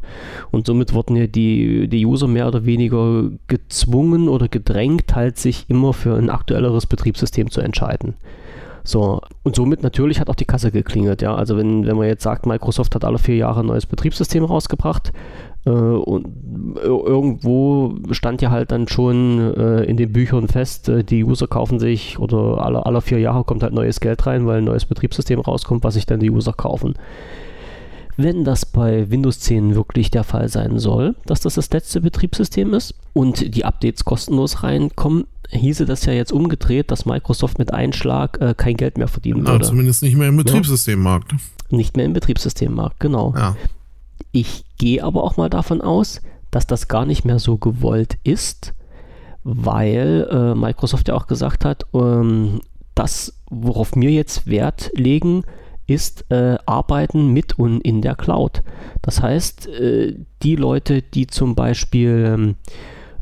Und 0.50 0.66
somit 0.66 0.92
wurden 0.92 1.16
ja 1.16 1.26
die, 1.26 1.88
die 1.88 2.04
User 2.04 2.28
mehr 2.28 2.46
oder 2.46 2.66
weniger 2.66 3.30
gezwungen 3.48 4.28
oder 4.28 4.48
gedrängt, 4.48 5.14
halt 5.14 5.38
sich 5.38 5.64
immer 5.68 5.94
für 5.94 6.16
ein 6.16 6.28
aktuelleres 6.28 6.86
Betriebssystem 6.86 7.50
zu 7.50 7.62
entscheiden. 7.62 8.14
So, 8.86 9.20
und 9.42 9.56
somit 9.56 9.82
natürlich 9.82 10.20
hat 10.20 10.30
auch 10.30 10.36
die 10.36 10.44
Kasse 10.44 10.70
geklingelt, 10.70 11.20
ja. 11.20 11.34
Also 11.34 11.56
wenn, 11.56 11.84
wenn 11.86 11.96
man 11.96 12.06
jetzt 12.06 12.22
sagt, 12.22 12.46
Microsoft 12.46 12.94
hat 12.94 13.04
alle 13.04 13.18
vier 13.18 13.34
Jahre 13.34 13.60
ein 13.60 13.66
neues 13.66 13.84
Betriebssystem 13.84 14.44
rausgebracht, 14.44 15.12
äh, 15.66 15.70
und 15.70 16.28
irgendwo 16.80 17.96
stand 18.12 18.42
ja 18.42 18.50
halt 18.50 18.70
dann 18.70 18.86
schon 18.86 19.54
äh, 19.56 19.82
in 19.82 19.96
den 19.96 20.12
Büchern 20.12 20.46
fest, 20.46 20.88
äh, 20.88 21.02
die 21.02 21.24
User 21.24 21.48
kaufen 21.48 21.80
sich 21.80 22.20
oder 22.20 22.64
alle, 22.64 22.86
alle 22.86 23.00
vier 23.00 23.18
Jahre 23.18 23.42
kommt 23.42 23.64
halt 23.64 23.72
neues 23.72 23.98
Geld 23.98 24.24
rein, 24.26 24.46
weil 24.46 24.58
ein 24.58 24.64
neues 24.64 24.86
Betriebssystem 24.86 25.40
rauskommt, 25.40 25.82
was 25.82 25.94
sich 25.94 26.06
dann 26.06 26.20
die 26.20 26.30
User 26.30 26.52
kaufen. 26.52 26.94
Wenn 28.16 28.44
das 28.44 28.64
bei 28.64 29.10
Windows 29.10 29.40
10 29.40 29.74
wirklich 29.74 30.10
der 30.10 30.24
Fall 30.24 30.48
sein 30.48 30.78
soll, 30.78 31.16
dass 31.26 31.40
das 31.40 31.54
das 31.54 31.70
letzte 31.70 32.00
Betriebssystem 32.00 32.72
ist 32.72 32.94
und 33.12 33.54
die 33.54 33.64
Updates 33.64 34.04
kostenlos 34.04 34.62
reinkommen, 34.62 35.26
hieße 35.50 35.84
das 35.84 36.06
ja 36.06 36.12
jetzt 36.12 36.32
umgedreht, 36.32 36.90
dass 36.90 37.04
Microsoft 37.04 37.58
mit 37.58 37.72
Einschlag 37.74 38.40
äh, 38.40 38.54
kein 38.56 38.76
Geld 38.76 38.96
mehr 38.98 39.08
verdienen 39.08 39.46
würde. 39.46 39.64
Ja, 39.64 39.70
zumindest 39.70 40.02
nicht 40.02 40.16
mehr 40.16 40.28
im 40.28 40.36
Betriebssystemmarkt. 40.36 41.34
Nicht 41.70 41.96
mehr 41.96 42.06
im 42.06 42.14
Betriebssystemmarkt, 42.14 43.00
genau. 43.00 43.34
Ja. 43.36 43.56
Ich 44.32 44.64
gehe 44.78 45.02
aber 45.04 45.22
auch 45.24 45.36
mal 45.36 45.50
davon 45.50 45.80
aus, 45.80 46.22
dass 46.50 46.66
das 46.66 46.88
gar 46.88 47.04
nicht 47.04 47.24
mehr 47.24 47.38
so 47.38 47.58
gewollt 47.58 48.18
ist, 48.24 48.72
weil 49.44 50.26
äh, 50.30 50.54
Microsoft 50.54 51.08
ja 51.08 51.14
auch 51.14 51.26
gesagt 51.26 51.64
hat, 51.64 51.84
ähm, 51.92 52.60
das, 52.94 53.34
worauf 53.50 53.94
wir 53.94 54.10
jetzt 54.10 54.46
Wert 54.46 54.90
legen, 54.94 55.44
ist 55.86 56.30
äh, 56.30 56.56
Arbeiten 56.66 57.32
mit 57.32 57.58
und 57.58 57.80
in 57.80 58.02
der 58.02 58.14
Cloud. 58.14 58.62
Das 59.02 59.22
heißt, 59.22 59.68
äh, 59.68 60.14
die 60.42 60.56
Leute, 60.56 61.02
die 61.02 61.26
zum 61.26 61.54
Beispiel 61.54 62.56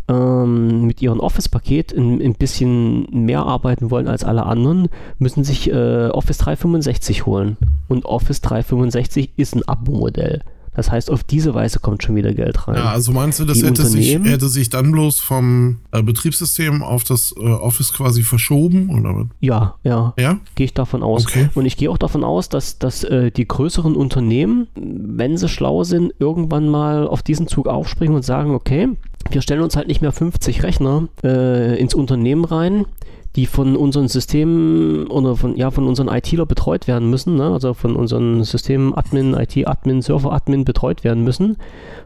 ähm, 0.08 0.86
mit 0.86 1.00
ihrem 1.00 1.20
Office-Paket 1.20 1.92
ein, 1.92 2.20
ein, 2.20 2.34
bisschen 2.34 3.06
mehr 3.10 3.44
arbeiten 3.44 3.90
wollen 3.90 4.08
als 4.08 4.24
alle 4.24 4.44
anderen, 4.44 4.88
müssen 5.18 5.44
sich 5.44 5.70
äh, 5.70 6.08
Office 6.08 6.38
365 6.38 7.26
holen. 7.26 7.56
Und 7.88 8.04
Office 8.04 8.40
365 8.42 9.30
ist 9.36 9.56
ein 9.56 9.66
Abo-Modell. 9.66 10.42
Das 10.74 10.90
heißt, 10.90 11.10
auf 11.10 11.24
diese 11.24 11.54
Weise 11.54 11.78
kommt 11.78 12.02
schon 12.02 12.16
wieder 12.16 12.32
Geld 12.34 12.66
rein. 12.66 12.76
Ja, 12.76 12.90
also 12.90 13.12
meinst 13.12 13.40
du, 13.40 13.44
das 13.44 13.62
hätte 13.62 13.86
sich, 13.86 14.18
hätte 14.18 14.48
sich 14.48 14.70
dann 14.70 14.92
bloß 14.92 15.20
vom 15.20 15.78
äh, 15.92 16.02
Betriebssystem 16.02 16.82
auf 16.82 17.04
das 17.04 17.34
äh, 17.36 17.44
Office 17.44 17.92
quasi 17.92 18.22
verschoben? 18.22 18.90
Oder? 18.90 19.28
Ja, 19.40 19.76
ja. 19.84 20.14
Ja? 20.18 20.38
Gehe 20.54 20.66
ich 20.66 20.74
davon 20.74 21.02
aus. 21.02 21.26
Okay. 21.26 21.48
Und 21.54 21.66
ich 21.66 21.76
gehe 21.76 21.90
auch 21.90 21.98
davon 21.98 22.24
aus, 22.24 22.48
dass, 22.48 22.78
dass 22.78 23.04
äh, 23.04 23.30
die 23.30 23.46
größeren 23.46 23.94
Unternehmen, 23.94 24.66
wenn 24.74 25.36
sie 25.36 25.48
schlau 25.48 25.84
sind, 25.84 26.12
irgendwann 26.18 26.68
mal 26.68 27.06
auf 27.06 27.22
diesen 27.22 27.46
Zug 27.46 27.68
aufspringen 27.68 28.16
und 28.16 28.24
sagen, 28.24 28.50
okay, 28.50 28.88
wir 29.30 29.42
stellen 29.42 29.62
uns 29.62 29.76
halt 29.76 29.88
nicht 29.88 30.02
mehr 30.02 30.12
50 30.12 30.62
Rechner 30.62 31.08
äh, 31.22 31.78
ins 31.78 31.94
Unternehmen 31.94 32.44
rein, 32.44 32.84
die 33.36 33.46
von 33.46 33.76
unseren 33.76 34.06
Systemen 34.06 35.08
oder 35.08 35.36
von, 35.36 35.56
ja, 35.56 35.70
von 35.70 35.88
unseren 35.88 36.08
ITler 36.08 36.46
betreut 36.46 36.86
werden 36.86 37.10
müssen, 37.10 37.34
ne? 37.34 37.50
also 37.50 37.74
von 37.74 37.96
unseren 37.96 38.44
System-Admin, 38.44 39.34
IT-Admin, 39.34 40.02
Server-Admin 40.02 40.64
betreut 40.64 41.02
werden 41.02 41.24
müssen, 41.24 41.56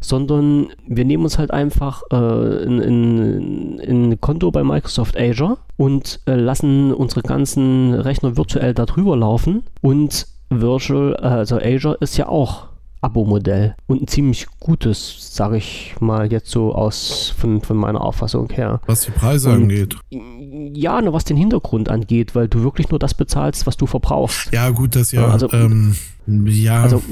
sondern 0.00 0.68
wir 0.86 1.04
nehmen 1.04 1.24
uns 1.24 1.38
halt 1.38 1.50
einfach 1.50 2.02
äh, 2.10 2.16
ein, 2.64 4.18
Konto 4.20 4.50
bei 4.50 4.64
Microsoft 4.64 5.18
Azure 5.18 5.58
und 5.76 6.20
äh, 6.26 6.34
lassen 6.34 6.94
unsere 6.94 7.22
ganzen 7.22 7.92
Rechner 7.94 8.36
virtuell 8.36 8.72
darüber 8.72 9.16
laufen 9.16 9.64
und 9.82 10.26
Virtual, 10.50 11.14
also 11.16 11.58
Azure 11.58 11.98
ist 12.00 12.16
ja 12.16 12.26
auch 12.28 12.67
Abo-Modell 13.00 13.74
und 13.86 14.02
ein 14.02 14.08
ziemlich 14.08 14.46
gutes, 14.58 15.34
sage 15.34 15.58
ich 15.58 15.94
mal 16.00 16.30
jetzt 16.32 16.50
so 16.50 16.74
aus 16.74 17.32
von, 17.38 17.60
von 17.60 17.76
meiner 17.76 18.00
Auffassung 18.00 18.50
her. 18.50 18.80
Was 18.86 19.02
die 19.02 19.10
Preise 19.10 19.50
und, 19.50 19.62
angeht. 19.62 19.96
Ja, 20.10 21.00
nur 21.00 21.12
was 21.12 21.24
den 21.24 21.36
Hintergrund 21.36 21.88
angeht, 21.88 22.34
weil 22.34 22.48
du 22.48 22.62
wirklich 22.62 22.90
nur 22.90 22.98
das 22.98 23.14
bezahlst, 23.14 23.66
was 23.66 23.76
du 23.76 23.86
verbrauchst. 23.86 24.52
Ja, 24.52 24.70
gut, 24.70 24.96
das 24.96 25.12
ja. 25.12 25.28
Also, 25.28 25.50
ähm, 25.52 25.94
ja. 26.26 26.82
also 26.82 27.02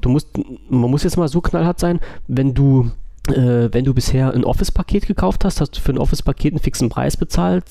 du 0.00 0.08
musst, 0.08 0.28
man 0.68 0.90
muss 0.90 1.04
jetzt 1.04 1.16
mal 1.16 1.28
so 1.28 1.40
knallhart 1.40 1.78
sein, 1.78 2.00
wenn 2.26 2.54
du 2.54 2.90
äh, 3.28 3.68
wenn 3.72 3.84
du 3.84 3.94
bisher 3.94 4.32
ein 4.32 4.44
Office-Paket 4.44 5.06
gekauft 5.06 5.44
hast, 5.44 5.60
hast 5.60 5.76
du 5.76 5.80
für 5.80 5.92
ein 5.92 5.98
Office-Paket 5.98 6.52
einen 6.54 6.60
fixen 6.60 6.88
Preis 6.88 7.16
bezahlt, 7.16 7.64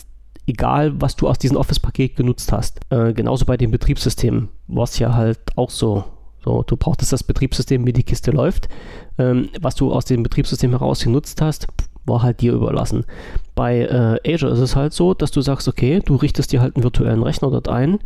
egal 0.47 0.99
was 1.01 1.15
du 1.15 1.27
aus 1.27 1.37
diesem 1.37 1.57
Office-Paket 1.57 2.15
genutzt 2.15 2.51
hast. 2.51 2.79
Äh, 2.89 3.13
genauso 3.13 3.45
bei 3.45 3.57
den 3.57 3.71
Betriebssystemen 3.71 4.49
war 4.67 4.83
es 4.83 4.99
ja 4.99 5.13
halt 5.13 5.39
auch 5.55 5.69
so. 5.69 6.03
So, 6.45 6.63
du 6.63 6.77
brauchtest 6.77 7.11
das 7.11 7.23
Betriebssystem, 7.23 7.85
wie 7.87 7.93
die 7.93 8.03
Kiste 8.03 8.31
läuft. 8.31 8.69
Ähm, 9.17 9.49
was 9.59 9.75
du 9.75 9.91
aus 9.91 10.05
dem 10.05 10.21
Betriebssystem 10.23 10.71
heraus 10.71 11.03
genutzt 11.03 11.41
hast, 11.41 11.67
war 12.05 12.21
halt 12.21 12.41
dir 12.41 12.53
überlassen. 12.53 13.05
Bei 13.55 13.79
äh, 14.23 14.33
Azure 14.33 14.53
ist 14.53 14.59
es 14.59 14.75
halt 14.75 14.93
so, 14.93 15.15
dass 15.15 15.31
du 15.31 15.41
sagst, 15.41 15.67
okay, 15.67 16.01
du 16.05 16.15
richtest 16.15 16.51
dir 16.51 16.61
halt 16.61 16.75
einen 16.75 16.83
virtuellen 16.83 17.23
Rechner 17.23 17.49
dort 17.49 17.67
ein 17.67 17.99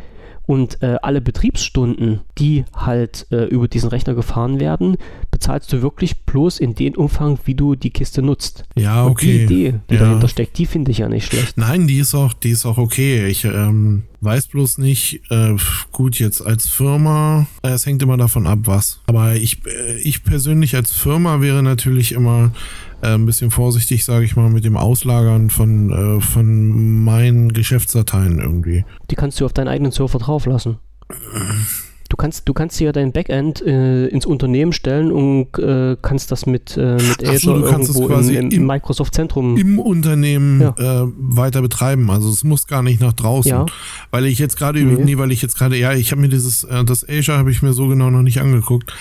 und 0.49 0.81
äh, 0.81 0.95
alle 1.03 1.21
Betriebsstunden, 1.21 2.21
die 2.39 2.65
halt 2.73 3.27
äh, 3.29 3.43
über 3.45 3.67
diesen 3.67 3.89
Rechner 3.89 4.15
gefahren 4.15 4.59
werden, 4.59 4.97
bezahlst 5.29 5.71
du 5.71 5.83
wirklich 5.83 6.21
bloß 6.21 6.59
in 6.59 6.73
dem 6.73 6.95
Umfang, 6.95 7.37
wie 7.45 7.53
du 7.53 7.75
die 7.75 7.91
Kiste 7.91 8.23
nutzt. 8.23 8.63
Ja, 8.73 9.05
okay. 9.05 9.09
Und 9.09 9.21
die 9.21 9.43
Idee, 9.43 9.79
die 9.91 9.93
ja. 9.93 9.99
dahinter 9.99 10.27
steckt, 10.27 10.57
die 10.57 10.65
finde 10.65 10.89
ich 10.89 10.97
ja 10.97 11.07
nicht 11.07 11.27
schlecht. 11.27 11.55
Nein, 11.55 11.85
die 11.85 11.99
ist 11.99 12.15
auch, 12.15 12.33
die 12.33 12.49
ist 12.49 12.65
auch 12.65 12.79
okay. 12.79 13.27
Ich 13.27 13.45
ähm, 13.45 14.05
weiß 14.21 14.47
bloß 14.47 14.79
nicht, 14.79 15.21
äh, 15.29 15.53
gut, 15.91 16.17
jetzt 16.17 16.41
als 16.41 16.67
Firma, 16.67 17.45
äh, 17.61 17.69
es 17.69 17.85
hängt 17.85 18.01
immer 18.01 18.17
davon 18.17 18.47
ab, 18.47 18.61
was. 18.63 19.01
Aber 19.05 19.35
ich, 19.35 19.59
äh, 19.67 19.99
ich 19.99 20.23
persönlich 20.23 20.75
als 20.75 20.91
Firma 20.91 21.41
wäre 21.41 21.61
natürlich 21.61 22.11
immer 22.13 22.53
äh, 23.01 23.13
ein 23.13 23.25
bisschen 23.25 23.51
vorsichtig, 23.51 24.05
sage 24.05 24.25
ich 24.25 24.35
mal, 24.35 24.49
mit 24.49 24.65
dem 24.65 24.77
Auslagern 24.77 25.49
von, 25.49 26.17
äh, 26.17 26.21
von 26.21 27.03
meinen 27.03 27.53
Geschäftsdateien 27.53 28.39
irgendwie. 28.39 28.85
Die 29.09 29.15
kannst 29.15 29.39
du 29.39 29.45
auf 29.45 29.53
deinen 29.53 29.67
eigenen 29.67 29.91
Server 29.91 30.19
drauf 30.19 30.45
lassen. 30.45 30.77
Du 32.09 32.17
kannst, 32.17 32.49
du 32.49 32.53
kannst 32.53 32.79
dir 32.79 32.91
dein 32.91 33.11
Backend 33.11 33.61
äh, 33.61 34.07
ins 34.07 34.25
Unternehmen 34.25 34.73
stellen 34.73 35.11
und 35.11 35.59
äh, 35.59 35.95
kannst 36.01 36.31
das 36.31 36.47
mit, 36.47 36.75
äh, 36.75 36.95
mit 36.95 37.23
Azure 37.23 37.59
so, 37.59 37.65
irgendwo 37.65 38.07
im, 38.07 38.29
im, 38.29 38.49
im 38.49 38.65
Microsoft-Zentrum 38.65 39.55
im 39.55 39.77
Unternehmen 39.77 40.59
ja. 40.59 41.03
Äh, 41.03 41.07
weiter 41.17 41.61
betreiben. 41.61 42.09
Also 42.09 42.29
es 42.29 42.43
muss 42.43 42.65
gar 42.65 42.81
nicht 42.81 42.99
nach 42.99 43.13
draußen. 43.13 43.51
Ja. 43.51 43.65
Weil 44.09 44.25
ich 44.25 44.39
jetzt 44.39 44.57
gerade, 44.57 44.79
nee. 44.83 45.03
nee. 45.03 45.17
weil 45.19 45.31
ich 45.31 45.43
jetzt 45.43 45.55
gerade, 45.55 45.77
ja, 45.77 45.93
ich 45.93 46.11
habe 46.11 46.21
mir 46.21 46.29
dieses, 46.29 46.63
äh, 46.63 46.83
das 46.83 47.07
Azure 47.07 47.37
habe 47.37 47.51
ich 47.51 47.61
mir 47.61 47.73
so 47.73 47.87
genau 47.87 48.09
noch 48.09 48.23
nicht 48.23 48.41
angeguckt, 48.41 48.91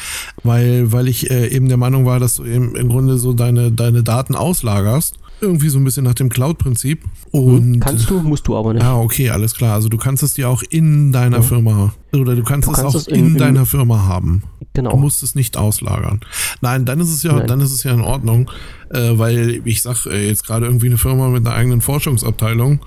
weil, 0.42 0.92
weil 0.92 1.08
ich 1.08 1.30
äh, 1.30 1.48
eben 1.48 1.68
der 1.68 1.78
Meinung 1.78 2.04
war, 2.04 2.20
dass 2.20 2.36
du 2.36 2.44
eben 2.44 2.76
im 2.76 2.90
Grunde 2.90 3.16
so 3.16 3.32
deine, 3.32 3.72
deine 3.72 4.02
Daten 4.02 4.34
auslagerst 4.34 5.18
irgendwie 5.40 5.68
so 5.68 5.78
ein 5.78 5.84
bisschen 5.84 6.04
nach 6.04 6.14
dem 6.14 6.28
Cloud-Prinzip. 6.28 7.04
Mhm. 7.32 7.40
Und 7.40 7.80
kannst 7.80 8.10
du, 8.10 8.20
musst 8.20 8.46
du 8.46 8.56
aber 8.56 8.74
nicht. 8.74 8.82
Ja, 8.82 8.96
okay, 8.96 9.30
alles 9.30 9.54
klar. 9.54 9.74
Also 9.74 9.88
du 9.88 9.96
kannst 9.96 10.22
es 10.22 10.34
dir 10.34 10.48
auch 10.48 10.62
in 10.70 11.12
deiner 11.12 11.38
ja. 11.38 11.42
Firma 11.42 11.94
oder 12.12 12.34
du 12.34 12.42
kannst, 12.42 12.68
du 12.68 12.72
es 12.72 12.78
kannst 12.78 12.96
auch 12.96 13.00
es 13.00 13.06
in, 13.06 13.28
in, 13.28 13.36
deiner 13.36 13.66
Firma 13.66 14.06
haben. 14.06 14.42
Genau. 14.74 14.92
Du 14.92 14.96
musst 14.96 15.22
es 15.22 15.34
nicht 15.34 15.56
auslagern. 15.56 16.20
Nein, 16.60 16.84
dann 16.84 17.00
ist 17.00 17.10
es 17.10 17.22
ja, 17.22 17.34
Nein. 17.34 17.46
dann 17.46 17.60
ist 17.60 17.72
es 17.72 17.82
ja 17.82 17.92
in 17.92 18.00
Ordnung, 18.00 18.50
äh, 18.90 19.18
weil 19.18 19.60
ich 19.64 19.82
sag 19.82 20.06
äh, 20.06 20.26
jetzt 20.28 20.46
gerade 20.46 20.66
irgendwie 20.66 20.86
eine 20.86 20.98
Firma 20.98 21.28
mit 21.28 21.46
einer 21.46 21.54
eigenen 21.54 21.80
Forschungsabteilung 21.80 22.80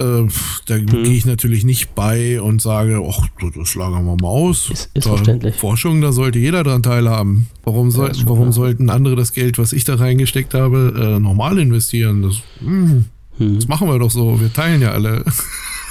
äh, 0.00 0.26
da 0.66 0.74
hm. 0.74 0.86
gehe 0.86 1.12
ich 1.12 1.24
natürlich 1.24 1.64
nicht 1.64 1.94
bei 1.94 2.40
und 2.40 2.60
sage, 2.60 3.00
ach, 3.08 3.28
das 3.54 3.74
lagern 3.74 4.04
wir 4.04 4.16
mal 4.20 4.28
aus. 4.28 4.70
Ist, 4.70 4.90
ist 4.94 5.06
verständlich. 5.06 5.54
Forschung, 5.54 6.00
da 6.00 6.10
sollte 6.12 6.38
jeder 6.38 6.64
dran 6.64 6.82
teilhaben. 6.82 7.46
Warum, 7.62 7.90
soll, 7.90 8.12
ja, 8.12 8.22
warum 8.26 8.50
sollten 8.50 8.90
andere 8.90 9.14
das 9.14 9.32
Geld, 9.32 9.58
was 9.58 9.72
ich 9.72 9.84
da 9.84 9.94
reingesteckt 9.94 10.54
habe, 10.54 10.94
äh, 11.16 11.20
normal 11.20 11.58
investieren? 11.58 12.22
Das, 12.22 12.42
mh, 12.60 13.04
hm. 13.38 13.54
das 13.54 13.68
machen 13.68 13.88
wir 13.88 13.98
doch 13.98 14.10
so. 14.10 14.40
Wir 14.40 14.52
teilen 14.52 14.82
ja 14.82 14.90
alle. 14.90 15.24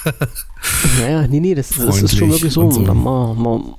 naja, 1.00 1.28
nee, 1.28 1.40
nee, 1.40 1.56
das, 1.56 1.70
das 1.70 2.02
ist 2.02 2.18
schon 2.18 2.30
wirklich 2.30 2.52
so. 2.52 2.70
so. 2.72 3.78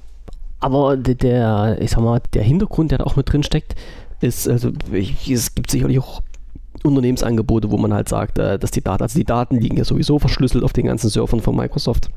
aber 0.61 0.97
der, 0.97 1.79
ich 1.81 1.91
sag 1.91 2.01
mal, 2.01 2.23
der 2.33 2.45
Hintergrund, 2.45 2.93
der 2.93 2.99
da 2.99 3.05
auch 3.05 3.17
mit 3.17 3.31
drin 3.31 3.43
steckt, 3.43 3.75
ist, 4.23 4.49
also 4.49 4.73
ich, 4.91 5.31
es 5.31 5.55
gibt 5.55 5.71
sicherlich 5.71 5.99
auch 5.99 6.23
Unternehmensangebote, 6.85 7.71
wo 7.71 7.79
man 7.79 7.95
halt 7.95 8.09
sagt, 8.09 8.39
äh, 8.39 8.59
dass 8.59 8.71
die 8.71 8.83
Daten, 8.83 9.03
also 9.03 9.19
die 9.19 9.25
Daten 9.25 9.57
liegen 9.57 9.77
ja 9.77 9.85
sowieso 9.85 10.19
verschlüsselt 10.19 10.65
auf 10.65 10.73
den 10.73 10.87
ganzen 10.87 11.11
Servern 11.11 11.41
von 11.41 11.57
Microsoft 11.57 12.11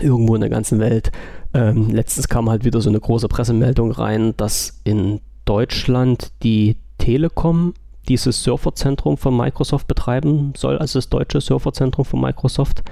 irgendwo 0.00 0.34
in 0.34 0.40
der 0.40 0.50
ganzen 0.50 0.78
Welt. 0.78 1.10
Ähm, 1.54 1.90
letztens 1.90 2.28
kam 2.28 2.48
halt 2.48 2.64
wieder 2.64 2.80
so 2.80 2.90
eine 2.90 3.00
große 3.00 3.28
Pressemeldung 3.28 3.90
rein, 3.90 4.34
dass 4.36 4.80
in 4.84 5.20
Deutschland 5.44 6.32
die 6.42 6.76
Telekom 6.98 7.74
dieses 8.08 8.42
Surferzentrum 8.42 9.16
von 9.16 9.36
Microsoft 9.36 9.86
betreiben 9.86 10.52
soll, 10.56 10.78
also 10.78 10.98
das 10.98 11.08
deutsche 11.08 11.40
Surferzentrum 11.40 12.04
von 12.04 12.20
Microsoft 12.20 12.82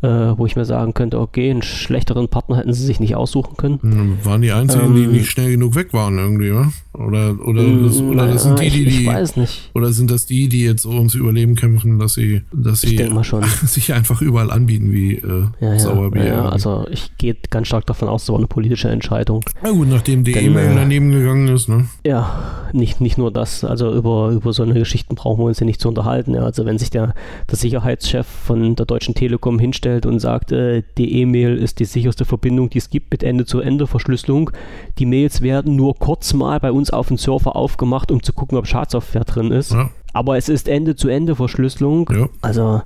äh, 0.00 0.08
wo 0.08 0.46
ich 0.46 0.54
mir 0.54 0.64
sagen 0.64 0.94
könnte, 0.94 1.18
okay, 1.18 1.50
einen 1.50 1.62
schlechteren 1.62 2.28
Partner 2.28 2.58
hätten 2.58 2.72
sie 2.72 2.86
sich 2.86 3.00
nicht 3.00 3.16
aussuchen 3.16 3.56
können. 3.56 3.80
Hm, 3.82 4.18
waren 4.22 4.42
die 4.42 4.52
einzigen, 4.52 4.86
ähm, 4.86 4.94
die 4.94 5.06
nicht 5.06 5.30
schnell 5.30 5.50
genug 5.50 5.74
weg 5.74 5.92
waren 5.92 6.18
irgendwie, 6.18 6.52
oder? 6.52 6.72
Oder, 6.92 7.36
oder, 7.44 7.62
das, 7.64 7.98
hm, 7.98 8.10
oder 8.10 8.26
das 8.28 8.44
sind 8.44 8.60
die, 8.60 8.70
die, 8.70 8.84
die, 8.84 9.00
ich 9.02 9.06
weiß 9.06 9.36
nicht. 9.36 9.70
Oder 9.74 9.92
sind 9.92 10.10
das 10.10 10.26
die, 10.26 10.48
die 10.48 10.62
jetzt 10.62 10.82
so 10.82 10.90
ums 10.90 11.14
Überleben 11.14 11.56
kämpfen, 11.56 11.98
dass 11.98 12.14
sie, 12.14 12.42
dass 12.52 12.80
sie 12.80 12.96
sich 13.66 13.92
einfach 13.92 14.20
überall 14.20 14.50
anbieten 14.50 14.92
wie 14.92 15.14
äh, 15.14 15.46
ja, 15.60 15.72
ja, 15.72 15.78
Sauerbier? 15.78 16.26
Ja, 16.26 16.48
also 16.48 16.86
ich 16.90 17.16
gehe 17.18 17.36
ganz 17.50 17.66
stark 17.66 17.86
davon 17.86 18.08
aus, 18.08 18.22
das 18.22 18.30
war 18.30 18.38
eine 18.38 18.46
politische 18.46 18.88
Entscheidung. 18.88 19.44
Na 19.62 19.70
gut, 19.70 19.88
nachdem 19.88 20.22
die 20.22 20.32
E-Mail 20.32 20.72
äh, 20.72 20.74
daneben 20.76 21.10
gegangen 21.10 21.48
ist, 21.48 21.68
ne? 21.68 21.88
Ja, 22.06 22.68
nicht, 22.72 23.00
nicht 23.00 23.18
nur 23.18 23.32
das, 23.32 23.64
also 23.64 23.92
über, 23.92 24.30
über 24.30 24.52
so 24.52 24.62
eine 24.62 24.74
Geschichten 24.74 25.16
brauchen 25.16 25.40
wir 25.40 25.46
uns 25.46 25.58
ja 25.58 25.66
nicht 25.66 25.80
zu 25.80 25.88
unterhalten. 25.88 26.34
Ja. 26.34 26.42
Also 26.42 26.64
wenn 26.66 26.78
sich 26.78 26.90
der, 26.90 27.14
der 27.50 27.56
Sicherheitschef 27.56 28.26
von 28.26 28.76
der 28.76 28.86
Deutschen 28.86 29.14
Telekom 29.14 29.58
hinstellt, 29.58 29.87
hinstellt 29.88 30.06
und 30.06 30.20
sagt, 30.20 30.52
äh, 30.52 30.82
die 30.96 31.20
E-Mail 31.20 31.56
ist 31.56 31.78
die 31.80 31.84
sicherste 31.84 32.24
Verbindung, 32.24 32.70
die 32.70 32.78
es 32.78 32.90
gibt 32.90 33.10
mit 33.10 33.22
Ende-zu-Ende-Verschlüsselung. 33.22 34.50
Die 34.98 35.06
Mails 35.06 35.40
werden 35.42 35.76
nur 35.76 35.94
kurz 35.96 36.34
mal 36.34 36.60
bei 36.60 36.72
uns 36.72 36.90
auf 36.90 37.08
dem 37.08 37.16
Server 37.16 37.56
aufgemacht, 37.56 38.10
um 38.10 38.22
zu 38.22 38.32
gucken, 38.32 38.58
ob 38.58 38.66
Schadsoftware 38.66 39.24
drin 39.24 39.50
ist. 39.50 39.72
Ja. 39.72 39.90
Aber 40.12 40.36
es 40.36 40.48
ist 40.48 40.68
Ende-zu-Ende-Verschlüsselung. 40.68 42.10
Ja. 42.14 42.28
Also 42.40 42.82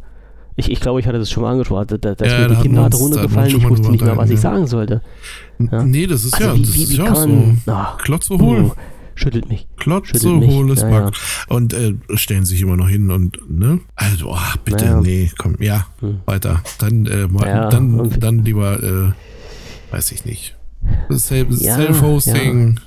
Ich, 0.55 0.71
ich 0.71 0.81
glaube, 0.81 1.01
ich 1.01 1.07
hatte 1.07 1.19
das 1.19 1.31
schon 1.31 1.43
mal 1.43 1.53
angesprochen. 1.53 1.87
Da, 1.89 2.15
da 2.15 2.25
Ja, 2.27 2.47
mir 2.49 2.55
die 2.55 2.61
Kinnlade 2.63 2.95
runtergefallen. 2.97 3.57
Ich 3.57 3.69
wusste 3.69 3.91
nicht 3.91 4.05
mehr, 4.05 4.17
was 4.19 4.29
ich 4.31 4.39
sagen 4.39 4.67
sollte. 4.67 5.01
Ja. 5.59 5.83
Nee, 5.83 6.07
das 6.07 6.25
ist 6.25 6.35
Also 6.35 6.47
ja, 6.49 6.55
wie- 6.55 6.61
das 6.61 6.75
wie- 6.77 6.83
ist 6.83 6.93
wie 6.93 6.97
ja 6.97 7.05
kann- 7.07 7.61
so. 7.65 7.73
Ah, 7.73 7.97
Klotze 8.03 8.39
hohl. 8.39 8.71
Oh, 8.71 8.73
schüttelt 9.15 9.49
mich. 9.49 9.67
Klotze 9.77 10.11
Schüttelt 10.15 10.41
mich. 10.41 10.51
hohles 10.51 10.83
Ja, 10.83 10.89
Back. 10.89 11.15
Und 11.49 11.73
äh, 11.75 11.95
stellen 12.15 12.45
sich 12.45 12.61
immer 12.63 12.77
noch 12.77 12.89
hin 12.89 13.11
und, 13.11 13.39
ne? 13.51 13.81
Also, 13.95 14.33
ach, 14.35 14.57
bitte, 14.59 14.85
Ja. 14.87 15.01
nee, 15.01 15.31
komm, 15.39 15.57
ja, 15.61 15.87
Hm. 16.01 16.21
weiter. 16.27 16.63
Dann, 16.79 17.07
äh, 17.07 17.27
mal, 17.29 17.47
Ja, 17.47 17.69
dann, 17.69 18.11
dann 18.19 18.45
lieber, 18.45 18.83
äh, 18.83 19.93
weiß 19.93 20.13
ich 20.13 20.25
nicht. 20.25 20.57
Self- 21.11 21.61
Ja, 21.61 21.77
Self-Hosting. 21.77 22.81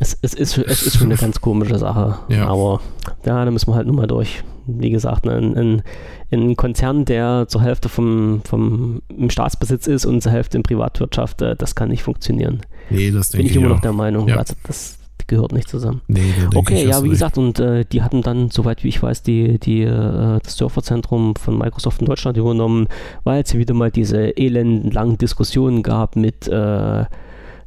Es, 0.00 0.16
es, 0.22 0.34
ist, 0.34 0.58
es 0.58 0.82
ist 0.82 0.96
schon 0.96 1.08
eine 1.08 1.16
ganz 1.16 1.40
komische 1.40 1.78
Sache. 1.78 2.18
Ja. 2.28 2.46
Aber 2.48 2.80
ja, 3.24 3.44
da 3.44 3.50
müssen 3.50 3.70
wir 3.70 3.74
halt 3.74 3.86
nur 3.86 3.96
mal 3.96 4.06
durch. 4.06 4.42
Wie 4.66 4.90
gesagt, 4.90 5.24
ne, 5.24 5.32
ein, 5.36 5.56
ein, 5.56 5.82
ein 6.30 6.56
Konzern, 6.56 7.04
der 7.06 7.46
zur 7.48 7.62
Hälfte 7.62 7.88
vom, 7.88 8.42
vom 8.44 9.00
im 9.08 9.30
Staatsbesitz 9.30 9.86
ist 9.86 10.04
und 10.04 10.22
zur 10.22 10.30
Hälfte 10.32 10.58
in 10.58 10.62
Privatwirtschaft, 10.62 11.40
äh, 11.40 11.56
das 11.56 11.74
kann 11.74 11.88
nicht 11.88 12.02
funktionieren. 12.02 12.60
Nee, 12.90 13.10
das 13.10 13.30
Bin 13.30 13.38
denke 13.38 13.50
ich 13.50 13.56
ich 13.56 13.62
immer 13.62 13.70
noch 13.70 13.78
auch. 13.78 13.82
der 13.82 13.92
Meinung. 13.94 14.28
Ja. 14.28 14.36
Also 14.36 14.54
das 14.64 14.97
gehört 15.28 15.52
nicht 15.52 15.68
zusammen. 15.68 16.00
Nee, 16.08 16.32
da 16.34 16.42
denke 16.42 16.58
Okay, 16.58 16.86
ja, 16.86 17.02
wie 17.04 17.08
gesagt, 17.10 17.38
und 17.38 17.60
äh, 17.60 17.84
die 17.84 18.02
hatten 18.02 18.22
dann, 18.22 18.50
soweit 18.50 18.82
wie 18.82 18.88
ich 18.88 19.02
weiß, 19.02 19.22
die, 19.22 19.58
die, 19.58 19.82
äh, 19.82 20.40
das 20.42 20.56
Surferzentrum 20.56 21.36
von 21.36 21.56
Microsoft 21.56 22.00
in 22.00 22.06
Deutschland 22.06 22.36
übernommen, 22.36 22.88
weil 23.24 23.42
es 23.42 23.54
wieder 23.54 23.74
mal 23.74 23.90
diese 23.90 24.36
elendlangen 24.36 25.18
Diskussionen 25.18 25.82
gab 25.82 26.16
mit, 26.16 26.48
äh, 26.48 27.04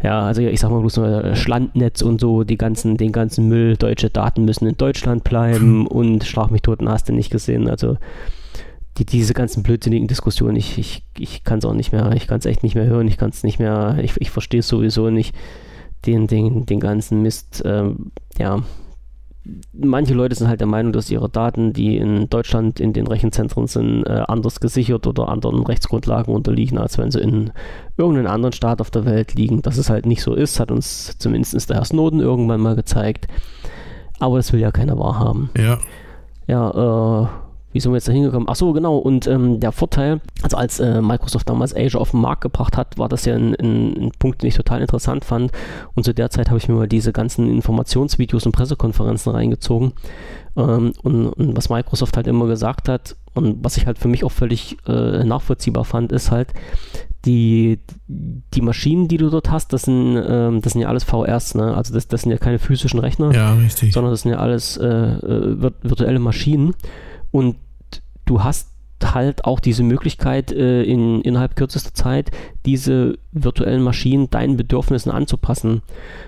ja, 0.03 0.21
also 0.21 0.41
ich 0.41 0.59
sag 0.59 0.71
mal 0.71 0.79
bloß 0.79 0.97
nur 0.97 1.35
Schlandnetz 1.35 2.01
und 2.01 2.19
so, 2.19 2.43
die 2.43 2.57
ganzen, 2.57 2.97
den 2.97 3.11
ganzen 3.11 3.47
Müll, 3.47 3.77
deutsche 3.77 4.09
Daten 4.09 4.45
müssen 4.45 4.67
in 4.67 4.77
Deutschland 4.77 5.23
bleiben 5.23 5.87
und 5.87 6.23
Schlag 6.23 6.51
mich 6.51 6.63
tot, 6.63 6.79
hast 6.85 7.09
du 7.09 7.13
nicht 7.13 7.29
gesehen. 7.29 7.69
Also 7.69 7.97
die, 8.97 9.05
diese 9.05 9.33
ganzen 9.33 9.63
blödsinnigen 9.63 10.07
Diskussionen, 10.07 10.55
ich, 10.55 10.77
ich, 10.77 11.03
ich 11.17 11.43
kann 11.43 11.59
es 11.59 11.65
auch 11.65 11.73
nicht 11.73 11.91
mehr, 11.91 12.11
ich 12.15 12.27
kann 12.27 12.39
es 12.39 12.45
echt 12.45 12.63
nicht 12.63 12.75
mehr 12.75 12.87
hören, 12.87 13.07
ich 13.07 13.17
kann 13.17 13.29
es 13.29 13.43
nicht 13.43 13.59
mehr, 13.59 13.97
ich, 14.01 14.13
ich 14.19 14.31
verstehe 14.31 14.59
es 14.59 14.67
sowieso 14.67 15.09
nicht, 15.09 15.35
den, 16.05 16.27
den, 16.27 16.65
den 16.65 16.79
ganzen 16.79 17.21
Mist, 17.21 17.61
ähm, 17.65 18.11
ja. 18.37 18.61
Manche 19.73 20.13
Leute 20.13 20.35
sind 20.35 20.47
halt 20.47 20.59
der 20.59 20.67
Meinung, 20.67 20.93
dass 20.93 21.09
ihre 21.09 21.27
Daten, 21.27 21.73
die 21.73 21.97
in 21.97 22.29
Deutschland 22.29 22.79
in 22.79 22.93
den 22.93 23.07
Rechenzentren 23.07 23.65
sind, 23.65 24.03
äh, 24.03 24.23
anders 24.27 24.59
gesichert 24.59 25.07
oder 25.07 25.29
anderen 25.29 25.65
Rechtsgrundlagen 25.65 26.33
unterliegen, 26.33 26.77
als 26.77 26.99
wenn 26.99 27.09
sie 27.09 27.21
in 27.21 27.51
irgendeinem 27.97 28.31
anderen 28.31 28.53
Staat 28.53 28.81
auf 28.81 28.91
der 28.91 29.05
Welt 29.05 29.33
liegen. 29.33 29.63
Dass 29.63 29.77
es 29.77 29.89
halt 29.89 30.05
nicht 30.05 30.21
so 30.21 30.35
ist, 30.35 30.59
hat 30.59 30.69
uns 30.69 31.17
zumindest 31.17 31.69
der 31.71 31.77
Herr 31.77 31.85
Snowden 31.85 32.19
irgendwann 32.19 32.61
mal 32.61 32.75
gezeigt. 32.75 33.27
Aber 34.19 34.37
das 34.37 34.53
will 34.53 34.59
ja 34.59 34.71
keiner 34.71 34.99
wahrhaben. 34.99 35.49
Ja, 35.57 35.79
Ja, 36.47 37.23
äh, 37.23 37.27
wie 37.73 37.79
sind 37.79 37.91
wir 37.91 37.97
jetzt 37.97 38.07
da 38.07 38.11
hingekommen? 38.11 38.47
Ach 38.49 38.55
so, 38.55 38.73
genau. 38.73 38.97
Und 38.97 39.27
ähm, 39.27 39.59
der 39.59 39.71
Vorteil, 39.71 40.21
also 40.41 40.57
als 40.57 40.79
äh, 40.79 41.01
Microsoft 41.01 41.49
damals 41.49 41.75
Azure 41.75 42.01
auf 42.01 42.11
den 42.11 42.21
Markt 42.21 42.41
gebracht 42.41 42.77
hat, 42.77 42.97
war 42.97 43.09
das 43.09 43.25
ja 43.25 43.35
ein, 43.35 43.55
ein, 43.55 43.93
ein 44.05 44.11
Punkt, 44.19 44.41
den 44.41 44.47
ich 44.49 44.55
total 44.55 44.81
interessant 44.81 45.25
fand. 45.25 45.51
Und 45.95 46.03
zu 46.03 46.13
der 46.13 46.29
Zeit 46.29 46.49
habe 46.49 46.57
ich 46.57 46.67
mir 46.67 46.75
mal 46.75 46.87
diese 46.87 47.11
ganzen 47.13 47.47
Informationsvideos 47.49 48.45
und 48.45 48.51
Pressekonferenzen 48.51 49.31
reingezogen. 49.31 49.93
Ähm, 50.57 50.93
und, 51.03 51.27
und 51.29 51.57
was 51.57 51.69
Microsoft 51.69 52.17
halt 52.17 52.27
immer 52.27 52.47
gesagt 52.47 52.89
hat 52.89 53.15
und 53.33 53.63
was 53.63 53.77
ich 53.77 53.85
halt 53.87 53.97
für 53.97 54.09
mich 54.09 54.23
auch 54.25 54.31
völlig 54.31 54.77
äh, 54.87 55.23
nachvollziehbar 55.23 55.85
fand, 55.85 56.11
ist 56.11 56.31
halt, 56.31 56.49
die, 57.25 57.79
die 58.07 58.61
Maschinen, 58.61 59.07
die 59.07 59.17
du 59.17 59.29
dort 59.29 59.51
hast, 59.51 59.73
das 59.73 59.83
sind, 59.83 60.19
ähm, 60.27 60.61
das 60.61 60.73
sind 60.73 60.81
ja 60.81 60.87
alles 60.87 61.03
VRs, 61.03 61.53
ne? 61.53 61.75
Also 61.75 61.93
das, 61.93 62.07
das 62.07 62.23
sind 62.23 62.31
ja 62.31 62.37
keine 62.39 62.57
physischen 62.57 62.99
Rechner 62.99 63.31
ja, 63.31 63.55
sondern 63.93 64.11
das 64.11 64.23
sind 64.23 64.31
ja 64.31 64.39
alles 64.39 64.75
äh, 64.77 64.87
äh, 64.87 65.55
vir- 65.55 65.73
virtuelle 65.83 66.17
Maschinen. 66.19 66.73
Und 67.31 67.57
du 68.25 68.43
hast 68.43 68.70
halt 69.13 69.45
auch 69.45 69.59
diese 69.59 69.83
Möglichkeit, 69.83 70.51
äh, 70.51 70.83
in, 70.83 71.21
innerhalb 71.21 71.55
kürzester 71.55 71.93
Zeit 71.93 72.31
diese 72.65 73.17
virtuellen 73.31 73.81
Maschinen 73.81 74.29
deinen 74.29 74.57
Bedürfnissen 74.57 75.11
anzupassen. 75.11 75.81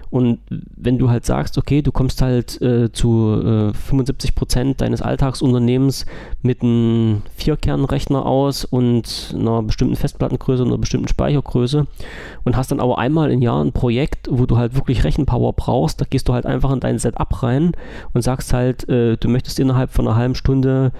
Und 0.09 0.39
wenn 0.49 0.99
du 0.99 1.09
halt 1.09 1.25
sagst, 1.25 1.57
okay, 1.57 1.81
du 1.81 1.91
kommst 1.91 2.21
halt 2.21 2.61
äh, 2.61 2.91
zu 2.91 3.71
äh, 3.71 3.73
75 3.73 4.35
Prozent 4.35 4.79
deines 4.79 5.01
Alltagsunternehmens 5.01 6.05
mit 6.43 6.61
einem 6.61 7.23
Vierkernrechner 7.35 8.25
aus 8.25 8.63
und 8.63 9.35
einer 9.37 9.63
bestimmten 9.63 9.95
Festplattengröße 9.95 10.61
und 10.61 10.69
einer 10.69 10.77
bestimmten 10.77 11.07
Speichergröße 11.07 11.87
und 12.43 12.55
hast 12.55 12.71
dann 12.71 12.79
aber 12.79 12.99
einmal 12.99 13.31
im 13.31 13.41
Jahr 13.41 13.63
ein 13.63 13.71
Projekt, 13.71 14.27
wo 14.29 14.45
du 14.45 14.57
halt 14.57 14.75
wirklich 14.75 15.03
Rechenpower 15.03 15.53
brauchst, 15.53 15.99
da 15.99 16.05
gehst 16.07 16.29
du 16.29 16.33
halt 16.33 16.45
einfach 16.45 16.71
in 16.71 16.79
dein 16.79 16.99
Setup 16.99 17.41
rein 17.41 17.71
und 18.13 18.21
sagst 18.21 18.53
halt, 18.53 18.87
äh, 18.89 19.17
du 19.17 19.29
möchtest 19.29 19.59
innerhalb 19.59 19.91
von 19.91 20.07
einer 20.07 20.15
halben 20.15 20.35
Stunde 20.35 20.91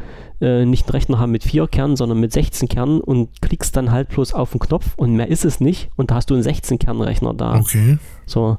äh, 0.44 0.66
nicht 0.66 0.86
einen 0.86 0.92
Rechner 0.92 1.20
haben 1.20 1.32
mit 1.32 1.44
vier 1.44 1.68
Kernen, 1.68 1.96
sondern 1.96 2.20
mit 2.20 2.34
16 2.34 2.68
Kernen 2.68 3.00
und 3.02 3.42
klickst 3.42 3.76
dann 3.76 3.92
halt 3.92 4.10
bloß 4.10 4.34
auf 4.34 4.52
den 4.52 4.60
Knopf 4.60 4.94
und 4.98 5.16
mehr 5.16 5.30
ist 5.30 5.46
es 5.46 5.60
nicht 5.60 5.90
und 5.96 6.12
da 6.12 6.16
hast 6.16 6.30
du 6.30 6.34
einen 6.34 6.44
16-Kern-Rechner 6.44 7.34
da. 7.34 7.56
Okay. 7.56 7.98
So. 8.26 8.58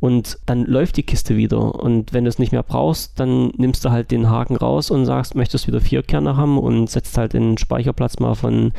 Und 0.00 0.38
dann 0.46 0.64
läuft 0.64 0.96
die 0.96 1.02
Kiste 1.02 1.36
wieder. 1.36 1.74
Und 1.74 2.12
wenn 2.12 2.22
du 2.22 2.28
es 2.28 2.38
nicht 2.38 2.52
mehr 2.52 2.62
brauchst, 2.62 3.18
dann 3.18 3.48
nimmst 3.56 3.84
du 3.84 3.90
halt 3.90 4.12
den 4.12 4.30
Haken 4.30 4.54
raus 4.54 4.92
und 4.92 5.06
sagst, 5.06 5.34
möchtest 5.34 5.66
wieder 5.66 5.80
vier 5.80 6.04
Kerne 6.04 6.36
haben 6.36 6.56
und 6.56 6.88
setzt 6.88 7.18
halt 7.18 7.32
den 7.32 7.58
Speicherplatz 7.58 8.20
mal 8.20 8.34
von, 8.34 8.72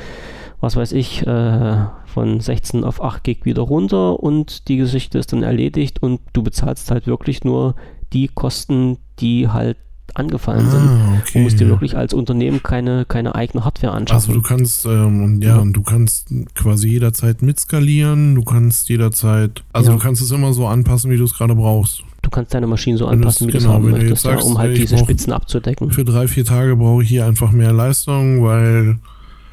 was 0.62 0.78
weiß 0.78 0.94
ich, 0.94 1.28
äh, 1.28 1.86
von 2.06 2.40
16 2.40 2.86
auf 2.86 3.04
8 3.04 3.24
Gig 3.26 3.40
wieder 3.44 3.64
runter 3.64 4.24
und 4.24 4.70
die 4.70 4.78
Geschichte 4.78 5.18
ist 5.18 5.34
dann 5.34 5.44
erledigt 5.44 6.02
und 6.02 6.22
du 6.32 6.42
bezahlst 6.42 6.90
halt 6.90 7.06
wirklich 7.06 7.44
nur 7.44 7.76
die 8.14 8.30
Kosten, 8.30 8.98
die 9.20 9.50
halt 9.50 9.78
angefallen 10.18 10.70
sind. 10.70 10.80
Ah, 10.80 11.14
Du 11.16 11.20
okay. 11.22 11.42
musst 11.44 11.60
dir 11.60 11.68
wirklich 11.68 11.96
als 11.98 12.14
Unternehmen 12.14 12.62
keine, 12.64 13.06
keine 13.06 13.36
eigene 13.36 13.66
Hardware 13.66 13.94
Also 13.94 14.00
anschaffen. 14.02 14.34
du 14.36 14.42
kannst, 14.42 14.86
ähm, 14.86 15.24
und 15.24 15.42
ja, 15.44 15.56
Ja. 15.56 15.58
und 15.58 15.74
du 15.74 15.82
kannst 15.84 16.28
quasi 16.56 16.90
jederzeit 16.90 17.42
mitskalieren, 17.42 18.36
du 18.36 18.44
kannst 18.44 18.90
jederzeit, 18.90 19.64
also 19.74 19.92
Ja. 19.92 19.98
du 19.98 20.04
kannst 20.04 20.22
es 20.22 20.32
immer 20.32 20.54
so 20.54 20.68
anpassen, 20.68 21.12
wie 21.12 21.18
du 21.18 21.24
es 21.24 21.34
gerade 21.34 21.56
brauchst. 21.56 22.04
Du 22.22 22.30
kannst 22.30 22.54
deine 22.54 22.68
Maschine 22.68 22.98
so 22.98 23.06
du 23.06 23.12
anpassen, 23.12 23.48
wie 23.48 23.52
du 23.52 23.58
es 23.58 23.64
genau, 23.64 23.76
haben 23.76 23.86
wenn 23.86 23.94
du 23.94 23.98
möchtest, 24.00 24.24
sagst, 24.24 24.46
um 24.46 24.58
halt 24.58 24.78
diese 24.78 24.98
Spitzen 24.98 25.32
abzudecken. 25.34 25.92
Für 25.92 26.04
drei, 26.04 26.28
vier 26.28 26.44
Tage 26.46 26.76
brauche 26.76 27.04
ich 27.04 27.10
hier 27.10 27.26
einfach 27.26 27.52
mehr 27.52 27.72
Leistung, 27.72 28.44
weil, 28.44 29.00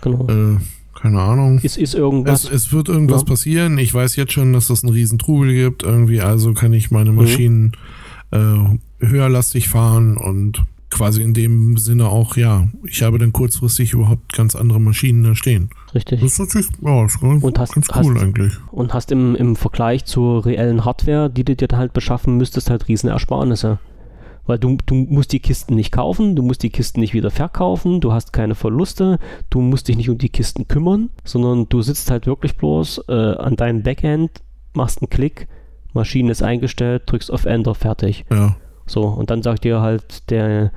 Genau. 0.02 0.26
äh, 0.28 0.56
keine 1.00 1.20
Ahnung. 1.20 1.58
Ist, 1.60 1.76
ist 1.78 1.94
irgendwas. 1.94 2.44
Es, 2.44 2.50
es 2.50 2.72
wird 2.72 2.88
irgendwas 2.88 3.20
Ja. 3.22 3.26
passieren. 3.28 3.78
Ich 3.78 3.94
weiß 3.94 4.16
jetzt 4.16 4.32
schon, 4.32 4.52
dass 4.52 4.66
das 4.68 4.82
einen 4.82 4.92
riesen 4.92 5.18
Trubel 5.18 5.54
gibt. 5.54 5.84
Irgendwie, 5.84 6.20
also 6.20 6.52
kann 6.54 6.72
ich 6.72 6.90
meine 6.90 7.10
Mhm. 7.12 7.16
Maschinen 7.16 7.72
äh, 8.32 8.38
höherlastig 9.01 9.68
fahren 9.68 10.16
und 10.16 10.64
quasi 10.90 11.20
in 11.23 11.35
dem 11.35 11.77
Sinne 11.77 12.09
auch, 12.09 12.36
ja, 12.36 12.68
ich 12.85 13.02
habe 13.02 13.18
dann 13.18 13.32
kurzfristig 13.32 13.93
überhaupt 13.93 14.32
ganz 14.32 14.55
andere 14.55 14.81
Maschinen 14.81 15.24
da 15.24 15.35
stehen. 15.35 15.68
Richtig. 15.94 16.20
Das 16.20 16.32
ist 16.32 16.39
natürlich, 16.39 16.68
ja, 16.81 17.05
ist 17.05 17.20
ganz, 17.20 17.43
Und 17.43 17.59
hast- 17.59 17.74
ganz 17.74 17.89
cool 17.97 18.14
hast- 18.14 18.23
eigentlich. 18.23 18.52
Und 18.70 18.94
hast 18.94 19.12
im, 19.12 19.35
im 19.35 19.56
Vergleich 19.56 20.05
zur 20.05 20.47
reellen 20.47 20.85
Hardware, 20.85 21.28
die 21.28 21.44
du 21.44 21.56
dir 21.56 21.68
dann 21.68 21.81
halt 21.81 21.93
beschaffen 21.93 22.36
müsstest, 22.36 22.70
halt 22.70 22.89
riesen 22.89 23.10
Ersparnisse. 23.10 23.78
Weil 24.47 24.60
du, 24.60 24.78
du 24.86 24.94
musst 24.94 25.32
die 25.32 25.40
Kisten 25.40 25.74
nicht 25.74 25.90
kaufen, 25.90 26.36
du 26.36 26.43
musst 26.44 26.62
die 26.62 26.70
Kisten 26.70 27.01
nicht 27.01 27.14
wieder 27.14 27.32
verkaufen, 27.32 28.01
du 28.01 28.12
hast 28.12 28.32
keine 28.32 28.55
Verluste, 28.55 29.18
du 29.51 29.60
musst 29.60 29.89
dich 29.89 29.97
nicht 29.97 30.09
um 30.09 30.18
die 30.18 30.28
Kisten 30.28 30.68
kümmern, 30.68 31.10
sondern 31.24 31.68
du 31.68 31.82
sitzt 31.82 32.12
halt 32.12 32.27
wirklich 32.28 32.56
bloß 32.56 33.02
äh, 33.09 33.12
an 33.12 33.56
deinem 33.56 33.82
Backend, 33.82 34.31
machst 34.73 35.02
einen 35.02 35.10
Klick, 35.10 35.48
Maschine 35.94 36.31
ist 36.31 36.44
eingestellt, 36.44 37.02
drückst 37.06 37.32
auf 37.32 37.44
Enter, 37.44 37.74
fertig. 37.74 38.24
Ja. 38.31 38.55
So, 38.86 39.02
und 39.02 39.30
dann 39.30 39.42
sagt 39.42 39.64
dir 39.64 39.80
halt 39.80 40.30
der, 40.30 40.70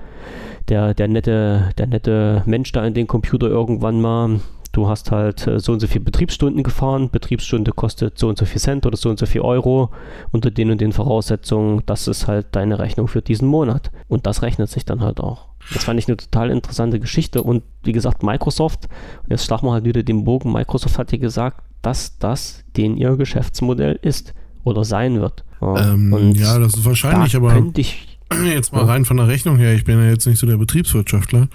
der, 0.68 0.94
der, 0.94 1.07
nette, 1.07 1.69
der 1.77 1.88
nette 1.88 2.44
Mensch 2.45 2.72
da 2.72 2.86
in 2.86 2.94
den 2.94 3.07
Computer 3.07 3.48
irgendwann 3.48 4.02
mal, 4.02 4.40
du 4.72 4.88
hast 4.88 5.11
halt 5.11 5.45
äh, 5.48 5.60
so 5.60 5.73
und 5.73 5.80
so 5.80 5.88
viele 5.88 6.03
Betriebsstunden 6.03 6.64
gefahren, 6.64 7.10
Betriebsstunde 7.10 7.72
kostet 7.72 8.18
so 8.18 8.27
und 8.27 8.38
so 8.38 8.45
viel 8.45 8.61
Cent 8.61 8.86
oder 8.86 8.98
so 8.98 9.10
und 9.10 9.19
so 9.19 9.26
viel 9.26 9.41
Euro 9.41 9.90
unter 10.31 10.52
den 10.52 10.72
und 10.72 10.81
den 10.81 10.91
Voraussetzungen, 10.91 11.84
das 11.86 12.07
ist 12.07 12.27
halt 12.27 12.48
deine 12.52 12.80
Rechnung 12.80 13.07
für 13.07 13.22
diesen 13.22 13.48
Monat. 13.48 13.91
Und 14.07 14.26
das 14.26 14.41
rechnet 14.41 14.69
sich 14.69 14.86
dann 14.86 15.02
halt 15.02 15.19
auch. 15.19 15.49
Das 15.73 15.84
fand 15.84 15.99
ich 15.99 16.07
eine 16.07 16.18
total 16.18 16.49
interessante 16.49 16.99
Geschichte 16.99 17.44
und 17.44 17.64
wie 17.84 17.91
gesagt, 17.91 18.23
Microsoft, 18.23 18.88
jetzt 19.27 19.45
schlagen 19.45 19.68
wir 19.68 19.73
halt 19.73 19.86
wieder 19.86 20.03
den 20.03 20.23
Bogen, 20.23 20.52
Microsoft 20.52 20.98
hat 20.98 21.11
ja 21.11 21.18
gesagt, 21.18 21.61
dass 21.81 22.18
das 22.18 22.64
den 22.76 22.98
ihr 22.98 23.15
Geschäftsmodell 23.15 23.99
ist 24.02 24.34
oder 24.64 24.84
sein 24.84 25.19
wird. 25.22 25.44
Ja, 25.61 25.94
Ähm, 25.94 26.14
und 26.14 26.38
ja, 26.38 26.57
das 26.60 26.73
ist 26.76 26.86
wahrscheinlich, 26.86 27.34
da 27.34 27.38
aber 27.40 27.53
könnte 27.53 27.81
ich 27.81 28.19
jetzt 28.45 28.73
mal 28.73 28.86
rein 28.86 29.06
von 29.06 29.18
der 29.18 29.27
Rechnung 29.27 29.57
her, 29.57 29.73
ich 29.73 29.86
bin 29.86 29.99
ja 29.99 30.10
jetzt 30.10 30.26
nicht 30.27 30.40
so 30.40 30.48
der 30.48 30.57
Betriebswirtschaftler, 30.57 31.48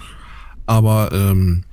aber 0.65 1.11
ähm, 1.13 1.63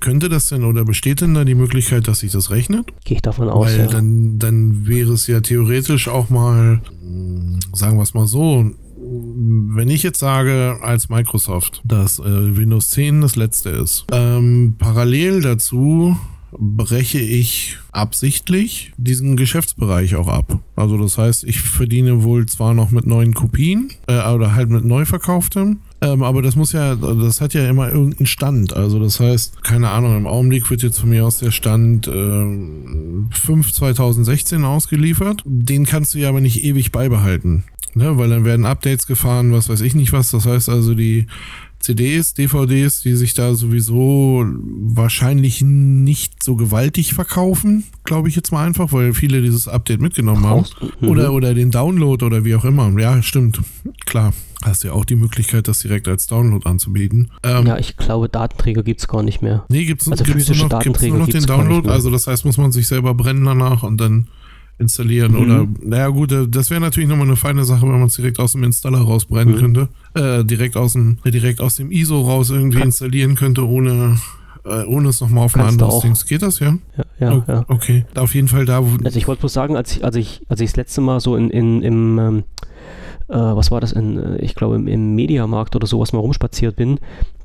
könnte 0.00 0.28
das 0.28 0.48
denn 0.48 0.64
oder 0.64 0.84
besteht 0.84 1.20
denn 1.20 1.34
da 1.34 1.44
die 1.44 1.54
Möglichkeit, 1.54 2.08
dass 2.08 2.20
sich 2.20 2.32
das 2.32 2.50
rechnet? 2.50 2.86
Gehe 3.04 3.16
ich 3.16 3.22
davon 3.22 3.48
aus, 3.50 3.66
Weil 3.66 3.80
ja. 3.80 3.86
dann, 3.86 4.38
dann 4.38 4.86
wäre 4.86 5.12
es 5.12 5.26
ja 5.26 5.40
theoretisch 5.40 6.08
auch 6.08 6.30
mal, 6.30 6.80
mh, 7.02 7.58
sagen 7.74 7.98
wir 7.98 8.02
es 8.02 8.14
mal 8.14 8.26
so, 8.26 8.70
wenn 9.02 9.88
ich 9.88 10.02
jetzt 10.02 10.18
sage 10.18 10.78
als 10.82 11.08
Microsoft, 11.08 11.80
dass 11.84 12.18
äh, 12.18 12.56
Windows 12.56 12.90
10 12.90 13.20
das 13.20 13.36
letzte 13.36 13.70
ist, 13.70 14.06
ähm, 14.12 14.76
parallel 14.78 15.42
dazu 15.42 16.16
breche 16.58 17.18
ich 17.18 17.78
absichtlich 17.92 18.92
diesen 18.96 19.36
Geschäftsbereich 19.36 20.16
auch 20.16 20.28
ab. 20.28 20.58
Also 20.76 20.98
das 20.98 21.18
heißt, 21.18 21.44
ich 21.44 21.60
verdiene 21.60 22.22
wohl 22.22 22.46
zwar 22.46 22.74
noch 22.74 22.90
mit 22.90 23.06
neuen 23.06 23.34
Kopien 23.34 23.90
äh, 24.06 24.22
oder 24.30 24.54
halt 24.54 24.70
mit 24.70 24.84
neu 24.84 25.04
verkauftem, 25.04 25.80
Ähm, 26.02 26.22
aber 26.22 26.40
das 26.40 26.56
muss 26.56 26.72
ja, 26.72 26.94
das 26.96 27.42
hat 27.42 27.52
ja 27.52 27.68
immer 27.68 27.90
irgendeinen 27.90 28.26
Stand. 28.26 28.74
Also 28.74 28.98
das 28.98 29.20
heißt, 29.20 29.62
keine 29.62 29.90
Ahnung, 29.90 30.16
im 30.16 30.26
Augenblick 30.26 30.70
wird 30.70 30.82
jetzt 30.82 30.98
von 30.98 31.10
mir 31.10 31.26
aus 31.26 31.38
der 31.38 31.50
Stand 31.50 32.08
äh, 32.08 32.46
5 33.30 33.72
2016 33.72 34.64
ausgeliefert. 34.64 35.42
Den 35.44 35.84
kannst 35.84 36.14
du 36.14 36.18
ja 36.18 36.30
aber 36.30 36.40
nicht 36.40 36.64
ewig 36.64 36.90
beibehalten. 36.90 37.64
Ne? 37.94 38.16
Weil 38.16 38.30
dann 38.30 38.44
werden 38.44 38.64
Updates 38.64 39.06
gefahren, 39.06 39.52
was 39.52 39.68
weiß 39.68 39.82
ich 39.82 39.94
nicht 39.94 40.12
was. 40.12 40.30
Das 40.30 40.46
heißt 40.46 40.68
also, 40.70 40.94
die 40.94 41.26
CDs, 41.80 42.34
DVDs, 42.34 43.02
die 43.02 43.16
sich 43.16 43.34
da 43.34 43.54
sowieso 43.54 44.44
wahrscheinlich 44.46 45.62
nicht 45.62 46.42
so 46.42 46.54
gewaltig 46.54 47.14
verkaufen, 47.14 47.84
glaube 48.04 48.28
ich 48.28 48.36
jetzt 48.36 48.52
mal 48.52 48.66
einfach, 48.66 48.92
weil 48.92 49.14
viele 49.14 49.40
dieses 49.40 49.66
Update 49.66 50.00
mitgenommen 50.00 50.44
haben. 50.44 50.66
Mhm. 51.00 51.08
Oder, 51.08 51.32
oder 51.32 51.54
den 51.54 51.70
Download 51.70 52.24
oder 52.24 52.44
wie 52.44 52.54
auch 52.54 52.64
immer. 52.64 52.90
Ja, 53.00 53.22
stimmt. 53.22 53.60
Klar. 54.04 54.32
Hast 54.62 54.84
du 54.84 54.88
ja 54.88 54.92
auch 54.92 55.06
die 55.06 55.16
Möglichkeit, 55.16 55.68
das 55.68 55.78
direkt 55.78 56.06
als 56.06 56.26
Download 56.26 56.68
anzubieten. 56.68 57.30
Ähm, 57.42 57.66
ja, 57.66 57.78
ich 57.78 57.96
glaube, 57.96 58.28
Datenträger 58.28 58.82
gibt 58.82 59.00
es 59.00 59.08
gar 59.08 59.22
nicht 59.22 59.40
mehr. 59.40 59.64
Nee, 59.70 59.86
gibt 59.86 60.02
es 60.02 60.08
also 60.10 60.22
gibt's 60.22 60.48
nur 60.48 60.58
noch, 60.58 60.68
Datenträger 60.68 61.16
nur 61.16 61.26
noch 61.26 61.32
den 61.32 61.46
Download. 61.46 61.88
Also 61.88 62.10
das 62.10 62.26
heißt, 62.26 62.44
muss 62.44 62.58
man 62.58 62.70
sich 62.70 62.86
selber 62.86 63.14
brennen 63.14 63.46
danach 63.46 63.82
und 63.84 63.98
dann 63.98 64.28
installieren. 64.80 65.32
Mhm. 65.32 65.38
Oder, 65.38 65.68
naja 65.82 66.08
gut, 66.08 66.32
äh, 66.32 66.48
das 66.48 66.70
wäre 66.70 66.80
natürlich 66.80 67.08
nochmal 67.08 67.26
eine 67.26 67.36
feine 67.36 67.64
Sache, 67.64 67.82
wenn 67.82 67.98
man 67.98 68.08
es 68.08 68.16
direkt 68.16 68.38
aus 68.38 68.52
dem 68.52 68.64
Installer 68.64 69.00
rausbrennen 69.00 69.54
mhm. 69.54 69.58
könnte. 69.58 69.88
Äh, 70.14 70.44
direkt, 70.44 70.76
aus 70.76 70.94
dem, 70.94 71.18
direkt 71.24 71.60
aus 71.60 71.76
dem 71.76 71.92
ISO 71.92 72.20
raus 72.20 72.50
irgendwie 72.50 72.78
Kann. 72.78 72.88
installieren 72.88 73.34
könnte, 73.36 73.66
ohne, 73.66 74.18
äh, 74.64 74.84
ohne 74.84 75.10
es 75.10 75.20
nochmal 75.20 75.44
auf 75.44 75.54
ein 75.54 75.62
anderes 75.62 76.00
Ding. 76.00 76.14
Geht 76.26 76.42
das, 76.42 76.58
ja? 76.58 76.78
Ja, 76.96 77.04
ja, 77.20 77.32
oh, 77.32 77.44
ja. 77.46 77.64
Okay, 77.68 78.04
auf 78.14 78.34
jeden 78.34 78.48
Fall 78.48 78.64
da. 78.64 78.82
Wo 78.84 78.96
also 79.04 79.18
ich 79.18 79.28
wollte 79.28 79.40
bloß 79.40 79.52
sagen, 79.52 79.76
als 79.76 79.96
ich, 79.96 80.04
als 80.04 80.16
ich, 80.16 80.40
als 80.48 80.60
ich 80.60 80.70
das 80.70 80.76
letzte 80.76 81.00
Mal 81.00 81.20
so 81.20 81.36
in, 81.36 81.50
in, 81.50 81.82
im 81.82 82.18
ähm, 82.18 82.44
äh, 83.30 83.34
was 83.34 83.70
war 83.70 83.80
das, 83.80 83.92
in, 83.92 84.18
äh, 84.18 84.36
ich 84.38 84.54
glaube 84.54 84.76
im, 84.76 84.88
im 84.88 85.14
Mediamarkt 85.14 85.76
oder 85.76 85.86
sowas 85.86 86.12
mal 86.12 86.18
rumspaziert 86.18 86.76
bin, 86.76 86.98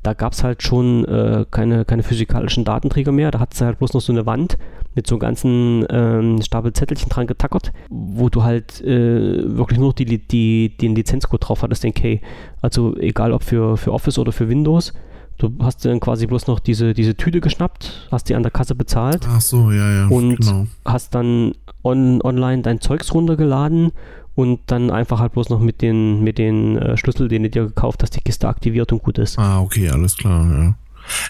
da 0.04 0.14
gab 0.14 0.34
es 0.34 0.44
halt 0.44 0.62
schon 0.62 1.06
äh, 1.06 1.46
keine, 1.50 1.86
keine 1.86 2.04
physikalischen 2.04 2.64
Datenträger 2.64 3.12
mehr. 3.12 3.32
Da 3.32 3.40
hat 3.40 3.54
es 3.54 3.62
halt 3.62 3.80
bloß 3.80 3.94
noch 3.94 4.02
so 4.02 4.14
eine 4.14 4.26
Wand 4.26 4.58
mit 4.94 5.08
so 5.08 5.16
einem 5.16 5.20
ganzen 5.20 5.86
ähm, 5.90 6.42
Stapel 6.42 6.74
Zettelchen 6.74 7.10
dran 7.10 7.28
getackert, 7.28 7.72
wo 7.90 8.30
du 8.30 8.44
halt 8.44 8.82
äh, 8.82 9.58
wirklich 9.58 9.80
nur 9.80 9.94
die, 9.94 10.06
die, 10.06 10.78
den 10.78 10.96
Lizenzcode 10.96 11.48
drauf 11.48 11.64
hattest, 11.64 11.84
den 11.84 11.94
Key. 11.94 12.20
Also 12.62 12.96
egal 12.98 13.34
ob 13.34 13.44
für, 13.44 13.78
für 13.78 13.94
Office 13.94 14.20
oder 14.20 14.32
für 14.32 14.48
Windows. 14.48 14.94
Du 15.38 15.52
hast 15.60 15.84
dann 15.84 16.00
quasi 16.00 16.28
bloß 16.28 16.48
noch 16.48 16.60
diese, 16.60 16.94
diese 16.94 17.16
Tüte 17.16 17.42
geschnappt, 17.42 18.08
hast 18.10 18.30
die 18.30 18.36
an 18.36 18.44
der 18.44 18.52
Kasse 18.52 18.74
bezahlt. 18.74 19.28
Ach 19.28 19.42
so, 19.42 19.72
ja, 19.72 19.92
ja. 19.92 20.08
Und 20.08 20.38
genau. 20.38 20.68
hast 20.86 21.14
dann 21.14 21.56
on, 21.84 22.22
online 22.22 22.62
dein 22.62 22.80
Zeugs 22.80 23.14
runtergeladen 23.14 23.92
und 24.36 24.60
dann 24.68 24.92
einfach 24.92 25.20
halt 25.20 25.34
bloß 25.34 25.50
noch 25.50 25.60
mit 25.60 25.82
den, 25.82 26.24
mit 26.24 26.38
den 26.38 26.78
äh, 26.78 26.98
Schlüssel, 26.98 27.28
den 27.28 27.44
du 27.44 27.50
dir 27.50 27.66
gekauft 27.66 28.04
hast, 28.04 28.16
die 28.16 28.22
Kiste 28.22 28.48
aktiviert 28.48 28.92
und 28.92 29.02
gut 29.02 29.18
ist. 29.18 29.40
Ah, 29.40 29.62
okay, 29.62 29.90
alles 29.90 30.18
klar, 30.18 30.46
ja. 30.52 30.76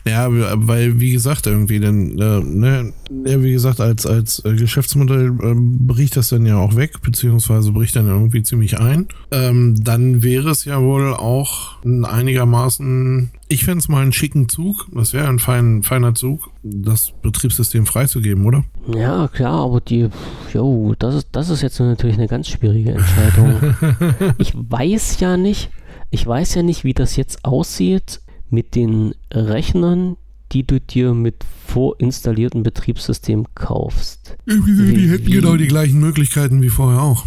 Ja, 0.05 0.27
weil, 0.29 0.99
wie 0.99 1.11
gesagt, 1.11 1.47
irgendwie, 1.47 1.79
dann, 1.79 2.17
äh, 2.17 2.39
ne, 2.39 2.93
ja, 3.25 3.41
wie 3.41 3.51
gesagt, 3.51 3.79
als, 3.79 4.05
als 4.05 4.43
äh, 4.45 4.53
Geschäftsmodell 4.53 5.33
äh, 5.41 5.53
bricht 5.55 6.15
das 6.15 6.29
dann 6.29 6.45
ja 6.45 6.57
auch 6.57 6.75
weg, 6.75 7.01
beziehungsweise 7.01 7.71
bricht 7.71 7.95
dann 7.95 8.07
irgendwie 8.07 8.43
ziemlich 8.43 8.79
ein. 8.79 9.07
Ähm, 9.31 9.75
dann 9.83 10.23
wäre 10.23 10.49
es 10.49 10.65
ja 10.65 10.81
wohl 10.81 11.13
auch 11.13 11.83
einigermaßen, 11.83 13.31
ich 13.47 13.65
fände 13.65 13.79
es 13.79 13.89
mal 13.89 14.01
einen 14.01 14.13
schicken 14.13 14.49
Zug, 14.49 14.87
das 14.93 15.13
wäre 15.13 15.27
ein 15.27 15.39
fein, 15.39 15.83
feiner 15.83 16.15
Zug, 16.15 16.49
das 16.63 17.13
Betriebssystem 17.21 17.85
freizugeben, 17.85 18.45
oder? 18.45 18.63
Ja, 18.87 19.27
klar, 19.27 19.65
aber 19.65 19.81
die, 19.81 20.09
jo, 20.53 20.95
das 20.97 21.15
ist, 21.15 21.27
das 21.31 21.49
ist 21.49 21.61
jetzt 21.61 21.79
natürlich 21.79 22.17
eine 22.17 22.27
ganz 22.27 22.47
schwierige 22.47 22.93
Entscheidung. 22.93 23.75
ich 24.37 24.53
weiß 24.55 25.19
ja 25.19 25.37
nicht, 25.37 25.69
ich 26.11 26.25
weiß 26.25 26.55
ja 26.55 26.63
nicht, 26.63 26.83
wie 26.83 26.93
das 26.93 27.15
jetzt 27.15 27.43
aussieht 27.43 28.21
mit 28.49 28.75
den 28.75 29.13
Rechnern, 29.31 30.17
die 30.51 30.65
du 30.65 30.79
dir 30.79 31.13
mit 31.13 31.43
vorinstalliertem 31.67 32.63
Betriebssystem 32.63 33.45
kaufst. 33.55 34.37
Die, 34.47 34.93
die 34.95 35.09
hätten 35.09 35.29
genau 35.29 35.57
die 35.57 35.67
gleichen 35.67 35.99
Möglichkeiten 35.99 36.61
wie 36.61 36.69
vorher 36.69 37.01
auch. 37.01 37.25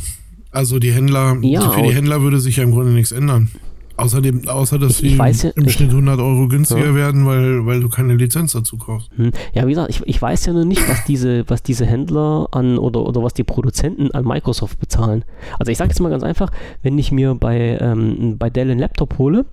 Also 0.51 0.79
die 0.79 0.93
Händler, 0.93 1.37
ja, 1.43 1.71
für 1.71 1.83
die 1.83 1.95
Händler 1.95 2.23
würde 2.23 2.41
sich 2.41 2.57
ja 2.57 2.65
im 2.65 2.71
Grunde 2.71 2.93
nichts 2.93 3.13
ändern. 3.13 3.51
Außerdem, 3.99 4.49
außer 4.49 4.79
dass 4.79 4.99
sie 4.99 5.17
ja, 5.17 5.27
im 5.27 5.69
Schnitt 5.69 5.91
100 5.91 6.21
Euro 6.21 6.47
günstiger 6.47 6.87
ja. 6.87 6.95
werden, 6.95 7.27
weil, 7.27 7.67
weil 7.67 7.81
du 7.81 7.89
keine 7.89 8.15
Lizenz 8.15 8.53
dazu 8.53 8.79
kaufst. 8.79 9.11
Hm. 9.17 9.33
Ja, 9.53 9.67
wie 9.67 9.71
gesagt, 9.71 9.91
ich, 9.91 10.01
ich 10.07 10.23
weiß 10.23 10.47
ja 10.47 10.53
nur 10.53 10.65
nicht, 10.65 10.89
was 10.89 11.05
diese, 11.05 11.45
was 11.49 11.65
diese 11.65 11.85
Händler 11.85 12.47
an 12.53 12.79
oder, 12.79 13.05
oder 13.05 13.25
was 13.25 13.35
die 13.35 13.43
Produzenten 13.43 14.13
an 14.13 14.25
Microsoft 14.25 14.79
bezahlen. 14.79 15.25
Also 15.59 15.73
ich 15.73 15.79
sage 15.79 15.91
jetzt 15.91 15.99
mal 15.99 16.11
ganz 16.11 16.23
einfach, 16.23 16.53
wenn 16.83 16.97
ich 16.97 17.11
mir 17.11 17.35
bei, 17.35 17.77
ähm, 17.81 18.39
bei 18.39 18.51
Dell 18.51 18.71
einen 18.71 18.79
Laptop 18.79 19.19
hole, 19.19 19.47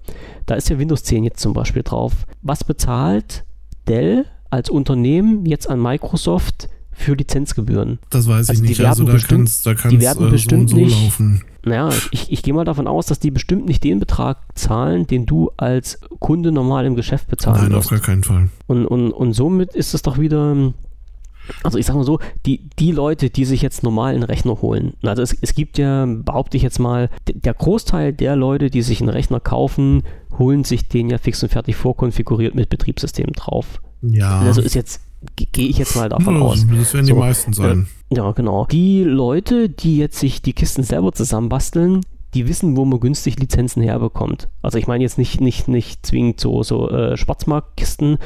da 0.46 0.54
ist 0.54 0.70
ja 0.70 0.78
Windows 0.78 1.04
10 1.04 1.24
jetzt 1.24 1.40
zum 1.40 1.54
Beispiel 1.54 1.82
drauf. 1.82 2.14
Was 2.44 2.64
bezahlt 2.64 3.46
Dell 3.88 4.26
als 4.52 4.70
Unternehmen 4.70 5.46
jetzt 5.48 5.68
an 5.68 5.82
Microsoft 5.82 6.70
für 6.92 7.14
Lizenzgebühren. 7.14 8.00
Das 8.10 8.28
weiß 8.28 8.46
ich 8.46 8.50
also 8.50 8.64
nicht. 8.64 8.86
Also 8.86 9.04
da 9.04 9.14
bestimmt, 9.14 9.66
da 9.66 9.74
die 9.74 10.00
werden 10.00 10.28
äh, 10.28 10.32
bestimmt 10.32 10.70
so 10.70 10.78
nicht, 10.78 10.92
laufen. 10.92 11.44
Naja, 11.66 11.90
ich, 12.12 12.32
ich 12.32 12.44
gehe 12.44 12.54
mal 12.54 12.64
davon 12.64 12.88
aus, 12.88 13.08
dass 13.08 13.20
die 13.20 13.32
bestimmt 13.32 13.66
nicht 13.66 13.84
den 13.84 14.00
Betrag 14.00 14.38
zahlen, 14.54 15.08
den 15.08 15.26
du 15.26 15.52
als 15.58 16.00
Kunde 16.20 16.52
normal 16.52 16.86
im 16.86 16.96
Geschäft 16.96 17.28
bezahlst. 17.28 17.64
Nein, 17.64 17.74
auf 17.74 17.90
gar 17.90 18.00
keinen 18.00 18.24
Fall. 18.24 18.50
Und, 18.68 18.86
und, 18.86 19.12
und 19.12 19.34
somit 19.34 19.74
ist 19.74 19.96
es 19.96 20.04
doch 20.04 20.20
wieder, 20.20 20.74
also 21.64 21.80
ich 21.80 21.88
sage 21.88 21.98
mal 21.98 22.06
so, 22.06 22.20
die, 22.46 22.70
die 22.78 22.92
Leute, 22.92 23.32
die 23.32 23.46
sich 23.46 23.64
jetzt 23.64 23.82
normal 23.82 24.14
einen 24.14 24.24
Rechner 24.24 24.62
holen, 24.62 24.94
also 25.02 25.24
es, 25.24 25.36
es 25.42 25.56
gibt 25.56 25.80
ja, 25.80 26.06
behaupte 26.06 26.56
ich 26.56 26.64
jetzt 26.64 26.80
mal, 26.80 27.10
der 27.28 27.56
Großteil 27.56 28.14
der 28.14 28.36
Leute, 28.36 28.70
die 28.70 28.84
sich 28.84 29.02
einen 29.02 29.10
Rechner 29.10 29.40
kaufen, 29.40 30.04
holen 30.38 30.64
sich 30.66 30.88
den 30.88 31.10
ja 31.10 31.18
fix 31.18 31.42
und 31.42 31.50
fertig 31.50 31.76
vorkonfiguriert 31.76 32.54
mit 32.54 32.70
Betriebssystem 32.70 33.34
drauf. 33.34 33.82
Ja. 34.04 34.42
Also 34.42 34.62
ist 34.62 34.76
jetzt 34.76 35.02
gehe 35.36 35.68
ich 35.68 35.78
jetzt 35.78 35.96
mal 35.96 36.10
davon 36.10 36.36
ja, 36.36 36.42
aus. 36.42 36.60
Das 36.68 36.94
werden 36.94 37.06
so, 37.06 37.14
die 37.14 37.20
meisten 37.20 37.54
sein. 37.54 37.88
Ja, 38.10 38.32
genau. 38.32 38.66
Die 38.66 39.04
Leute, 39.04 39.70
die 39.70 39.98
jetzt 39.98 40.20
sich 40.20 40.42
die 40.42 40.54
Kisten 40.54 40.84
selber 40.84 41.12
zusammenbasteln, 41.12 42.02
die 42.36 42.48
wissen, 42.48 42.76
wo 42.76 42.84
man 42.84 43.00
günstig 43.00 43.40
Lizenzen 43.40 43.82
herbekommt. 43.82 44.50
Also 44.62 44.78
ich 44.78 44.88
meine 44.88 45.04
jetzt 45.04 45.18
nicht, 45.18 45.40
nicht, 45.40 45.70
nicht 45.70 46.06
zwingend 46.06 46.40
so, 46.40 46.64
so 46.64 46.90
äh, 46.90 47.16
Schwarzmarktkisten. 47.16 48.18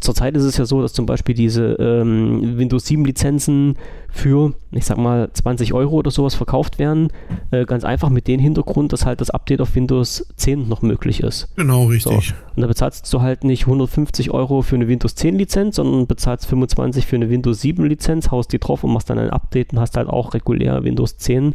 Zurzeit 0.00 0.36
ist 0.36 0.42
es 0.42 0.56
ja 0.56 0.64
so, 0.64 0.82
dass 0.82 0.92
zum 0.92 1.06
Beispiel 1.06 1.36
diese 1.36 1.74
ähm, 1.78 2.58
Windows 2.58 2.86
7 2.86 3.04
Lizenzen 3.04 3.78
für, 4.12 4.52
ich 4.70 4.84
sag 4.84 4.98
mal, 4.98 5.30
20 5.32 5.72
Euro 5.72 5.96
oder 5.96 6.10
sowas 6.10 6.34
verkauft 6.34 6.78
werden. 6.78 7.08
Äh, 7.50 7.64
ganz 7.64 7.82
einfach 7.82 8.10
mit 8.10 8.28
dem 8.28 8.38
Hintergrund, 8.38 8.92
dass 8.92 9.06
halt 9.06 9.20
das 9.22 9.30
Update 9.30 9.62
auf 9.62 9.74
Windows 9.74 10.26
10 10.36 10.68
noch 10.68 10.82
möglich 10.82 11.20
ist. 11.22 11.48
Genau, 11.56 11.86
richtig. 11.86 12.28
So. 12.28 12.34
Und 12.54 12.60
da 12.60 12.66
bezahlst 12.66 13.12
du 13.12 13.22
halt 13.22 13.42
nicht 13.42 13.62
150 13.62 14.30
Euro 14.30 14.60
für 14.60 14.76
eine 14.76 14.86
Windows 14.86 15.14
10 15.14 15.36
Lizenz, 15.36 15.76
sondern 15.76 16.06
bezahlst 16.06 16.46
25 16.46 17.06
für 17.06 17.16
eine 17.16 17.30
Windows 17.30 17.62
7 17.62 17.84
Lizenz, 17.86 18.30
haust 18.30 18.52
die 18.52 18.58
drauf 18.58 18.84
und 18.84 18.92
machst 18.92 19.08
dann 19.08 19.18
ein 19.18 19.30
Update 19.30 19.72
und 19.72 19.80
hast 19.80 19.96
halt 19.96 20.08
auch 20.08 20.34
regulär 20.34 20.84
Windows 20.84 21.16
10, 21.16 21.54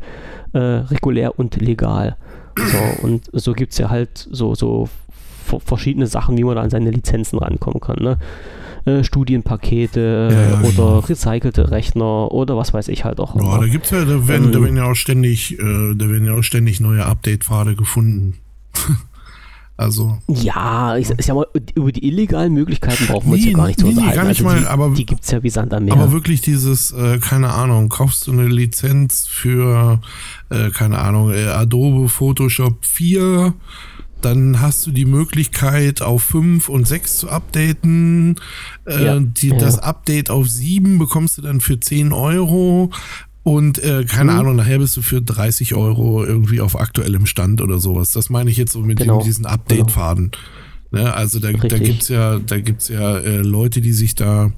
äh, 0.54 0.58
regulär 0.58 1.38
und 1.38 1.62
legal. 1.62 2.18
So, 2.58 3.06
und 3.06 3.30
so 3.34 3.54
gibt 3.54 3.74
es 3.74 3.78
ja 3.78 3.92
halt 3.92 4.28
so, 4.32 4.56
so 4.56 4.90
verschiedene 5.64 6.08
Sachen, 6.08 6.38
wie 6.38 6.44
man 6.44 6.56
da 6.56 6.64
an 6.64 6.72
seine 6.72 6.90
Lizenzen 6.90 7.38
rankommen 7.38 7.80
kann. 7.80 7.98
Ne? 8.02 8.18
Äh, 8.88 9.04
Studienpakete 9.04 10.30
ja, 10.32 10.42
ja, 10.50 10.60
oder 10.62 10.70
genau. 10.70 11.00
recycelte 11.00 11.72
Rechner 11.72 12.32
oder 12.32 12.56
was 12.56 12.74
weiß 12.74 12.88
ich 12.88 13.04
halt 13.04 13.20
auch. 13.20 13.36
Ja, 13.36 13.60
da 13.60 13.68
gibt's 13.68 13.90
ja, 13.90 14.06
da 14.06 14.30
werden, 14.30 14.46
ähm, 14.46 14.52
da 14.54 14.62
werden 14.62 14.78
ja 14.78 14.86
auch 14.86 14.96
ständig, 14.96 15.60
äh, 15.60 15.94
da 15.94 16.08
werden 16.08 16.26
ja 16.26 16.34
auch 16.36 16.42
ständig 16.42 16.80
neue 16.80 17.06
Update-Pfade 17.06 17.76
gefunden. 17.76 18.36
also. 19.78 20.20
Ja, 20.30 20.96
ich, 20.96 21.10
ich 21.10 21.26
sag 21.26 21.36
mal, 21.36 21.48
über 21.76 21.92
die 21.92 22.08
illegalen 22.08 22.54
Möglichkeiten 22.54 23.08
brauchen 23.08 23.28
wir 23.28 23.34
uns 23.34 23.46
ja 23.46 23.52
gar 23.52 23.68
nicht 23.68 23.80
zu 23.80 23.88
nee, 23.88 23.92
unterhalten. 23.92 24.16
Nee, 24.16 24.22
gar 24.22 24.30
nicht 24.30 24.46
also 24.46 24.62
mal, 24.62 24.68
aber, 24.70 24.96
die 24.96 25.06
gibt's 25.06 25.32
ja 25.32 25.44
wie 25.44 25.50
Sand 25.50 25.74
am 25.74 25.84
Meer. 25.84 25.94
Aber 25.96 26.14
wirklich 26.14 26.40
dieses, 26.40 26.94
äh, 26.94 27.18
keine 27.18 27.50
Ahnung, 27.50 27.90
kaufst 27.90 28.26
du 28.28 28.32
eine 28.32 28.48
Lizenz 28.48 29.28
für, 29.28 30.00
äh, 30.50 30.70
keine 30.70 31.00
Ahnung, 31.00 31.34
äh, 31.34 31.48
Adobe 31.48 32.08
Photoshop 32.08 32.86
4 32.86 33.54
dann 34.22 34.62
hast 34.62 34.86
du 34.88 34.92
die 34.92 35.06
Möglichkeit, 35.06 36.02
auf 36.02 36.24
5 36.24 36.70
und 36.70 36.88
6 36.88 37.18
zu 37.18 37.30
updaten. 37.30 38.36
Äh, 38.86 39.06
ja, 39.06 39.20
die, 39.20 39.50
ja. 39.50 39.58
Das 39.58 39.80
Update 39.80 40.30
auf 40.30 40.48
7 40.48 40.98
bekommst 40.98 41.38
du 41.38 41.42
dann 41.42 41.62
für 41.62 41.80
10 41.80 42.12
Euro. 42.14 42.92
Und 43.44 43.80
äh, 43.80 44.04
keine 44.06 44.34
mhm. 44.34 44.40
Ahnung, 44.40 44.56
nachher 44.58 44.80
bist 44.80 44.98
du 44.98 45.02
für 45.02 45.22
30 45.22 45.74
Euro 45.76 46.26
irgendwie 46.26 46.60
auf 46.60 46.78
aktuellem 46.78 47.26
Stand 47.26 47.62
oder 47.62 47.80
sowas. 47.80 48.12
Das 48.12 48.30
meine 48.30 48.50
ich 48.50 48.58
jetzt 48.58 48.74
so 48.74 48.82
mit 48.82 49.00
genau. 49.00 49.20
dem, 49.20 49.26
diesen 49.26 49.46
Update-Faden. 49.46 50.32
Genau. 50.32 51.04
Ne? 51.04 51.14
Also 51.14 51.40
da, 51.40 51.52
da 51.52 51.78
gibt's 51.78 52.10
ja, 52.10 52.40
da 52.40 52.60
gibt's 52.60 52.88
ja 52.88 53.18
äh, 53.18 53.38
Leute, 53.38 53.82
die 53.82 53.94
sich 53.94 54.16
da 54.16 54.52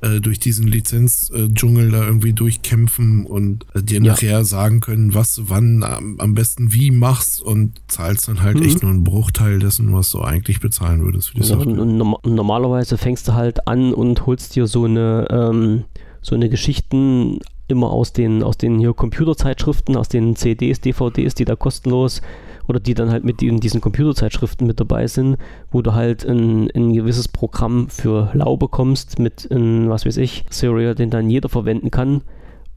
äh, 0.00 0.20
durch 0.20 0.38
diesen 0.38 0.66
Lizenzdschungel 0.66 1.90
da 1.90 2.04
irgendwie 2.04 2.32
durchkämpfen 2.32 3.26
und 3.26 3.66
äh, 3.74 3.82
dir 3.82 4.00
ja. 4.00 4.12
nachher 4.12 4.44
sagen 4.44 4.80
können, 4.80 5.14
was 5.14 5.40
wann 5.48 5.82
am, 5.82 6.20
am, 6.20 6.34
besten 6.34 6.72
wie 6.72 6.90
machst 6.90 7.42
und 7.42 7.80
zahlst 7.88 8.28
dann 8.28 8.42
halt 8.42 8.58
mhm. 8.58 8.66
echt 8.66 8.82
nur 8.82 8.92
einen 8.92 9.04
Bruchteil 9.04 9.58
dessen, 9.58 9.92
was 9.92 10.10
du 10.10 10.20
eigentlich 10.20 10.60
bezahlen 10.60 11.04
würdest 11.04 11.30
für 11.30 11.38
die 11.38 11.42
Software. 11.42 11.80
Und, 11.80 12.00
und 12.00 12.34
normalerweise 12.34 12.96
fängst 12.96 13.26
du 13.28 13.34
halt 13.34 13.66
an 13.66 13.92
und 13.92 14.26
holst 14.26 14.54
dir 14.54 14.66
so 14.66 14.84
eine, 14.84 15.26
ähm, 15.30 15.84
so 16.22 16.34
eine 16.34 16.48
Geschichten 16.48 17.40
immer 17.66 17.90
aus 17.90 18.12
den, 18.12 18.42
aus 18.42 18.56
den 18.56 18.78
hier 18.78 18.94
Computerzeitschriften, 18.94 19.96
aus 19.96 20.08
den 20.08 20.36
CDs, 20.36 20.80
DVDs, 20.80 21.34
die 21.34 21.44
da 21.44 21.56
kostenlos 21.56 22.22
oder 22.68 22.80
die 22.80 22.94
dann 22.94 23.10
halt 23.10 23.24
mit 23.24 23.42
in 23.42 23.60
diesen 23.60 23.80
Computerzeitschriften 23.80 24.66
mit 24.66 24.78
dabei 24.78 25.06
sind, 25.06 25.38
wo 25.70 25.82
du 25.82 25.94
halt 25.94 26.24
ein, 26.24 26.70
ein 26.70 26.92
gewisses 26.92 27.26
Programm 27.26 27.88
für 27.88 28.30
Lau 28.34 28.56
bekommst 28.56 29.18
mit, 29.18 29.50
ein, 29.50 29.88
was 29.88 30.06
weiß 30.06 30.18
ich, 30.18 30.44
Serial, 30.50 30.94
den 30.94 31.10
dann 31.10 31.30
jeder 31.30 31.48
verwenden 31.48 31.90
kann 31.90 32.22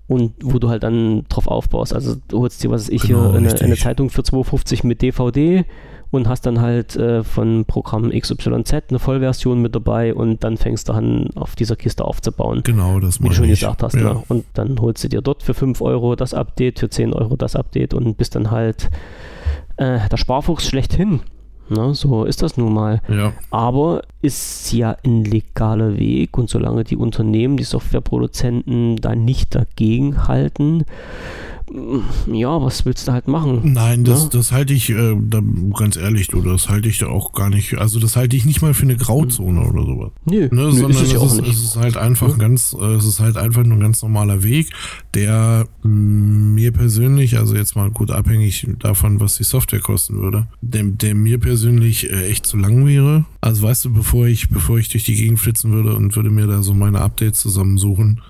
und 0.07 0.34
wo 0.41 0.59
du 0.59 0.69
halt 0.69 0.84
dann 0.84 1.26
drauf 1.30 1.47
aufbaust. 1.47 1.93
Also 1.93 2.15
du 2.30 2.39
holst 2.39 2.63
dir, 2.63 2.72
was 2.72 2.84
weiß 2.84 2.89
ich, 2.89 3.03
Genau, 3.03 3.31
hier 3.31 3.38
eine, 3.38 3.61
eine 3.61 3.76
Zeitung 3.76 4.09
für 4.09 4.22
2,50 4.22 4.88
mit 4.88 5.01
DVD 5.01 5.65
und 6.11 6.27
hast 6.27 6.45
dann 6.45 6.59
halt 6.61 6.95
äh, 6.97 7.23
von 7.23 7.65
Programm 7.65 8.11
XYZ 8.11 8.73
eine 8.89 8.99
Vollversion 8.99 9.61
mit 9.61 9.73
dabei 9.73 10.13
und 10.13 10.43
dann 10.43 10.57
fängst 10.57 10.89
du 10.89 10.93
an, 10.93 11.30
auf 11.35 11.55
dieser 11.55 11.76
Kiste 11.77 12.05
aufzubauen. 12.05 12.61
Genau, 12.63 12.99
das 12.99 13.22
Wie 13.22 13.30
du 13.30 13.34
schon 13.34 13.45
ich. 13.45 13.61
gesagt 13.61 13.84
hast, 13.84 13.95
ja. 13.95 14.13
ne? 14.13 14.23
Und 14.27 14.45
dann 14.53 14.80
holst 14.80 15.03
du 15.03 15.07
dir 15.07 15.22
dort 15.22 15.43
für 15.43 15.53
5 15.53 15.81
Euro 15.81 16.15
das 16.15 16.34
Update, 16.34 16.80
für 16.80 16.89
10 16.89 17.13
Euro 17.13 17.38
das 17.38 17.55
Update 17.55 17.93
und 17.93 18.18
bist 18.18 18.35
dann 18.35 18.51
halt 18.51 18.89
äh, 19.77 20.07
der 20.10 20.18
Sparfuchs 20.18 20.68
schlechthin. 20.68 21.22
Ne? 21.69 21.93
So 21.95 22.26
ist 22.26 22.41
das 22.41 22.57
nun 22.57 22.73
mal. 22.73 23.02
Ja, 23.07 23.31
Aber 23.49 24.02
ist 24.22 24.73
ja 24.73 24.98
ein 25.06 25.23
legaler 25.23 25.98
Weg 25.98 26.38
und 26.38 26.49
solange 26.49 26.84
die 26.84 26.98
Unternehmen, 26.98 27.56
die 27.56 27.64
Softwareproduzenten 27.64 28.98
da 28.98 29.15
nicht 29.15 29.56
dagegen 29.56 30.27
halten, 30.27 30.84
ja, 32.31 32.61
was 32.61 32.85
willst 32.85 33.07
du 33.07 33.11
halt 33.14 33.27
machen? 33.27 33.61
nein, 33.73 34.03
das, 34.03 34.23
Ja. 34.23 34.30
das 34.30 34.52
halte 34.52 34.73
ich, 34.73 34.89
äh, 34.89 35.15
da, 35.22 35.41
ganz 35.77 35.95
ehrlich, 35.95 36.27
du, 36.27 36.41
das 36.41 36.69
halte 36.69 36.89
ich 36.89 36.98
da 36.98 37.07
auch 37.07 37.31
gar 37.34 37.49
nicht, 37.49 37.77
also 37.77 37.99
das 37.99 38.15
halte 38.15 38.35
ich 38.35 38.45
nicht 38.45 38.61
mal 38.61 38.73
für 38.73 38.84
eine 38.84 38.98
Grauzone 38.98 39.61
oder 39.61 39.84
sowas. 39.85 40.11
Nö, 40.26 40.41
Ne, 40.41 40.49
nö 40.52 40.72
sondern 40.72 40.91
ist 40.91 41.02
es 41.02 41.11
ja 41.14 41.23
ist, 41.23 41.39
es 41.39 41.64
ist 41.64 41.76
halt 41.77 41.98
einfach 41.98 42.30
Ja. 42.30 42.35
ganz, 42.35 42.76
äh, 42.80 42.84
es 42.95 43.06
ist 43.06 43.19
halt 43.19 43.38
einfach 43.38 43.64
nur 43.64 43.77
ein 43.77 43.81
ganz 43.81 44.02
normaler 44.02 44.43
Weg, 44.43 44.69
der 45.14 45.68
mm, 45.84 46.53
mir 46.56 46.72
persönlich, 46.72 47.38
also 47.38 47.56
jetzt 47.56 47.76
mal 47.76 47.89
gut 47.89 48.11
abhängig 48.11 48.68
davon, 48.80 49.19
was 49.19 49.38
die 49.38 49.43
Software 49.43 49.80
kosten 49.81 50.18
würde, 50.18 50.48
der, 50.61 50.84
der 50.84 51.15
mir 51.15 51.39
persönlich 51.39 52.10
äh, 52.11 52.27
echt 52.30 52.45
zu 52.45 52.57
lang 52.57 52.85
wäre. 52.85 53.26
Also 53.39 53.64
weißt 53.64 53.85
du, 53.85 53.93
bevor 53.93 54.27
ich, 54.27 54.49
bevor 54.49 54.77
ich 54.77 54.89
durch 54.89 55.03
die 55.06 55.15
Gegend 55.15 55.39
flitzen 55.39 55.72
würde 55.72 55.95
und 55.95 56.15
würde 56.15 56.30
mir 56.30 56.48
da 56.48 56.61
so 56.64 56.73
meine 56.73 57.02
Updates 57.02 57.39
zusammensuchen, 57.39 58.22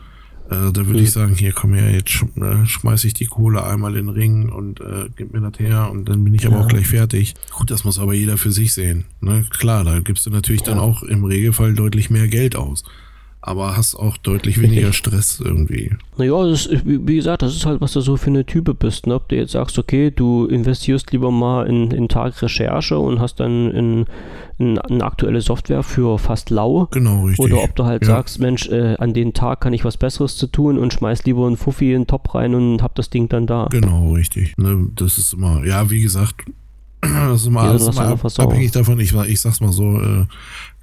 äh, 0.51 0.71
da 0.71 0.85
würde 0.85 0.99
Mhm. 0.99 1.03
ich 1.05 1.11
sagen, 1.11 1.33
hier 1.35 1.51
komm 1.53 1.73
her, 1.73 1.91
jetzt 1.91 2.09
sch 2.09 2.23
äh, 2.35 2.65
schmeiß 2.65 3.03
ich 3.05 3.13
die 3.15 3.25
Kohle 3.25 3.63
einmal 3.65 3.95
in 3.95 4.05
den 4.07 4.15
Ring 4.15 4.49
und 4.49 4.79
äh, 4.81 5.09
gib 5.15 5.33
mir 5.33 5.41
das 5.41 5.59
her 5.59 5.89
und 5.91 6.07
dann 6.09 6.23
bin 6.23 6.33
ich 6.33 6.45
aber 6.45 6.57
Ja. 6.57 6.63
auch 6.63 6.67
gleich 6.67 6.87
fertig. 6.87 7.33
Gut, 7.57 7.71
das 7.71 7.83
muss 7.83 7.97
aber 7.97 8.13
jeder 8.13 8.37
für 8.37 8.51
sich 8.51 8.73
sehen. 8.73 9.05
Ne? 9.21 9.45
Klar, 9.49 9.83
da 9.83 9.99
gibst 9.99 10.25
du 10.25 10.29
natürlich 10.29 10.61
dann 10.63 10.77
Ja. 10.77 10.83
auch 10.83 11.03
im 11.03 11.23
Regelfall 11.23 11.73
deutlich 11.73 12.09
mehr 12.09 12.27
Geld 12.27 12.55
aus. 12.55 12.83
Aber 13.43 13.75
hast 13.75 13.95
auch 13.95 14.17
deutlich 14.17 14.61
weniger 14.61 14.93
Stress 14.93 15.41
irgendwie. 15.43 15.91
Naja, 16.17 16.45
das 16.45 16.67
ist, 16.67 16.83
wie 16.85 17.15
gesagt, 17.15 17.41
das 17.41 17.55
ist 17.55 17.65
halt, 17.65 17.81
was 17.81 17.93
du 17.93 18.01
so 18.01 18.15
für 18.15 18.29
eine 18.29 18.45
Type 18.45 18.75
bist. 18.75 19.07
Ne? 19.07 19.15
Ob 19.15 19.29
du 19.29 19.35
jetzt 19.35 19.53
sagst, 19.53 19.79
okay, 19.79 20.11
du 20.11 20.45
investierst 20.45 21.11
lieber 21.11 21.31
mal 21.31 21.65
in, 21.65 21.89
in 21.89 22.07
Tag 22.07 22.39
Recherche 22.39 22.99
und 22.99 23.19
hast 23.19 23.39
dann 23.39 23.71
in, 23.71 24.05
in, 24.59 24.77
eine 24.77 25.03
aktuelle 25.03 25.41
Software 25.41 25.81
für 25.81 26.19
fast 26.19 26.51
lau. 26.51 26.87
Genau, 26.91 27.25
richtig. 27.25 27.43
Oder 27.45 27.63
ob 27.63 27.75
du 27.75 27.85
halt 27.85 28.03
Ja. 28.03 28.09
sagst, 28.09 28.39
Mensch, 28.39 28.67
äh, 28.69 28.95
an 28.99 29.13
den 29.15 29.33
Tag 29.33 29.61
kann 29.61 29.73
ich 29.73 29.83
was 29.85 29.97
Besseres 29.97 30.37
zu 30.37 30.45
tun 30.45 30.77
und 30.77 30.93
schmeiß 30.93 31.25
lieber 31.25 31.47
einen 31.47 31.57
Fuffi 31.57 31.93
in 31.93 32.01
den 32.01 32.07
Top 32.07 32.35
rein 32.35 32.53
und 32.53 32.83
hab 32.83 32.93
das 32.93 33.09
Ding 33.09 33.27
dann 33.27 33.47
da. 33.47 33.67
Genau, 33.71 34.13
richtig. 34.13 34.55
Ne, 34.57 34.87
das 34.95 35.17
ist 35.17 35.33
immer, 35.33 35.65
ja, 35.65 35.89
wie 35.89 36.01
gesagt, 36.03 36.45
das 37.01 37.41
ist 37.41 37.47
immer, 37.47 37.63
Ja, 37.63 37.69
alles 37.71 37.87
immer 37.87 38.01
ab, 38.07 38.23
abhängig 38.37 38.69
davon. 38.71 38.99
Ich, 38.99 39.15
ich 39.15 39.41
sag's 39.41 39.61
mal 39.61 39.71
so, 39.71 39.99
äh, 39.99 40.25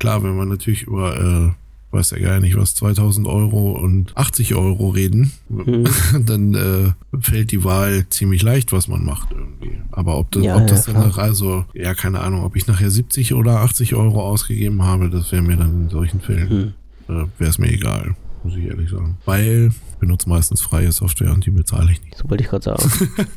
klar, 0.00 0.24
wenn 0.24 0.36
man 0.36 0.48
natürlich 0.48 0.82
über, 0.82 1.16
äh, 1.16 1.52
weiß 1.90 2.10
ja 2.10 2.18
gar 2.18 2.40
nicht 2.40 2.56
was, 2.56 2.74
2000 2.74 3.26
Euro 3.26 3.72
und 3.72 4.16
80 4.16 4.54
Euro 4.54 4.88
reden, 4.90 5.32
Mhm. 5.48 5.84
dann 6.26 6.54
äh, 6.54 6.92
fällt 7.20 7.50
die 7.52 7.64
Wahl 7.64 8.06
ziemlich 8.10 8.42
leicht, 8.42 8.72
was 8.72 8.88
man 8.88 9.04
macht 9.04 9.30
irgendwie. 9.32 9.78
Aber 9.90 10.18
ob 10.18 10.30
das, 10.30 10.44
Ja, 10.44 10.56
ob 10.56 10.66
das 10.66 10.86
ja, 10.86 10.92
dann 10.92 11.02
klar. 11.02 11.08
nach, 11.08 11.18
also, 11.18 11.64
ja, 11.74 11.94
keine 11.94 12.20
Ahnung, 12.20 12.44
ob 12.44 12.56
ich 12.56 12.66
nachher 12.66 12.90
70 12.90 13.34
oder 13.34 13.60
80 13.60 13.94
Euro 13.94 14.22
ausgegeben 14.22 14.82
habe, 14.82 15.08
das 15.10 15.32
wäre 15.32 15.42
mir 15.42 15.56
dann 15.56 15.84
in 15.84 15.88
solchen 15.88 16.20
Fällen, 16.20 16.48
Hm. 16.48 16.72
äh, 17.08 17.24
wäre 17.38 17.50
es 17.50 17.58
mir 17.58 17.70
egal, 17.72 18.14
muss 18.44 18.54
ich 18.56 18.64
ehrlich 18.64 18.90
sagen. 18.90 19.16
Weil 19.24 19.70
benutze 19.98 20.28
meistens 20.28 20.60
freie 20.60 20.90
Software 20.92 21.32
und 21.32 21.44
die 21.46 21.50
bezahle 21.50 21.92
ich 21.92 22.02
nicht. 22.02 22.16
So 22.16 22.28
wollte 22.30 22.44
ich 22.44 22.50
gerade 22.50 22.64
sagen. 22.64 22.82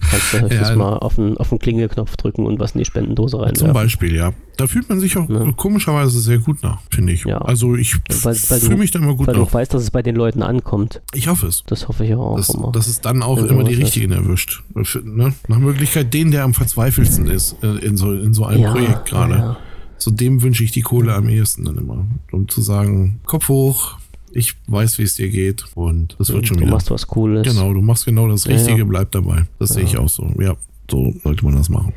Kannst 0.10 0.34
du 0.34 0.42
höchstens 0.42 0.70
Ja. 0.70 0.76
mal 0.76 0.98
auf 0.98 1.16
den, 1.16 1.38
auf 1.38 1.50
den 1.50 1.60
Klingelknopf 1.60 2.16
drücken 2.18 2.46
und 2.46 2.60
was 2.60 2.72
in 2.72 2.80
die 2.80 2.86
Spendendose 2.86 3.38
Zum 3.38 3.42
reinwerfen. 3.42 3.74
Beispiel, 3.74 4.16
ja. 4.16 4.34
Da 4.58 4.68
fühlt 4.68 4.88
man 4.90 5.00
sich 5.00 5.18
auch 5.18 5.28
Ne? 5.28 5.54
komischerweise 5.56 6.20
sehr 6.20 6.38
gut 6.40 6.62
nach, 6.64 6.80
finde 6.92 7.14
ich. 7.14 7.24
Ja. 7.26 7.40
Also 7.40 7.76
ich 7.76 7.96
Weil- 8.24 8.36
weil 8.50 8.60
du- 8.60 8.66
fühle 8.66 8.78
mich 8.78 8.92
da 8.92 9.00
immer 9.00 9.16
gut 9.16 9.28
Weil 9.28 9.34
du 9.36 9.42
nach. 9.42 9.48
auch 9.48 9.54
weißt, 9.54 9.74
dass 9.74 9.82
es 9.82 9.92
bei 9.92 10.02
den 10.04 10.16
Leuten 10.16 10.44
ankommt. 10.44 11.02
Ich 11.14 11.28
hoffe 11.28 11.48
es. 11.48 11.64
Das 11.68 11.88
hoffe 11.88 12.06
ich 12.06 12.14
auch 12.16 12.36
Dass, 12.38 12.50
immer. 12.50 12.72
dass 12.72 12.88
es 12.88 13.02
dann 13.02 13.24
auch 13.24 13.38
Wenn 13.38 13.48
immer 13.50 13.64
die 13.64 13.76
richtigen 13.76 14.12
erwischt. 14.12 14.64
Für- 14.84 15.02
Ne? 15.02 15.34
Nach 15.48 15.58
Möglichkeit 15.60 16.14
den, 16.14 16.32
der 16.32 16.44
am 16.44 16.54
verzweifelsten 16.54 17.28
ist 17.28 17.56
äh, 17.64 17.68
in 17.86 17.98
so, 17.98 18.14
in 18.14 18.34
so 18.34 18.46
einem 18.46 18.62
ja, 18.64 18.72
Projekt 18.72 19.06
gerade. 19.08 19.34
Ja. 19.36 19.58
Zu 19.98 20.10
dem 20.12 20.42
wünsche 20.42 20.64
ich 20.64 20.72
die 20.72 20.82
Kohle 20.82 21.14
am 21.14 21.30
ehesten 21.30 21.64
dann 21.66 21.78
immer. 21.78 22.06
Um 22.32 22.48
zu 22.50 22.62
sagen, 22.62 23.20
Kopf 23.26 23.50
hoch, 23.50 23.98
ich 24.34 24.56
weiß, 24.68 24.98
wie 24.98 25.04
es 25.04 25.16
dir 25.16 25.30
geht 25.30 25.66
und 25.76 26.16
das 26.20 26.32
wird 26.32 26.48
schon 26.48 26.58
du 26.58 26.64
wieder. 26.64 26.72
machst 26.74 26.92
was 26.92 27.08
Cooles. 27.08 27.48
Genau, 27.48 27.74
du 27.74 27.82
machst 27.82 28.06
genau 28.06 28.28
das 28.28 28.46
Ja, 28.46 28.54
Richtige, 28.54 28.80
ja. 28.80 28.86
bleib 28.86 29.12
dabei. 29.12 29.44
Das 29.60 29.70
sehe 29.72 29.84
ich 29.84 29.98
auch 29.98 30.10
so. 30.10 30.28
Ja, 30.40 30.56
so 30.90 31.14
sollte 31.24 31.46
man 31.46 31.56
das 31.56 31.70
machen. 31.70 31.94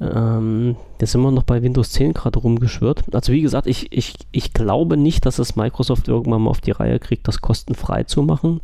Ähm, 0.00 0.76
jetzt 1.00 1.12
sind 1.12 1.22
wir 1.22 1.30
noch 1.30 1.42
bei 1.42 1.62
Windows 1.62 1.90
10 1.92 2.12
gerade 2.14 2.38
rumgeschwirrt. 2.38 3.04
Also 3.14 3.32
wie 3.32 3.40
gesagt, 3.42 3.66
ich, 3.66 3.92
ich, 3.92 4.14
ich 4.32 4.52
glaube 4.52 4.96
nicht, 4.96 5.26
dass 5.26 5.38
es 5.38 5.56
Microsoft 5.56 6.08
irgendwann 6.08 6.42
mal 6.42 6.50
auf 6.50 6.60
die 6.60 6.70
Reihe 6.70 6.98
kriegt, 6.98 7.26
das 7.28 7.40
kostenfrei 7.40 8.04
zu 8.04 8.22
machen. 8.22 8.60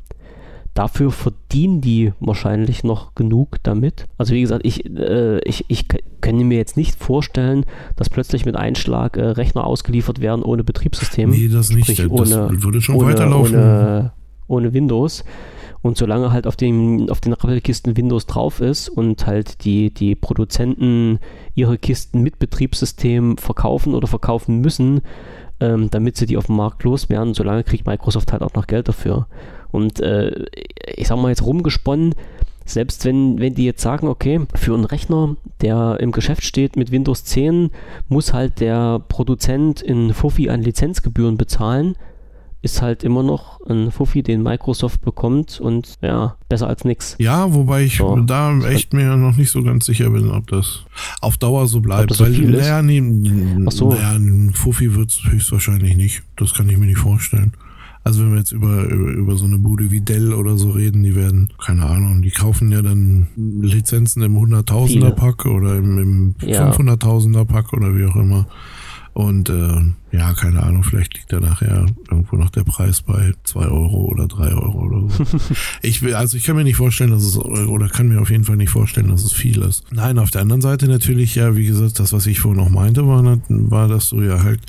Dafür 0.75 1.13
verdienen 1.13 1.81
die 1.81 2.13
wahrscheinlich 2.19 2.83
noch 2.83 3.15
genug 3.15 3.59
damit. 3.63 4.07
Also 4.19 4.35
wie 4.35 4.41
gesagt, 4.41 4.67
ich, 4.67 4.85
äh, 4.85 5.39
ich, 5.49 5.65
ich 5.69 5.87
kann 6.21 6.37
mir 6.37 6.59
jetzt 6.59 6.77
nicht 6.77 6.99
vorstellen, 6.99 7.65
dass 7.95 8.11
plötzlich 8.11 8.45
mit 8.45 8.57
Einschlag 8.57 9.17
äh, 9.17 9.23
Rechner 9.25 9.65
ausgeliefert 9.65 10.21
werden 10.21 10.43
ohne 10.43 10.65
Betriebssystem. 10.65 11.31
Nee, 11.31 11.49
das 11.49 11.71
nicht. 11.71 11.85
Sprich, 11.85 11.99
das 11.99 12.33
ohne- 12.33 12.63
würde 12.63 12.81
schon 12.81 12.97
ohne, 12.97 13.07
weiterlaufen. 13.07 13.55
Ohne, 13.55 14.13
ohne 14.49 14.73
Windows. 14.73 15.25
Und 15.81 15.97
solange 15.99 16.33
halt 16.33 16.47
auf, 16.47 16.57
dem, 16.57 17.09
auf 17.11 17.21
den 17.21 17.35
Rappelkisten 17.35 17.97
Windows 17.97 18.27
drauf 18.27 18.61
ist 18.61 18.89
und 18.89 19.27
halt 19.27 19.65
die, 19.65 19.93
die 19.95 20.15
Produzenten 20.15 21.21
ihre 21.55 21.79
Kisten 21.79 22.23
mit 22.23 22.39
Betriebssystem 22.39 23.37
verkaufen 23.37 23.95
oder 23.95 24.09
verkaufen 24.09 24.61
müssen, 24.61 25.03
ähm, 25.61 25.89
damit 25.91 26.17
sie 26.17 26.27
die 26.27 26.37
auf 26.39 26.47
dem 26.47 26.57
Markt 26.57 26.83
loswerden, 26.83 27.35
solange 27.35 27.63
kriegt 27.65 27.87
Microsoft 27.87 28.33
halt 28.33 28.43
auch 28.43 28.55
noch 28.55 28.67
Geld 28.67 28.89
dafür. 28.89 29.27
Und 29.75 29.99
äh, 29.99 30.45
ich 30.95 31.09
sag 31.09 31.19
mal 31.19 31.31
jetzt 31.31 31.45
rumgesponnen, 31.45 32.15
selbst 32.65 33.05
wenn, 33.05 33.41
wenn 33.41 33.57
die 33.57 33.65
jetzt 33.65 33.83
sagen, 33.83 34.07
okay, 34.07 34.41
für 34.55 34.73
einen 34.73 34.85
Rechner, 34.85 35.35
der 35.63 35.99
im 35.99 36.13
Geschäft 36.13 36.45
steht 36.45 36.77
mit 36.77 36.93
Windows 36.93 37.25
10, 37.25 37.71
muss 38.09 38.33
halt 38.33 38.61
der 38.61 39.01
Produzent 39.09 39.83
in 39.83 40.15
Fuffi 40.15 40.49
an 40.49 40.63
Lizenzgebühren 40.63 41.37
bezahlen, 41.37 41.97
ist 42.63 42.83
halt 42.83 43.03
immer 43.03 43.25
noch 43.25 43.61
ein 43.69 43.91
Fuffi, 43.91 44.23
den 44.23 44.45
Microsoft 44.45 45.03
bekommt 45.03 45.61
und 45.61 45.97
ja, 46.01 46.37
besser 46.49 46.69
als 46.69 46.85
nix. 46.85 47.17
Ja, 47.19 47.53
wobei 47.53 47.83
ich 47.83 47.97
So. 47.97 48.17
da 48.21 48.57
echt 48.61 48.93
mir 48.93 49.17
noch 49.17 49.37
nicht 49.37 49.51
so 49.51 49.61
ganz 49.65 49.87
sicher 49.87 50.09
bin, 50.11 50.31
ob 50.31 50.47
das 50.47 50.85
auf 51.21 51.37
Dauer 51.37 51.67
so 51.67 51.81
bleibt. 51.81 52.13
das 52.13 52.19
so 52.19 52.27
ist? 52.27 52.39
naja, 52.39 52.81
nee, 52.81 53.03
so. 53.71 53.93
naja, 53.93 54.13
ein 54.13 54.53
Fuffi 54.55 54.95
wird 54.95 55.11
es 55.11 55.25
höchstwahrscheinlich 55.25 55.97
nicht. 55.97 56.23
Das 56.37 56.55
kann 56.55 56.69
ich 56.71 56.79
mir 56.79 56.87
nicht 56.87 56.99
vorstellen. 56.99 57.55
Also 58.05 58.21
wenn 58.23 58.33
wir 58.33 58.39
jetzt 58.39 58.53
über, 58.53 58.85
über, 58.85 59.11
über 59.13 59.37
so 59.37 59.47
eine 59.47 59.59
Bude 59.59 59.91
wie 59.91 60.03
Dell 60.03 60.35
oder 60.35 60.59
so 60.59 60.71
reden, 60.71 61.03
die 61.03 61.17
werden, 61.17 61.49
keine 61.65 61.87
Ahnung, 61.87 62.21
die 62.21 62.31
kaufen 62.31 62.71
ja 62.71 62.83
dann 62.83 63.29
Lizenzen 63.37 64.23
im 64.23 64.37
100.000er 64.37 64.87
Viele. 64.87 65.11
Pack 65.13 65.47
oder 65.47 65.77
im, 65.77 65.99
im 65.99 66.35
Ja. 66.47 66.71
500.000er 66.71 67.47
Pack 67.47 67.73
oder 67.73 67.97
wie 67.97 68.05
auch 68.05 68.17
immer. 68.17 68.47
Und 69.15 69.49
äh, 69.49 69.81
ja, 70.11 70.33
keine 70.35 70.65
Ahnung, 70.65 70.83
vielleicht 70.83 71.15
liegt 71.15 71.33
da 71.33 71.39
nachher 71.39 71.87
irgendwo 72.11 72.35
noch 72.35 72.51
der 72.51 72.65
Preis 72.65 73.01
bei 73.01 73.33
zwei 73.45 73.67
Euro 73.67 74.07
oder 74.07 74.27
drei 74.27 74.53
Euro 74.53 74.87
oder 74.87 75.09
so. 75.09 75.25
ich 75.83 76.03
will, 76.03 76.15
also 76.15 76.37
ich 76.37 76.43
kann 76.43 76.57
mir 76.57 76.65
nicht 76.65 76.77
vorstellen, 76.77 77.13
dass 77.13 77.23
es, 77.23 77.39
oder 77.39 77.89
kann 77.89 78.09
mir 78.09 78.21
auf 78.21 78.31
jeden 78.31 78.43
Fall 78.43 78.57
nicht 78.57 78.71
vorstellen, 78.71 79.09
dass 79.09 79.23
es 79.23 79.33
viel 79.33 79.63
ist. 79.63 79.85
Nein, 79.93 80.19
auf 80.19 80.33
der 80.33 80.43
anderen 80.43 80.63
Seite 80.63 80.89
natürlich, 80.89 81.37
ja, 81.37 81.55
wie 81.55 81.67
gesagt, 81.67 82.01
das, 82.01 82.13
was 82.13 82.27
ich 82.27 82.41
vorhin 82.41 82.61
noch 82.61 82.71
meinte, 82.71 83.07
war, 83.07 83.23
war, 83.49 83.87
dass 83.87 84.11
du 84.11 84.21
ja 84.21 84.43
halt 84.43 84.61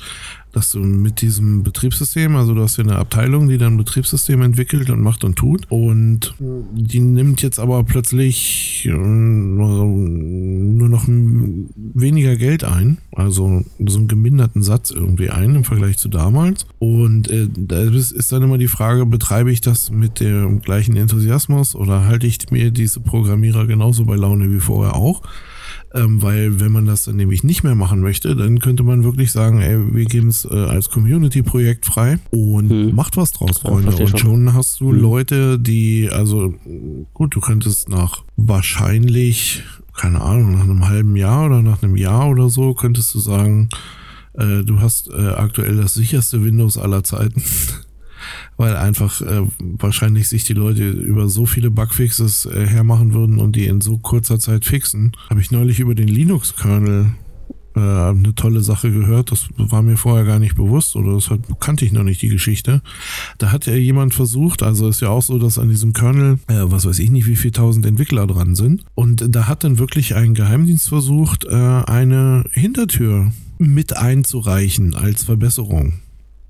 dass 0.56 0.70
du 0.70 0.78
mit 0.78 1.20
diesem 1.20 1.62
Betriebssystem, 1.64 2.34
also 2.34 2.54
du 2.54 2.62
hast 2.62 2.78
ja 2.78 2.84
eine 2.84 2.96
Abteilung, 2.96 3.46
die 3.50 3.58
dann 3.58 3.76
Betriebssystem 3.76 4.40
entwickelt 4.40 4.88
und 4.88 5.02
macht 5.02 5.22
und 5.22 5.36
tut 5.36 5.66
und 5.68 6.34
die 6.38 7.00
nimmt 7.00 7.42
jetzt 7.42 7.58
aber 7.58 7.84
plötzlich 7.84 8.86
äh, 8.90 8.96
nur 8.96 10.88
noch 10.88 11.04
weniger 11.06 12.36
Geld 12.36 12.64
ein, 12.64 12.96
also 13.14 13.64
so 13.84 13.98
einen 13.98 14.08
geminderten 14.08 14.62
Satz 14.62 14.90
irgendwie 14.90 15.28
ein 15.28 15.56
im 15.56 15.64
Vergleich 15.64 15.98
zu 15.98 16.08
damals 16.08 16.64
und 16.78 17.28
äh, 17.28 17.48
da 17.54 17.82
ist 17.82 18.32
dann 18.32 18.42
immer 18.42 18.56
die 18.56 18.68
Frage, 18.68 19.04
betreibe 19.04 19.52
ich 19.52 19.60
das 19.60 19.90
mit 19.90 20.20
dem 20.20 20.62
gleichen 20.62 20.96
Enthusiasmus 20.96 21.74
oder 21.74 22.06
halte 22.06 22.26
ich 22.26 22.50
mir 22.50 22.70
diese 22.70 23.00
Programmierer 23.00 23.66
genauso 23.66 24.06
bei 24.06 24.16
Laune 24.16 24.50
wie 24.50 24.60
vorher 24.60 24.96
auch? 24.96 25.20
Ähm, 25.94 26.20
weil 26.20 26.60
wenn 26.60 26.72
man 26.72 26.84
das 26.84 27.04
dann 27.04 27.16
nämlich 27.16 27.42
nicht 27.44 27.62
mehr 27.62 27.74
machen 27.74 28.00
möchte, 28.00 28.34
dann 28.36 28.58
könnte 28.58 28.82
man 28.82 29.04
wirklich 29.04 29.32
sagen, 29.32 29.60
ey, 29.62 29.78
wir 29.94 30.04
geben 30.04 30.28
es 30.28 30.44
äh, 30.44 30.48
als 30.54 30.90
Community-Projekt 30.90 31.86
frei 31.86 32.18
und 32.30 32.68
Hm. 32.70 32.94
macht 32.94 33.16
was 33.16 33.32
draus, 33.32 33.60
Ja, 33.62 33.70
Freunde. 33.70 33.92
versteh 33.92 34.02
und 34.02 34.08
schon. 34.18 34.20
schon 34.20 34.54
hast 34.54 34.80
du 34.80 34.90
Hm. 34.90 35.00
Leute, 35.00 35.58
die, 35.58 36.10
also 36.10 36.54
gut, 37.14 37.34
du 37.34 37.40
könntest 37.40 37.88
nach 37.88 38.22
wahrscheinlich 38.36 39.62
keine 39.94 40.20
Ahnung, 40.20 40.52
nach 40.52 40.64
einem 40.64 40.86
halben 40.88 41.16
Jahr 41.16 41.46
oder 41.46 41.62
nach 41.62 41.82
einem 41.82 41.96
Jahr 41.96 42.28
oder 42.28 42.50
so 42.50 42.74
könntest 42.74 43.14
du 43.14 43.18
sagen, 43.18 43.70
äh, 44.34 44.62
du 44.62 44.80
hast 44.80 45.08
äh, 45.08 45.28
aktuell 45.28 45.76
das 45.78 45.94
sicherste 45.94 46.44
Windows 46.44 46.76
aller 46.76 47.02
Zeiten. 47.02 47.42
Weil 48.56 48.76
einfach 48.76 49.20
äh, 49.20 49.42
wahrscheinlich 49.58 50.28
sich 50.28 50.44
die 50.44 50.54
Leute 50.54 50.88
über 50.88 51.28
so 51.28 51.46
viele 51.46 51.70
Bugfixes 51.70 52.46
äh, 52.46 52.66
hermachen 52.66 53.12
würden 53.12 53.38
und 53.38 53.54
die 53.56 53.66
in 53.66 53.80
so 53.80 53.98
kurzer 53.98 54.38
Zeit 54.38 54.64
fixen. 54.64 55.12
Habe 55.28 55.40
ich 55.40 55.50
neulich 55.50 55.80
über 55.80 55.94
den 55.94 56.08
Linux-Kernel 56.08 57.12
äh, 57.76 57.80
eine 57.80 58.34
tolle 58.34 58.62
Sache 58.62 58.90
gehört. 58.90 59.30
Das 59.30 59.48
war 59.56 59.82
mir 59.82 59.98
vorher 59.98 60.24
gar 60.24 60.38
nicht 60.38 60.56
bewusst 60.56 60.96
oder 60.96 61.12
das 61.12 61.28
hat, 61.28 61.40
kannte 61.60 61.84
ich 61.84 61.92
noch 61.92 62.04
nicht 62.04 62.22
die 62.22 62.28
Geschichte. 62.28 62.80
Da 63.36 63.52
hat 63.52 63.66
ja 63.66 63.74
jemand 63.74 64.14
versucht, 64.14 64.62
also 64.62 64.88
ist 64.88 65.02
ja 65.02 65.10
auch 65.10 65.22
so, 65.22 65.38
dass 65.38 65.58
an 65.58 65.68
diesem 65.68 65.92
Kernel, 65.92 66.38
äh, 66.46 66.62
was 66.62 66.86
weiß 66.86 66.98
ich 66.98 67.10
nicht, 67.10 67.26
wie 67.26 67.36
viel 67.36 67.50
tausend 67.50 67.84
Entwickler 67.84 68.26
dran 68.26 68.54
sind. 68.54 68.84
Und 68.94 69.24
da 69.28 69.46
hat 69.46 69.62
dann 69.62 69.78
wirklich 69.78 70.14
ein 70.14 70.32
Geheimdienst 70.32 70.88
versucht, 70.88 71.44
äh, 71.44 71.50
eine 71.50 72.44
Hintertür 72.52 73.30
mit 73.58 73.96
einzureichen 73.96 74.94
als 74.94 75.24
Verbesserung. 75.24 76.00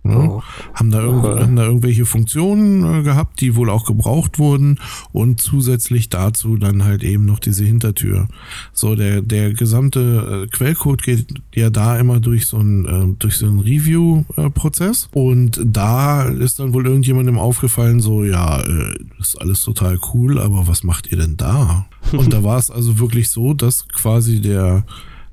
Ne? 0.06 0.42
Haben, 0.74 0.90
da 0.90 1.06
okay. 1.06 1.42
haben 1.42 1.56
da 1.56 1.64
irgendwelche 1.64 2.06
Funktionen 2.06 3.00
äh, 3.00 3.02
gehabt, 3.02 3.40
die 3.40 3.56
wohl 3.56 3.70
auch 3.70 3.84
gebraucht 3.84 4.38
wurden 4.38 4.78
und 5.12 5.40
zusätzlich 5.40 6.08
dazu 6.08 6.56
dann 6.56 6.84
halt 6.84 7.02
eben 7.02 7.24
noch 7.24 7.38
diese 7.38 7.64
Hintertür. 7.64 8.28
So, 8.72 8.94
der, 8.94 9.22
der 9.22 9.52
gesamte 9.52 10.44
äh, 10.44 10.46
Quellcode 10.48 11.02
geht 11.02 11.26
ja 11.54 11.70
da 11.70 11.98
immer 11.98 12.20
durch 12.20 12.46
so 12.46 12.58
einen, 12.58 12.84
äh, 12.84 13.16
durch 13.18 13.36
so 13.36 13.46
Review-Prozess 13.46 15.08
und 15.12 15.60
da 15.64 16.22
ist 16.24 16.58
dann 16.58 16.72
wohl 16.72 16.86
irgendjemandem 16.86 17.38
aufgefallen, 17.38 18.00
so, 18.00 18.24
ja, 18.24 18.60
äh, 18.60 18.98
das 19.18 19.28
ist 19.28 19.40
alles 19.40 19.62
total 19.62 19.98
cool, 20.12 20.38
aber 20.38 20.66
was 20.66 20.84
macht 20.84 21.10
ihr 21.10 21.18
denn 21.18 21.36
da? 21.36 21.86
und 22.12 22.32
da 22.32 22.42
war 22.44 22.58
es 22.58 22.70
also 22.70 22.98
wirklich 22.98 23.28
so, 23.28 23.54
dass 23.54 23.88
quasi 23.88 24.40
der 24.40 24.84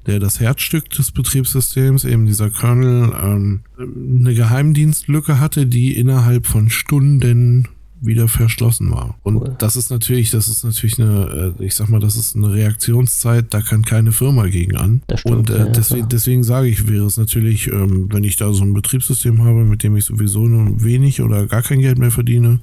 der 0.05 0.19
das 0.19 0.39
Herzstück 0.39 0.89
des 0.89 1.11
Betriebssystems, 1.11 2.03
eben 2.05 2.25
dieser 2.25 2.49
Kernel, 2.49 3.13
ähm, 3.21 3.61
eine 3.77 4.33
Geheimdienstlücke 4.33 5.39
hatte, 5.39 5.65
die 5.65 5.97
innerhalb 5.97 6.45
von 6.45 6.69
Stunden 6.69 7.67
wieder 8.05 8.27
verschlossen 8.27 8.91
war. 8.91 9.17
Und 9.23 9.37
cool. 9.37 9.55
das 9.59 9.75
ist 9.75 9.89
natürlich, 9.89 10.29
das 10.31 10.49
ist 10.49 10.63
natürlich 10.63 10.99
eine, 10.99 11.53
äh, 11.59 11.63
ich 11.63 11.75
sag 11.75 11.89
mal, 11.89 12.01
das 12.01 12.17
ist 12.17 12.35
eine 12.35 12.51
Reaktionszeit, 12.51 13.53
da 13.53 13.61
kann 13.61 13.83
keine 13.83 14.11
Firma 14.11 14.47
gegen 14.47 14.75
an. 14.75 15.01
Stimmt, 15.15 15.35
und 15.35 15.49
äh, 15.49 15.59
ja, 15.59 15.65
deswegen, 15.65 16.09
deswegen 16.09 16.43
sage 16.43 16.67
ich, 16.67 16.89
wäre 16.89 17.05
es 17.05 17.17
natürlich, 17.17 17.67
ähm, 17.71 18.09
wenn 18.11 18.25
ich 18.25 18.35
da 18.35 18.51
so 18.51 18.63
ein 18.63 18.73
Betriebssystem 18.73 19.43
habe, 19.43 19.63
mit 19.63 19.83
dem 19.83 19.95
ich 19.95 20.03
sowieso 20.03 20.45
nur 20.45 20.83
wenig 20.83 21.21
oder 21.21 21.47
gar 21.47 21.61
kein 21.61 21.79
Geld 21.79 21.97
mehr 21.97 22.11
verdiene, 22.11 22.59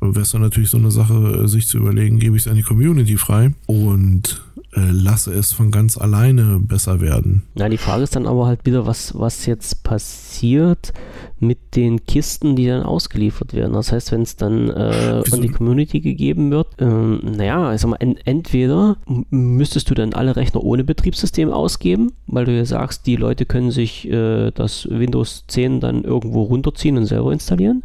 wäre 0.00 0.20
es 0.20 0.30
dann 0.30 0.42
natürlich 0.42 0.70
so 0.70 0.78
eine 0.78 0.90
Sache, 0.90 1.42
äh, 1.44 1.48
sich 1.48 1.66
zu 1.66 1.78
überlegen, 1.78 2.18
gebe 2.18 2.36
ich 2.36 2.44
es 2.44 2.48
an 2.48 2.56
die 2.56 2.62
Community 2.62 3.16
frei 3.16 3.52
und 3.66 4.42
äh, 4.74 4.90
lasse 4.90 5.32
es 5.32 5.52
von 5.52 5.70
ganz 5.70 5.96
alleine 5.96 6.58
besser 6.60 7.00
werden. 7.00 7.42
Na, 7.54 7.68
die 7.68 7.78
Frage 7.78 8.02
ist 8.02 8.14
dann 8.14 8.26
aber 8.26 8.46
halt 8.46 8.66
wieder, 8.66 8.86
was, 8.86 9.18
was 9.18 9.46
jetzt 9.46 9.82
passiert 9.82 10.92
mit 11.40 11.76
den 11.76 12.04
Kisten, 12.04 12.54
die 12.54 12.66
dann 12.66 12.82
ausgeliefert 12.82 13.54
werden. 13.54 13.72
Das 13.72 13.92
heißt, 13.92 14.12
wenn 14.12 14.22
es 14.22 14.36
dann 14.36 14.68
äh, 14.68 15.22
an 15.30 15.40
die 15.40 15.48
Community 15.48 16.00
gegeben 16.00 16.50
wird, 16.50 16.68
ähm, 16.80 17.20
naja, 17.36 17.72
ich 17.72 17.80
sag 17.80 17.90
mal, 17.90 17.96
en 18.00 18.16
entweder 18.24 18.98
müsstest 19.30 19.88
du 19.88 19.94
dann 19.94 20.12
alle 20.12 20.36
Rechner 20.36 20.62
ohne 20.62 20.84
Betriebssystem 20.84 21.50
ausgeben, 21.50 22.12
weil 22.26 22.44
du 22.44 22.54
ja 22.54 22.64
sagst, 22.64 23.06
die 23.06 23.16
Leute 23.16 23.46
können 23.46 23.70
sich 23.70 24.06
äh, 24.08 24.50
das 24.50 24.86
Windows 24.90 25.44
10 25.48 25.80
dann 25.80 26.04
irgendwo 26.04 26.42
runterziehen 26.42 26.98
und 26.98 27.06
selber 27.06 27.32
installieren. 27.32 27.84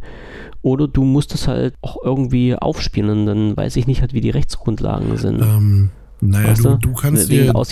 Oder 0.64 0.88
du 0.88 1.04
musst 1.04 1.34
es 1.34 1.48
halt 1.48 1.76
auch 1.82 1.98
irgendwie 2.04 2.56
aufspielen, 2.56 3.26
dann 3.26 3.56
weiß 3.56 3.76
ich 3.76 3.88
nicht 3.88 4.02
halt, 4.02 4.14
wie 4.14 4.22
die 4.22 4.30
Rechtsgrundlagen 4.30 5.18
sind. 5.18 5.42
Ähm, 5.42 5.90
naja, 6.30 6.54
du, 6.54 6.78
du, 6.78 6.94
kannst 6.94 7.30
dir, 7.30 7.54
mal, 7.54 7.66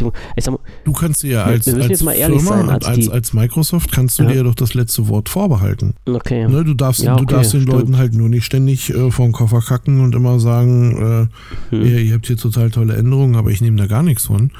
du 0.83 0.91
kannst 0.93 1.23
dir 1.23 1.31
ja 1.31 1.43
als, 1.43 1.67
als 1.67 2.01
Firma, 2.01 2.39
sein, 2.39 2.69
als, 2.69 2.85
als, 2.85 3.09
als, 3.09 3.33
Microsoft, 3.33 3.91
kannst 3.91 4.19
du 4.19 4.23
ja. 4.23 4.29
dir 4.29 4.35
ja 4.37 4.43
doch 4.43 4.55
das 4.55 4.73
letzte 4.73 5.07
Wort 5.07 5.29
vorbehalten. 5.29 5.93
Okay. 6.05 6.47
Ne, 6.47 6.63
du 6.63 6.73
darfst, 6.73 7.03
ja, 7.03 7.13
okay, 7.13 7.25
du 7.25 7.35
darfst 7.35 7.53
den 7.53 7.61
stimmt. 7.61 7.73
Leuten 7.73 7.97
halt 7.97 8.13
nur 8.13 8.29
nicht 8.29 8.45
ständig 8.45 8.89
äh, 8.93 9.11
vor 9.11 9.25
den 9.25 9.31
Koffer 9.31 9.61
kacken 9.61 10.01
und 10.01 10.15
immer 10.15 10.39
sagen, 10.39 11.29
äh, 11.71 11.75
hm. 11.75 11.85
ihr, 11.85 11.99
ihr, 11.99 12.13
habt 12.15 12.27
hier 12.27 12.37
total 12.37 12.71
tolle 12.71 12.95
Änderungen, 12.95 13.35
aber 13.35 13.51
ich 13.51 13.61
nehme 13.61 13.77
da 13.77 13.87
gar 13.87 14.03
nichts 14.03 14.25
von. 14.25 14.51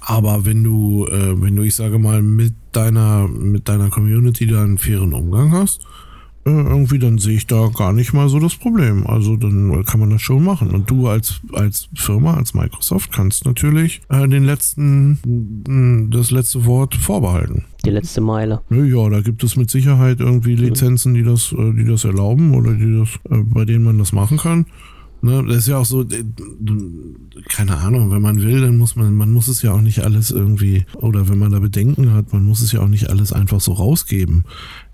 Aber 0.00 0.44
wenn 0.44 0.62
du, 0.64 1.06
äh, 1.06 1.40
wenn 1.40 1.56
du, 1.56 1.62
ich 1.62 1.74
sage 1.74 1.98
mal, 1.98 2.22
mit 2.22 2.54
deiner, 2.72 3.28
mit 3.28 3.68
deiner 3.68 3.90
Community 3.90 4.46
da 4.46 4.62
einen 4.62 4.78
fairen 4.78 5.12
Umgang 5.12 5.52
hast, 5.52 5.80
irgendwie, 6.48 6.98
dann 6.98 7.18
sehe 7.18 7.36
ich 7.36 7.46
da 7.46 7.68
gar 7.68 7.92
nicht 7.92 8.12
mal 8.12 8.28
so 8.28 8.38
das 8.38 8.56
Problem. 8.56 9.06
Also 9.06 9.36
dann 9.36 9.84
kann 9.84 10.00
man 10.00 10.10
das 10.10 10.22
schon 10.22 10.44
machen. 10.44 10.70
Und 10.70 10.90
du 10.90 11.08
als, 11.08 11.40
als 11.52 11.88
Firma, 11.94 12.34
als 12.34 12.54
Microsoft, 12.54 13.12
kannst 13.12 13.44
natürlich 13.44 14.00
äh, 14.08 14.26
den 14.28 14.44
letzten, 14.44 15.18
mm, 15.66 16.10
das 16.10 16.30
letzte 16.30 16.64
Wort 16.64 16.94
vorbehalten. 16.94 17.64
Die 17.84 17.90
letzte 17.90 18.20
Meile. 18.20 18.60
Ja, 18.70 19.08
da 19.08 19.20
gibt 19.20 19.44
es 19.44 19.56
mit 19.56 19.70
Sicherheit 19.70 20.20
irgendwie 20.20 20.56
Lizenzen, 20.56 21.14
die 21.14 21.22
das, 21.22 21.52
äh, 21.52 21.72
die 21.72 21.84
das 21.84 22.04
erlauben 22.04 22.54
oder 22.54 22.74
die 22.74 22.98
das, 22.98 23.08
äh, 23.30 23.42
bei 23.42 23.64
denen 23.64 23.84
man 23.84 23.98
das 23.98 24.12
machen 24.12 24.38
kann. 24.38 24.66
Ne, 25.20 25.44
das 25.48 25.56
ist 25.56 25.68
ja 25.68 25.78
auch 25.78 25.84
so, 25.84 26.04
keine 27.48 27.76
Ahnung, 27.78 28.12
wenn 28.12 28.22
man 28.22 28.40
will, 28.40 28.60
dann 28.60 28.76
muss 28.76 28.94
man, 28.94 29.14
man 29.14 29.32
muss 29.32 29.48
es 29.48 29.62
ja 29.62 29.72
auch 29.72 29.80
nicht 29.80 30.04
alles 30.04 30.30
irgendwie, 30.30 30.84
oder 30.94 31.28
wenn 31.28 31.38
man 31.38 31.50
da 31.50 31.58
Bedenken 31.58 32.12
hat, 32.12 32.32
man 32.32 32.44
muss 32.44 32.62
es 32.62 32.70
ja 32.70 32.80
auch 32.80 32.88
nicht 32.88 33.10
alles 33.10 33.32
einfach 33.32 33.60
so 33.60 33.72
rausgeben. 33.72 34.44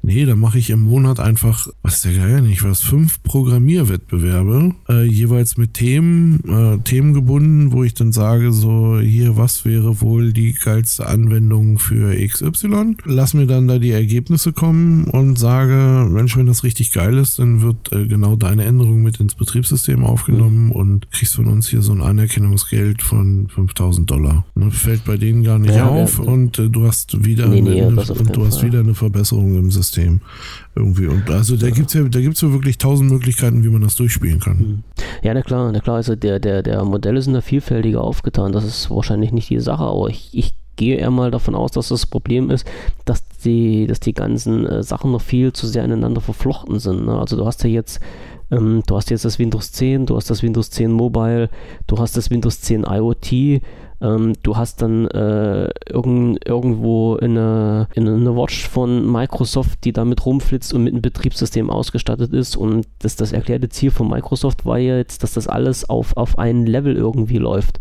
Nee, 0.05 0.26
da 0.26 0.36
mache 0.36 0.59
ich 0.59 0.68
im 0.68 0.82
Monat 0.82 1.18
einfach, 1.18 1.66
was 1.82 1.94
ist 1.94 2.05
der 2.05 2.12
Geier 2.12 2.43
nicht, 2.43 2.62
was, 2.62 2.82
fünf 2.82 3.22
Programmierwettbewerbe, 3.22 4.74
äh, 4.90 5.05
jeweils 5.05 5.56
mit 5.56 5.72
Themen, 5.72 6.44
äh, 6.47 6.78
themengebunden, 6.85 7.72
wo 7.72 7.85
ich 7.85 7.94
dann 7.94 8.12
sage, 8.12 8.52
so, 8.52 9.01
hier, 9.01 9.39
was 9.39 9.64
wäre 9.64 10.02
wohl 10.02 10.35
die 10.35 10.52
geilste 10.52 11.06
Anwendung 11.06 11.78
für 11.78 12.14
XY? 12.14 12.97
Lass 13.06 13.32
mir 13.32 13.47
dann 13.47 13.66
da 13.66 13.78
die 13.78 13.93
Ergebnisse 13.93 14.52
kommen 14.52 15.05
und 15.05 15.39
sage, 15.39 16.06
Mensch, 16.10 16.36
wenn 16.36 16.47
das 16.47 16.64
richtig 16.64 16.93
geil 16.93 17.16
ist, 17.16 17.39
dann 17.39 17.62
wird 17.62 17.90
äh, 17.93 18.06
genau 18.06 18.36
deine 18.36 18.64
Änderung 18.64 19.01
mit 19.01 19.20
ins 19.20 19.35
Betriebssystem 19.35 20.05
aufgenommen 20.05 20.66
mhm. 20.66 20.72
und 20.72 21.10
kriegst 21.12 21.35
von 21.36 21.47
uns 21.47 21.68
hier 21.68 21.81
so 21.81 21.93
ein 21.93 22.02
Anerkennungsgeld 22.02 23.01
von 23.02 23.48
5000 23.48 24.10
Dollar. 24.10 24.44
Ne, 24.55 24.70
fällt 24.70 25.06
bei 25.06 25.16
denen 25.16 25.44
gar 25.44 25.59
nicht 25.59 25.74
ja, 25.74 25.89
auf 25.89 26.18
ja, 26.18 26.24
und 26.24 26.59
äh, 26.59 26.68
du 26.68 26.86
hast 26.86 27.24
wieder, 27.24 27.48
nee, 27.48 27.62
nee, 27.62 27.81
eine, 27.81 28.02
und 28.02 28.36
du 28.36 28.44
hast 28.44 28.62
wieder 28.62 28.81
eine 28.81 28.94
Verbesserung 28.94 29.56
im 29.56 29.70
System. 29.70 29.94
System 29.95 30.21
irgendwie. 30.75 31.07
Und 31.07 31.31
also 31.31 31.57
da 31.57 31.71
gibt 31.71 31.89
es 31.89 31.95
ja, 31.95 32.03
da 32.03 32.21
gibt's 32.21 32.41
ja 32.41 32.53
wirklich 32.53 32.79
tausend 32.79 33.11
Möglichkeiten, 33.11 33.65
wie 33.65 33.69
man 33.69 33.83
das 33.83 33.95
durchspielen 33.97 34.41
kann. 34.41 34.59
Hm. 34.59 34.83
Ja, 35.23 35.35
na 35.35 35.43
klar, 35.43 35.71
na 35.73 35.81
klar, 35.81 35.97
also 35.97 36.16
der, 36.16 36.41
der, 36.41 36.62
der 36.62 36.85
Modelle 36.85 37.23
sind 37.23 37.35
da 37.35 37.41
vielfältiger 37.41 38.03
aufgetan. 38.03 38.53
Das 38.53 38.65
ist 38.65 38.91
wahrscheinlich 38.91 39.33
nicht 39.33 39.51
die 39.51 39.61
Sache, 39.61 39.85
aber 39.85 40.09
ich, 40.09 40.31
ich 40.33 40.55
gehe 40.77 40.97
eher 40.97 41.11
mal 41.11 41.31
davon 41.31 41.55
aus, 41.55 41.71
dass 41.73 41.89
das 41.89 42.07
Problem 42.07 42.51
ist, 42.51 42.66
dass 43.05 43.27
die, 43.45 43.87
dass 43.87 44.01
die 44.01 44.12
ganzen 44.12 44.66
äh, 44.66 44.83
Sachen 44.83 45.12
noch 45.12 45.23
viel 45.23 45.53
zu 45.53 45.66
sehr 45.66 45.85
ineinander 45.85 46.21
verflochten 46.21 46.79
sind. 46.81 47.07
Ne? 47.07 47.19
Also 47.19 47.37
du 47.37 47.47
hast 47.47 47.62
ja 47.62 47.71
jetzt 47.71 48.01
ähm, 48.51 48.83
du 48.87 48.97
hast 48.97 49.11
jetzt 49.11 49.25
das 49.25 49.39
Windows 49.39 49.73
10, 49.73 50.07
du 50.07 50.16
hast 50.16 50.29
das 50.29 50.43
Windows 50.43 50.71
10 50.71 50.93
Mobile, 50.93 51.49
du 51.87 51.99
hast 51.99 52.16
das 52.16 52.31
Windows 52.31 52.61
10 52.61 52.85
IoT, 52.85 53.62
ähm, 54.05 54.35
du 54.43 54.56
hast 54.56 54.82
dann 54.82 55.09
äh, 55.09 55.70
irgend, 55.89 56.47
irgendwo 56.47 57.16
eine, 57.16 57.89
eine 57.97 58.36
Watch 58.36 58.68
von 58.68 59.10
Microsoft, 59.10 59.85
die 59.85 59.93
damit 59.93 60.26
rumflitzt 60.26 60.74
und 60.74 60.85
mit 60.85 60.93
einem 60.93 61.02
Betriebssystem 61.02 61.70
ausgestattet 61.70 62.32
ist. 62.32 62.56
Und 62.56 62.86
das, 62.98 63.16
das 63.16 63.32
erklärte 63.32 63.70
Ziel 63.70 63.90
von 63.90 64.09
Microsoft 64.09 64.66
war 64.66 64.78
ja 64.78 64.98
jetzt, 64.98 65.22
dass 65.22 65.32
das 65.32 65.48
alles 65.48 65.89
auf, 65.89 66.16
auf 66.16 66.39
ein 66.39 66.66
Level 66.66 66.94
irgendwie 66.94 67.39
läuft. 67.39 67.78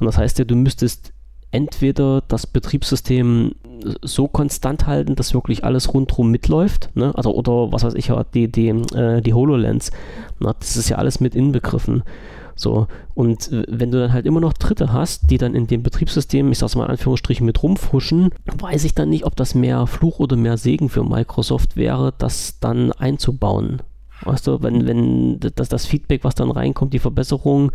Und 0.00 0.06
das 0.06 0.16
heißt 0.16 0.38
ja, 0.38 0.46
du 0.46 0.56
müsstest 0.56 1.12
entweder 1.50 2.22
das 2.26 2.46
Betriebssystem 2.46 3.52
so 4.02 4.28
konstant 4.28 4.86
halten, 4.86 5.14
dass 5.14 5.34
wirklich 5.34 5.64
alles 5.64 5.92
rundherum 5.92 6.30
mitläuft, 6.30 6.90
ne? 6.94 7.12
also 7.14 7.34
oder 7.34 7.72
was 7.72 7.84
weiß 7.84 7.94
ich, 7.94 8.10
die, 8.34 8.50
die, 8.50 8.68
äh, 8.68 9.20
die 9.20 9.34
HoloLens, 9.34 9.90
na, 10.40 10.54
das 10.58 10.76
ist 10.76 10.88
ja 10.88 10.96
alles 10.96 11.20
mit 11.20 11.34
inbegriffen. 11.34 12.02
So, 12.56 12.88
und 13.14 13.50
wenn 13.68 13.90
du 13.90 14.00
dann 14.00 14.12
halt 14.12 14.24
immer 14.24 14.40
noch 14.40 14.54
Dritte 14.54 14.92
hast, 14.92 15.30
die 15.30 15.38
dann 15.38 15.54
in 15.54 15.66
dem 15.66 15.82
Betriebssystem, 15.82 16.50
ich 16.50 16.58
sag's 16.58 16.74
mal 16.74 16.84
in 16.84 16.90
Anführungsstrichen, 16.90 17.44
mit 17.44 17.62
rumfuschen, 17.62 18.30
weiß 18.58 18.84
ich 18.84 18.94
dann 18.94 19.10
nicht, 19.10 19.26
ob 19.26 19.36
das 19.36 19.54
mehr 19.54 19.86
Fluch 19.86 20.18
oder 20.18 20.36
mehr 20.36 20.56
Segen 20.56 20.88
für 20.88 21.04
Microsoft 21.04 21.76
wäre, 21.76 22.14
das 22.16 22.58
dann 22.58 22.92
einzubauen. 22.92 23.82
Weißt 24.22 24.46
du, 24.46 24.62
wenn, 24.62 24.86
wenn 24.86 25.40
das, 25.40 25.68
das 25.68 25.86
Feedback, 25.86 26.24
was 26.24 26.34
dann 26.34 26.50
reinkommt, 26.50 26.94
die 26.94 26.98
Verbesserung, 26.98 27.70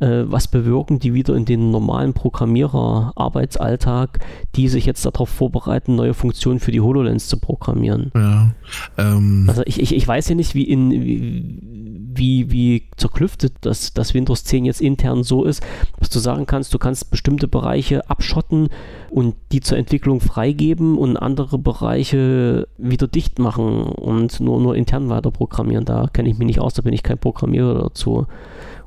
äh, 0.00 0.22
was 0.24 0.48
bewirken 0.48 0.98
die 0.98 1.12
wieder 1.12 1.34
in 1.34 1.44
den 1.44 1.70
normalen 1.70 2.14
Programmierer-Arbeitsalltag, 2.14 4.20
die 4.56 4.68
sich 4.68 4.86
jetzt 4.86 5.04
darauf 5.04 5.28
vorbereiten, 5.28 5.94
neue 5.94 6.14
Funktionen 6.14 6.60
für 6.60 6.72
die 6.72 6.80
HoloLens 6.80 7.28
zu 7.28 7.38
programmieren. 7.38 8.10
Ja. 8.14 8.54
Ähm. 8.96 9.44
Also 9.48 9.62
ich, 9.66 9.80
ich, 9.80 9.94
ich 9.94 10.08
weiß 10.08 10.30
ja 10.30 10.34
nicht, 10.34 10.54
wie 10.54 10.64
in 10.64 11.92
wie, 12.14 12.50
wie, 12.50 12.88
zerklüftet 12.96 13.54
das, 13.62 13.94
das 13.94 14.14
Windows 14.14 14.44
10 14.44 14.64
jetzt 14.64 14.80
intern 14.80 15.22
so 15.22 15.44
ist, 15.44 15.62
dass 15.98 16.10
du 16.10 16.18
sagen 16.18 16.46
kannst, 16.46 16.74
du 16.74 16.78
kannst 16.78 17.10
bestimmte 17.10 17.48
Bereiche 17.48 18.08
abschotten 18.10 18.68
und 19.10 19.34
die 19.50 19.60
zur 19.60 19.78
Entwicklung 19.78 20.20
freigeben 20.20 20.98
und 20.98 21.16
andere 21.16 21.58
Bereiche 21.58 22.68
wieder 22.78 23.06
dicht 23.06 23.38
machen 23.38 23.84
und 23.84 24.40
nur, 24.40 24.60
nur 24.60 24.76
intern 24.76 25.08
weiter 25.08 25.30
programmieren. 25.30 25.81
Da 25.84 26.08
kenne 26.12 26.28
ich 26.30 26.38
mich 26.38 26.46
nicht 26.46 26.60
aus, 26.60 26.74
da 26.74 26.82
bin 26.82 26.92
ich 26.92 27.02
kein 27.02 27.18
Programmierer 27.18 27.74
dazu. 27.82 28.26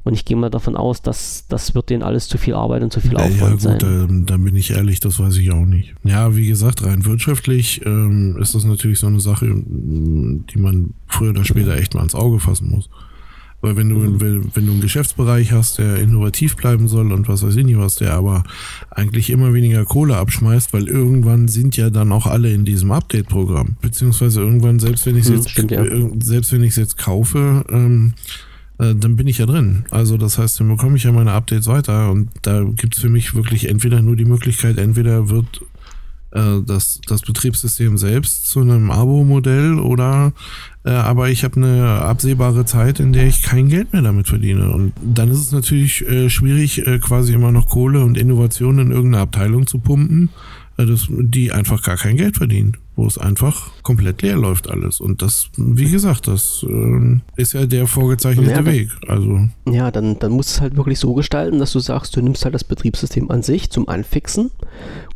Und 0.03 0.13
ich 0.13 0.23
gehe 0.23 0.37
mal 0.37 0.51
davon 0.51 0.77
aus, 0.77 1.01
dass 1.01 1.47
das 1.47 1.73
wird 1.73 1.89
denen 1.89 2.03
alles 2.03 2.27
zu 2.27 2.37
viel 2.37 2.53
Arbeit 2.53 2.83
und 2.83 2.93
zu 2.93 3.01
viel 3.01 3.13
Ja, 3.13 3.19
Aufwand 3.25 3.39
ja 3.39 3.49
gut, 3.49 3.61
sein. 3.61 3.79
da, 3.79 4.35
da 4.35 4.37
bin 4.37 4.55
ich 4.55 4.69
ehrlich, 4.69 4.99
das 4.99 5.19
weiß 5.19 5.35
ich 5.37 5.49
auch 5.51 5.65
nicht. 5.65 5.95
Ja, 6.03 6.35
wie 6.35 6.47
gesagt, 6.47 6.85
rein 6.85 7.05
wirtschaftlich 7.05 7.83
ähm, 7.85 8.37
ist 8.39 8.53
das 8.53 8.65
natürlich 8.65 8.99
so 8.99 9.07
eine 9.07 9.19
Sache, 9.19 9.47
die 9.47 10.59
man 10.59 10.93
früher 11.07 11.31
oder 11.31 11.43
später 11.43 11.75
echt 11.75 11.95
mal 11.95 12.03
ins 12.03 12.13
Auge 12.13 12.39
fassen 12.39 12.69
muss. 12.69 12.87
Weil 13.61 13.77
wenn 13.77 13.89
du, 13.89 14.19
wenn, 14.21 14.51
wenn 14.53 14.65
du 14.67 14.71
einen 14.73 14.81
Geschäftsbereich 14.81 15.51
hast, 15.51 15.79
der 15.79 15.97
innovativ 15.97 16.55
bleiben 16.55 16.87
soll 16.87 17.11
und 17.11 17.27
was 17.27 17.41
weiß 17.41 17.55
ich 17.55 17.65
nicht 17.65 17.79
was, 17.79 17.95
der 17.95 18.13
aber 18.13 18.43
eigentlich 18.91 19.29
immer 19.31 19.53
weniger 19.53 19.85
Kohle 19.85 20.17
abschmeißt, 20.17 20.71
weil 20.73 20.87
irgendwann 20.87 21.47
sind 21.47 21.75
ja 21.75 21.89
dann 21.89 22.11
auch 22.11 22.27
alle 22.27 22.53
in 22.53 22.63
diesem 22.65 22.91
Update-Programm. 22.91 23.77
Beziehungsweise 23.81 24.41
irgendwann, 24.41 24.79
selbst 24.79 25.05
wenn 25.07 25.15
ich 25.17 25.23
es 25.23 25.29
Hm, 25.29 25.35
jetzt, 25.37 25.49
stimmt, 25.49 25.71
ja. 25.71 25.81
irg- 25.81 26.23
selbst 26.23 26.51
wenn 26.51 26.61
ich 26.63 26.71
es 26.71 26.75
jetzt 26.75 26.97
kaufe, 26.99 27.65
ähm, 27.69 28.13
äh, 28.77 28.93
dann 28.93 29.15
bin 29.15 29.25
ich 29.25 29.39
ja 29.39 29.45
drin. 29.47 29.85
Also 29.89 30.17
das 30.17 30.37
heißt, 30.37 30.59
dann 30.59 30.67
bekomme 30.67 30.97
ich 30.97 31.03
ja 31.05 31.11
meine 31.11 31.31
Updates 31.31 31.65
weiter 31.65 32.11
und 32.11 32.29
da 32.43 32.61
gibt 32.63 32.95
es 32.95 33.01
für 33.01 33.09
mich 33.09 33.33
wirklich 33.33 33.67
entweder 33.69 34.01
nur 34.03 34.15
die 34.15 34.25
Möglichkeit, 34.25 34.77
entweder 34.77 35.29
wird 35.29 35.61
äh, 36.31 36.61
das, 36.63 36.99
das 37.07 37.21
Betriebssystem 37.21 37.97
selbst 37.97 38.47
zu 38.47 38.59
einem 38.59 38.91
Abo-Modell 38.91 39.79
oder 39.79 40.27
äh, 40.27 40.31
aber 40.91 41.29
ich 41.29 41.43
habe 41.43 41.57
eine 41.57 41.83
absehbare 42.01 42.65
Zeit, 42.65 42.99
in 42.99 43.11
der 43.11 43.25
ich 43.25 43.41
kein 43.41 43.69
Geld 43.69 43.91
mehr 43.93 44.03
damit 44.03 44.27
verdiene. 44.27 44.71
Und 44.71 44.93
dann 45.01 45.29
ist 45.29 45.39
es 45.39 45.51
natürlich 45.51 46.07
äh, 46.07 46.29
schwierig, 46.29 46.85
äh, 46.85 46.99
quasi 46.99 47.33
immer 47.33 47.51
noch 47.51 47.67
Kohle 47.67 48.03
und 48.03 48.17
Innovation 48.17 48.79
in 48.79 48.91
irgendeine 48.91 49.23
Abteilung 49.23 49.65
zu 49.65 49.79
pumpen, 49.79 50.29
äh, 50.77 50.85
das, 50.85 51.07
die 51.09 51.51
einfach 51.51 51.81
gar 51.81 51.97
kein 51.97 52.17
Geld 52.17 52.37
verdienen, 52.37 52.77
wo 52.95 53.05
es 53.07 53.17
einfach 53.17 53.71
komplett 53.83 54.21
leer 54.21 54.37
läuft 54.37 54.69
alles. 54.69 54.99
Und 55.01 55.21
das, 55.21 55.49
wie 55.57 55.89
gesagt, 55.89 56.27
das 56.27 56.65
äh, 56.67 57.19
ist 57.35 57.53
ja 57.53 57.65
der 57.65 57.87
vorgezeichnete 57.87 58.51
Ja, 58.51 58.61
da- 58.61 58.65
Weg. 58.71 58.89
Also 59.07 59.47
Ja, 59.69 59.91
dann, 59.91 60.17
dann 60.19 60.31
musst 60.31 60.51
du 60.51 60.53
es 60.55 60.61
halt 60.61 60.77
wirklich 60.77 60.99
so 60.99 61.13
gestalten, 61.13 61.59
dass 61.59 61.71
du 61.73 61.79
sagst, 61.79 62.15
du 62.15 62.21
nimmst 62.21 62.43
halt 62.45 62.55
das 62.55 62.63
Betriebssystem 62.63 63.29
an 63.31 63.43
sich 63.43 63.69
zum 63.69 63.89
Anfixen 63.89 64.49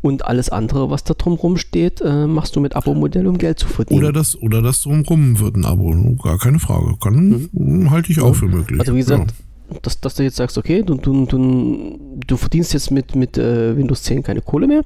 und 0.02 0.24
alles 0.26 0.50
andere, 0.50 0.90
was 0.90 1.04
da 1.04 1.14
drumherum 1.14 1.56
steht, 1.56 2.00
äh, 2.00 2.26
machst 2.26 2.54
du 2.56 2.60
mit 2.60 2.76
Abo-Modell, 2.76 3.26
um 3.26 3.38
Geld 3.38 3.58
zu 3.58 3.68
verdienen. 3.68 4.00
Oder 4.00 4.12
das, 4.12 4.36
oder 4.40 4.62
das 4.62 4.82
drumrum 4.82 5.40
wird 5.40 5.56
ein 5.56 5.64
Abo. 5.64 5.90
Gar 6.22 6.38
keine 6.38 6.58
Frage. 6.58 6.96
Kann, 7.00 7.48
halte 7.90 8.12
ich 8.12 8.20
auch 8.20 8.34
für 8.34 8.46
möglich. 8.46 8.74
Mhm. 8.76 8.80
Also 8.80 8.94
wie 8.94 8.98
gesagt, 8.98 9.34
dass, 9.82 10.00
dass 10.00 10.14
du 10.14 10.22
jetzt 10.22 10.36
sagst, 10.36 10.58
okay, 10.58 10.82
du, 10.82 10.94
du, 10.94 11.26
du, 11.26 11.98
du 12.26 12.36
verdienst 12.36 12.72
jetzt 12.72 12.90
mit, 12.90 13.14
mit 13.14 13.38
äh, 13.38 13.76
Windows 13.76 14.02
10 14.02 14.22
keine 14.22 14.40
Kohle 14.40 14.66
mehr, 14.66 14.82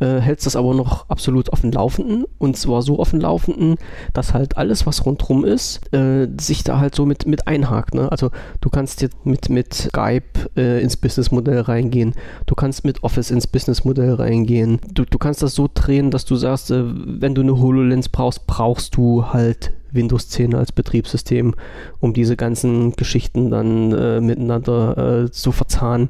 äh, 0.00 0.20
hältst 0.20 0.46
das 0.46 0.56
aber 0.56 0.74
noch 0.74 1.08
absolut 1.08 1.52
auf 1.52 1.60
dem 1.60 1.72
Laufenden 1.72 2.24
und 2.38 2.56
zwar 2.56 2.82
so 2.82 2.98
auf 2.98 3.10
dem 3.10 3.20
Laufenden, 3.20 3.76
dass 4.12 4.34
halt 4.34 4.56
alles, 4.56 4.86
was 4.86 5.04
rundherum 5.06 5.44
ist, 5.44 5.92
äh, 5.92 6.28
sich 6.40 6.64
da 6.64 6.78
halt 6.78 6.94
so 6.94 7.06
mit, 7.06 7.26
mit 7.26 7.46
einhakt. 7.46 7.94
Ne? 7.94 8.10
Also 8.10 8.30
du 8.60 8.70
kannst 8.70 9.02
jetzt 9.02 9.24
mit, 9.24 9.48
mit 9.48 9.74
Skype 9.74 10.50
äh, 10.56 10.82
ins 10.82 10.96
Businessmodell 10.96 11.60
reingehen, 11.60 12.14
du 12.46 12.54
kannst 12.54 12.84
mit 12.84 13.02
Office 13.02 13.30
ins 13.30 13.46
Businessmodell 13.46 14.14
reingehen, 14.14 14.80
du, 14.92 15.04
du 15.04 15.18
kannst 15.18 15.42
das 15.42 15.54
so 15.54 15.68
drehen, 15.72 16.10
dass 16.10 16.24
du 16.24 16.36
sagst, 16.36 16.70
äh, 16.70 16.82
wenn 16.84 17.34
du 17.34 17.42
eine 17.42 17.58
HoloLens 17.58 18.08
brauchst, 18.08 18.46
brauchst 18.46 18.96
du 18.96 19.32
halt 19.32 19.72
Windows 19.92 20.28
10 20.28 20.54
als 20.54 20.72
Betriebssystem, 20.72 21.54
um 22.00 22.12
diese 22.12 22.36
ganzen 22.36 22.92
Geschichten 22.92 23.50
dann 23.50 23.92
äh, 23.92 24.20
miteinander 24.20 25.24
äh, 25.24 25.30
zu 25.30 25.52
verzahnen. 25.52 26.08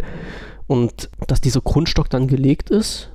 Und 0.67 1.11
dass 1.27 1.41
dieser 1.41 1.61
Grundstock 1.61 2.11
dann 2.11 2.29
gelegt 2.29 2.71
ist 2.71 3.11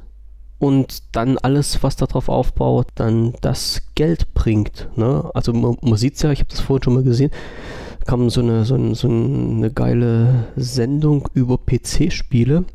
und 0.57 1.15
dann 1.15 1.37
alles, 1.37 1.83
was 1.83 1.95
darauf 1.95 2.29
aufbaut, 2.29 2.87
dann 2.95 3.33
das 3.41 3.81
Geld 3.95 4.33
bringt. 4.33 4.89
Ne? 4.95 5.29
Also 5.33 5.53
man, 5.53 5.77
man 5.81 5.97
sieht 5.97 6.15
es 6.15 6.21
ja, 6.21 6.31
ich 6.31 6.39
habe 6.39 6.49
das 6.49 6.61
vorhin 6.61 6.83
schon 6.83 6.93
mal 6.95 7.03
gesehen, 7.03 7.31
kam 8.05 8.29
so 8.29 8.41
eine, 8.41 8.65
so, 8.65 8.75
ein, 8.75 8.95
so 8.95 9.07
eine 9.07 9.71
geile 9.71 10.47
Sendung 10.55 11.29
über 11.33 11.57
PC-Spiele 11.57 12.65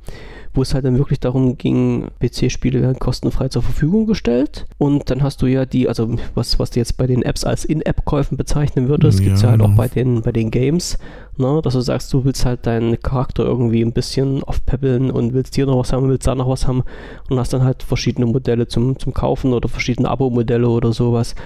wo 0.59 0.63
es 0.63 0.75
halt 0.75 0.85
dann 0.85 0.99
wirklich 0.99 1.21
darum 1.21 1.57
ging, 1.57 2.09
PC-Spiele 2.19 2.83
werden 2.83 2.99
kostenfrei 2.99 3.47
zur 3.47 3.63
Verfügung 3.63 4.07
gestellt. 4.07 4.67
Und 4.77 5.09
dann 5.09 5.23
hast 5.23 5.41
du 5.41 5.47
ja 5.47 5.65
die, 5.65 5.89
also 5.89 6.17
was, 6.35 6.59
was 6.59 6.71
du 6.71 6.81
jetzt 6.81 6.97
bei 6.97 7.07
den 7.07 7.23
Apps 7.23 7.45
als 7.45 7.65
In-App-Käufen 7.65 8.37
bezeichnen 8.37 8.89
würdest, 8.89 9.21
Ja, 9.21 9.25
gibt 9.25 9.37
es 9.37 9.43
ja 9.43 9.51
halt 9.51 9.61
auch 9.61 9.67
genau. 9.67 9.77
bei 9.77 9.87
den, 9.87 10.23
bei 10.23 10.33
den 10.33 10.51
Games, 10.51 10.99
ne? 11.37 11.61
dass 11.63 11.75
du 11.75 11.81
sagst, 11.81 12.13
du 12.13 12.25
willst 12.25 12.45
halt 12.45 12.67
deinen 12.67 13.01
Charakter 13.01 13.45
irgendwie 13.45 13.83
ein 13.83 13.93
bisschen 13.93 14.43
aufpäppeln 14.43 15.13
und 15.13 15.33
willst 15.33 15.55
hier 15.55 15.67
noch 15.67 15.79
was 15.79 15.93
haben, 15.93 16.09
willst 16.09 16.27
da 16.27 16.35
noch 16.35 16.49
was 16.49 16.67
haben 16.67 16.83
und 17.31 17.39
hast 17.39 17.53
dann 17.53 17.63
halt 17.63 17.85
verschiedene 17.85 18.27
Modelle 18.27 18.67
zum, 18.67 18.99
zum 18.99 19.15
Kaufen 19.15 19.53
oder 19.53 19.69
verschiedene 19.69 20.09
Abo-Modelle 20.11 20.69
oder 20.69 20.93
sowas. 20.93 21.37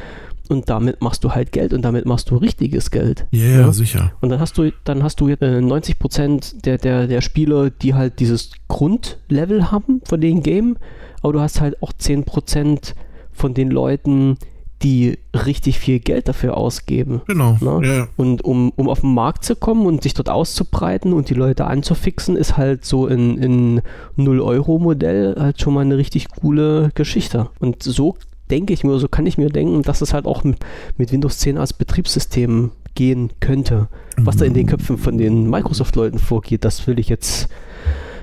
Und 0.52 0.68
damit 0.68 1.00
machst 1.00 1.24
du 1.24 1.30
halt 1.32 1.50
Geld 1.50 1.72
und 1.72 1.80
damit 1.80 2.04
machst 2.04 2.30
du 2.30 2.36
richtiges 2.36 2.90
Geld. 2.90 3.26
ja, 3.30 3.60
ja, 3.60 3.72
sicher. 3.72 4.12
Und 4.20 4.28
dann 4.28 4.38
hast 4.38 4.58
du, 4.58 4.70
dann 4.84 5.02
hast 5.02 5.18
du 5.20 5.28
jetzt, 5.28 5.40
äh, 5.40 5.60
90% 5.60 6.60
der, 6.62 6.76
der, 6.76 7.06
der 7.06 7.22
Spieler, 7.22 7.70
die 7.70 7.94
halt 7.94 8.20
dieses 8.20 8.50
Grundlevel 8.68 9.70
haben 9.70 10.02
von 10.04 10.20
dem 10.20 10.42
Game, 10.42 10.76
aber 11.22 11.32
du 11.32 11.40
hast 11.40 11.62
halt 11.62 11.82
auch 11.82 11.92
10% 11.92 12.94
von 13.32 13.54
den 13.54 13.70
Leuten, 13.70 14.36
die 14.82 15.18
richtig 15.34 15.78
viel 15.78 16.00
Geld 16.00 16.28
dafür 16.28 16.56
ausgeben. 16.56 17.22
Genau. 17.26 17.56
Ne? 17.60 17.86
Ja, 17.86 17.94
ja. 17.94 18.08
Und 18.16 18.44
um, 18.44 18.72
um 18.76 18.90
auf 18.90 19.00
den 19.00 19.14
Markt 19.14 19.44
zu 19.44 19.56
kommen 19.56 19.86
und 19.86 20.02
sich 20.02 20.12
dort 20.12 20.28
auszubreiten 20.28 21.14
und 21.14 21.30
die 21.30 21.34
Leute 21.34 21.64
anzufixen, 21.66 22.36
ist 22.36 22.58
halt 22.58 22.84
so 22.84 23.06
ein 23.06 23.80
0-Euro-Modell 24.18 25.36
halt 25.38 25.60
schon 25.62 25.72
mal 25.72 25.80
eine 25.80 25.96
richtig 25.96 26.28
coole 26.30 26.90
Geschichte. 26.94 27.48
Und 27.58 27.82
so 27.82 28.16
denke 28.52 28.74
ich 28.74 28.84
mir, 28.84 28.98
so 28.98 29.08
kann 29.08 29.26
ich 29.26 29.38
mir 29.38 29.48
denken, 29.48 29.82
dass 29.82 30.02
es 30.02 30.12
halt 30.12 30.26
auch 30.26 30.44
mit, 30.44 30.58
mit 30.98 31.10
Windows 31.10 31.38
10 31.38 31.56
als 31.56 31.72
Betriebssystem 31.72 32.70
gehen 32.94 33.30
könnte. 33.40 33.88
Was 34.18 34.36
da 34.36 34.44
in 34.44 34.52
den 34.52 34.66
Köpfen 34.66 34.98
von 34.98 35.16
den 35.16 35.48
Microsoft-Leuten 35.48 36.18
vorgeht, 36.18 36.64
das 36.64 36.86
will 36.86 36.98
ich 36.98 37.08
jetzt, 37.08 37.48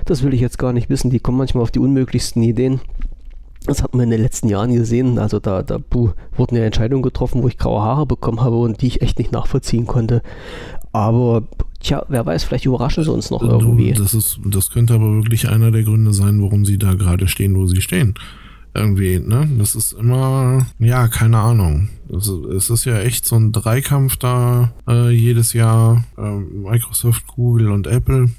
das 0.04 0.22
will 0.22 0.32
ich 0.32 0.40
jetzt 0.40 0.56
gar 0.56 0.72
nicht 0.72 0.88
wissen. 0.88 1.10
Die 1.10 1.18
kommen 1.18 1.36
manchmal 1.36 1.64
auf 1.64 1.72
die 1.72 1.80
unmöglichsten 1.80 2.42
Ideen. 2.44 2.80
Das 3.66 3.82
hat 3.82 3.92
man 3.92 4.04
in 4.04 4.10
den 4.10 4.22
letzten 4.22 4.48
Jahren 4.48 4.72
gesehen. 4.72 5.18
Also 5.18 5.40
da, 5.40 5.62
da 5.62 5.78
puh, 5.78 6.10
wurden 6.36 6.56
ja 6.56 6.64
Entscheidungen 6.64 7.02
getroffen, 7.02 7.42
wo 7.42 7.48
ich 7.48 7.58
graue 7.58 7.82
Haare 7.82 8.06
bekommen 8.06 8.40
habe 8.40 8.56
und 8.56 8.80
die 8.80 8.86
ich 8.86 9.02
echt 9.02 9.18
nicht 9.18 9.32
nachvollziehen 9.32 9.86
konnte. 9.86 10.22
Aber 10.92 11.42
tja, 11.80 12.04
wer 12.08 12.24
weiß, 12.24 12.44
vielleicht 12.44 12.66
überraschen 12.66 13.02
sie 13.02 13.12
uns 13.12 13.30
noch 13.30 13.42
irgendwie. 13.42 13.92
Das, 13.92 14.14
ist, 14.14 14.38
das 14.44 14.70
könnte 14.70 14.94
aber 14.94 15.12
wirklich 15.16 15.48
einer 15.48 15.72
der 15.72 15.82
Gründe 15.82 16.12
sein, 16.12 16.40
warum 16.40 16.64
sie 16.64 16.78
da 16.78 16.94
gerade 16.94 17.26
stehen, 17.26 17.56
wo 17.56 17.66
sie 17.66 17.80
stehen. 17.80 18.14
Irgendwie, 18.72 19.18
ne? 19.18 19.48
Das 19.58 19.74
ist 19.74 19.92
immer, 19.92 20.66
ja, 20.78 21.08
keine 21.08 21.38
Ahnung. 21.38 21.88
Es 22.08 22.70
ist 22.70 22.84
ja 22.84 23.00
echt 23.00 23.24
so 23.24 23.36
ein 23.36 23.52
Dreikampf 23.52 24.16
da 24.16 24.72
äh, 24.88 25.10
jedes 25.10 25.52
Jahr. 25.52 26.04
Äh, 26.16 26.30
Microsoft, 26.30 27.26
Google 27.26 27.70
und 27.70 27.86
Apple. 27.88 28.30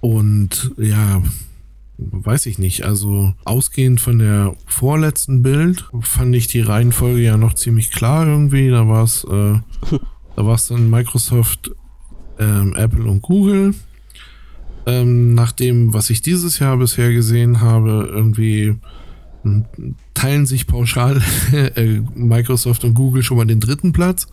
Und 0.00 0.72
ja, 0.78 1.22
weiß 1.96 2.46
ich 2.46 2.58
nicht. 2.58 2.84
Also 2.84 3.34
ausgehend 3.44 4.00
von 4.00 4.18
der 4.18 4.54
vorletzten 4.66 5.42
Bild 5.42 5.88
fand 6.00 6.34
ich 6.34 6.48
die 6.48 6.60
Reihenfolge 6.60 7.20
ja 7.20 7.36
noch 7.36 7.54
ziemlich 7.54 7.92
klar 7.92 8.26
irgendwie. 8.26 8.68
Da 8.68 8.88
war 8.88 9.04
es, 9.04 9.24
äh, 9.24 9.28
da 10.36 10.46
war 10.46 10.54
es 10.54 10.66
dann 10.66 10.90
Microsoft, 10.90 11.70
ähm, 12.38 12.74
Apple 12.74 13.04
und 13.04 13.22
Google. 13.22 13.74
Ähm, 14.86 15.34
nach 15.34 15.52
dem, 15.52 15.94
was 15.94 16.10
ich 16.10 16.22
dieses 16.22 16.58
Jahr 16.58 16.76
bisher 16.76 17.12
gesehen 17.12 17.60
habe, 17.60 18.10
irgendwie 18.12 18.74
teilen 20.14 20.46
sich 20.46 20.66
pauschal 20.66 21.20
äh, 21.52 22.00
Microsoft 22.14 22.84
und 22.84 22.94
Google 22.94 23.22
schon 23.22 23.36
mal 23.36 23.46
den 23.46 23.60
dritten 23.60 23.92
Platz. 23.92 24.26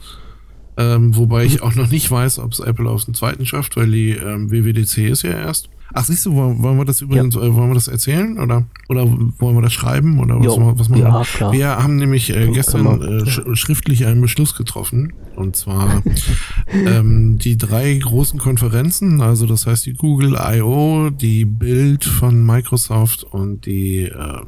Ähm, 0.78 1.16
wobei 1.16 1.44
ich 1.44 1.62
auch 1.62 1.76
noch 1.76 1.90
nicht 1.90 2.10
weiß, 2.10 2.40
ob 2.40 2.54
es 2.54 2.60
Apple 2.60 2.90
auf 2.90 3.04
den 3.04 3.14
zweiten 3.14 3.46
schafft, 3.46 3.76
weil 3.76 3.92
die 3.92 4.12
ähm, 4.12 4.50
WWDC 4.50 5.10
ist 5.10 5.24
ja 5.24 5.32
erst. 5.32 5.70
Ach, 5.94 6.06
siehst 6.06 6.26
du, 6.26 6.36
wollen, 6.36 6.62
wollen 6.62 6.78
wir 6.78 6.86
das 6.86 7.02
übrigens, 7.02 7.36
äh, 7.36 7.54
wollen 7.54 7.72
wir 7.72 7.74
das 7.74 7.88
erzählen 7.88 8.38
oder, 8.40 8.66
oder 8.90 9.08
wollen 9.40 9.56
wir 9.56 9.62
das 9.62 9.74
schreiben 9.74 10.20
oder 10.20 10.38
was, 10.38 10.46
Jo, 10.46 10.74
was 10.78 10.88
machen 10.88 11.02
ja, 11.02 11.14
wir? 11.14 11.26
klar. 11.26 11.52
Wir 11.52 11.68
haben 11.78 11.96
nämlich 11.96 12.30
äh, 12.34 12.48
gestern 12.52 13.02
äh, 13.02 13.26
sch 13.26 13.42
schriftlich 13.54 14.06
einen 14.06 14.22
Beschluss 14.22 14.56
getroffen 14.56 15.14
und 15.36 15.56
zwar 15.56 16.04
ähm, 16.86 17.40
die 17.40 17.58
drei 17.58 17.98
großen 17.98 18.40
Konferenzen, 18.40 19.22
also 19.22 19.48
das 19.48 19.66
heißt 19.66 19.88
die 19.88 19.94
Google 19.94 20.38
I.O., 20.40 21.10
die 21.10 21.46
Bild 21.46 22.06
von 22.06 22.46
Microsoft 22.46 23.24
und 23.24 23.66
die, 23.66 24.04
äh, 24.04 24.42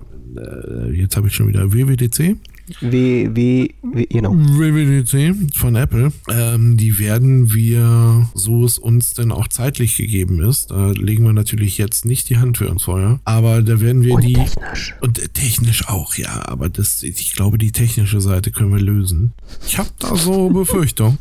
jetzt 0.94 1.18
habe 1.18 1.28
ich 1.28 1.36
schon 1.36 1.48
wieder 1.48 1.74
WWDC, 1.74 2.38
W, 2.80 3.30
W, 3.35 3.69
W, 3.81 4.06
genau. 4.10 4.34
WWDC 4.34 5.56
von 5.57 5.76
Apple, 5.76 6.11
ähm, 6.30 6.77
die 6.77 6.99
werden 6.99 7.53
wir, 7.53 8.30
so 8.34 8.64
es 8.65 8.77
uns 8.77 9.14
denn 9.14 9.31
auch 9.31 9.48
zeitlich 9.48 9.98
gegeben 9.98 10.41
ist, 10.41 10.72
da 10.72 10.91
legen 10.91 11.23
wir 11.26 11.34
natürlich 11.34 11.77
jetzt 11.77 12.06
nicht 12.06 12.30
die 12.30 12.38
Hand 12.38 12.57
für 12.57 12.69
uns 12.69 12.84
Feuer, 12.84 13.19
aber 13.26 13.61
da 13.61 13.80
werden 13.81 14.03
wir 14.03 14.15
Und 14.15 14.23
die 14.23 14.34
technisch. 14.34 14.95
und 15.02 15.19
äh, 15.19 15.27
technisch 15.27 15.88
auch, 15.88 16.15
ja, 16.15 16.48
aber 16.48 16.69
das, 16.69 17.03
ich 17.03 17.34
glaube, 17.34 17.57
die 17.57 17.72
technische 17.72 18.22
Seite 18.22 18.52
können 18.52 18.72
wir 18.73 18.81
lösen. 18.81 19.34
Ich 19.68 19.77
habe 19.77 19.89
da 19.99 20.15
so 20.15 20.49
Befürchtung. 20.61 21.18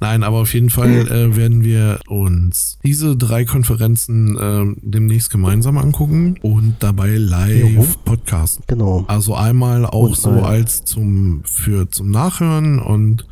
Nein, 0.00 0.22
aber 0.22 0.38
auf 0.38 0.54
jeden 0.54 0.70
Fall 0.70 1.08
äh, 1.08 1.36
werden 1.36 1.64
wir 1.64 2.00
uns 2.08 2.78
diese 2.84 3.16
drei 3.16 3.44
Konferenzen 3.44 4.36
äh, 4.36 4.76
demnächst 4.82 5.30
gemeinsam 5.30 5.78
angucken 5.78 6.36
und 6.42 6.76
dabei 6.80 7.16
live 7.16 7.98
podcasten. 8.04 8.64
Genau. 8.66 9.04
Also 9.08 9.34
einmal 9.34 9.84
auch 9.86 10.10
Und 10.10 10.16
so 10.16 10.30
als 10.30 10.84
zum 10.90 11.42
für 11.44 11.90
zum 11.90 12.10
Nachhören 12.10 12.78
und 12.78 13.24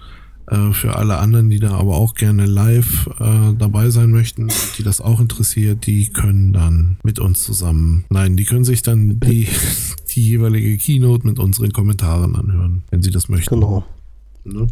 Äh, 0.50 0.72
für 0.72 0.96
alle 0.96 1.18
anderen, 1.18 1.50
die 1.50 1.58
da 1.58 1.72
aber 1.72 1.96
auch 1.96 2.14
gerne 2.14 2.46
live 2.46 3.06
äh, 3.20 3.52
dabei 3.58 3.90
sein 3.90 4.10
möchten, 4.10 4.48
die 4.78 4.82
das 4.82 5.00
auch 5.00 5.20
interessiert, 5.20 5.86
die 5.86 6.08
können 6.08 6.54
dann 6.54 6.96
mit 7.02 7.18
uns 7.18 7.44
zusammen, 7.44 8.04
nein, 8.08 8.36
die 8.36 8.46
können 8.46 8.64
sich 8.64 8.80
dann 8.82 9.20
die, 9.20 9.46
die 10.14 10.22
jeweilige 10.22 10.78
Keynote 10.78 11.26
mit 11.26 11.38
unseren 11.38 11.72
Kommentaren 11.72 12.34
anhören, 12.34 12.82
wenn 12.90 13.02
sie 13.02 13.10
das 13.10 13.28
möchten. 13.28 13.54
Genau. 13.54 13.84
Ne? 14.44 14.68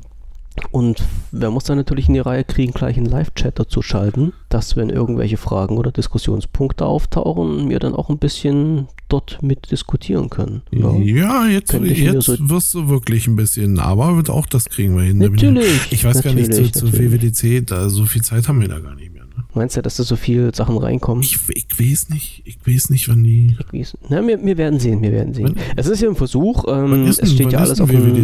Und 0.70 1.02
wer 1.32 1.50
muss 1.50 1.64
dann 1.64 1.78
natürlich 1.78 2.08
in 2.08 2.14
die 2.14 2.20
Reihe 2.20 2.44
kriegen, 2.44 2.72
gleich 2.72 2.96
einen 2.96 3.06
Live-Chat 3.06 3.58
dazu 3.58 3.82
schalten, 3.82 4.32
dass 4.48 4.76
wenn 4.76 4.90
irgendwelche 4.90 5.36
Fragen 5.36 5.76
oder 5.76 5.92
Diskussionspunkte 5.92 6.84
auftauchen, 6.84 7.68
wir 7.68 7.78
dann 7.78 7.94
auch 7.94 8.10
ein 8.10 8.18
bisschen 8.18 8.88
dort 9.08 9.42
mit 9.42 9.70
diskutieren 9.70 10.30
können. 10.30 10.62
Ja, 10.70 10.92
ja 10.96 11.46
jetzt, 11.46 11.72
jetzt 11.72 12.24
so 12.24 12.36
wirst 12.48 12.74
du 12.74 12.88
wirklich 12.88 13.26
ein 13.26 13.36
bisschen, 13.36 13.78
aber 13.78 14.22
auch 14.28 14.46
das 14.46 14.66
kriegen 14.66 14.96
wir 14.96 15.04
hin. 15.04 15.18
Natürlich. 15.18 15.92
Ich 15.92 16.04
weiß 16.04 16.22
gar 16.22 16.34
nicht, 16.34 16.52
zu, 16.52 16.70
zu 16.70 16.92
WWDC, 16.92 17.66
da, 17.66 17.88
so 17.88 18.06
viel 18.06 18.22
Zeit 18.22 18.48
haben 18.48 18.60
wir 18.60 18.68
da 18.68 18.80
gar 18.80 18.94
nicht 18.94 19.12
mehr. 19.12 19.25
Meinst 19.56 19.74
du, 19.74 19.80
dass 19.80 19.96
da 19.96 20.02
so 20.02 20.16
viele 20.16 20.54
Sachen 20.54 20.76
reinkommen? 20.76 21.22
Ich, 21.22 21.38
ich 21.48 21.66
weiß 21.80 22.10
nicht. 22.10 22.42
Ich 22.44 22.58
weiß 22.66 22.90
nicht, 22.90 23.08
wann 23.08 23.24
die. 23.24 23.56
Ich 23.58 23.72
weiß. 23.72 23.96
Na, 24.10 24.20
wir, 24.26 24.44
wir 24.44 24.58
werden 24.58 24.78
sehen, 24.78 25.00
wir 25.00 25.12
werden 25.12 25.32
sehen. 25.32 25.54
Wann? 25.56 25.64
Es 25.76 25.86
ist 25.86 26.02
ja 26.02 26.10
ein 26.10 26.14
Versuch. 26.14 26.66
Ähm, 26.68 27.06
es 27.06 27.16
steht 27.16 27.52
ja 27.52 27.60
alles 27.60 27.80
auf 27.80 27.90
dem. 27.90 28.06
Äh, 28.06 28.18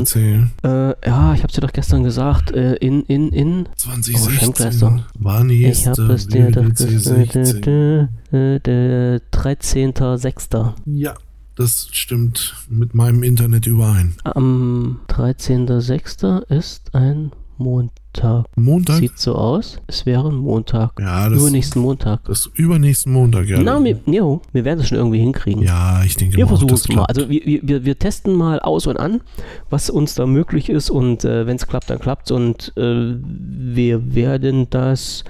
ja, 1.07 1.35
ich 1.35 1.43
hab's 1.43 1.55
dir 1.55 1.63
doch 1.63 1.73
gestern 1.73 2.05
gesagt. 2.05 2.53
Äh, 2.53 2.75
in, 2.75 3.03
in, 3.05 3.31
in. 3.31 3.67
2016. 3.77 4.83
Oh, 4.83 5.01
war 5.21 5.49
Ich 5.49 5.87
hab 5.87 5.99
es 5.99 6.27
dir 6.27 6.51
doch 6.51 6.69
gesagt. 6.69 7.35
Der 7.65 8.11
13.06. 8.31 10.75
Ja. 10.85 11.15
Das 11.55 11.89
stimmt 11.93 12.55
mit 12.71 12.95
meinem 12.95 13.23
Internet 13.23 13.67
überein. 13.67 14.15
Am 14.25 15.01
13.06. 15.09 16.45
ist 16.49 16.95
ein 16.95 17.31
Montag. 17.63 18.47
Montag? 18.57 18.97
Sieht 18.99 19.19
so 19.19 19.35
aus. 19.35 19.81
Es 19.87 20.05
wäre 20.05 20.29
ein 20.29 20.37
Montag. 20.37 20.93
Ja, 21.01 21.29
das 21.29 21.41
übernächsten 21.41 21.81
Montag. 21.83 22.25
Das 22.25 22.51
übernächsten 22.55 23.13
Montag, 23.13 23.47
ja. 23.47 23.61
Na, 23.63 23.83
wir, 23.83 23.99
jo, 24.07 24.43
wir 24.53 24.65
werden 24.65 24.81
es 24.81 24.89
schon 24.89 24.99
irgendwie 24.99 25.21
hinkriegen. 25.21 25.63
Ja, 25.63 26.03
ich 26.05 26.17
denke 26.17 26.37
Wir 26.37 26.47
versuchen 26.47 26.75
es 26.75 26.89
mal. 26.89 27.05
Also 27.05 27.29
wir, 27.29 27.61
wir, 27.63 27.85
wir 27.85 27.99
testen 27.99 28.35
mal 28.35 28.61
aus 28.61 28.87
und 28.87 28.99
an, 28.99 29.23
was 29.71 29.91
uns 29.91 30.15
da 30.15 30.27
möglich 30.27 30.69
ist 30.69 30.91
und 30.91 31.25
äh, 31.25 31.47
wenn 31.47 31.57
es 31.57 31.67
klappt, 31.67 31.91
dann 31.91 31.99
klappt 31.99 32.27
es 32.27 32.31
und 32.33 32.73
äh, 32.77 33.17
wir 33.23 34.15
werden 34.15 34.69
das 34.71 35.25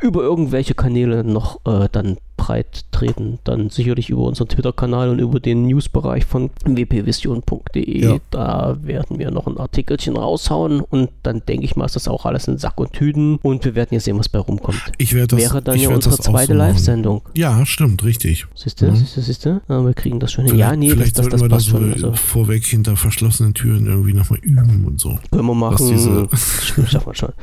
über 0.00 0.22
irgendwelche 0.22 0.74
Kanäle 0.74 1.24
noch 1.24 1.60
äh, 1.64 1.88
dann 1.90 2.18
breit 2.40 2.86
treten. 2.90 3.38
Dann 3.44 3.68
sicherlich 3.68 4.08
über 4.08 4.22
unseren 4.22 4.48
Twitter-Kanal 4.48 5.10
und 5.10 5.18
über 5.18 5.40
den 5.40 5.66
Newsbereich 5.66 6.24
von 6.24 6.50
wpvision.de. 6.64 8.02
Ja. 8.02 8.16
Da 8.30 8.78
werden 8.82 9.18
wir 9.18 9.30
noch 9.30 9.46
ein 9.46 9.58
Artikelchen 9.58 10.16
raushauen 10.16 10.80
und 10.80 11.10
dann 11.22 11.42
denke 11.46 11.66
ich 11.66 11.76
mal, 11.76 11.84
ist 11.84 11.96
das 11.96 12.08
auch 12.08 12.24
alles 12.24 12.48
in 12.48 12.56
Sack 12.56 12.80
und 12.80 12.92
Tüten 12.94 13.36
und 13.42 13.64
wir 13.64 13.74
werden 13.74 13.90
ja 13.92 14.00
sehen, 14.00 14.18
was 14.18 14.30
bei 14.30 14.38
rumkommt. 14.38 14.80
Ich 14.96 15.12
werde 15.12 15.36
das, 15.36 15.40
Wäre 15.40 15.62
dann 15.62 15.78
ja 15.78 15.90
unsere 15.90 16.16
zweite 16.16 16.52
so 16.52 16.58
Live-Sendung. 16.58 17.22
Ja, 17.34 17.64
stimmt, 17.66 18.04
richtig. 18.04 18.46
Siehst 18.54 18.80
du, 18.80 18.86
ja. 18.86 18.96
siehst 18.96 19.16
du, 19.16 19.20
siehst 19.20 19.44
du? 19.44 19.60
Ja, 19.68 19.84
wir 19.84 19.94
kriegen 19.94 20.18
das 20.18 20.32
schon 20.32 20.46
hin. 20.46 20.56
Ja, 20.56 20.74
nee, 20.74 20.90
vielleicht 20.90 21.18
das, 21.18 21.28
das, 21.28 21.40
das 21.40 21.48
passt 21.50 21.72
wir 21.72 21.80
das 21.80 21.98
schon. 22.00 22.10
Also. 22.10 22.12
vorweg 22.14 22.64
hinter 22.64 22.96
verschlossenen 22.96 23.52
Türen 23.52 23.86
irgendwie 23.86 24.14
nochmal 24.14 24.38
üben 24.40 24.86
und 24.86 24.98
so. 24.98 25.18
Können 25.30 25.46
wir 25.46 25.54
machen. 25.54 25.88
Diese 25.88 26.28
schaffen 26.86 27.06
wir 27.06 27.14
schon. 27.14 27.32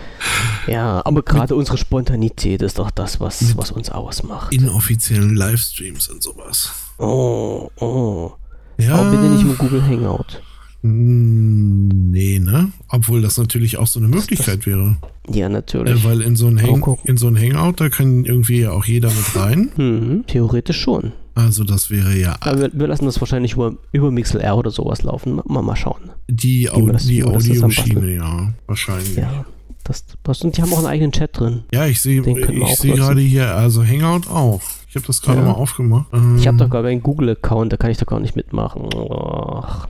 Ja, 0.68 1.02
aber 1.06 1.22
gerade 1.22 1.56
unsere 1.56 1.78
Spontanität 1.78 2.62
ist 2.62 2.78
doch 2.80 2.92
das, 2.92 3.20
was, 3.20 3.56
was 3.58 3.72
uns 3.72 3.90
ausmacht. 3.90 4.54
Inoffiziellen 4.88 5.36
Livestreams 5.36 6.08
und 6.08 6.24
sowas. 6.24 6.72
Oh, 6.98 7.70
oh. 7.82 8.32
Ja. 8.78 8.96
Aber 8.96 9.12
bitte 9.12 9.24
nicht 9.24 9.44
mit 9.44 9.58
Google 9.58 9.84
Hangout. 9.84 10.42
Hm, 10.82 11.90
nee, 12.12 12.40
ne? 12.40 12.72
Obwohl 12.88 13.22
das 13.22 13.38
natürlich 13.38 13.78
auch 13.78 13.88
so 13.88 14.00
eine 14.00 14.08
Möglichkeit 14.08 14.60
das, 14.60 14.66
wäre. 14.66 14.96
Ja, 15.30 15.50
natürlich. 15.50 16.06
Äh, 16.06 16.08
weil 16.08 16.22
in 16.22 16.38
so, 16.38 16.48
ein 16.48 16.62
Hang, 16.62 16.98
in 17.04 17.18
so 17.18 17.28
ein 17.28 17.38
Hangout, 17.38 17.82
da 17.82 17.90
kann 17.90 18.24
irgendwie 18.24 18.66
auch 18.66 18.86
jeder 18.86 19.10
mit 19.10 19.36
rein. 19.36 19.72
Mhm, 19.76 20.24
theoretisch 20.28 20.80
schon. 20.80 21.12
Also 21.36 21.66
das 21.66 21.90
wäre 21.90 22.16
ja. 22.16 22.38
Aber 22.40 22.62
wir, 22.62 22.70
wir, 22.72 22.88
lassen 22.88 23.06
das 23.06 23.20
wahrscheinlich 23.20 23.54
über, 23.54 23.76
über 23.92 24.10
MixLR 24.10 24.56
oder 24.56 24.72
sowas 24.72 25.04
laufen. 25.04 25.42
Mal, 25.46 25.64
mal 25.64 25.76
schauen. 25.76 26.12
Die, 26.30 26.70
Au 26.70 26.88
das, 26.88 27.08
die 27.08 27.26
Audioschiene, 27.26 28.16
ja. 28.16 28.54
Wahrscheinlich. 28.68 29.18
Ja. 29.18 29.46
Das 29.84 30.06
passt. 30.24 30.46
Und 30.46 30.56
die 30.56 30.62
haben 30.62 30.72
auch 30.72 30.78
einen 30.78 30.88
eigenen 30.88 31.12
Chat 31.12 31.38
drin. 31.38 31.64
Ja, 31.74 31.86
ich 31.88 32.02
sehe 32.02 32.22
ich 32.22 32.76
sehe 32.78 32.94
gerade 32.94 33.20
hier, 33.20 33.54
also 33.54 33.86
Hangout 33.86 34.30
auch. 34.30 34.62
Ich 34.98 35.04
habe 35.04 35.08
das 35.08 35.22
gerade 35.22 35.40
ja. 35.40 35.46
mal 35.46 35.52
aufgemacht. 35.54 36.08
Ich 36.38 36.48
habe 36.48 36.58
doch 36.58 36.70
gar 36.70 36.84
keinen 36.84 37.04
Google-Account, 37.04 37.72
da 37.72 37.78
kann 37.78 37.92
ich 37.92 37.98
doch 37.98 38.08
gar 38.08 38.20
nicht 38.20 38.36
mitmachen. 38.36 38.90
Ach. 38.96 39.88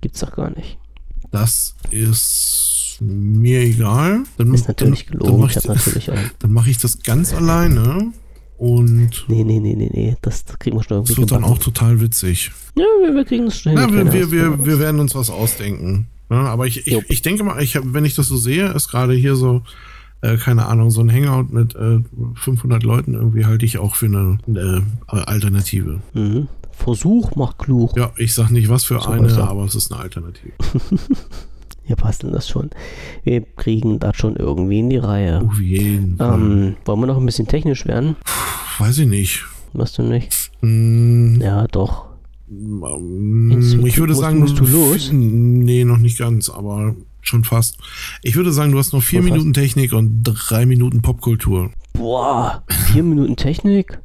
Gibt's 0.00 0.20
doch 0.20 0.32
gar 0.32 0.50
nicht. 0.50 0.78
Das 1.30 1.76
ist 1.90 2.98
mir 3.00 3.60
egal. 3.60 4.24
Dann, 4.36 4.54
ist 4.54 4.68
natürlich 4.68 5.06
dann, 5.06 5.18
gelogen. 5.18 5.40
Dann 5.42 5.50
ich, 5.50 5.56
ich 5.56 5.64
natürlich 5.64 6.10
Dann 6.38 6.52
mache 6.52 6.70
ich 6.70 6.78
das 6.78 7.02
ganz 7.02 7.32
alleine. 7.32 8.12
Und. 8.58 9.24
Nee, 9.28 9.44
nee, 9.44 9.60
nee, 9.60 9.74
nee, 9.74 9.90
nee. 9.92 10.16
Das 10.22 10.44
kriegen 10.58 10.76
wir 10.76 10.82
schon 10.82 10.98
irgendwie. 10.98 11.12
Das 11.12 11.18
wird 11.18 11.28
gebacken. 11.28 11.44
dann 11.44 11.52
auch 11.52 11.58
total 11.58 12.00
witzig. 12.00 12.50
Ja, 12.76 12.84
wir, 13.02 13.14
wir 13.14 13.24
kriegen 13.24 13.44
das 13.44 13.58
schon 13.58 13.76
hin. 13.76 13.80
Ja, 13.80 13.92
wir, 13.92 14.12
wir, 14.12 14.30
wir, 14.30 14.66
wir, 14.66 14.78
werden 14.78 15.00
uns 15.00 15.14
was 15.14 15.30
ausdenken. 15.30 16.08
Ja, 16.30 16.46
aber 16.46 16.66
ich, 16.66 16.86
ich, 16.86 16.98
ich 17.08 17.22
denke 17.22 17.44
mal, 17.44 17.62
ich 17.62 17.78
wenn 17.82 18.04
ich 18.04 18.14
das 18.14 18.28
so 18.28 18.36
sehe, 18.36 18.72
ist 18.72 18.88
gerade 18.88 19.14
hier 19.14 19.36
so, 19.36 19.62
äh, 20.22 20.36
keine 20.36 20.66
Ahnung, 20.66 20.90
so 20.90 21.00
ein 21.00 21.12
Hangout 21.12 21.52
mit 21.52 21.74
äh, 21.74 22.00
500 22.34 22.82
Leuten 22.82 23.14
irgendwie 23.14 23.44
halte 23.44 23.66
ich 23.66 23.78
auch 23.78 23.96
für 23.96 24.06
eine 24.06 24.38
äh, 24.48 25.16
Alternative. 25.16 26.00
Mhm. 26.14 26.48
Versuch 26.70 27.36
macht 27.36 27.58
klug. 27.58 27.96
Ja, 27.96 28.12
ich 28.16 28.34
sag 28.34 28.50
nicht 28.50 28.68
was 28.68 28.84
für 28.84 29.00
so 29.00 29.10
eine, 29.10 29.30
aber 29.42 29.64
es 29.64 29.74
ist 29.74 29.92
eine 29.92 30.00
Alternative. 30.00 30.52
Wir 31.86 31.96
basteln 31.96 32.32
das 32.32 32.48
schon. 32.48 32.70
Wir 33.24 33.40
kriegen 33.40 33.98
das 33.98 34.16
schon 34.16 34.36
irgendwie 34.36 34.78
in 34.78 34.88
die 34.88 34.98
Reihe. 34.98 35.42
Auf 35.42 35.60
jeden 35.60 36.16
Fall. 36.16 36.40
Ähm, 36.40 36.76
wollen 36.84 37.00
wir 37.00 37.06
noch 37.06 37.16
ein 37.18 37.26
bisschen 37.26 37.48
technisch 37.48 37.86
werden? 37.86 38.14
Weiß 38.78 38.98
ich 38.98 39.08
nicht. 39.08 39.44
Was 39.72 39.92
du 39.92 40.02
nicht? 40.02 40.52
Mm. 40.60 41.40
Ja, 41.40 41.66
doch. 41.66 42.06
Mm, 42.48 43.84
ich 43.84 43.98
würde 43.98 44.14
sagen, 44.14 44.38
musst 44.38 44.58
du 44.58 44.64
los? 44.64 45.10
Nee, 45.12 45.84
noch 45.84 45.98
nicht 45.98 46.18
ganz, 46.18 46.50
aber 46.50 46.94
schon 47.22 47.44
fast. 47.44 47.78
Ich 48.22 48.36
würde 48.36 48.52
sagen, 48.52 48.72
du 48.72 48.78
hast 48.78 48.92
noch 48.92 49.02
vier 49.02 49.20
schon 49.20 49.30
Minuten 49.30 49.54
fast. 49.54 49.64
Technik 49.64 49.92
und 49.92 50.22
drei 50.22 50.66
Minuten 50.66 51.02
Popkultur. 51.02 51.70
Boah, 51.94 52.64
vier 52.68 53.02
Minuten 53.02 53.36
Technik? 53.36 53.98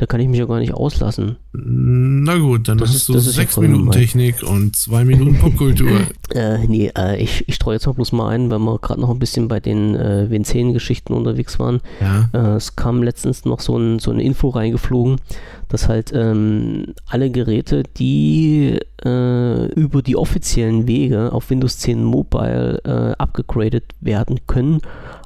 Da 0.00 0.06
kann 0.06 0.18
ich 0.18 0.28
mich 0.28 0.38
ja 0.38 0.46
gar 0.46 0.60
nicht 0.60 0.72
auslassen. 0.72 1.36
Na 1.52 2.38
gut, 2.38 2.68
dann 2.68 2.78
das 2.78 2.88
hast 2.88 2.96
ist, 2.96 3.08
du 3.10 3.18
sechs 3.18 3.58
Minuten 3.58 3.90
Technik 3.90 4.42
und 4.42 4.74
zwei 4.74 5.04
Minuten 5.04 5.38
Popkultur. 5.38 5.90
äh, 6.34 6.66
nee, 6.66 6.90
äh, 6.96 7.22
ich, 7.22 7.46
ich 7.46 7.56
streue 7.56 7.74
jetzt 7.74 7.84
mal 7.84 7.92
bloß 7.92 8.12
mal 8.12 8.30
ein, 8.30 8.50
weil 8.50 8.60
wir 8.60 8.78
gerade 8.78 8.98
noch 8.98 9.10
ein 9.10 9.18
bisschen 9.18 9.46
bei 9.48 9.60
den 9.60 9.94
äh, 9.94 10.30
Vincennes-Geschichten 10.30 11.12
unterwegs 11.12 11.58
waren. 11.58 11.82
Ja. 12.00 12.30
Äh, 12.32 12.56
es 12.56 12.76
kam 12.76 13.02
letztens 13.02 13.44
noch 13.44 13.60
so, 13.60 13.76
ein, 13.76 13.98
so 13.98 14.10
eine 14.10 14.22
Info 14.22 14.48
reingeflogen, 14.48 15.20
dass 15.68 15.86
halt 15.86 16.12
ähm, 16.14 16.94
alle 17.06 17.30
Geräte, 17.30 17.82
die 17.98 18.78
äh, 19.04 19.66
über 19.74 20.00
die 20.00 20.16
offiziellen 20.16 20.88
Wege 20.88 21.30
auf 21.30 21.50
Windows 21.50 21.76
10 21.76 22.02
Mobile 22.02 22.80
äh, 22.86 23.20
abgegradet 23.20 23.84
werden 24.00 24.40
können, 24.46 24.80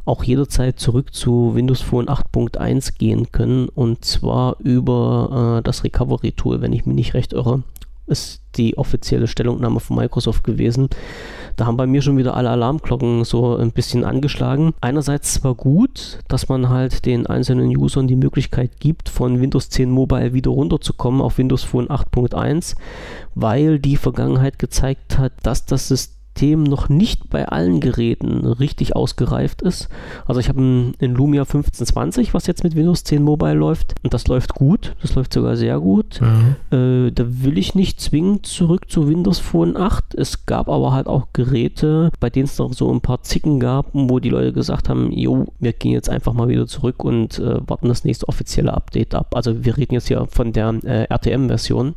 auch 0.04 0.24
jederzeit 0.24 0.78
zurück 0.78 1.14
zu 1.14 1.54
Windows 1.54 1.80
Phone 1.80 2.08
8.1 2.08 2.98
gehen 2.98 3.32
können 3.32 3.68
und 3.68 4.04
zwar 4.04 4.56
über 4.60 5.58
äh, 5.58 5.62
das 5.62 5.84
Recovery 5.84 6.32
Tool, 6.32 6.60
wenn 6.60 6.72
ich 6.72 6.86
mich 6.86 6.94
nicht 6.94 7.14
recht 7.14 7.32
irre. 7.32 7.62
Ist 8.06 8.42
die 8.56 8.76
offizielle 8.76 9.26
Stellungnahme 9.26 9.80
von 9.80 9.96
Microsoft 9.96 10.44
gewesen. 10.44 10.90
Da 11.56 11.64
haben 11.64 11.78
bei 11.78 11.86
mir 11.86 12.02
schon 12.02 12.18
wieder 12.18 12.36
alle 12.36 12.50
Alarmglocken 12.50 13.24
so 13.24 13.56
ein 13.56 13.72
bisschen 13.72 14.04
angeschlagen. 14.04 14.74
Einerseits 14.82 15.32
zwar 15.34 15.54
gut, 15.54 16.18
dass 16.28 16.50
man 16.50 16.68
halt 16.68 17.06
den 17.06 17.26
einzelnen 17.26 17.74
Usern 17.74 18.06
die 18.06 18.16
Möglichkeit 18.16 18.78
gibt, 18.78 19.08
von 19.08 19.40
Windows 19.40 19.70
10 19.70 19.90
Mobile 19.90 20.34
wieder 20.34 20.50
runterzukommen 20.50 21.22
auf 21.22 21.38
Windows 21.38 21.62
Phone 21.62 21.88
8.1, 21.88 22.76
weil 23.34 23.78
die 23.78 23.96
Vergangenheit 23.96 24.58
gezeigt 24.58 25.18
hat, 25.18 25.32
dass 25.42 25.64
das 25.64 25.88
System 25.88 26.13
System 26.34 26.64
noch 26.64 26.88
nicht 26.88 27.30
bei 27.30 27.46
allen 27.46 27.80
Geräten 27.80 28.44
richtig 28.44 28.96
ausgereift 28.96 29.62
ist. 29.62 29.88
Also 30.26 30.40
ich 30.40 30.48
habe 30.48 30.60
ein, 30.60 30.94
Lumia 31.00 31.42
1520, 31.42 32.34
was 32.34 32.48
jetzt 32.48 32.64
mit 32.64 32.74
Windows 32.74 33.04
10 33.04 33.22
Mobile 33.22 33.54
läuft. 33.54 33.94
Und 34.02 34.12
das 34.12 34.26
läuft 34.26 34.54
gut. 34.54 34.94
Das 35.00 35.14
läuft 35.14 35.32
sogar 35.32 35.56
sehr 35.56 35.78
gut. 35.78 36.20
Mhm. 36.20 36.56
Äh, 36.76 37.12
da 37.12 37.24
will 37.26 37.56
ich 37.56 37.76
nicht 37.76 38.00
zwingend 38.00 38.46
zurück 38.46 38.90
zu 38.90 39.08
Windows 39.08 39.38
Phone 39.38 39.76
8. 39.76 40.14
Es 40.16 40.44
gab 40.44 40.68
aber 40.68 40.92
halt 40.92 41.06
auch 41.06 41.28
Geräte, 41.32 42.10
bei 42.18 42.30
denen 42.30 42.46
es 42.46 42.58
noch 42.58 42.72
so 42.72 42.92
ein 42.92 43.00
paar 43.00 43.22
Zicken 43.22 43.60
gab, 43.60 43.86
wo 43.92 44.18
die 44.18 44.30
Leute 44.30 44.52
gesagt 44.52 44.88
haben, 44.88 45.12
jo, 45.12 45.46
wir 45.60 45.72
gehen 45.72 45.92
jetzt 45.92 46.10
einfach 46.10 46.32
mal 46.32 46.48
wieder 46.48 46.66
zurück 46.66 47.04
und 47.04 47.38
äh, 47.38 47.60
warten 47.66 47.88
das 47.88 48.04
nächste 48.04 48.28
offizielle 48.28 48.74
Update 48.74 49.14
ab. 49.14 49.34
Also 49.36 49.64
wir 49.64 49.76
reden 49.76 49.94
jetzt 49.94 50.08
hier 50.08 50.26
von 50.28 50.52
der 50.52 50.74
äh, 50.84 51.04
RTM-Version. 51.04 51.94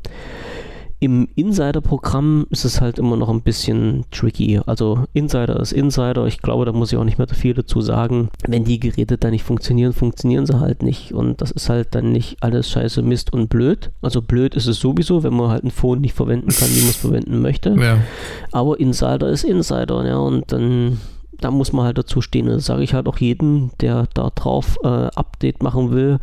Im 0.99 1.27
Insider-Programm 1.35 2.47
ist 2.49 2.65
es 2.65 2.81
halt 2.81 2.97
immer 2.97 3.17
noch 3.17 3.29
ein 3.29 3.41
bisschen 3.41 4.05
tricky. 4.09 4.59
Also 4.65 5.05
Insider 5.13 5.59
ist 5.59 5.71
Insider. 5.71 6.25
Ich 6.25 6.41
glaube, 6.41 6.65
da 6.65 6.71
muss 6.71 6.91
ich 6.91 6.97
auch 6.97 7.03
nicht 7.03 7.19
mehr 7.19 7.27
viel 7.27 7.53
dazu 7.53 7.81
sagen. 7.81 8.29
Wenn 8.47 8.63
die 8.63 8.79
Geräte 8.79 9.17
da 9.17 9.29
nicht 9.29 9.43
funktionieren, 9.43 9.93
funktionieren 9.93 10.47
sie 10.47 10.59
halt 10.59 10.81
nicht. 10.81 11.13
Und 11.13 11.41
das 11.41 11.51
ist 11.51 11.69
halt 11.69 11.93
dann 11.93 12.11
nicht 12.11 12.37
alles 12.41 12.69
scheiße, 12.71 13.03
Mist 13.03 13.31
und 13.31 13.47
blöd. 13.47 13.91
Also 14.01 14.23
blöd 14.23 14.55
ist 14.55 14.65
es 14.65 14.79
sowieso, 14.79 15.21
wenn 15.21 15.35
man 15.35 15.49
halt 15.49 15.63
ein 15.63 15.71
Phone 15.71 16.01
nicht 16.01 16.15
verwenden 16.15 16.49
kann, 16.49 16.69
wie 16.69 16.81
man 16.81 16.89
es 16.89 16.95
verwenden 16.95 17.41
möchte. 17.41 17.75
Ja. 17.79 17.99
Aber 18.51 18.79
Insider 18.79 19.29
ist 19.29 19.43
Insider, 19.43 20.03
ja. 20.03 20.17
Und 20.17 20.51
dann 20.51 20.99
da 21.39 21.51
muss 21.51 21.73
man 21.73 21.85
halt 21.85 21.97
dazu 21.97 22.21
stehen. 22.21 22.47
Das 22.47 22.65
sage 22.65 22.83
ich 22.83 22.93
halt 22.93 23.07
auch 23.07 23.17
jedem, 23.17 23.71
der 23.81 24.07
da 24.13 24.31
drauf 24.33 24.77
äh, 24.83 24.87
Update 24.87 25.61
machen 25.61 25.91
will. 25.91 26.19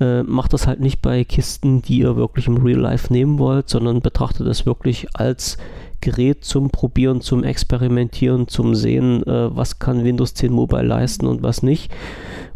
Äh, 0.00 0.22
macht 0.22 0.52
das 0.52 0.66
halt 0.66 0.80
nicht 0.80 1.02
bei 1.02 1.24
Kisten, 1.24 1.82
die 1.82 1.98
ihr 1.98 2.16
wirklich 2.16 2.46
im 2.46 2.58
Real 2.58 2.78
Life 2.78 3.12
nehmen 3.12 3.38
wollt, 3.38 3.68
sondern 3.68 4.00
betrachtet 4.00 4.46
es 4.46 4.64
wirklich 4.64 5.08
als 5.14 5.58
Gerät 6.00 6.44
zum 6.44 6.70
Probieren, 6.70 7.20
zum 7.20 7.42
Experimentieren, 7.42 8.46
zum 8.46 8.76
Sehen, 8.76 9.24
äh, 9.24 9.54
was 9.56 9.80
kann 9.80 10.04
Windows 10.04 10.34
10 10.34 10.52
Mobile 10.52 10.82
leisten 10.82 11.26
und 11.26 11.42
was 11.42 11.62
nicht. 11.62 11.90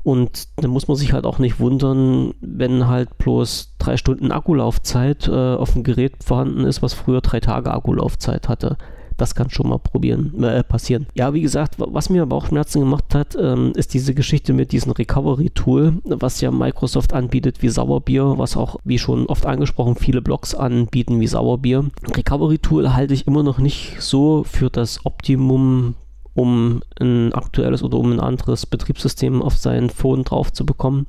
Und 0.05 0.49
da 0.57 0.69
muss 0.69 0.87
man 0.87 0.97
sich 0.97 1.13
halt 1.13 1.25
auch 1.25 1.39
nicht 1.39 1.59
wundern, 1.59 2.35
wenn 2.41 2.87
halt 2.87 3.19
bloß 3.19 3.75
drei 3.79 3.97
Stunden 3.97 4.31
Akkulaufzeit 4.31 5.29
äh, 5.29 5.55
auf 5.55 5.73
dem 5.73 5.83
Gerät 5.83 6.23
vorhanden 6.25 6.65
ist, 6.65 6.83
was 6.83 6.95
früher 6.95 7.21
drei 7.21 7.41
Tage 7.41 7.73
Akkulaufzeit 7.73 8.49
hatte. 8.49 8.77
Das 9.17 9.35
kann 9.35 9.51
schon 9.51 9.69
mal 9.69 9.79
probieren, 9.79 10.43
äh, 10.43 10.63
passieren. 10.63 11.07
Ja, 11.15 11.35
wie 11.35 11.43
gesagt, 11.43 11.75
was 11.79 12.11
mir 12.11 12.23
aber 12.23 12.37
auch 12.37 12.47
Schmerzen 12.47 12.81
gemacht 12.81 13.15
hat, 13.15 13.37
ähm, 13.41 13.73
ist 13.77 13.95
diese 13.95 14.15
Geschichte 14.15 14.53
mit 14.53 14.73
diesem 14.73 14.93
Recovery-Tool, 14.93 16.01
was 16.05 16.41
ja 16.41 16.51
Microsoft 16.51 17.13
anbietet 17.13 17.63
wie 17.63 17.69
Sauerbier, 17.69 18.35
was 18.37 18.57
auch, 18.57 18.77
wie 18.85 18.99
schon 18.99 19.27
oft 19.27 19.47
angesprochen, 19.47 19.97
viele 19.97 20.23
Blogs 20.23 20.55
anbieten 20.55 21.21
wie 21.21 21.27
Sauerbier. 21.27 21.91
Recovery-Tool 22.15 22.95
halte 22.95 23.15
ich 23.15 23.27
immer 23.27 23.43
noch 23.43 23.59
nicht 23.59 24.01
so 24.01 24.45
für 24.45 24.71
das 24.71 25.05
Optimum 25.05 25.95
um 26.35 26.81
ein 26.99 27.33
aktuelles 27.35 27.83
oder 27.83 27.99
um 27.99 28.13
ein 28.13 28.21
anderes 28.21 28.65
Betriebssystem 28.65 29.43
auf 29.43 29.57
sein 29.57 29.91
Phone 29.91 30.25
drauf 30.25 30.53
zu 30.53 30.65
bekommen 30.65 31.07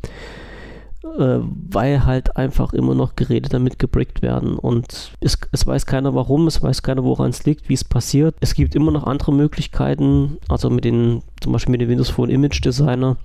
äh, 1.03 1.39
weil 1.69 2.05
halt 2.05 2.38
einfach 2.38 2.73
immer 2.73 2.95
noch 2.95 3.15
Geräte 3.15 3.49
damit 3.49 3.77
gebrickt 3.77 4.21
werden. 4.21 4.57
Und 4.57 5.11
es, 5.19 5.38
es 5.51 5.67
weiß 5.67 5.85
keiner 5.85 6.15
warum, 6.15 6.47
es 6.47 6.61
weiß 6.63 6.81
keiner, 6.81 7.03
woran 7.03 7.30
es 7.30 7.45
liegt, 7.45 7.69
wie 7.69 7.73
es 7.73 7.84
passiert. 7.84 8.35
Es 8.39 8.55
gibt 8.55 8.73
immer 8.73 8.91
noch 8.91 9.05
andere 9.05 9.34
Möglichkeiten, 9.34 10.38
also 10.47 10.69
mit 10.69 10.85
den, 10.85 11.21
zum 11.41 11.51
Beispiel 11.51 11.71
mit 11.73 11.81
dem 11.81 11.89
Windows 11.89 12.09
Phone 12.09 12.30
Image 12.30 12.63
Designer, 12.63 13.17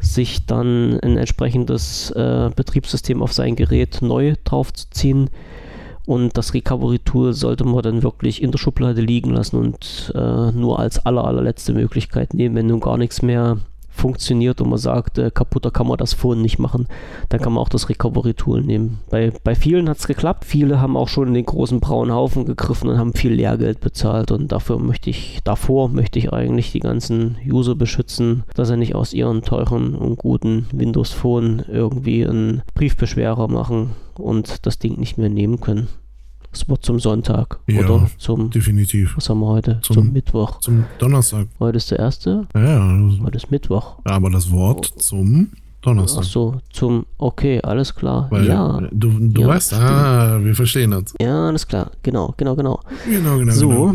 sich 0.00 0.46
dann 0.46 1.00
ein 1.00 1.16
entsprechendes 1.16 2.10
äh, 2.10 2.50
Betriebssystem 2.54 3.22
auf 3.22 3.32
sein 3.32 3.56
Gerät 3.56 4.02
neu 4.02 4.34
draufzuziehen. 4.44 5.30
Und 6.06 6.36
das 6.36 6.52
Recovery-Tool 6.52 7.32
sollte 7.32 7.64
man 7.64 7.82
dann 7.82 8.02
wirklich 8.02 8.42
in 8.42 8.50
der 8.50 8.58
Schublade 8.58 9.00
liegen 9.00 9.30
lassen 9.30 9.56
und 9.56 10.12
äh, 10.14 10.52
nur 10.52 10.78
als 10.78 11.04
aller, 11.06 11.24
allerletzte 11.24 11.72
Möglichkeit 11.72 12.34
nehmen, 12.34 12.54
wenn 12.56 12.66
nun 12.66 12.80
gar 12.80 12.98
nichts 12.98 13.22
mehr 13.22 13.56
funktioniert 13.94 14.60
und 14.60 14.68
man 14.68 14.78
sagt, 14.78 15.18
äh, 15.18 15.30
kaputter 15.30 15.70
kann 15.70 15.86
man 15.86 15.96
das 15.96 16.12
Phone 16.12 16.42
nicht 16.42 16.58
machen, 16.58 16.88
dann 17.28 17.40
kann 17.40 17.52
man 17.52 17.62
auch 17.62 17.68
das 17.68 17.88
Recovery-Tool 17.88 18.62
nehmen. 18.62 18.98
Bei, 19.08 19.32
bei 19.44 19.54
vielen 19.54 19.88
hat 19.88 19.98
es 19.98 20.06
geklappt. 20.06 20.44
Viele 20.44 20.80
haben 20.80 20.96
auch 20.96 21.08
schon 21.08 21.28
in 21.28 21.34
den 21.34 21.46
großen 21.46 21.80
braunen 21.80 22.14
Haufen 22.14 22.44
gegriffen 22.44 22.90
und 22.90 22.98
haben 22.98 23.14
viel 23.14 23.32
Lehrgeld 23.32 23.80
bezahlt 23.80 24.32
und 24.32 24.50
dafür 24.52 24.78
möchte 24.78 25.10
ich, 25.10 25.40
davor 25.44 25.88
möchte 25.88 26.18
ich 26.18 26.32
eigentlich 26.32 26.72
die 26.72 26.80
ganzen 26.80 27.36
User 27.46 27.76
beschützen, 27.76 28.42
dass 28.54 28.68
sie 28.68 28.76
nicht 28.76 28.94
aus 28.94 29.12
ihren 29.12 29.42
teuren 29.42 29.94
und 29.94 30.18
guten 30.18 30.66
Windows 30.72 31.12
Phone 31.12 31.64
irgendwie 31.68 32.26
einen 32.26 32.62
Briefbeschwerer 32.74 33.48
machen 33.48 33.90
und 34.18 34.66
das 34.66 34.78
Ding 34.78 34.98
nicht 34.98 35.18
mehr 35.18 35.30
nehmen 35.30 35.60
können. 35.60 35.88
Das 36.54 36.68
Wort 36.68 36.84
zum 36.84 37.00
Sonntag. 37.00 37.58
Ja, 37.66 37.80
oder 37.80 38.08
zum. 38.16 38.48
Definitiv. 38.50 39.16
Was 39.16 39.28
haben 39.28 39.40
wir 39.40 39.48
heute? 39.48 39.80
Zum- 39.82 39.96
Zum, 39.96 40.12
Mittwoch. 40.12 40.60
Zum 40.60 40.84
Donnerstag. 40.98 41.48
Heute 41.58 41.78
ist 41.78 41.90
der 41.90 41.98
erste. 41.98 42.46
Ja, 42.54 42.62
ja. 42.64 43.00
Heute 43.24 43.36
ist 43.38 43.50
Mittwoch. 43.50 43.96
Aber 44.04 44.30
das 44.30 44.52
Wort 44.52 44.86
zum 44.98 45.48
Ach 45.52 45.58
Donnerstag. 45.82 46.22
so, 46.22 46.54
zum. 46.72 47.06
Okay, 47.18 47.60
alles 47.60 47.92
klar. 47.96 48.28
Weil 48.30 48.46
ja. 48.46 48.80
du, 48.92 49.10
du 49.18 49.42
Ja, 49.42 49.48
weißt, 49.48 49.66
stimmt. 49.72 49.82
ah, 49.82 50.38
wir 50.44 50.54
verstehen 50.54 50.92
das. 50.92 51.12
Ja, 51.20 51.48
alles 51.48 51.66
klar. 51.66 51.90
Genau, 52.04 52.32
genau, 52.36 52.54
genau. 52.54 52.78
Genau, 53.04 53.36
genau. 53.38 53.52
So, 53.52 53.68
genau. 53.68 53.94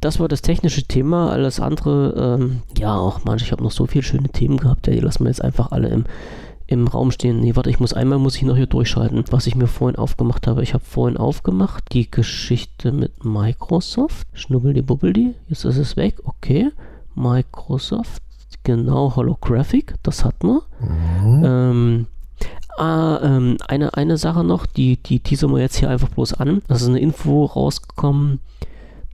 das 0.00 0.20
war 0.20 0.28
das 0.28 0.42
technische 0.42 0.84
Thema. 0.84 1.30
Alles 1.32 1.58
andere, 1.58 2.38
ähm, 2.40 2.62
ja, 2.78 2.94
auch 2.96 3.24
manche, 3.24 3.44
ich 3.46 3.50
habe 3.52 3.64
noch 3.64 3.72
so 3.72 3.86
viele 3.86 4.04
schöne 4.04 4.28
Themen 4.28 4.58
gehabt. 4.58 4.86
Ja, 4.86 4.92
die 4.92 5.00
lassen 5.00 5.24
wir 5.24 5.28
jetzt 5.30 5.42
einfach 5.42 5.72
alle 5.72 5.88
im, 5.88 6.04
im 6.66 6.88
Raum 6.88 7.10
stehen. 7.10 7.40
Nee, 7.40 7.54
warte, 7.54 7.70
ich 7.70 7.78
muss 7.78 7.92
einmal 7.92 8.18
muss 8.18 8.36
ich 8.36 8.42
noch 8.42 8.56
hier 8.56 8.66
durchschalten, 8.66 9.24
was 9.30 9.46
ich 9.46 9.54
mir 9.54 9.68
vorhin 9.68 9.96
aufgemacht 9.96 10.46
habe. 10.46 10.62
Ich 10.62 10.74
habe 10.74 10.84
vorhin 10.84 11.16
aufgemacht 11.16 11.84
die 11.92 12.10
Geschichte 12.10 12.92
mit 12.92 13.24
Microsoft. 13.24 14.26
Schnubbeldi 14.32 14.82
bubbeldi. 14.82 15.34
Jetzt 15.48 15.64
ist 15.64 15.76
es 15.76 15.96
weg. 15.96 16.16
Okay. 16.24 16.70
Microsoft. 17.14 18.22
Genau, 18.64 19.14
Holographic. 19.14 19.94
Das 20.02 20.24
hat 20.24 20.42
man. 20.42 20.60
Oh. 20.82 21.46
Ähm, 21.46 22.06
ah, 22.76 23.20
ähm, 23.22 23.56
eine, 23.68 23.94
eine 23.94 24.16
Sache 24.16 24.42
noch, 24.42 24.66
die, 24.66 24.96
die 24.96 25.20
teasern 25.20 25.52
wir 25.52 25.60
jetzt 25.60 25.76
hier 25.76 25.88
einfach 25.88 26.08
bloß 26.08 26.34
an. 26.34 26.62
Das 26.66 26.82
ist 26.82 26.88
eine 26.88 26.98
Info 26.98 27.44
rausgekommen, 27.44 28.40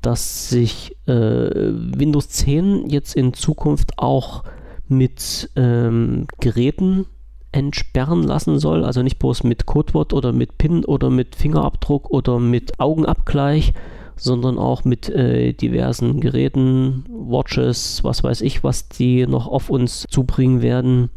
dass 0.01 0.49
sich 0.49 0.97
äh, 1.07 1.13
Windows 1.13 2.31
10 2.31 2.89
jetzt 2.89 3.15
in 3.15 3.35
Zukunft 3.35 3.99
auch 3.99 4.43
mit 4.89 5.51
ähm, 5.55 6.27
Geräten 6.41 7.07
entsperren 7.53 8.23
lassen 8.23 8.59
soll. 8.59 8.85
Also 8.85 9.03
nicht 9.03 9.19
bloß 9.19 9.45
mit 9.45 9.67
Codewort 9.67 10.13
oder 10.13 10.33
mit 10.33 10.59
PIN 10.59 10.85
oder 10.85 11.11
mit 11.11 11.37
Fingerabdruck 11.37 12.11
oder 12.11 12.39
mit 12.39 12.81
Augenabgleich, 12.81 13.73
sondern 14.17 14.59
auch 14.59 14.85
mit 14.85 15.09
äh, 15.09 15.53
diversen 15.53 16.21
Geräten, 16.21 17.05
Watches, 17.09 18.05
was 18.05 18.25
weiß 18.25 18.41
ich, 18.41 18.65
was 18.65 18.89
die 18.89 19.27
noch 19.27 19.47
auf 19.47 19.71
uns 19.71 20.07
zubringen 20.09 20.63
werden. 20.63 21.11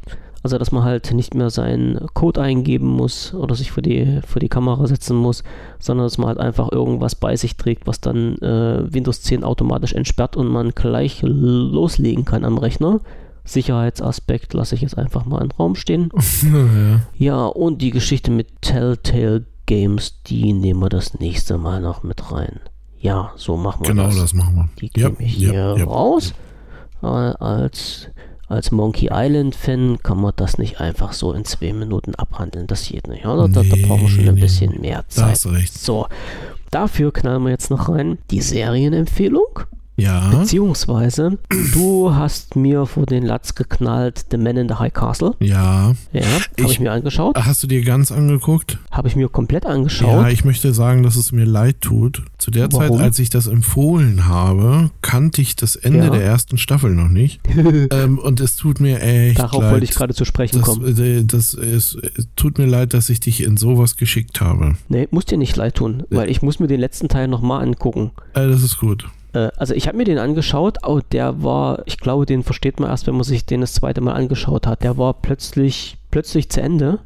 Also, 0.44 0.60
dass 0.60 0.72
man 0.72 0.84
halt 0.84 1.12
nicht 1.12 1.34
mehr 1.34 1.50
seinen 1.50 2.06
Code 2.14 2.40
eingeben 2.40 2.86
muss 2.86 3.34
oder 3.34 3.56
sich 3.56 3.72
vor 3.72 3.82
die, 3.82 4.22
vor 4.28 4.40
die 4.40 4.48
Kamera 4.48 4.86
setzen 4.86 5.18
muss, 5.18 5.44
sondern 5.80 6.06
dass 6.06 6.20
man 6.20 6.28
halt 6.28 6.38
einfach 6.38 6.72
irgendwas 6.72 7.16
bei 7.16 7.36
sich 7.36 7.58
trägt, 7.58 7.88
was 7.88 8.00
dann 8.00 8.38
äh, 8.38 8.94
Windows 8.94 9.24
10 9.24 9.44
automatisch 9.44 9.94
entsperrt 9.94 10.38
und 10.38 10.48
man 10.48 10.70
gleich 10.76 11.24
loslegen 11.24 12.26
kann 12.26 12.46
am 12.46 12.60
Rechner. 12.60 13.00
Sicherheitsaspekt 13.46 14.54
lasse 14.54 14.76
ich 14.76 14.82
jetzt 14.82 14.98
einfach 14.98 15.26
mal 15.26 15.42
in 15.42 15.50
den 15.50 15.58
Raum 15.58 15.76
stehen. 15.76 16.10
ja. 16.44 17.02
Ja, 17.18 17.46
und 17.46 17.82
die 17.82 17.92
Geschichte 17.92 18.32
mit 18.32 18.62
Telltale 18.62 19.46
Games, 19.66 20.22
die 20.28 20.54
nehmen 20.54 20.82
wir 20.82 20.90
das 20.90 21.20
nächste 21.20 21.58
Mal 21.58 21.82
noch 21.82 22.04
mit 22.04 22.32
rein. 22.32 22.60
Ja, 23.00 23.32
so 23.36 23.56
machen 23.58 23.82
wir 23.82 23.90
Genau 23.90 24.06
das. 24.08 24.18
das 24.18 24.34
machen 24.34 24.70
wir. 24.80 24.90
Die 24.90 25.00
nehme 25.02 25.16
ich 25.20 25.38
ja, 25.38 25.52
hier 25.52 25.76
ja. 25.78 25.84
raus. 25.86 26.34
Äh, 27.04 27.06
als, 27.08 28.10
als 28.48 28.72
Monkey 28.72 29.10
Island-Fan 29.12 30.00
kann 30.02 30.20
man 30.22 30.34
das 30.36 30.58
nicht 30.58 30.80
einfach 30.82 31.14
so 31.14 31.34
in 31.34 31.46
zwei 31.46 31.74
Minuten 31.74 32.16
abhandeln. 32.16 32.68
Das 32.68 32.88
geht 32.88 33.08
nicht, 33.08 33.26
oder? 33.26 33.48
Da, 33.48 33.62
da 33.64 33.76
Nee, 33.76 33.86
brauchen 33.86 34.02
wir 34.02 34.10
schon 34.10 34.28
ein 34.28 34.36
nee. 34.36 34.42
bisschen 34.42 34.82
mehr 34.82 35.00
Da 35.04 35.10
Zeit. 35.10 35.32
hast 35.32 35.46
du 35.46 35.50
recht. 35.50 35.74
So, 35.74 36.08
dafür 36.72 37.12
knallen 37.14 37.44
wir 37.44 37.52
jetzt 37.52 37.70
noch 37.70 37.90
rein 37.90 38.18
die 38.32 38.42
Serienempfehlung. 38.42 39.60
Ja. 39.98 40.30
Beziehungsweise, 40.30 41.38
du 41.74 42.14
hast 42.14 42.56
mir 42.56 42.86
vor 42.86 43.06
den 43.06 43.24
Latz 43.26 43.56
geknallt 43.56 44.26
The 44.30 44.38
Man 44.38 44.58
in 44.58 44.68
the 44.68 44.76
High 44.76 44.94
Castle. 44.94 45.36
Ja. 45.40 45.94
Ja, 46.12 46.22
habe 46.26 46.72
Ich- 46.72 46.80
mir 46.80 46.92
angeschaut. 46.92 47.38
Hast 47.38 47.64
du 47.64 47.68
dir 47.68 47.82
ganz 47.84 48.12
angeguckt? 48.12 48.78
Habe 48.92 49.08
ich 49.08 49.16
mir 49.16 49.30
komplett 49.30 49.64
Ja, 49.64 49.70
angeschaut. 49.72 50.32
ich 50.32 50.44
möchte 50.44 50.74
sagen, 50.74 51.04
dass 51.04 51.16
es 51.16 51.32
mir 51.32 51.46
leid 51.46 51.82
tut. 51.82 52.24
Zu 52.38 52.52
der 52.52 52.70
Zeit, 52.70 52.90
Warum? 52.90 53.02
als 53.02 53.20
ich 53.20 53.30
das 53.30 53.48
empfohlen 53.48 54.26
habe, 54.28 54.90
kannte 55.02 55.42
ich 55.42 55.56
das 55.56 55.76
Ende 55.78 56.00
Ja. 56.06 56.10
der 56.10 56.24
ersten 56.24 56.58
Staffel 56.58 56.92
noch 56.94 57.10
nicht. 57.10 57.40
ähm, 57.92 58.20
und 58.20 58.40
es 58.42 58.56
tut 58.58 58.80
mir 58.82 59.02
echt 59.02 59.40
Darauf 59.40 59.62
leid. 59.62 59.72
wollte 59.72 59.86
ich 59.86 59.92
gerade 59.92 60.14
zu 60.14 60.26
sprechen 60.26 60.60
das, 60.60 60.66
kommen. 60.68 60.98
äh, 60.98 61.24
das 61.24 61.54
es 61.54 61.98
tut 62.36 62.58
mir 62.58 62.66
leid, 62.66 62.94
dass 62.94 63.10
ich 63.10 63.20
dich 63.22 63.42
in 63.42 63.56
sowas 63.58 63.96
geschickt 63.96 64.42
habe. 64.42 64.76
Nee, 64.90 65.08
muss 65.12 65.26
dir 65.26 65.38
nicht 65.38 65.56
leid 65.56 65.76
tun, 65.76 66.04
weil 66.10 66.30
ich 66.30 66.42
muss 66.42 66.60
mir 66.60 66.68
den 66.68 66.80
letzten 66.80 67.08
Teil 67.08 67.28
nochmal 67.28 67.64
angucken. 67.64 68.12
Äh, 68.34 68.48
das 68.50 68.62
ist 68.62 68.78
gut. 68.78 69.06
Äh, 69.36 69.52
also 69.58 69.74
ich 69.74 69.88
habe 69.88 69.98
mir 69.98 70.06
den 70.06 70.18
angeschaut, 70.18 70.80
oh, 70.88 71.02
der 71.12 71.44
war, 71.44 71.84
ich 71.86 71.98
glaube, 71.98 72.26
den 72.26 72.44
versteht 72.44 72.80
man 72.80 72.90
erst, 72.90 73.06
wenn 73.08 73.16
man 73.16 73.24
sich 73.24 73.46
den 73.46 73.62
das 73.62 73.74
zweite 73.74 74.02
Mal 74.02 74.14
angeschaut 74.14 74.66
hat. 74.66 74.84
Der 74.84 74.98
war 74.98 75.14
plötzlich, 75.14 75.98
plötzlich 76.12 76.50
zu 76.50 76.62
Ende, 76.62 77.00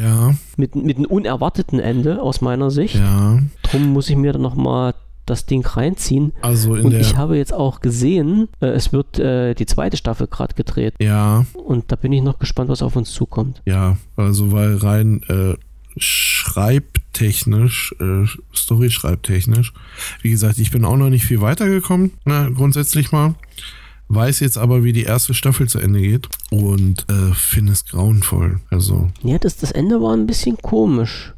Ja, 0.00 0.34
mit, 0.56 0.76
mit 0.76 0.96
einem 0.96 1.06
unerwarteten 1.06 1.80
Ende 1.80 2.22
aus 2.22 2.40
meiner 2.40 2.70
Sicht. 2.70 2.94
ja. 2.94 3.40
Drum 3.62 3.92
muss 3.92 4.08
ich 4.08 4.16
mir 4.16 4.32
dann 4.32 4.42
nochmal 4.42 4.94
das 5.26 5.46
Ding 5.46 5.64
reinziehen. 5.66 6.34
Also 6.42 6.74
in 6.74 6.84
Und 6.84 6.90
der. 6.92 7.00
ich 7.00 7.16
habe 7.16 7.36
jetzt 7.38 7.54
auch 7.54 7.80
gesehen, 7.80 8.48
äh, 8.60 8.66
es 8.66 8.92
wird 8.92 9.18
äh, 9.18 9.54
die 9.54 9.64
zweite 9.64 9.96
Staffel 9.96 10.26
gerade 10.26 10.54
gedreht. 10.54 10.94
ja, 11.00 11.46
Und 11.54 11.90
da 11.90 11.96
bin 11.96 12.12
ich 12.12 12.22
noch 12.22 12.38
gespannt, 12.38 12.68
was 12.68 12.82
auf 12.82 12.94
uns 12.94 13.10
zukommt. 13.12 13.62
ja. 13.64 13.96
Also 14.16 14.52
weil 14.52 14.76
rein 14.76 15.22
äh, 15.28 15.54
schreibtechnisch, 17.14 17.94
äh, 18.00 18.26
Story-schreibtechnisch, 18.56 19.72
wie 20.22 20.30
gesagt, 20.30 20.58
ich 20.58 20.70
bin 20.70 20.84
auch 20.84 20.96
noch 20.96 21.10
nicht 21.10 21.24
viel 21.24 21.40
weitergekommen, 21.40 22.12
ne, 22.24 22.50
grundsätzlich 22.54 23.12
mal. 23.12 23.34
Weiß 24.08 24.40
jetzt 24.40 24.58
aber, 24.58 24.84
wie 24.84 24.92
die 24.92 25.04
erste 25.04 25.32
Staffel 25.32 25.66
zu 25.68 25.78
Ende 25.78 26.00
geht 26.00 26.28
und 26.50 27.06
äh, 27.10 27.32
finde 27.34 27.72
es 27.72 27.86
grauenvoll. 27.86 28.60
Also, 28.70 29.10
Ja, 29.22 29.38
das, 29.38 29.56
das 29.56 29.70
Ende 29.72 30.00
war 30.02 30.14
ein 30.14 30.26
bisschen 30.26 30.58
komisch. 30.58 31.32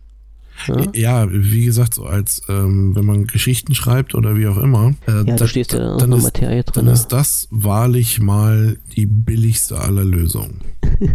Ja, 0.66 0.86
ja, 0.94 1.26
wie 1.30 1.66
gesagt, 1.66 1.94
so 1.94 2.04
als 2.06 2.40
ähm, 2.48 2.96
wenn 2.96 3.04
man 3.04 3.26
Geschichten 3.26 3.74
schreibt 3.74 4.14
oder 4.14 4.36
wie 4.36 4.48
auch 4.48 4.56
immer. 4.56 4.94
Äh, 5.06 5.22
ja 5.28 5.36
da- 5.36 5.46
stehst 5.46 5.74
ja 5.74 5.96
dann 5.98 6.10
ist, 6.12 6.22
Materie 6.24 6.64
drin. 6.64 6.86
dann 6.86 6.94
ist 6.94 7.08
das 7.08 7.46
wahrlich 7.50 8.20
mal 8.20 8.78
die 8.96 9.04
billigste 9.06 9.78
aller 9.78 10.04
Lösungen. 10.04 10.62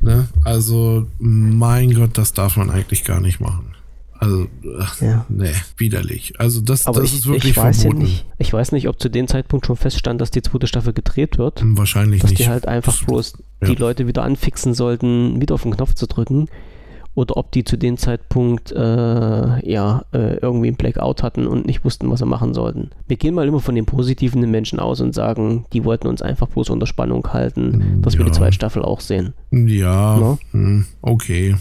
ne? 0.00 0.28
Also, 0.44 1.06
mein 1.18 1.94
Gott, 1.94 2.16
das 2.18 2.32
darf 2.32 2.56
man 2.56 2.70
eigentlich 2.70 3.04
gar 3.04 3.20
nicht 3.20 3.40
machen. 3.40 3.74
Also, 4.18 4.46
ach, 4.80 5.00
Ja. 5.02 5.26
nee, 5.28 5.52
widerlich. 5.76 6.40
Also 6.40 6.62
das, 6.62 6.86
Aber 6.86 7.00
das 7.02 7.10
ich, 7.10 7.18
ist 7.18 7.26
wirklich 7.26 7.50
ich 7.50 7.56
weiß 7.58 7.76
ja 7.82 7.90
verboten. 7.90 8.04
nicht, 8.04 8.24
ich 8.38 8.50
weiß 8.52 8.72
nicht, 8.72 8.88
ob 8.88 8.98
zu 8.98 9.10
dem 9.10 9.28
Zeitpunkt 9.28 9.66
schon 9.66 9.76
feststand, 9.76 10.20
dass 10.22 10.30
die 10.30 10.40
zweite 10.40 10.66
Staffel 10.66 10.94
gedreht 10.94 11.36
wird. 11.36 11.60
Wahrscheinlich 11.62 12.22
dass 12.22 12.30
nicht. 12.30 12.40
die 12.42 12.48
halt 12.48 12.66
einfach 12.66 13.04
bloß 13.04 13.34
Ja. 13.60 13.68
die 13.68 13.74
Leute 13.74 14.06
wieder 14.06 14.22
anfixen 14.22 14.72
sollten, 14.72 15.38
wieder 15.40 15.54
auf 15.54 15.62
den 15.64 15.72
Knopf 15.72 15.92
zu 15.94 16.06
drücken. 16.06 16.48
Oder 17.16 17.36
ob 17.38 17.50
die 17.50 17.64
zu 17.64 17.76
dem 17.76 17.96
Zeitpunkt 17.96 18.70
äh, 18.72 18.78
ja 19.68 20.04
äh, 20.12 20.36
irgendwie 20.36 20.68
einen 20.68 20.76
Blackout 20.76 21.22
hatten 21.24 21.46
und 21.48 21.66
nicht 21.66 21.84
wussten, 21.84 22.08
was 22.10 22.20
sie 22.20 22.26
machen 22.26 22.54
sollten. 22.54 22.90
Wir 23.08 23.16
gehen 23.16 23.34
mal 23.34 23.48
immer 23.48 23.58
von 23.60 23.74
den 23.74 23.86
positiven 23.86 24.48
Menschen 24.50 24.78
aus 24.78 25.00
und 25.00 25.14
sagen, 25.14 25.64
die 25.72 25.84
wollten 25.84 26.06
uns 26.08 26.20
einfach 26.22 26.46
bloß 26.48 26.70
unter 26.70 26.86
Spannung 26.86 27.26
halten, 27.32 28.00
dass 28.02 28.18
wir 28.18 28.24
die 28.24 28.30
Ja. 28.30 28.36
zweite 28.36 28.52
Staffel 28.52 28.82
auch 28.82 29.00
sehen. 29.00 29.32
ja, 29.50 30.18
Ja. 30.20 30.38
hm, 30.52 30.84
okay. 31.02 31.56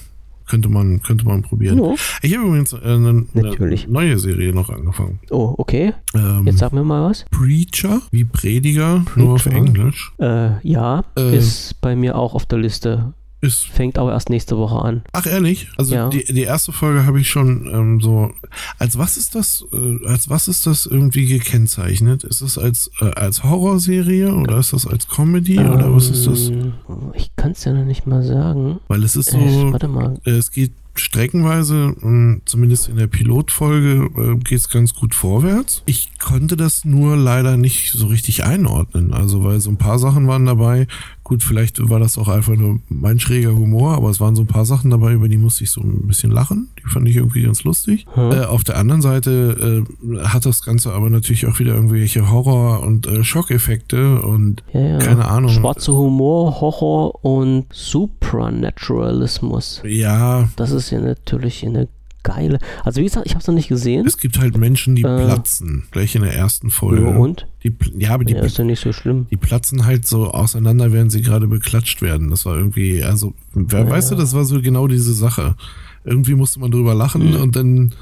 Könnte 0.47 0.69
man, 0.69 1.01
könnte 1.01 1.25
man 1.25 1.41
probieren. 1.41 1.79
Ja. 1.83 1.95
Ich 2.21 2.37
habe 2.37 2.45
übrigens 2.47 2.73
äh, 2.73 2.77
eine, 2.83 2.93
eine 3.09 3.25
Natürlich. 3.33 3.87
neue 3.87 4.19
Serie 4.19 4.53
noch 4.53 4.69
angefangen. 4.69 5.19
Oh, 5.31 5.55
okay. 5.57 5.93
Ähm, 6.13 6.43
Jetzt 6.45 6.59
sag 6.59 6.71
mir 6.71 6.83
mal 6.83 7.09
was. 7.09 7.25
Preacher, 7.31 8.01
wie 8.11 8.25
Prediger, 8.25 9.03
nur 9.15 9.33
auf 9.35 9.43
Preacher. 9.45 9.55
Englisch. 9.57 10.11
Äh, 10.19 10.49
ja, 10.61 11.03
Äh. 11.17 11.35
ist 11.35 11.81
bei 11.81 11.95
mir 11.95 12.15
auch 12.15 12.35
auf 12.35 12.45
der 12.45 12.59
Liste. 12.59 13.13
Ist, 13.45 13.67
Fängt 13.67 13.97
aber 13.97 14.11
erst 14.13 14.29
nächste 14.29 14.57
Woche 14.57 14.75
an. 14.83 15.03
ach 15.13 15.25
ehrlich? 15.25 15.67
Also 15.77 15.95
Ja. 15.95 16.09
die, 16.09 16.23
die 16.25 16.41
erste 16.43 16.71
Folge 16.71 17.05
habe 17.05 17.19
ich 17.19 17.29
schon 17.29 17.67
ähm, 17.73 18.01
so. 18.01 18.31
Als 18.79 18.97
was 18.97 19.17
ist 19.17 19.35
das? 19.35 19.63
Äh, 19.73 20.07
als 20.07 20.29
was 20.29 20.47
ist 20.47 20.65
das 20.67 20.85
irgendwie 20.85 21.25
gekennzeichnet? 21.25 22.23
Ist 22.23 22.41
es 22.41 22.57
als 22.57 22.89
äh, 23.01 23.05
als 23.11 23.43
Horrorserie 23.43 24.33
oder 24.33 24.57
ist 24.57 24.73
das 24.73 24.85
als 24.87 25.07
Comedy 25.07 25.59
oder 25.59 25.93
was 25.93 26.09
ist 26.09 26.27
das? 26.27 26.49
Ähm, 26.49 26.73
Ich 27.13 27.35
kann 27.35 27.51
es 27.51 27.63
ja 27.65 27.73
noch 27.73 27.85
nicht 27.85 28.07
mal 28.07 28.23
sagen. 28.23 28.79
Weil 28.87 29.03
es 29.03 29.15
ist 29.15 29.31
so. 29.31 29.37
Äh, 29.37 29.71
warte 29.73 29.87
mal. 29.87 30.17
Äh, 30.25 30.31
Es 30.31 30.51
geht 30.51 30.71
streckenweise, 30.97 31.93
mh, 31.99 32.39
zumindest 32.45 32.87
in 32.89 32.97
der 32.97 33.07
Pilotfolge, 33.07 34.09
äh, 34.17 34.35
geht 34.37 34.59
es 34.59 34.69
ganz 34.69 34.93
gut 34.93 35.15
vorwärts. 35.15 35.81
Ich 35.85 36.17
konnte 36.19 36.55
das 36.57 36.85
nur 36.85 37.15
leider 37.17 37.57
nicht 37.57 37.91
so 37.91 38.07
richtig 38.07 38.43
einordnen. 38.43 39.13
Also, 39.13 39.43
weil 39.43 39.59
so 39.59 39.69
ein 39.69 39.77
paar 39.77 39.99
Sachen 39.99 40.27
waren 40.27 40.45
dabei. 40.45 40.87
Gut, 41.25 41.43
vielleicht 41.43 41.89
war 41.89 41.99
das 41.99 42.19
auch 42.19 42.27
einfach 42.27 42.55
nur 42.55 42.79
mein 42.87 43.19
schräger 43.19 43.55
Humor, 43.55 43.95
aber 43.95 44.11
es 44.11 44.19
waren 44.19 44.35
so 44.35 44.43
ein 44.43 44.47
paar 44.47 44.63
Sachen 44.63 44.91
dabei, 44.91 45.13
über 45.13 45.27
die 45.27 45.37
musste 45.37 45.63
ich 45.63 45.71
so 45.71 45.81
ein 45.81 46.05
bisschen 46.07 46.29
lachen. 46.29 46.69
Die 46.77 46.87
fand 46.87 47.09
ich 47.09 47.15
irgendwie 47.15 47.41
ganz 47.41 47.63
lustig. 47.63 48.05
Hm. 48.13 48.31
Äh, 48.31 48.41
auf 48.45 48.63
der 48.63 48.77
anderen 48.77 49.01
Seite 49.01 49.83
äh, 50.03 50.19
hat 50.23 50.45
das 50.45 50.61
Ganze 50.63 50.93
aber 50.93 51.09
natürlich 51.09 51.47
auch 51.47 51.57
wieder 51.57 51.73
irgendwelche 51.73 52.29
Horror- 52.29 52.83
und 52.83 53.07
äh, 53.07 53.23
Schockeffekte 53.23 54.21
und 54.21 54.61
Ja, 54.71 54.81
ja. 54.81 54.97
keine 54.99 55.25
Ahnung. 55.25 55.49
Schwarzer 55.49 55.93
Humor, 55.93 56.61
Horror 56.61 57.25
und 57.25 57.65
Supranaturalismus. 57.73 59.81
ja, 59.83 60.47
Das 60.57 60.69
ist 60.71 60.91
ja 60.91 60.99
natürlich 60.99 61.65
eine 61.65 61.87
geile. 62.25 62.59
Also 62.83 62.99
wie 62.99 63.05
gesagt, 63.05 63.25
ich 63.25 63.31
habe 63.33 63.41
es 63.41 63.47
noch 63.47 63.55
nicht 63.55 63.69
gesehen. 63.69 64.05
Es 64.05 64.17
gibt 64.17 64.37
halt 64.39 64.57
Menschen, 64.57 64.95
die 64.95 65.03
Äh. 65.03 65.25
platzen. 65.25 65.83
Gleich 65.91 66.13
in 66.15 66.23
der 66.23 66.33
ersten 66.35 66.69
Folge. 66.69 67.07
Und? 67.07 67.47
Die, 67.63 67.73
ja, 67.97 68.09
aber 68.13 68.25
die, 68.25 68.33
Ja, 68.33 68.41
ist 68.41 68.57
ja 68.57 68.65
nicht 68.65 68.81
so 68.81 68.91
schlimm. 68.91 69.27
die 69.31 69.37
platzen 69.37 69.85
halt 69.85 70.05
so 70.05 70.31
auseinander, 70.31 70.91
während 70.91 71.11
sie 71.13 71.21
gerade 71.21 71.47
beklatscht 71.47 72.01
werden. 72.01 72.29
Das 72.29 72.45
war 72.45 72.57
irgendwie, 72.57 73.01
also, 73.03 73.33
wer 73.53 73.85
Ja. 73.85 73.89
weißt 73.89 74.11
du, 74.11 74.15
das 74.15 74.33
war 74.33 74.43
so 74.43 74.61
genau 74.61 74.87
diese 74.87 75.13
Sache. 75.13 75.55
Irgendwie 76.03 76.35
musste 76.35 76.59
man 76.59 76.71
drüber 76.71 76.93
lachen 76.93 77.29
Mhm. 77.31 77.35
und 77.41 77.55
dann 77.55 77.93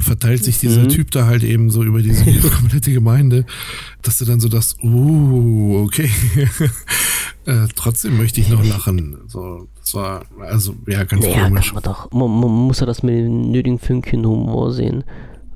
verteilt 0.00 0.44
sich 0.44 0.58
dieser 0.58 0.82
Mhm. 0.84 0.88
Typ 0.88 1.10
da 1.10 1.26
halt 1.26 1.42
eben 1.44 1.70
so 1.70 1.82
über 1.82 2.02
diese 2.02 2.24
komplette 2.50 2.92
Gemeinde, 2.92 3.44
dass 4.02 4.18
du 4.18 4.24
dann 4.24 4.40
so 4.40 4.48
das, 4.48 4.76
uh, 4.82 5.82
okay. 5.84 6.10
äh, 7.46 7.66
trotzdem 7.74 8.16
möchte 8.16 8.40
ich 8.40 8.48
noch 8.48 8.64
lachen. 8.64 9.18
So, 9.26 9.68
das 9.80 9.94
war, 9.94 10.24
also, 10.40 10.74
ja, 10.86 11.04
ganz 11.04 11.24
Naja, 11.24 11.44
komisch. 11.44 11.66
kann 11.66 11.74
man 11.74 11.82
doch. 11.84 12.10
Man, 12.12 12.30
man 12.40 12.50
muss 12.50 12.80
ja 12.80 12.86
das 12.86 13.02
mit 13.02 13.14
dem 13.14 13.50
nötigen 13.50 13.78
Fünkchen 13.78 14.24
Humor 14.26 14.72
sehen. 14.72 15.04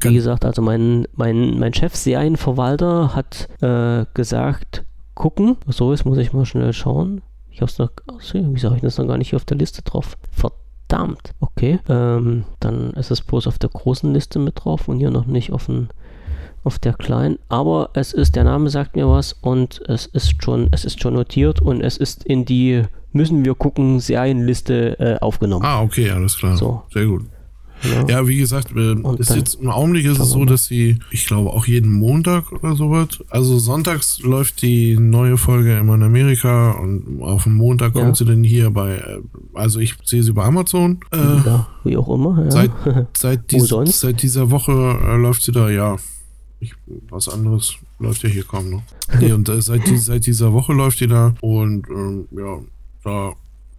Wie 0.01 0.13
gesagt, 0.15 0.45
also 0.45 0.61
mein, 0.61 1.07
mein, 1.15 1.59
mein 1.59 1.73
Chef, 1.73 1.97
Serienverwalter, 1.97 3.15
hat 3.15 3.49
äh, 3.63 4.05
gesagt, 4.13 4.85
gucken. 5.15 5.57
So, 5.67 5.93
jetzt 5.93 6.05
muss 6.05 6.19
ich 6.19 6.35
mal 6.35 6.45
schnell 6.45 6.75
schauen. 6.75 7.23
Ich 7.51 7.63
hab's 7.63 7.79
noch. 7.79 7.91
Wieso 8.33 8.67
habe 8.69 8.77
ich 8.77 8.83
das 8.83 8.99
noch 8.99 9.07
gar 9.07 9.17
nicht 9.17 9.35
auf 9.35 9.47
der 9.47 9.57
Liste 9.57 9.81
drauf? 9.81 10.19
Verdammt. 10.31 10.61
Okay. 11.41 11.79
Ähm, 11.89 12.45
dann 12.61 12.91
ist 12.93 13.11
es 13.11 13.21
bloß 13.21 13.47
auf 13.47 13.59
der 13.59 13.71
großen 13.71 14.13
Liste 14.13 14.39
mit 14.39 14.65
drauf 14.65 14.89
und 14.89 14.99
hier 14.99 15.11
noch 15.11 15.27
nicht 15.27 15.53
auf, 15.53 15.67
den, 15.67 15.89
auf 16.63 16.79
der 16.79 16.95
kleinen. 16.95 17.39
Aber 17.49 17.91
es 17.95 18.13
ist, 18.13 18.37
der 18.37 18.45
Name 18.45 18.71
sagt 18.71 18.97
mir 18.97 19.09
was 19.09 19.33
und 19.33 19.81
es 19.89 20.07
ist 20.07 20.43
schon, 20.43 20.69
es 20.71 20.85
ist 20.85 21.01
schon 21.01 21.15
notiert 21.15 21.61
und 21.61 21.81
es 21.81 21.97
ist 21.97 22.25
in 22.25 22.45
die 22.45 22.83
müssen 23.13 23.45
wir 23.45 23.55
gucken 23.55 24.01
Serienliste 24.01 24.99
äh, 24.99 25.19
aufgenommen. 25.21 25.65
Ah, 25.65 25.83
okay, 25.83 26.11
alles 26.11 26.37
klar. 26.37 26.57
So. 26.57 26.83
Sehr 26.93 27.07
gut. 27.07 27.25
Ja. 27.85 28.07
Ja, 28.09 28.27
wie 28.29 28.37
gesagt, 28.39 28.75
äh, 28.77 28.95
ist 29.19 29.35
jetzt 29.35 29.57
im 29.61 29.69
Augenblick 29.71 30.07
ist 30.07 30.19
es 30.19 30.31
so, 30.31 30.45
dass 30.45 30.65
sie, 30.67 30.99
ich 31.11 31.27
glaube, 31.27 31.51
auch 31.51 31.67
jeden 31.67 31.91
Montag 31.93 32.51
oder 32.53 32.75
sowas. 32.77 33.09
Also 33.29 33.59
sonntags 33.59 34.21
läuft 34.21 34.63
die 34.63 34.97
neue 34.99 35.37
Folge 35.37 35.77
immer 35.77 35.95
in 35.95 36.03
Amerika 36.03 36.73
und 36.73 37.21
auf 37.23 37.45
dem 37.45 37.55
Montag 37.55 37.95
Ja. 37.95 38.03
kommt 38.03 38.17
sie 38.17 38.25
dann 38.25 38.43
hier 38.45 38.71
bei, 38.71 38.97
äh, 38.97 39.21
also 39.55 39.81
ich 39.81 39.95
sehe 40.05 40.23
sie 40.23 40.33
bei 40.33 40.45
Amazon. 40.45 41.01
Äh, 41.13 41.17
ja, 41.19 41.67
wie 41.85 41.97
auch 41.97 42.09
immer. 42.09 42.45
Ja. 42.45 42.51
Seit, 42.51 42.71
seit, 43.17 43.51
dies, 43.51 43.69
seit 44.01 44.23
dieser 44.23 44.51
Woche 44.51 44.73
äh, 44.73 45.17
läuft 45.17 45.43
sie 45.43 45.53
da, 45.53 45.69
ja. 45.71 45.97
Ich, 46.61 46.73
was 47.11 47.29
anderes 47.29 47.75
läuft 47.99 48.23
ja 48.23 48.29
hier 48.31 48.45
kaum 48.45 48.71
noch. 48.71 48.83
Nee, 49.21 49.33
und 49.33 49.49
äh, 49.49 49.61
seit, 49.61 49.83
seit 49.99 50.25
dieser 50.27 50.53
Woche 50.55 50.73
läuft 50.73 51.01
die 51.01 51.07
da 51.07 51.35
und 51.43 51.87
ähm, 51.91 52.27
ja, 52.33 52.59
sah, 53.05 53.33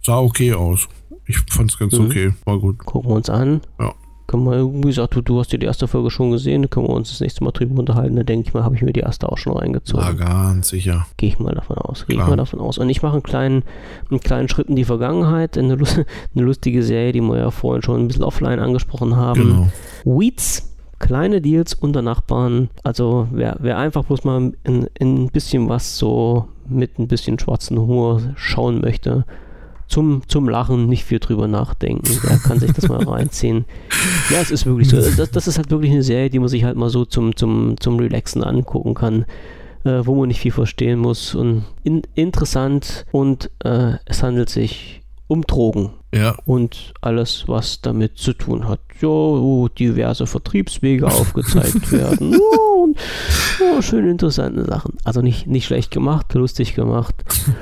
sah 0.04 0.18
okay 0.18 0.52
aus. 0.52 0.86
Ich 1.26 1.38
fand's 1.50 1.78
ganz 1.78 1.98
Mhm. 1.98 2.06
okay, 2.06 2.32
war 2.44 2.58
gut. 2.58 2.78
Gucken 2.78 3.10
wir 3.10 3.16
uns 3.16 3.28
an. 3.30 3.60
Ja. 3.80 3.92
Können 4.28 4.42
wir, 4.44 4.72
wie 4.74 4.80
gesagt, 4.88 5.14
du, 5.14 5.20
du 5.20 5.38
hast 5.38 5.52
dir 5.52 5.58
die 5.58 5.66
erste 5.66 5.86
Folge 5.86 6.10
schon 6.10 6.32
gesehen, 6.32 6.62
da 6.62 6.68
können 6.68 6.88
wir 6.88 6.94
uns 6.94 7.10
das 7.10 7.20
nächste 7.20 7.44
Mal 7.44 7.52
drüber 7.52 7.78
unterhalten. 7.78 8.16
Da 8.16 8.24
denke 8.24 8.48
ich 8.48 8.54
mal, 8.54 8.64
habe 8.64 8.74
ich 8.74 8.82
mir 8.82 8.92
die 8.92 9.00
erste 9.00 9.28
auch 9.30 9.38
schon 9.38 9.56
reingezogen. 9.56 10.16
ganz 10.16 10.68
sicher. 10.68 11.06
Gehe 11.16 11.28
ich 11.28 11.38
mal 11.38 11.54
davon 11.54 11.78
aus. 11.78 12.06
Gehe 12.08 12.16
ich 12.18 12.26
mal 12.26 12.36
davon 12.36 12.58
aus. 12.58 12.78
Und 12.78 12.90
ich 12.90 13.02
mache 13.02 13.12
einen 13.14 13.22
kleinen, 13.22 13.62
einen 14.10 14.18
kleinen 14.18 14.48
Schritt 14.48 14.66
in 14.68 14.74
die 14.74 14.84
Vergangenheit. 14.84 15.56
Eine, 15.56 15.76
lus- 15.76 15.98
eine 16.34 16.44
lustige 16.44 16.82
Serie, 16.82 17.12
die 17.12 17.20
wir 17.20 17.38
ja 17.38 17.50
vorhin 17.52 17.82
schon 17.82 18.00
ein 18.00 18.08
bisschen 18.08 18.24
offline 18.24 18.58
angesprochen 18.58 19.14
haben. 19.14 19.70
Genau. 20.04 20.18
Weeds, 20.18 20.74
kleine 20.98 21.40
Deals 21.40 21.74
unter 21.74 22.02
Nachbarn. 22.02 22.68
Also 22.82 23.28
wer, 23.30 23.56
wer 23.60 23.78
einfach 23.78 24.04
bloß 24.06 24.24
mal 24.24 24.52
ein, 24.64 24.86
ein 25.00 25.28
bisschen 25.28 25.68
was 25.68 25.98
so 25.98 26.48
mit 26.68 26.98
ein 26.98 27.06
bisschen 27.06 27.38
schwarzen 27.38 27.78
Humor 27.78 28.20
schauen 28.34 28.80
möchte, 28.80 29.24
zum, 29.88 30.22
zum 30.28 30.48
Lachen, 30.48 30.88
nicht 30.88 31.04
viel 31.04 31.18
drüber 31.18 31.48
nachdenken, 31.48 32.18
der 32.28 32.38
kann 32.38 32.58
sich 32.60 32.72
das 32.72 32.88
mal 32.88 33.02
reinziehen. 33.08 33.64
Ja, 34.30 34.40
es 34.40 34.50
ist 34.50 34.66
wirklich 34.66 34.88
so. 34.88 34.96
Das, 34.96 35.30
das 35.30 35.48
ist 35.48 35.58
halt 35.58 35.70
wirklich 35.70 35.92
eine 35.92 36.02
Serie, 36.02 36.30
die 36.30 36.38
man 36.38 36.48
sich 36.48 36.64
halt 36.64 36.76
mal 36.76 36.90
so 36.90 37.04
zum, 37.04 37.36
zum, 37.36 37.78
zum 37.78 37.98
Relaxen 37.98 38.42
angucken 38.42 38.94
kann. 38.94 39.24
Äh, 39.84 40.04
wo 40.04 40.16
man 40.16 40.26
nicht 40.26 40.40
viel 40.40 40.50
verstehen 40.50 40.98
muss 40.98 41.36
und 41.36 41.64
in, 41.84 42.02
interessant 42.16 43.06
und 43.12 43.52
äh, 43.62 43.92
es 44.04 44.20
handelt 44.20 44.48
sich 44.50 45.00
um 45.28 45.42
Drogen 45.42 45.90
Ja, 46.14 46.36
und 46.44 46.94
alles, 47.00 47.44
was 47.46 47.80
damit 47.80 48.16
zu 48.18 48.32
tun 48.32 48.68
hat. 48.68 48.80
Ja, 49.00 49.08
wo 49.08 49.68
diverse 49.68 50.26
Vertriebswege 50.26 51.06
aufgezeigt 51.06 51.92
werden. 51.92 52.32
Ja, 52.32 52.38
und, 52.82 52.96
ja, 53.60 53.82
schön 53.82 54.08
interessante 54.08 54.64
Sachen. 54.64 54.94
Also 55.04 55.20
nicht, 55.20 55.46
nicht 55.46 55.66
schlecht 55.66 55.90
gemacht, 55.90 56.32
lustig 56.34 56.74
gemacht. 56.74 57.14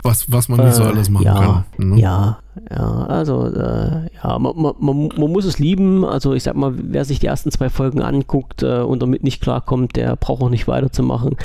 was, 0.02 0.30
was 0.30 0.48
man 0.48 0.64
nicht 0.64 0.74
so 0.74 0.82
Äh, 0.82 0.86
alles 0.86 1.10
machen 1.10 1.24
ja, 1.24 1.64
kann. 1.78 1.88
Ne? 1.90 2.00
Ja, 2.00 2.38
ja, 2.70 3.06
also 3.06 3.46
äh, 3.46 4.08
ja, 4.22 4.38
man, 4.38 4.56
man, 4.56 4.74
man, 4.78 5.08
man 5.16 5.32
muss 5.32 5.44
es 5.44 5.58
lieben. 5.58 6.04
Also 6.04 6.34
ich 6.34 6.44
sag 6.44 6.54
mal, 6.54 6.72
wer 6.76 7.04
sich 7.04 7.18
die 7.18 7.26
ersten 7.26 7.50
zwei 7.50 7.68
Folgen 7.68 8.00
anguckt 8.00 8.62
äh, 8.62 8.80
und 8.80 9.02
damit 9.02 9.24
nicht 9.24 9.40
klarkommt, 9.40 9.96
der 9.96 10.14
braucht 10.16 10.42
auch 10.42 10.50
nicht 10.50 10.68
weiterzumachen. 10.68 11.36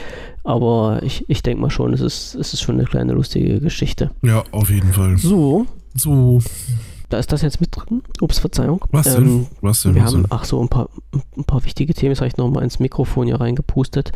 Aber 0.43 0.99
ich, 1.03 1.27
ich 1.29 1.41
denke 1.43 1.61
mal 1.61 1.69
schon, 1.71 1.93
es 1.93 2.01
ist, 2.01 2.35
es 2.35 2.53
ist 2.53 2.61
schon 2.61 2.75
eine 2.75 2.85
kleine 2.85 3.13
lustige 3.13 3.59
Geschichte. 3.59 4.11
Ja, 4.21 4.43
auf 4.51 4.69
jeden 4.69 4.93
Fall. 4.93 5.17
So, 5.17 5.65
So, 5.95 6.39
da 7.09 7.17
ist 7.17 7.31
das 7.31 7.41
jetzt 7.41 7.59
mit 7.59 7.69
drin. 7.75 8.03
Ups, 8.21 8.39
Verzeihung. 8.39 8.85
was 8.91 9.15
denn? 9.15 9.25
Ähm, 9.25 9.47
was 9.61 9.81
denn? 9.81 9.95
Wir 9.95 10.03
was 10.03 10.13
haben, 10.13 10.23
denn? 10.23 10.31
ach 10.31 10.45
so, 10.45 10.61
ein 10.61 10.69
paar, 10.69 10.89
ein 11.35 11.43
paar 11.43 11.63
wichtige 11.65 11.93
Themen. 11.93 12.11
Jetzt 12.11 12.19
habe 12.21 12.27
ich 12.27 12.37
nochmal 12.37 12.63
ins 12.63 12.79
Mikrofon 12.79 13.27
hier 13.27 13.39
reingepustet. 13.39 14.11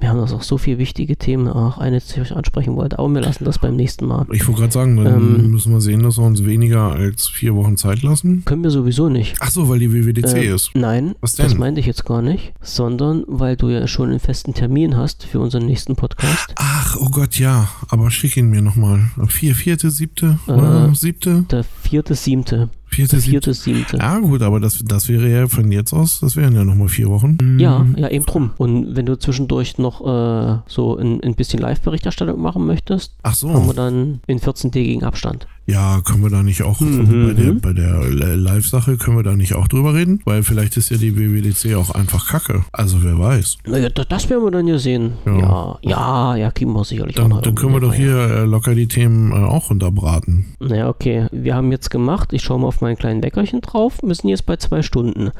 Wir 0.00 0.10
haben 0.10 0.18
noch 0.20 0.42
so 0.42 0.58
viele 0.58 0.78
wichtige 0.78 1.16
Themen. 1.16 1.48
Ach, 1.48 1.78
eine, 1.78 1.98
die 1.98 2.20
ich 2.20 2.32
ansprechen 2.36 2.76
wollte. 2.76 2.98
Aber 3.00 3.12
wir 3.12 3.20
lassen 3.20 3.44
das 3.44 3.58
beim 3.58 3.74
nächsten 3.74 4.06
Mal. 4.06 4.26
Ich 4.32 4.46
wollte 4.46 4.60
gerade 4.60 4.72
sagen, 4.72 4.96
dann 4.96 5.06
ähm, 5.40 5.50
müssen 5.50 5.72
wir 5.72 5.80
sehen, 5.80 6.02
dass 6.04 6.18
wir 6.18 6.24
uns 6.24 6.44
weniger 6.44 6.92
als 6.92 7.26
vier 7.26 7.56
Wochen 7.56 7.76
Zeit 7.76 8.02
lassen. 8.02 8.44
Können 8.44 8.62
wir 8.62 8.70
sowieso 8.70 9.08
nicht. 9.08 9.36
Ach 9.40 9.50
so, 9.50 9.68
weil 9.68 9.80
die 9.80 9.92
WWDC 9.92 10.34
Äh, 10.36 10.54
ist. 10.54 10.70
Nein, 10.74 11.14
Was 11.20 11.32
das 11.34 11.48
denn? 11.48 11.58
meinte 11.58 11.80
ich 11.80 11.86
jetzt 11.86 12.04
gar 12.04 12.22
nicht. 12.22 12.52
Sondern 12.60 13.24
weil 13.26 13.56
du 13.56 13.68
ja 13.70 13.86
schon 13.88 14.10
einen 14.10 14.20
festen 14.20 14.54
Termin 14.54 14.96
hast 14.96 15.24
für 15.24 15.40
unseren 15.40 15.66
nächsten 15.66 15.96
Podcast. 15.96 16.52
Ach, 16.56 16.96
oh 17.00 17.08
Gott, 17.10 17.36
ja. 17.38 17.68
Aber 17.88 18.10
schick 18.12 18.36
ihn 18.36 18.50
mir 18.50 18.62
nochmal. 18.62 19.10
Vier, 19.26 19.54
vierte, 19.56 19.90
siebte 19.90 20.38
Äh, 20.46 20.94
siebte? 20.94 21.44
Der 21.50 21.64
vierte, 21.64 22.14
siebte. 22.14 22.68
Vierte, 22.88 23.18
vierte, 23.18 23.54
siebte. 23.54 23.98
Ja, 23.98 24.18
gut, 24.18 24.42
aber 24.42 24.60
das, 24.60 24.82
das 24.84 25.08
wäre 25.08 25.28
ja 25.28 25.46
von 25.46 25.70
jetzt 25.70 25.92
aus, 25.92 26.20
das 26.20 26.36
wären 26.36 26.54
ja 26.54 26.64
nochmal 26.64 26.88
vier 26.88 27.08
Wochen. 27.08 27.36
Ja, 27.58 27.86
ja, 27.96 28.08
eben 28.08 28.24
drum. 28.24 28.50
Und 28.56 28.96
wenn 28.96 29.06
du 29.06 29.18
zwischendurch 29.18 29.78
noch 29.78 30.00
äh, 30.00 30.58
so 30.66 30.96
ein, 30.96 31.22
ein 31.22 31.34
bisschen 31.34 31.60
Live-Berichterstattung 31.60 32.40
machen 32.40 32.66
möchtest, 32.66 33.14
Ach 33.22 33.34
so. 33.34 33.50
haben 33.50 33.66
wir 33.66 33.74
dann 33.74 34.20
in 34.26 34.40
14-tägigen 34.40 35.04
Abstand. 35.04 35.46
Ja, 35.70 36.00
können 36.00 36.22
wir 36.22 36.30
da 36.30 36.42
nicht 36.42 36.62
auch 36.62 36.80
Mhm. 36.80 37.26
bei 37.26 37.34
der, 37.34 37.52
bei 37.52 37.72
der 37.74 38.36
Live-Sache 38.36 38.96
können 38.96 39.18
wir 39.18 39.22
da 39.22 39.36
nicht 39.36 39.54
auch 39.54 39.68
drüber 39.68 39.92
reden? 39.94 40.20
Weil 40.24 40.42
vielleicht 40.42 40.76
ist 40.78 40.88
ja 40.90 40.96
die 40.96 41.14
WWDC 41.16 41.74
auch 41.76 41.90
einfach 41.90 42.26
kacke. 42.26 42.64
Also 42.72 43.02
wer 43.02 43.18
weiß. 43.18 43.58
Naja, 43.66 43.90
da- 43.90 44.04
das 44.04 44.30
werden 44.30 44.44
wir 44.44 44.50
dann 44.50 44.66
ja 44.66 44.78
sehen. 44.78 45.12
Ja. 45.26 45.32
Ja, 45.38 45.78
ja, 45.82 46.36
ja, 46.36 46.50
kriegen 46.50 46.72
wir 46.72 46.84
sicherlich 46.84 47.16
auch 47.18 47.22
Dann, 47.22 47.30
noch 47.30 47.42
dann 47.42 47.54
können 47.54 47.74
wir 47.74 47.80
doch 47.80 47.92
hier 47.92 48.16
äh, 48.16 48.44
locker 48.44 48.74
die 48.74 48.88
Themen 48.88 49.32
äh, 49.32 49.34
auch 49.34 49.68
runterbraten. 49.70 50.46
rein. 50.58 50.68
Naja, 50.70 50.88
okay. 50.88 51.26
Wir 51.32 51.54
haben 51.54 51.70
jetzt 51.70 51.90
gemacht, 51.90 52.32
ich 52.32 52.42
schaue 52.42 52.60
mal 52.60 52.68
auf 52.68 52.80
mein 52.80 52.96
kleinen 52.96 53.22
Weckerchen 53.22 53.60
drauf, 53.60 53.98
wir 54.02 54.14
sind 54.14 54.30
jetzt 54.30 54.46
bei 54.46 54.56
zwei 54.56 54.80
Stunden. 54.82 55.30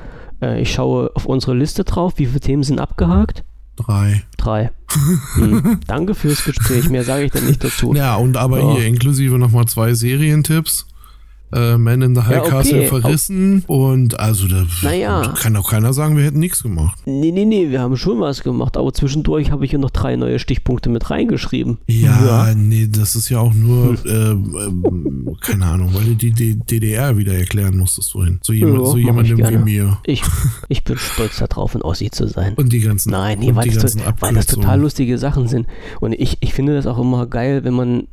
Äh, 0.42 0.60
ich 0.60 0.72
schaue 0.72 1.10
auf 1.14 1.24
unsere 1.24 1.54
Liste 1.54 1.84
drauf, 1.84 2.14
wie 2.16 2.26
viele 2.26 2.40
Themen 2.40 2.62
sind 2.64 2.80
abgehakt? 2.80 3.44
Drei. 3.78 4.22
Drei. 4.36 4.70
Hm. 5.34 5.80
Danke 5.86 6.14
fürs 6.14 6.44
Gespräch, 6.44 6.88
mehr 6.88 7.04
sage 7.04 7.24
ich 7.24 7.30
dann 7.32 7.46
nicht 7.46 7.62
dazu. 7.62 7.94
Ja, 7.94 8.16
und 8.16 8.36
aber 8.36 8.58
Ja. 8.60 8.72
hier 8.74 8.86
inklusive 8.86 9.38
nochmal 9.38 9.66
zwei 9.66 9.94
Serientipps. 9.94 10.86
Äh, 11.52 11.78
Man 11.78 12.02
in 12.02 12.14
the 12.14 12.22
High 12.22 12.36
Ja, 12.36 12.40
Castle 12.42 12.78
okay. 12.78 12.86
verrissen 12.88 13.64
und 13.66 14.18
also 14.20 14.46
da 14.48 14.66
Naja. 14.82 15.32
kann 15.40 15.56
auch 15.56 15.70
keiner 15.70 15.92
sagen, 15.92 16.16
wir 16.16 16.24
hätten 16.24 16.38
nichts 16.38 16.62
gemacht. 16.62 16.98
Nee, 17.06 17.30
nee, 17.32 17.44
nee, 17.44 17.70
wir 17.70 17.80
haben 17.80 17.96
schon 17.96 18.20
was 18.20 18.42
gemacht, 18.42 18.76
aber 18.76 18.92
zwischendurch 18.92 19.50
habe 19.50 19.64
ich 19.64 19.70
hier 19.70 19.78
noch 19.78 19.90
drei 19.90 20.16
neue 20.16 20.38
Stichpunkte 20.38 20.90
mit 20.90 21.10
reingeschrieben. 21.10 21.78
Ja, 21.86 22.54
nee, 22.54 22.88
das 22.90 23.16
ist 23.16 23.28
ja 23.30 23.38
auch 23.40 23.54
nur, 23.54 23.94
äh, 24.04 24.30
ähm, 24.30 25.36
keine 25.40 25.66
Ahnung, 25.66 25.90
weil 25.94 26.04
du 26.04 26.14
die, 26.14 26.32
DDR 26.58 27.16
wieder 27.16 27.34
erklären 27.34 27.76
musstest 27.76 28.12
vorhin. 28.12 28.38
So, 28.42 28.52
jemand, 28.52 28.80
Ja, 28.80 28.84
so 28.86 28.96
jemandem 28.98 29.38
wie 29.38 29.56
mir. 29.58 29.98
Ich, 30.04 30.22
ich 30.68 30.84
bin 30.84 30.98
stolz 30.98 31.38
darauf, 31.38 31.74
ein 31.74 31.82
Ossi 31.82 32.10
zu 32.10 32.26
sein. 32.28 32.54
Und 32.54 32.72
die 32.72 32.80
ganzen, 32.80 33.10
Nein, 33.10 33.38
nee, 33.38 33.54
weil 33.54 33.68
die 33.68 33.74
das, 33.76 33.96
weil 34.20 34.34
das 34.34 34.46
total 34.46 34.80
lustige 34.80 35.18
Sachen 35.18 35.48
sind. 35.48 35.66
Und 36.00 36.12
ich, 36.12 36.36
ich 36.40 36.52
finde 36.54 36.74
das 36.74 36.86
auch 36.86 36.98
immer 36.98 37.26
geil, 37.26 37.64
wenn 37.64 37.74
man, 37.74 38.06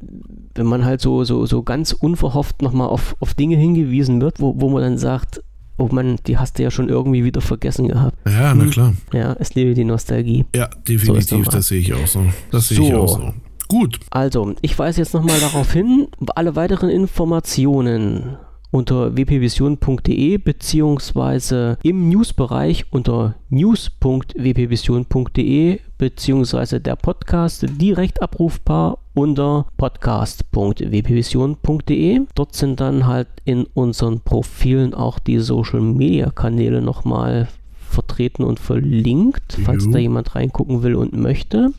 wenn 0.55 0.65
man 0.65 0.85
halt 0.85 1.01
so, 1.01 1.23
so, 1.23 1.45
so 1.45 1.63
ganz 1.63 1.91
unverhofft 1.91 2.61
nochmal 2.61 2.87
auf, 2.87 3.15
auf 3.19 3.33
Dinge 3.33 3.57
hingewiesen 3.57 4.21
wird, 4.21 4.39
wo, 4.39 4.53
wo 4.57 4.69
man 4.69 4.81
dann 4.81 4.97
sagt, 4.97 5.41
oh 5.77 5.89
Mann, 5.91 6.15
die 6.27 6.37
hast 6.37 6.57
du 6.57 6.63
ja 6.63 6.71
schon 6.71 6.87
irgendwie 6.89 7.23
wieder 7.25 7.41
vergessen 7.41 7.89
gehabt. 7.89 8.17
Ja, 8.27 8.53
na 8.53 8.63
Hm. 8.63 8.69
klar. 8.71 8.93
Ja, 9.13 9.35
es 9.39 9.53
lebe 9.55 9.73
die 9.73 9.83
Nostalgie. 9.83 10.45
Ja, 10.55 10.69
So 10.73 10.79
definitiv, 10.87 11.31
normal. 11.31 11.49
das 11.53 11.67
sehe 11.67 11.79
ich 11.81 11.93
auch 11.93 12.07
so. 12.07 12.21
Das 12.51 12.69
sehe 12.69 12.79
ich 12.81 12.89
So. 12.89 12.97
auch 13.01 13.07
so. 13.19 13.33
Gut. 13.67 13.99
Also, 14.11 14.53
ich 14.61 14.77
weise 14.79 15.01
jetzt 15.01 15.13
nochmal 15.13 15.39
darauf 15.39 15.73
hin, 15.73 16.07
alle 16.35 16.55
weiteren 16.55 16.89
Informationen 16.89 18.37
unter 18.75 19.15
wpvision.de 19.15 20.37
beziehungsweise 20.37 21.77
im 21.81 22.09
Newsbereich 22.09 22.91
unter 22.91 23.35
news.wpvision.de 23.49 25.79
beziehungsweise 25.97 26.81
der 26.81 26.97
Podcast 26.97 27.65
direkt 27.79 28.21
abrufbar 28.21 28.97
unter 29.13 29.67
podcast.wpvision.de. 29.77 32.21
Dort 32.35 32.53
sind 32.53 32.81
dann 32.81 33.07
halt 33.07 33.29
in 33.45 33.65
unseren 33.73 34.19
Profilen 34.19 34.93
auch 34.93 35.19
die 35.19 35.39
Social 35.39 35.79
Media 35.79 36.31
Kanäle 36.31 36.81
nochmal 36.81 37.47
vertreten 37.89 38.43
und 38.43 38.59
verlinkt, 38.59 39.57
falls 39.63 39.85
Jo. 39.85 39.91
da 39.91 39.99
jemand 39.99 40.35
reingucken 40.35 40.83
will 40.83 40.95
und 40.95 41.13
möchte. 41.13 41.71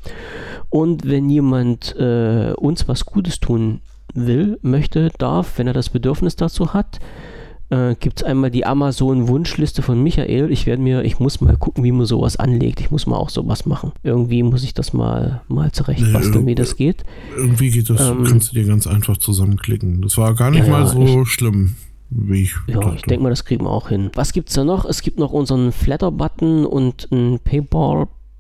Und 0.71 1.07
wenn 1.07 1.29
jemand 1.29 1.95
äh, 1.97 2.55
uns 2.57 2.89
was 2.89 3.05
Gutes 3.05 3.39
tun 3.39 3.83
will, 4.17 4.59
möchte, 4.63 5.11
darf, 5.19 5.59
wenn 5.59 5.67
er 5.67 5.73
das 5.73 5.91
Bedürfnis 5.91 6.37
dazu 6.37 6.73
hat, 6.75 6.99
äh, 7.69 7.95
gibt 7.99 8.19
es 8.21 8.23
einmal 8.25 8.51
die 8.51 8.65
Amazon-Wunschliste 8.65 9.83
von 9.83 10.01
Michael. 10.03 10.51
Ich 10.53 10.67
werde 10.67 10.81
mir, 10.83 11.03
ich 11.03 11.19
muss 11.19 11.41
mal 11.41 11.57
gucken, 11.57 11.83
wie 11.85 11.91
man 11.93 12.07
sowas 12.07 12.37
anlegt. 12.37 12.81
Ich 12.81 12.91
muss 12.93 13.07
mal 13.07 13.17
auch 13.17 13.29
sowas 13.29 13.67
machen. 13.67 13.93
Irgendwie 14.05 14.43
muss 14.45 14.63
ich 14.63 14.73
das 14.75 14.93
mal, 14.93 15.43
mal 15.49 15.73
zurecht 15.73 16.03
Nee, 16.03 16.47
wie 16.47 16.53
äh, 16.53 16.55
das 16.55 16.77
geht. 16.77 17.05
Irgendwie 17.37 17.71
geht 17.71 17.91
das, 17.91 18.01
Ähm, 18.09 18.25
kannst 18.25 18.53
du 18.53 18.55
dir 18.55 18.67
ganz 18.67 18.87
einfach 18.87 19.17
zusammenklicken. 19.17 20.01
Das 20.03 20.17
war 20.17 20.35
gar 20.35 20.51
nicht 20.53 20.67
Ja, 20.67 20.71
mal 20.73 20.87
so 20.87 21.25
schlimm, 21.25 21.75
wie 22.11 22.43
ich 22.43 22.55
Ja, 22.69 22.79
dachte. 22.81 22.97
ich 22.97 23.03
denke 23.03 23.25
mal, 23.25 23.31
das 23.31 23.45
kriegen 23.45 23.65
wir 23.65 23.71
auch 23.71 23.89
hin. 23.89 24.11
Was 24.15 24.33
gibt's 24.33 24.55
da 24.55 24.63
noch? 24.63 24.85
Es 24.85 25.03
gibt 25.03 25.19
noch 25.19 25.33
unseren 25.33 25.73
Flatter-Button 25.73 26.65
und 26.67 27.09
einen 27.11 27.41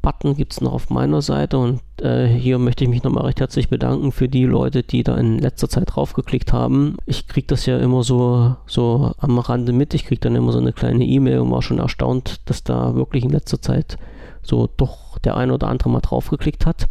Payball-Button 0.06 0.36
gibt 0.36 0.52
es 0.52 0.60
noch 0.60 0.72
auf 0.72 0.90
meiner 0.90 1.22
Seite. 1.22 1.58
Und 1.58 1.80
äh, 2.00 2.26
hier 2.26 2.58
möchte 2.58 2.84
ich 2.84 2.90
mich 2.90 3.02
nochmal 3.02 3.24
recht 3.26 3.40
herzlich 3.40 3.68
bedanken 3.68 4.12
für 4.12 4.28
die 4.28 4.44
Leute, 4.44 4.82
die 4.82 5.02
da 5.02 5.16
in 5.16 5.38
letzter 5.38 5.68
Zeit 5.68 5.94
draufgeklickt 5.94 6.52
haben. 6.52 6.96
Ich 7.06 7.26
kriege 7.26 7.46
das 7.46 7.66
ja 7.66 7.78
immer 7.78 8.02
so, 8.02 8.56
so 8.66 9.12
am 9.18 9.38
Rande 9.38 9.72
mit. 9.72 9.94
Ich 9.94 10.04
kriege 10.04 10.20
dann 10.20 10.36
immer 10.36 10.52
so 10.52 10.58
eine 10.58 10.72
kleine 10.72 11.04
E-Mail 11.04 11.40
und 11.40 11.50
war 11.50 11.62
schon 11.62 11.78
erstaunt, 11.78 12.40
dass 12.46 12.62
da 12.62 12.94
wirklich 12.94 13.24
in 13.24 13.30
letzter 13.30 13.60
Zeit 13.60 13.98
so 14.42 14.68
doch 14.76 15.18
der 15.18 15.36
ein 15.36 15.50
oder 15.50 15.68
andere 15.68 15.90
mal 15.90 16.00
draufgeklickt 16.00 16.66
hat. 16.66 16.86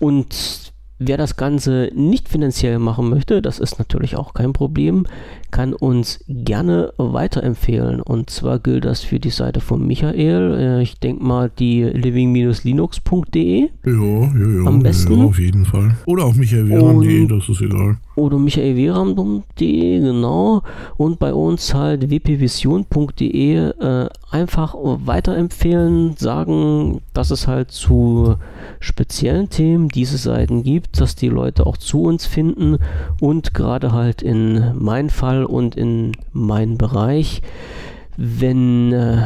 Und 0.00 0.65
wer 0.98 1.16
das 1.18 1.36
Ganze 1.36 1.90
nicht 1.94 2.28
finanziell 2.28 2.78
machen 2.78 3.10
möchte, 3.10 3.42
das 3.42 3.58
ist 3.58 3.78
natürlich 3.78 4.16
auch 4.16 4.32
kein 4.34 4.52
Problem, 4.52 5.06
kann 5.50 5.74
uns 5.74 6.24
gerne 6.28 6.92
weiterempfehlen. 6.96 8.00
Und 8.00 8.30
zwar 8.30 8.58
gilt 8.58 8.84
das 8.84 9.02
für 9.02 9.20
die 9.20 9.30
Seite 9.30 9.60
von 9.60 9.86
Michael. 9.86 10.54
Äh, 10.58 10.82
Ich 10.82 10.98
denke 11.00 11.22
mal 11.22 11.50
die 11.58 11.82
living-linux.de 11.84 13.68
Ja, 13.84 13.92
ja, 13.92 14.28
ja. 14.62 14.66
Am 14.66 14.82
besten. 14.82 15.18
Ja, 15.18 15.24
auf 15.24 15.38
jeden 15.38 15.64
Fall. 15.64 15.96
Oder 16.06 16.24
auch 16.24 16.34
Michael 16.34 16.68
Weran.de, 16.68 17.22
Und- 17.22 17.28
das 17.30 17.48
ist 17.48 17.60
egal. 17.60 17.96
Oder 18.16 18.38
michaelweram.de, 18.38 20.00
genau. 20.00 20.62
Und 20.96 21.18
bei 21.18 21.32
uns 21.32 21.74
halt 21.74 22.10
wpvision.de 22.10 23.56
äh, 23.56 24.08
einfach 24.30 24.74
weiterempfehlen, 24.74 26.16
sagen, 26.16 27.02
dass 27.12 27.30
es 27.30 27.46
halt 27.46 27.70
zu 27.70 28.36
speziellen 28.80 29.50
Themen 29.50 29.88
diese 29.88 30.16
Seiten 30.16 30.62
gibt, 30.62 31.00
dass 31.00 31.14
die 31.14 31.28
Leute 31.28 31.66
auch 31.66 31.76
zu 31.76 32.02
uns 32.02 32.26
finden 32.26 32.78
und 33.20 33.54
gerade 33.54 33.92
halt 33.92 34.22
in 34.22 34.72
mein 34.74 35.10
Fall 35.10 35.44
und 35.44 35.76
in 35.76 36.12
meinen 36.32 36.78
Bereich, 36.78 37.42
wenn 38.16 38.92
äh, 38.92 39.18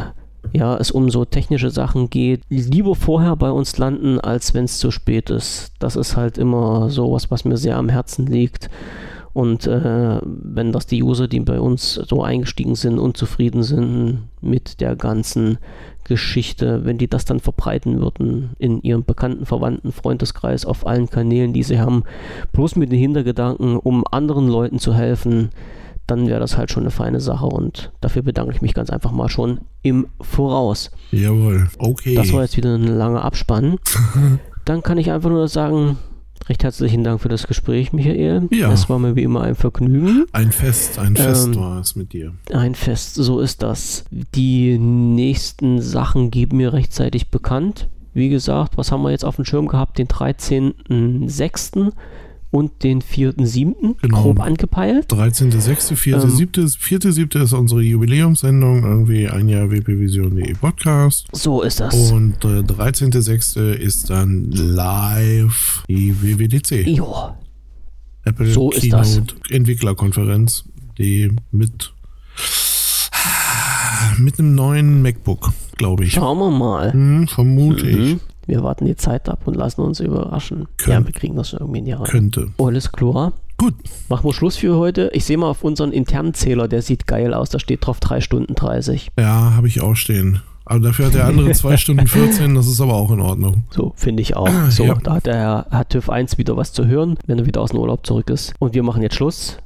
ja, 0.53 0.77
es 0.77 0.91
um 0.91 1.11
so 1.11 1.25
technische 1.25 1.71
Sachen 1.71 2.11
geht, 2.11 2.43
lieber 2.49 2.95
vorher 2.95 3.37
bei 3.37 3.51
uns 3.51 3.77
landen, 3.79 4.19
als 4.21 4.55
wenn 4.55 4.65
es 4.65 4.79
zu 4.79 4.91
spät 4.91 5.31
ist. 5.31 5.73
Das 5.79 5.97
ist 5.97 6.17
halt 6.17 6.39
immer 6.39 6.91
sowas, 6.91 7.31
was 7.31 7.45
mir 7.45 7.57
sehr 7.57 7.77
am 7.77 7.89
Herzen 7.89 8.27
liegt. 8.27 8.71
Und 9.33 9.67
äh, 9.67 10.19
wenn 10.25 10.73
das 10.73 10.87
die 10.87 11.03
User, 11.03 11.29
die 11.29 11.41
bei 11.41 11.61
uns 11.61 11.95
so 11.95 12.23
eingestiegen 12.23 12.75
sind, 12.75 12.99
unzufrieden 12.99 13.63
sind 13.63 14.29
mit 14.41 14.81
der 14.81 14.97
ganzen 14.97 15.59
Geschichte, 16.03 16.85
wenn 16.85 16.99
die 16.99 17.07
das 17.07 17.25
dann 17.25 17.39
verbreiten 17.39 18.01
würden 18.01 18.51
in 18.59 18.83
ihrem 18.83 19.05
bekannten, 19.05 19.47
verwandten 19.47 19.93
Freundeskreis 19.93 20.65
auf 20.65 20.85
allen 20.85 21.09
Kanälen, 21.09 21.53
die 21.53 21.63
sie 21.63 21.79
haben, 21.79 22.03
bloß 22.53 22.75
mit 22.75 22.91
den 22.91 22.99
Hintergedanken, 22.99 23.77
um 23.77 24.05
anderen 24.11 24.49
Leuten 24.49 24.81
zu 24.81 24.95
helfen, 24.95 25.51
dann 26.11 26.27
wäre 26.27 26.41
das 26.41 26.57
halt 26.57 26.71
schon 26.71 26.83
eine 26.83 26.91
feine 26.91 27.21
Sache 27.21 27.47
und 27.47 27.93
dafür 28.01 28.23
bedanke 28.23 28.55
ich 28.55 28.63
mich 28.63 28.75
ganz 28.75 28.91
einfach 28.91 29.13
mal 29.13 29.29
schon 29.29 29.61
im 29.83 30.09
Voraus. 30.21 30.91
Jawohl. 31.13 31.69
Okay. 31.79 32.15
Das 32.15 32.33
war 32.33 32.43
jetzt 32.43 32.57
wieder 32.57 32.75
ein 32.75 32.87
langer 32.87 33.25
Abspann. 33.25 33.79
Dann 34.65 34.83
kann 34.83 34.99
ich 34.99 35.11
einfach 35.11 35.31
nur 35.31 35.49
sagen, 35.49 35.97
recht 36.49 36.63
herzlichen 36.65 37.03
Dank 37.05 37.21
für 37.21 37.29
das 37.29 37.47
Gespräch, 37.47 37.93
Michael. 37.93 38.49
Ja. 38.51 38.73
Es 38.73 38.89
war 38.89 38.99
mir 38.99 39.17
wie 39.17 39.23
immer 39.23 39.43
ein 39.43 39.55
Vergnügen. 39.55 40.27
ein 40.33 40.53
Fest, 40.53 40.99
ein 40.99 41.17
Fest 41.17 41.47
Ähm, 41.49 41.57
war 41.57 41.81
es 41.81 41.97
mit 41.97 42.13
dir. 42.13 42.35
Ein 42.53 42.75
Fest, 42.75 43.15
so 43.15 43.41
ist 43.41 43.63
das. 43.63 44.05
Die 44.11 44.79
nächsten 44.79 45.81
Sachen 45.81 46.31
geben 46.31 46.59
mir 46.59 46.73
rechtzeitig 46.73 47.31
bekannt. 47.31 47.89
Wie 48.13 48.29
gesagt, 48.29 48.77
was 48.77 48.91
haben 48.91 49.03
wir 49.03 49.11
jetzt 49.13 49.25
auf 49.25 49.37
dem 49.37 49.45
Schirm 49.45 49.69
gehabt? 49.69 49.99
Den 49.99 50.09
13.06. 50.09 51.93
und 52.51 52.83
den 52.83 53.01
4.07. 53.01 53.97
Genau. 54.01 54.23
grob 54.23 54.41
angepeilt. 54.41 55.13
13.06., 55.13 55.95
4.07., 55.95 56.79
4.07. 56.79 57.43
ist 57.43 57.53
unsere 57.53 57.83
Jubiläumssendung, 57.83 58.83
irgendwie 58.83 59.29
ein 59.29 59.49
Jahr 59.49 59.71
wpvision.de 59.71 60.55
Podcast. 60.55 61.29
So 61.33 61.63
ist 61.63 61.81
das. 61.81 61.95
Und 62.11 62.45
äh, 62.45 62.61
13.06. 62.61 63.73
ist 63.73 64.11
dann 64.11 64.51
live 64.51 65.85
die 65.89 66.15
WWDC. 66.23 66.87
Jo, 66.89 67.35
Apple 68.25 68.53
So. 68.53 68.71
Keynote 68.71 69.35
Entwicklerkonferenz, 69.51 70.65
die 70.99 71.31
mit 71.51 71.93
mit 74.19 74.39
einem 74.39 74.55
neuen 74.55 75.03
MacBook, 75.03 75.53
glaube 75.77 76.05
ich. 76.05 76.13
schauen 76.13 76.39
wir 76.39 76.51
mal. 76.51 76.93
Hm, 76.93 77.29
vermute 77.29 77.89
ich. 77.89 78.19
Wir 78.47 78.63
warten 78.63 78.85
die 78.87 78.97
Zeit 78.97 79.29
ab 79.29 79.41
und 79.47 79.55
lassen 79.55 79.81
uns 79.83 80.01
überraschen. 80.01 80.67
Können- 80.77 81.01
Ja, 81.03 81.07
wir 81.07 81.13
kriegen 81.13 81.37
das 81.37 81.51
schon 81.51 81.61
irgendwie 81.61 81.79
in 81.81 81.85
die 81.85 81.93
Reihe. 81.93 82.05
Könnte. 82.05 82.49
Alles 82.59 82.91
klar. 82.93 83.33
Gut. 83.59 83.75
Machen 84.09 84.25
wir 84.25 84.33
Schluss 84.33 84.57
für 84.57 84.77
heute. 84.77 85.11
Ich 85.13 85.25
sehe 85.25 85.37
mal 85.37 85.49
auf 85.51 85.63
unseren 85.63 85.93
internen 85.93 86.33
Zähler, 86.35 86.67
der 86.67 86.81
sieht 86.83 87.07
geil 87.07 87.35
aus. 87.35 87.51
Da 87.51 87.59
steht 87.59 87.87
drauf 87.87 88.01
3 88.01 88.21
Stunden 88.21 88.55
30. 88.55 89.11
Ja, 89.19 89.55
habe 89.55 89.69
ich 89.69 89.83
auch 89.83 89.95
stehen. 89.95 90.41
Aber 90.65 90.81
dafür 90.81 91.07
hat 91.07 91.15
der 91.15 91.27
andere 91.27 91.51
2 91.53 91.77
Stunden 91.77 92.07
14, 92.07 92.55
das 92.55 92.67
ist 92.67 92.81
aber 92.81 92.95
auch 92.95 93.11
in 93.11 93.21
Ordnung. 93.21 93.65
So, 93.71 93.93
finde 93.97 94.23
ich 94.23 94.37
auch. 94.37 94.49
So, 94.71 94.85
Ja. 94.85 94.95
da 94.95 95.15
hat 95.15 95.27
der 95.27 95.35
Herr 95.37 95.67
hat 95.71 95.91
TÜV 95.91 96.09
1 96.09 96.39
wieder 96.39 96.57
was 96.57 96.73
zu 96.73 96.87
hören, 96.87 97.17
wenn 97.27 97.39
er 97.39 97.47
wieder 97.47 97.61
aus 97.61 97.71
dem 97.71 97.81
Urlaub 97.81 98.07
zurück 98.07 98.31
ist. 98.31 98.55
Und 98.59 98.75
wir 98.75 98.83
machen 98.83 99.03
jetzt 99.03 99.17
Schluss. 99.17 99.59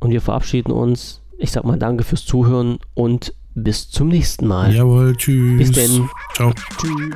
Und 0.00 0.10
wir 0.10 0.20
verabschieden 0.20 0.70
uns. 0.70 1.20
Ich 1.38 1.50
sag 1.50 1.64
mal 1.64 1.78
danke 1.78 2.04
fürs 2.04 2.24
Zuhören 2.24 2.78
und 2.94 3.34
bis 3.54 3.90
zum 3.90 4.08
nächsten 4.08 4.46
Mal. 4.46 4.74
Jawohl, 4.74 5.16
tschüss. 5.16 5.58
Bis 5.58 5.72
denn. 5.72 6.08
Ciao. 6.34 6.52
Tschüss. 6.80 7.14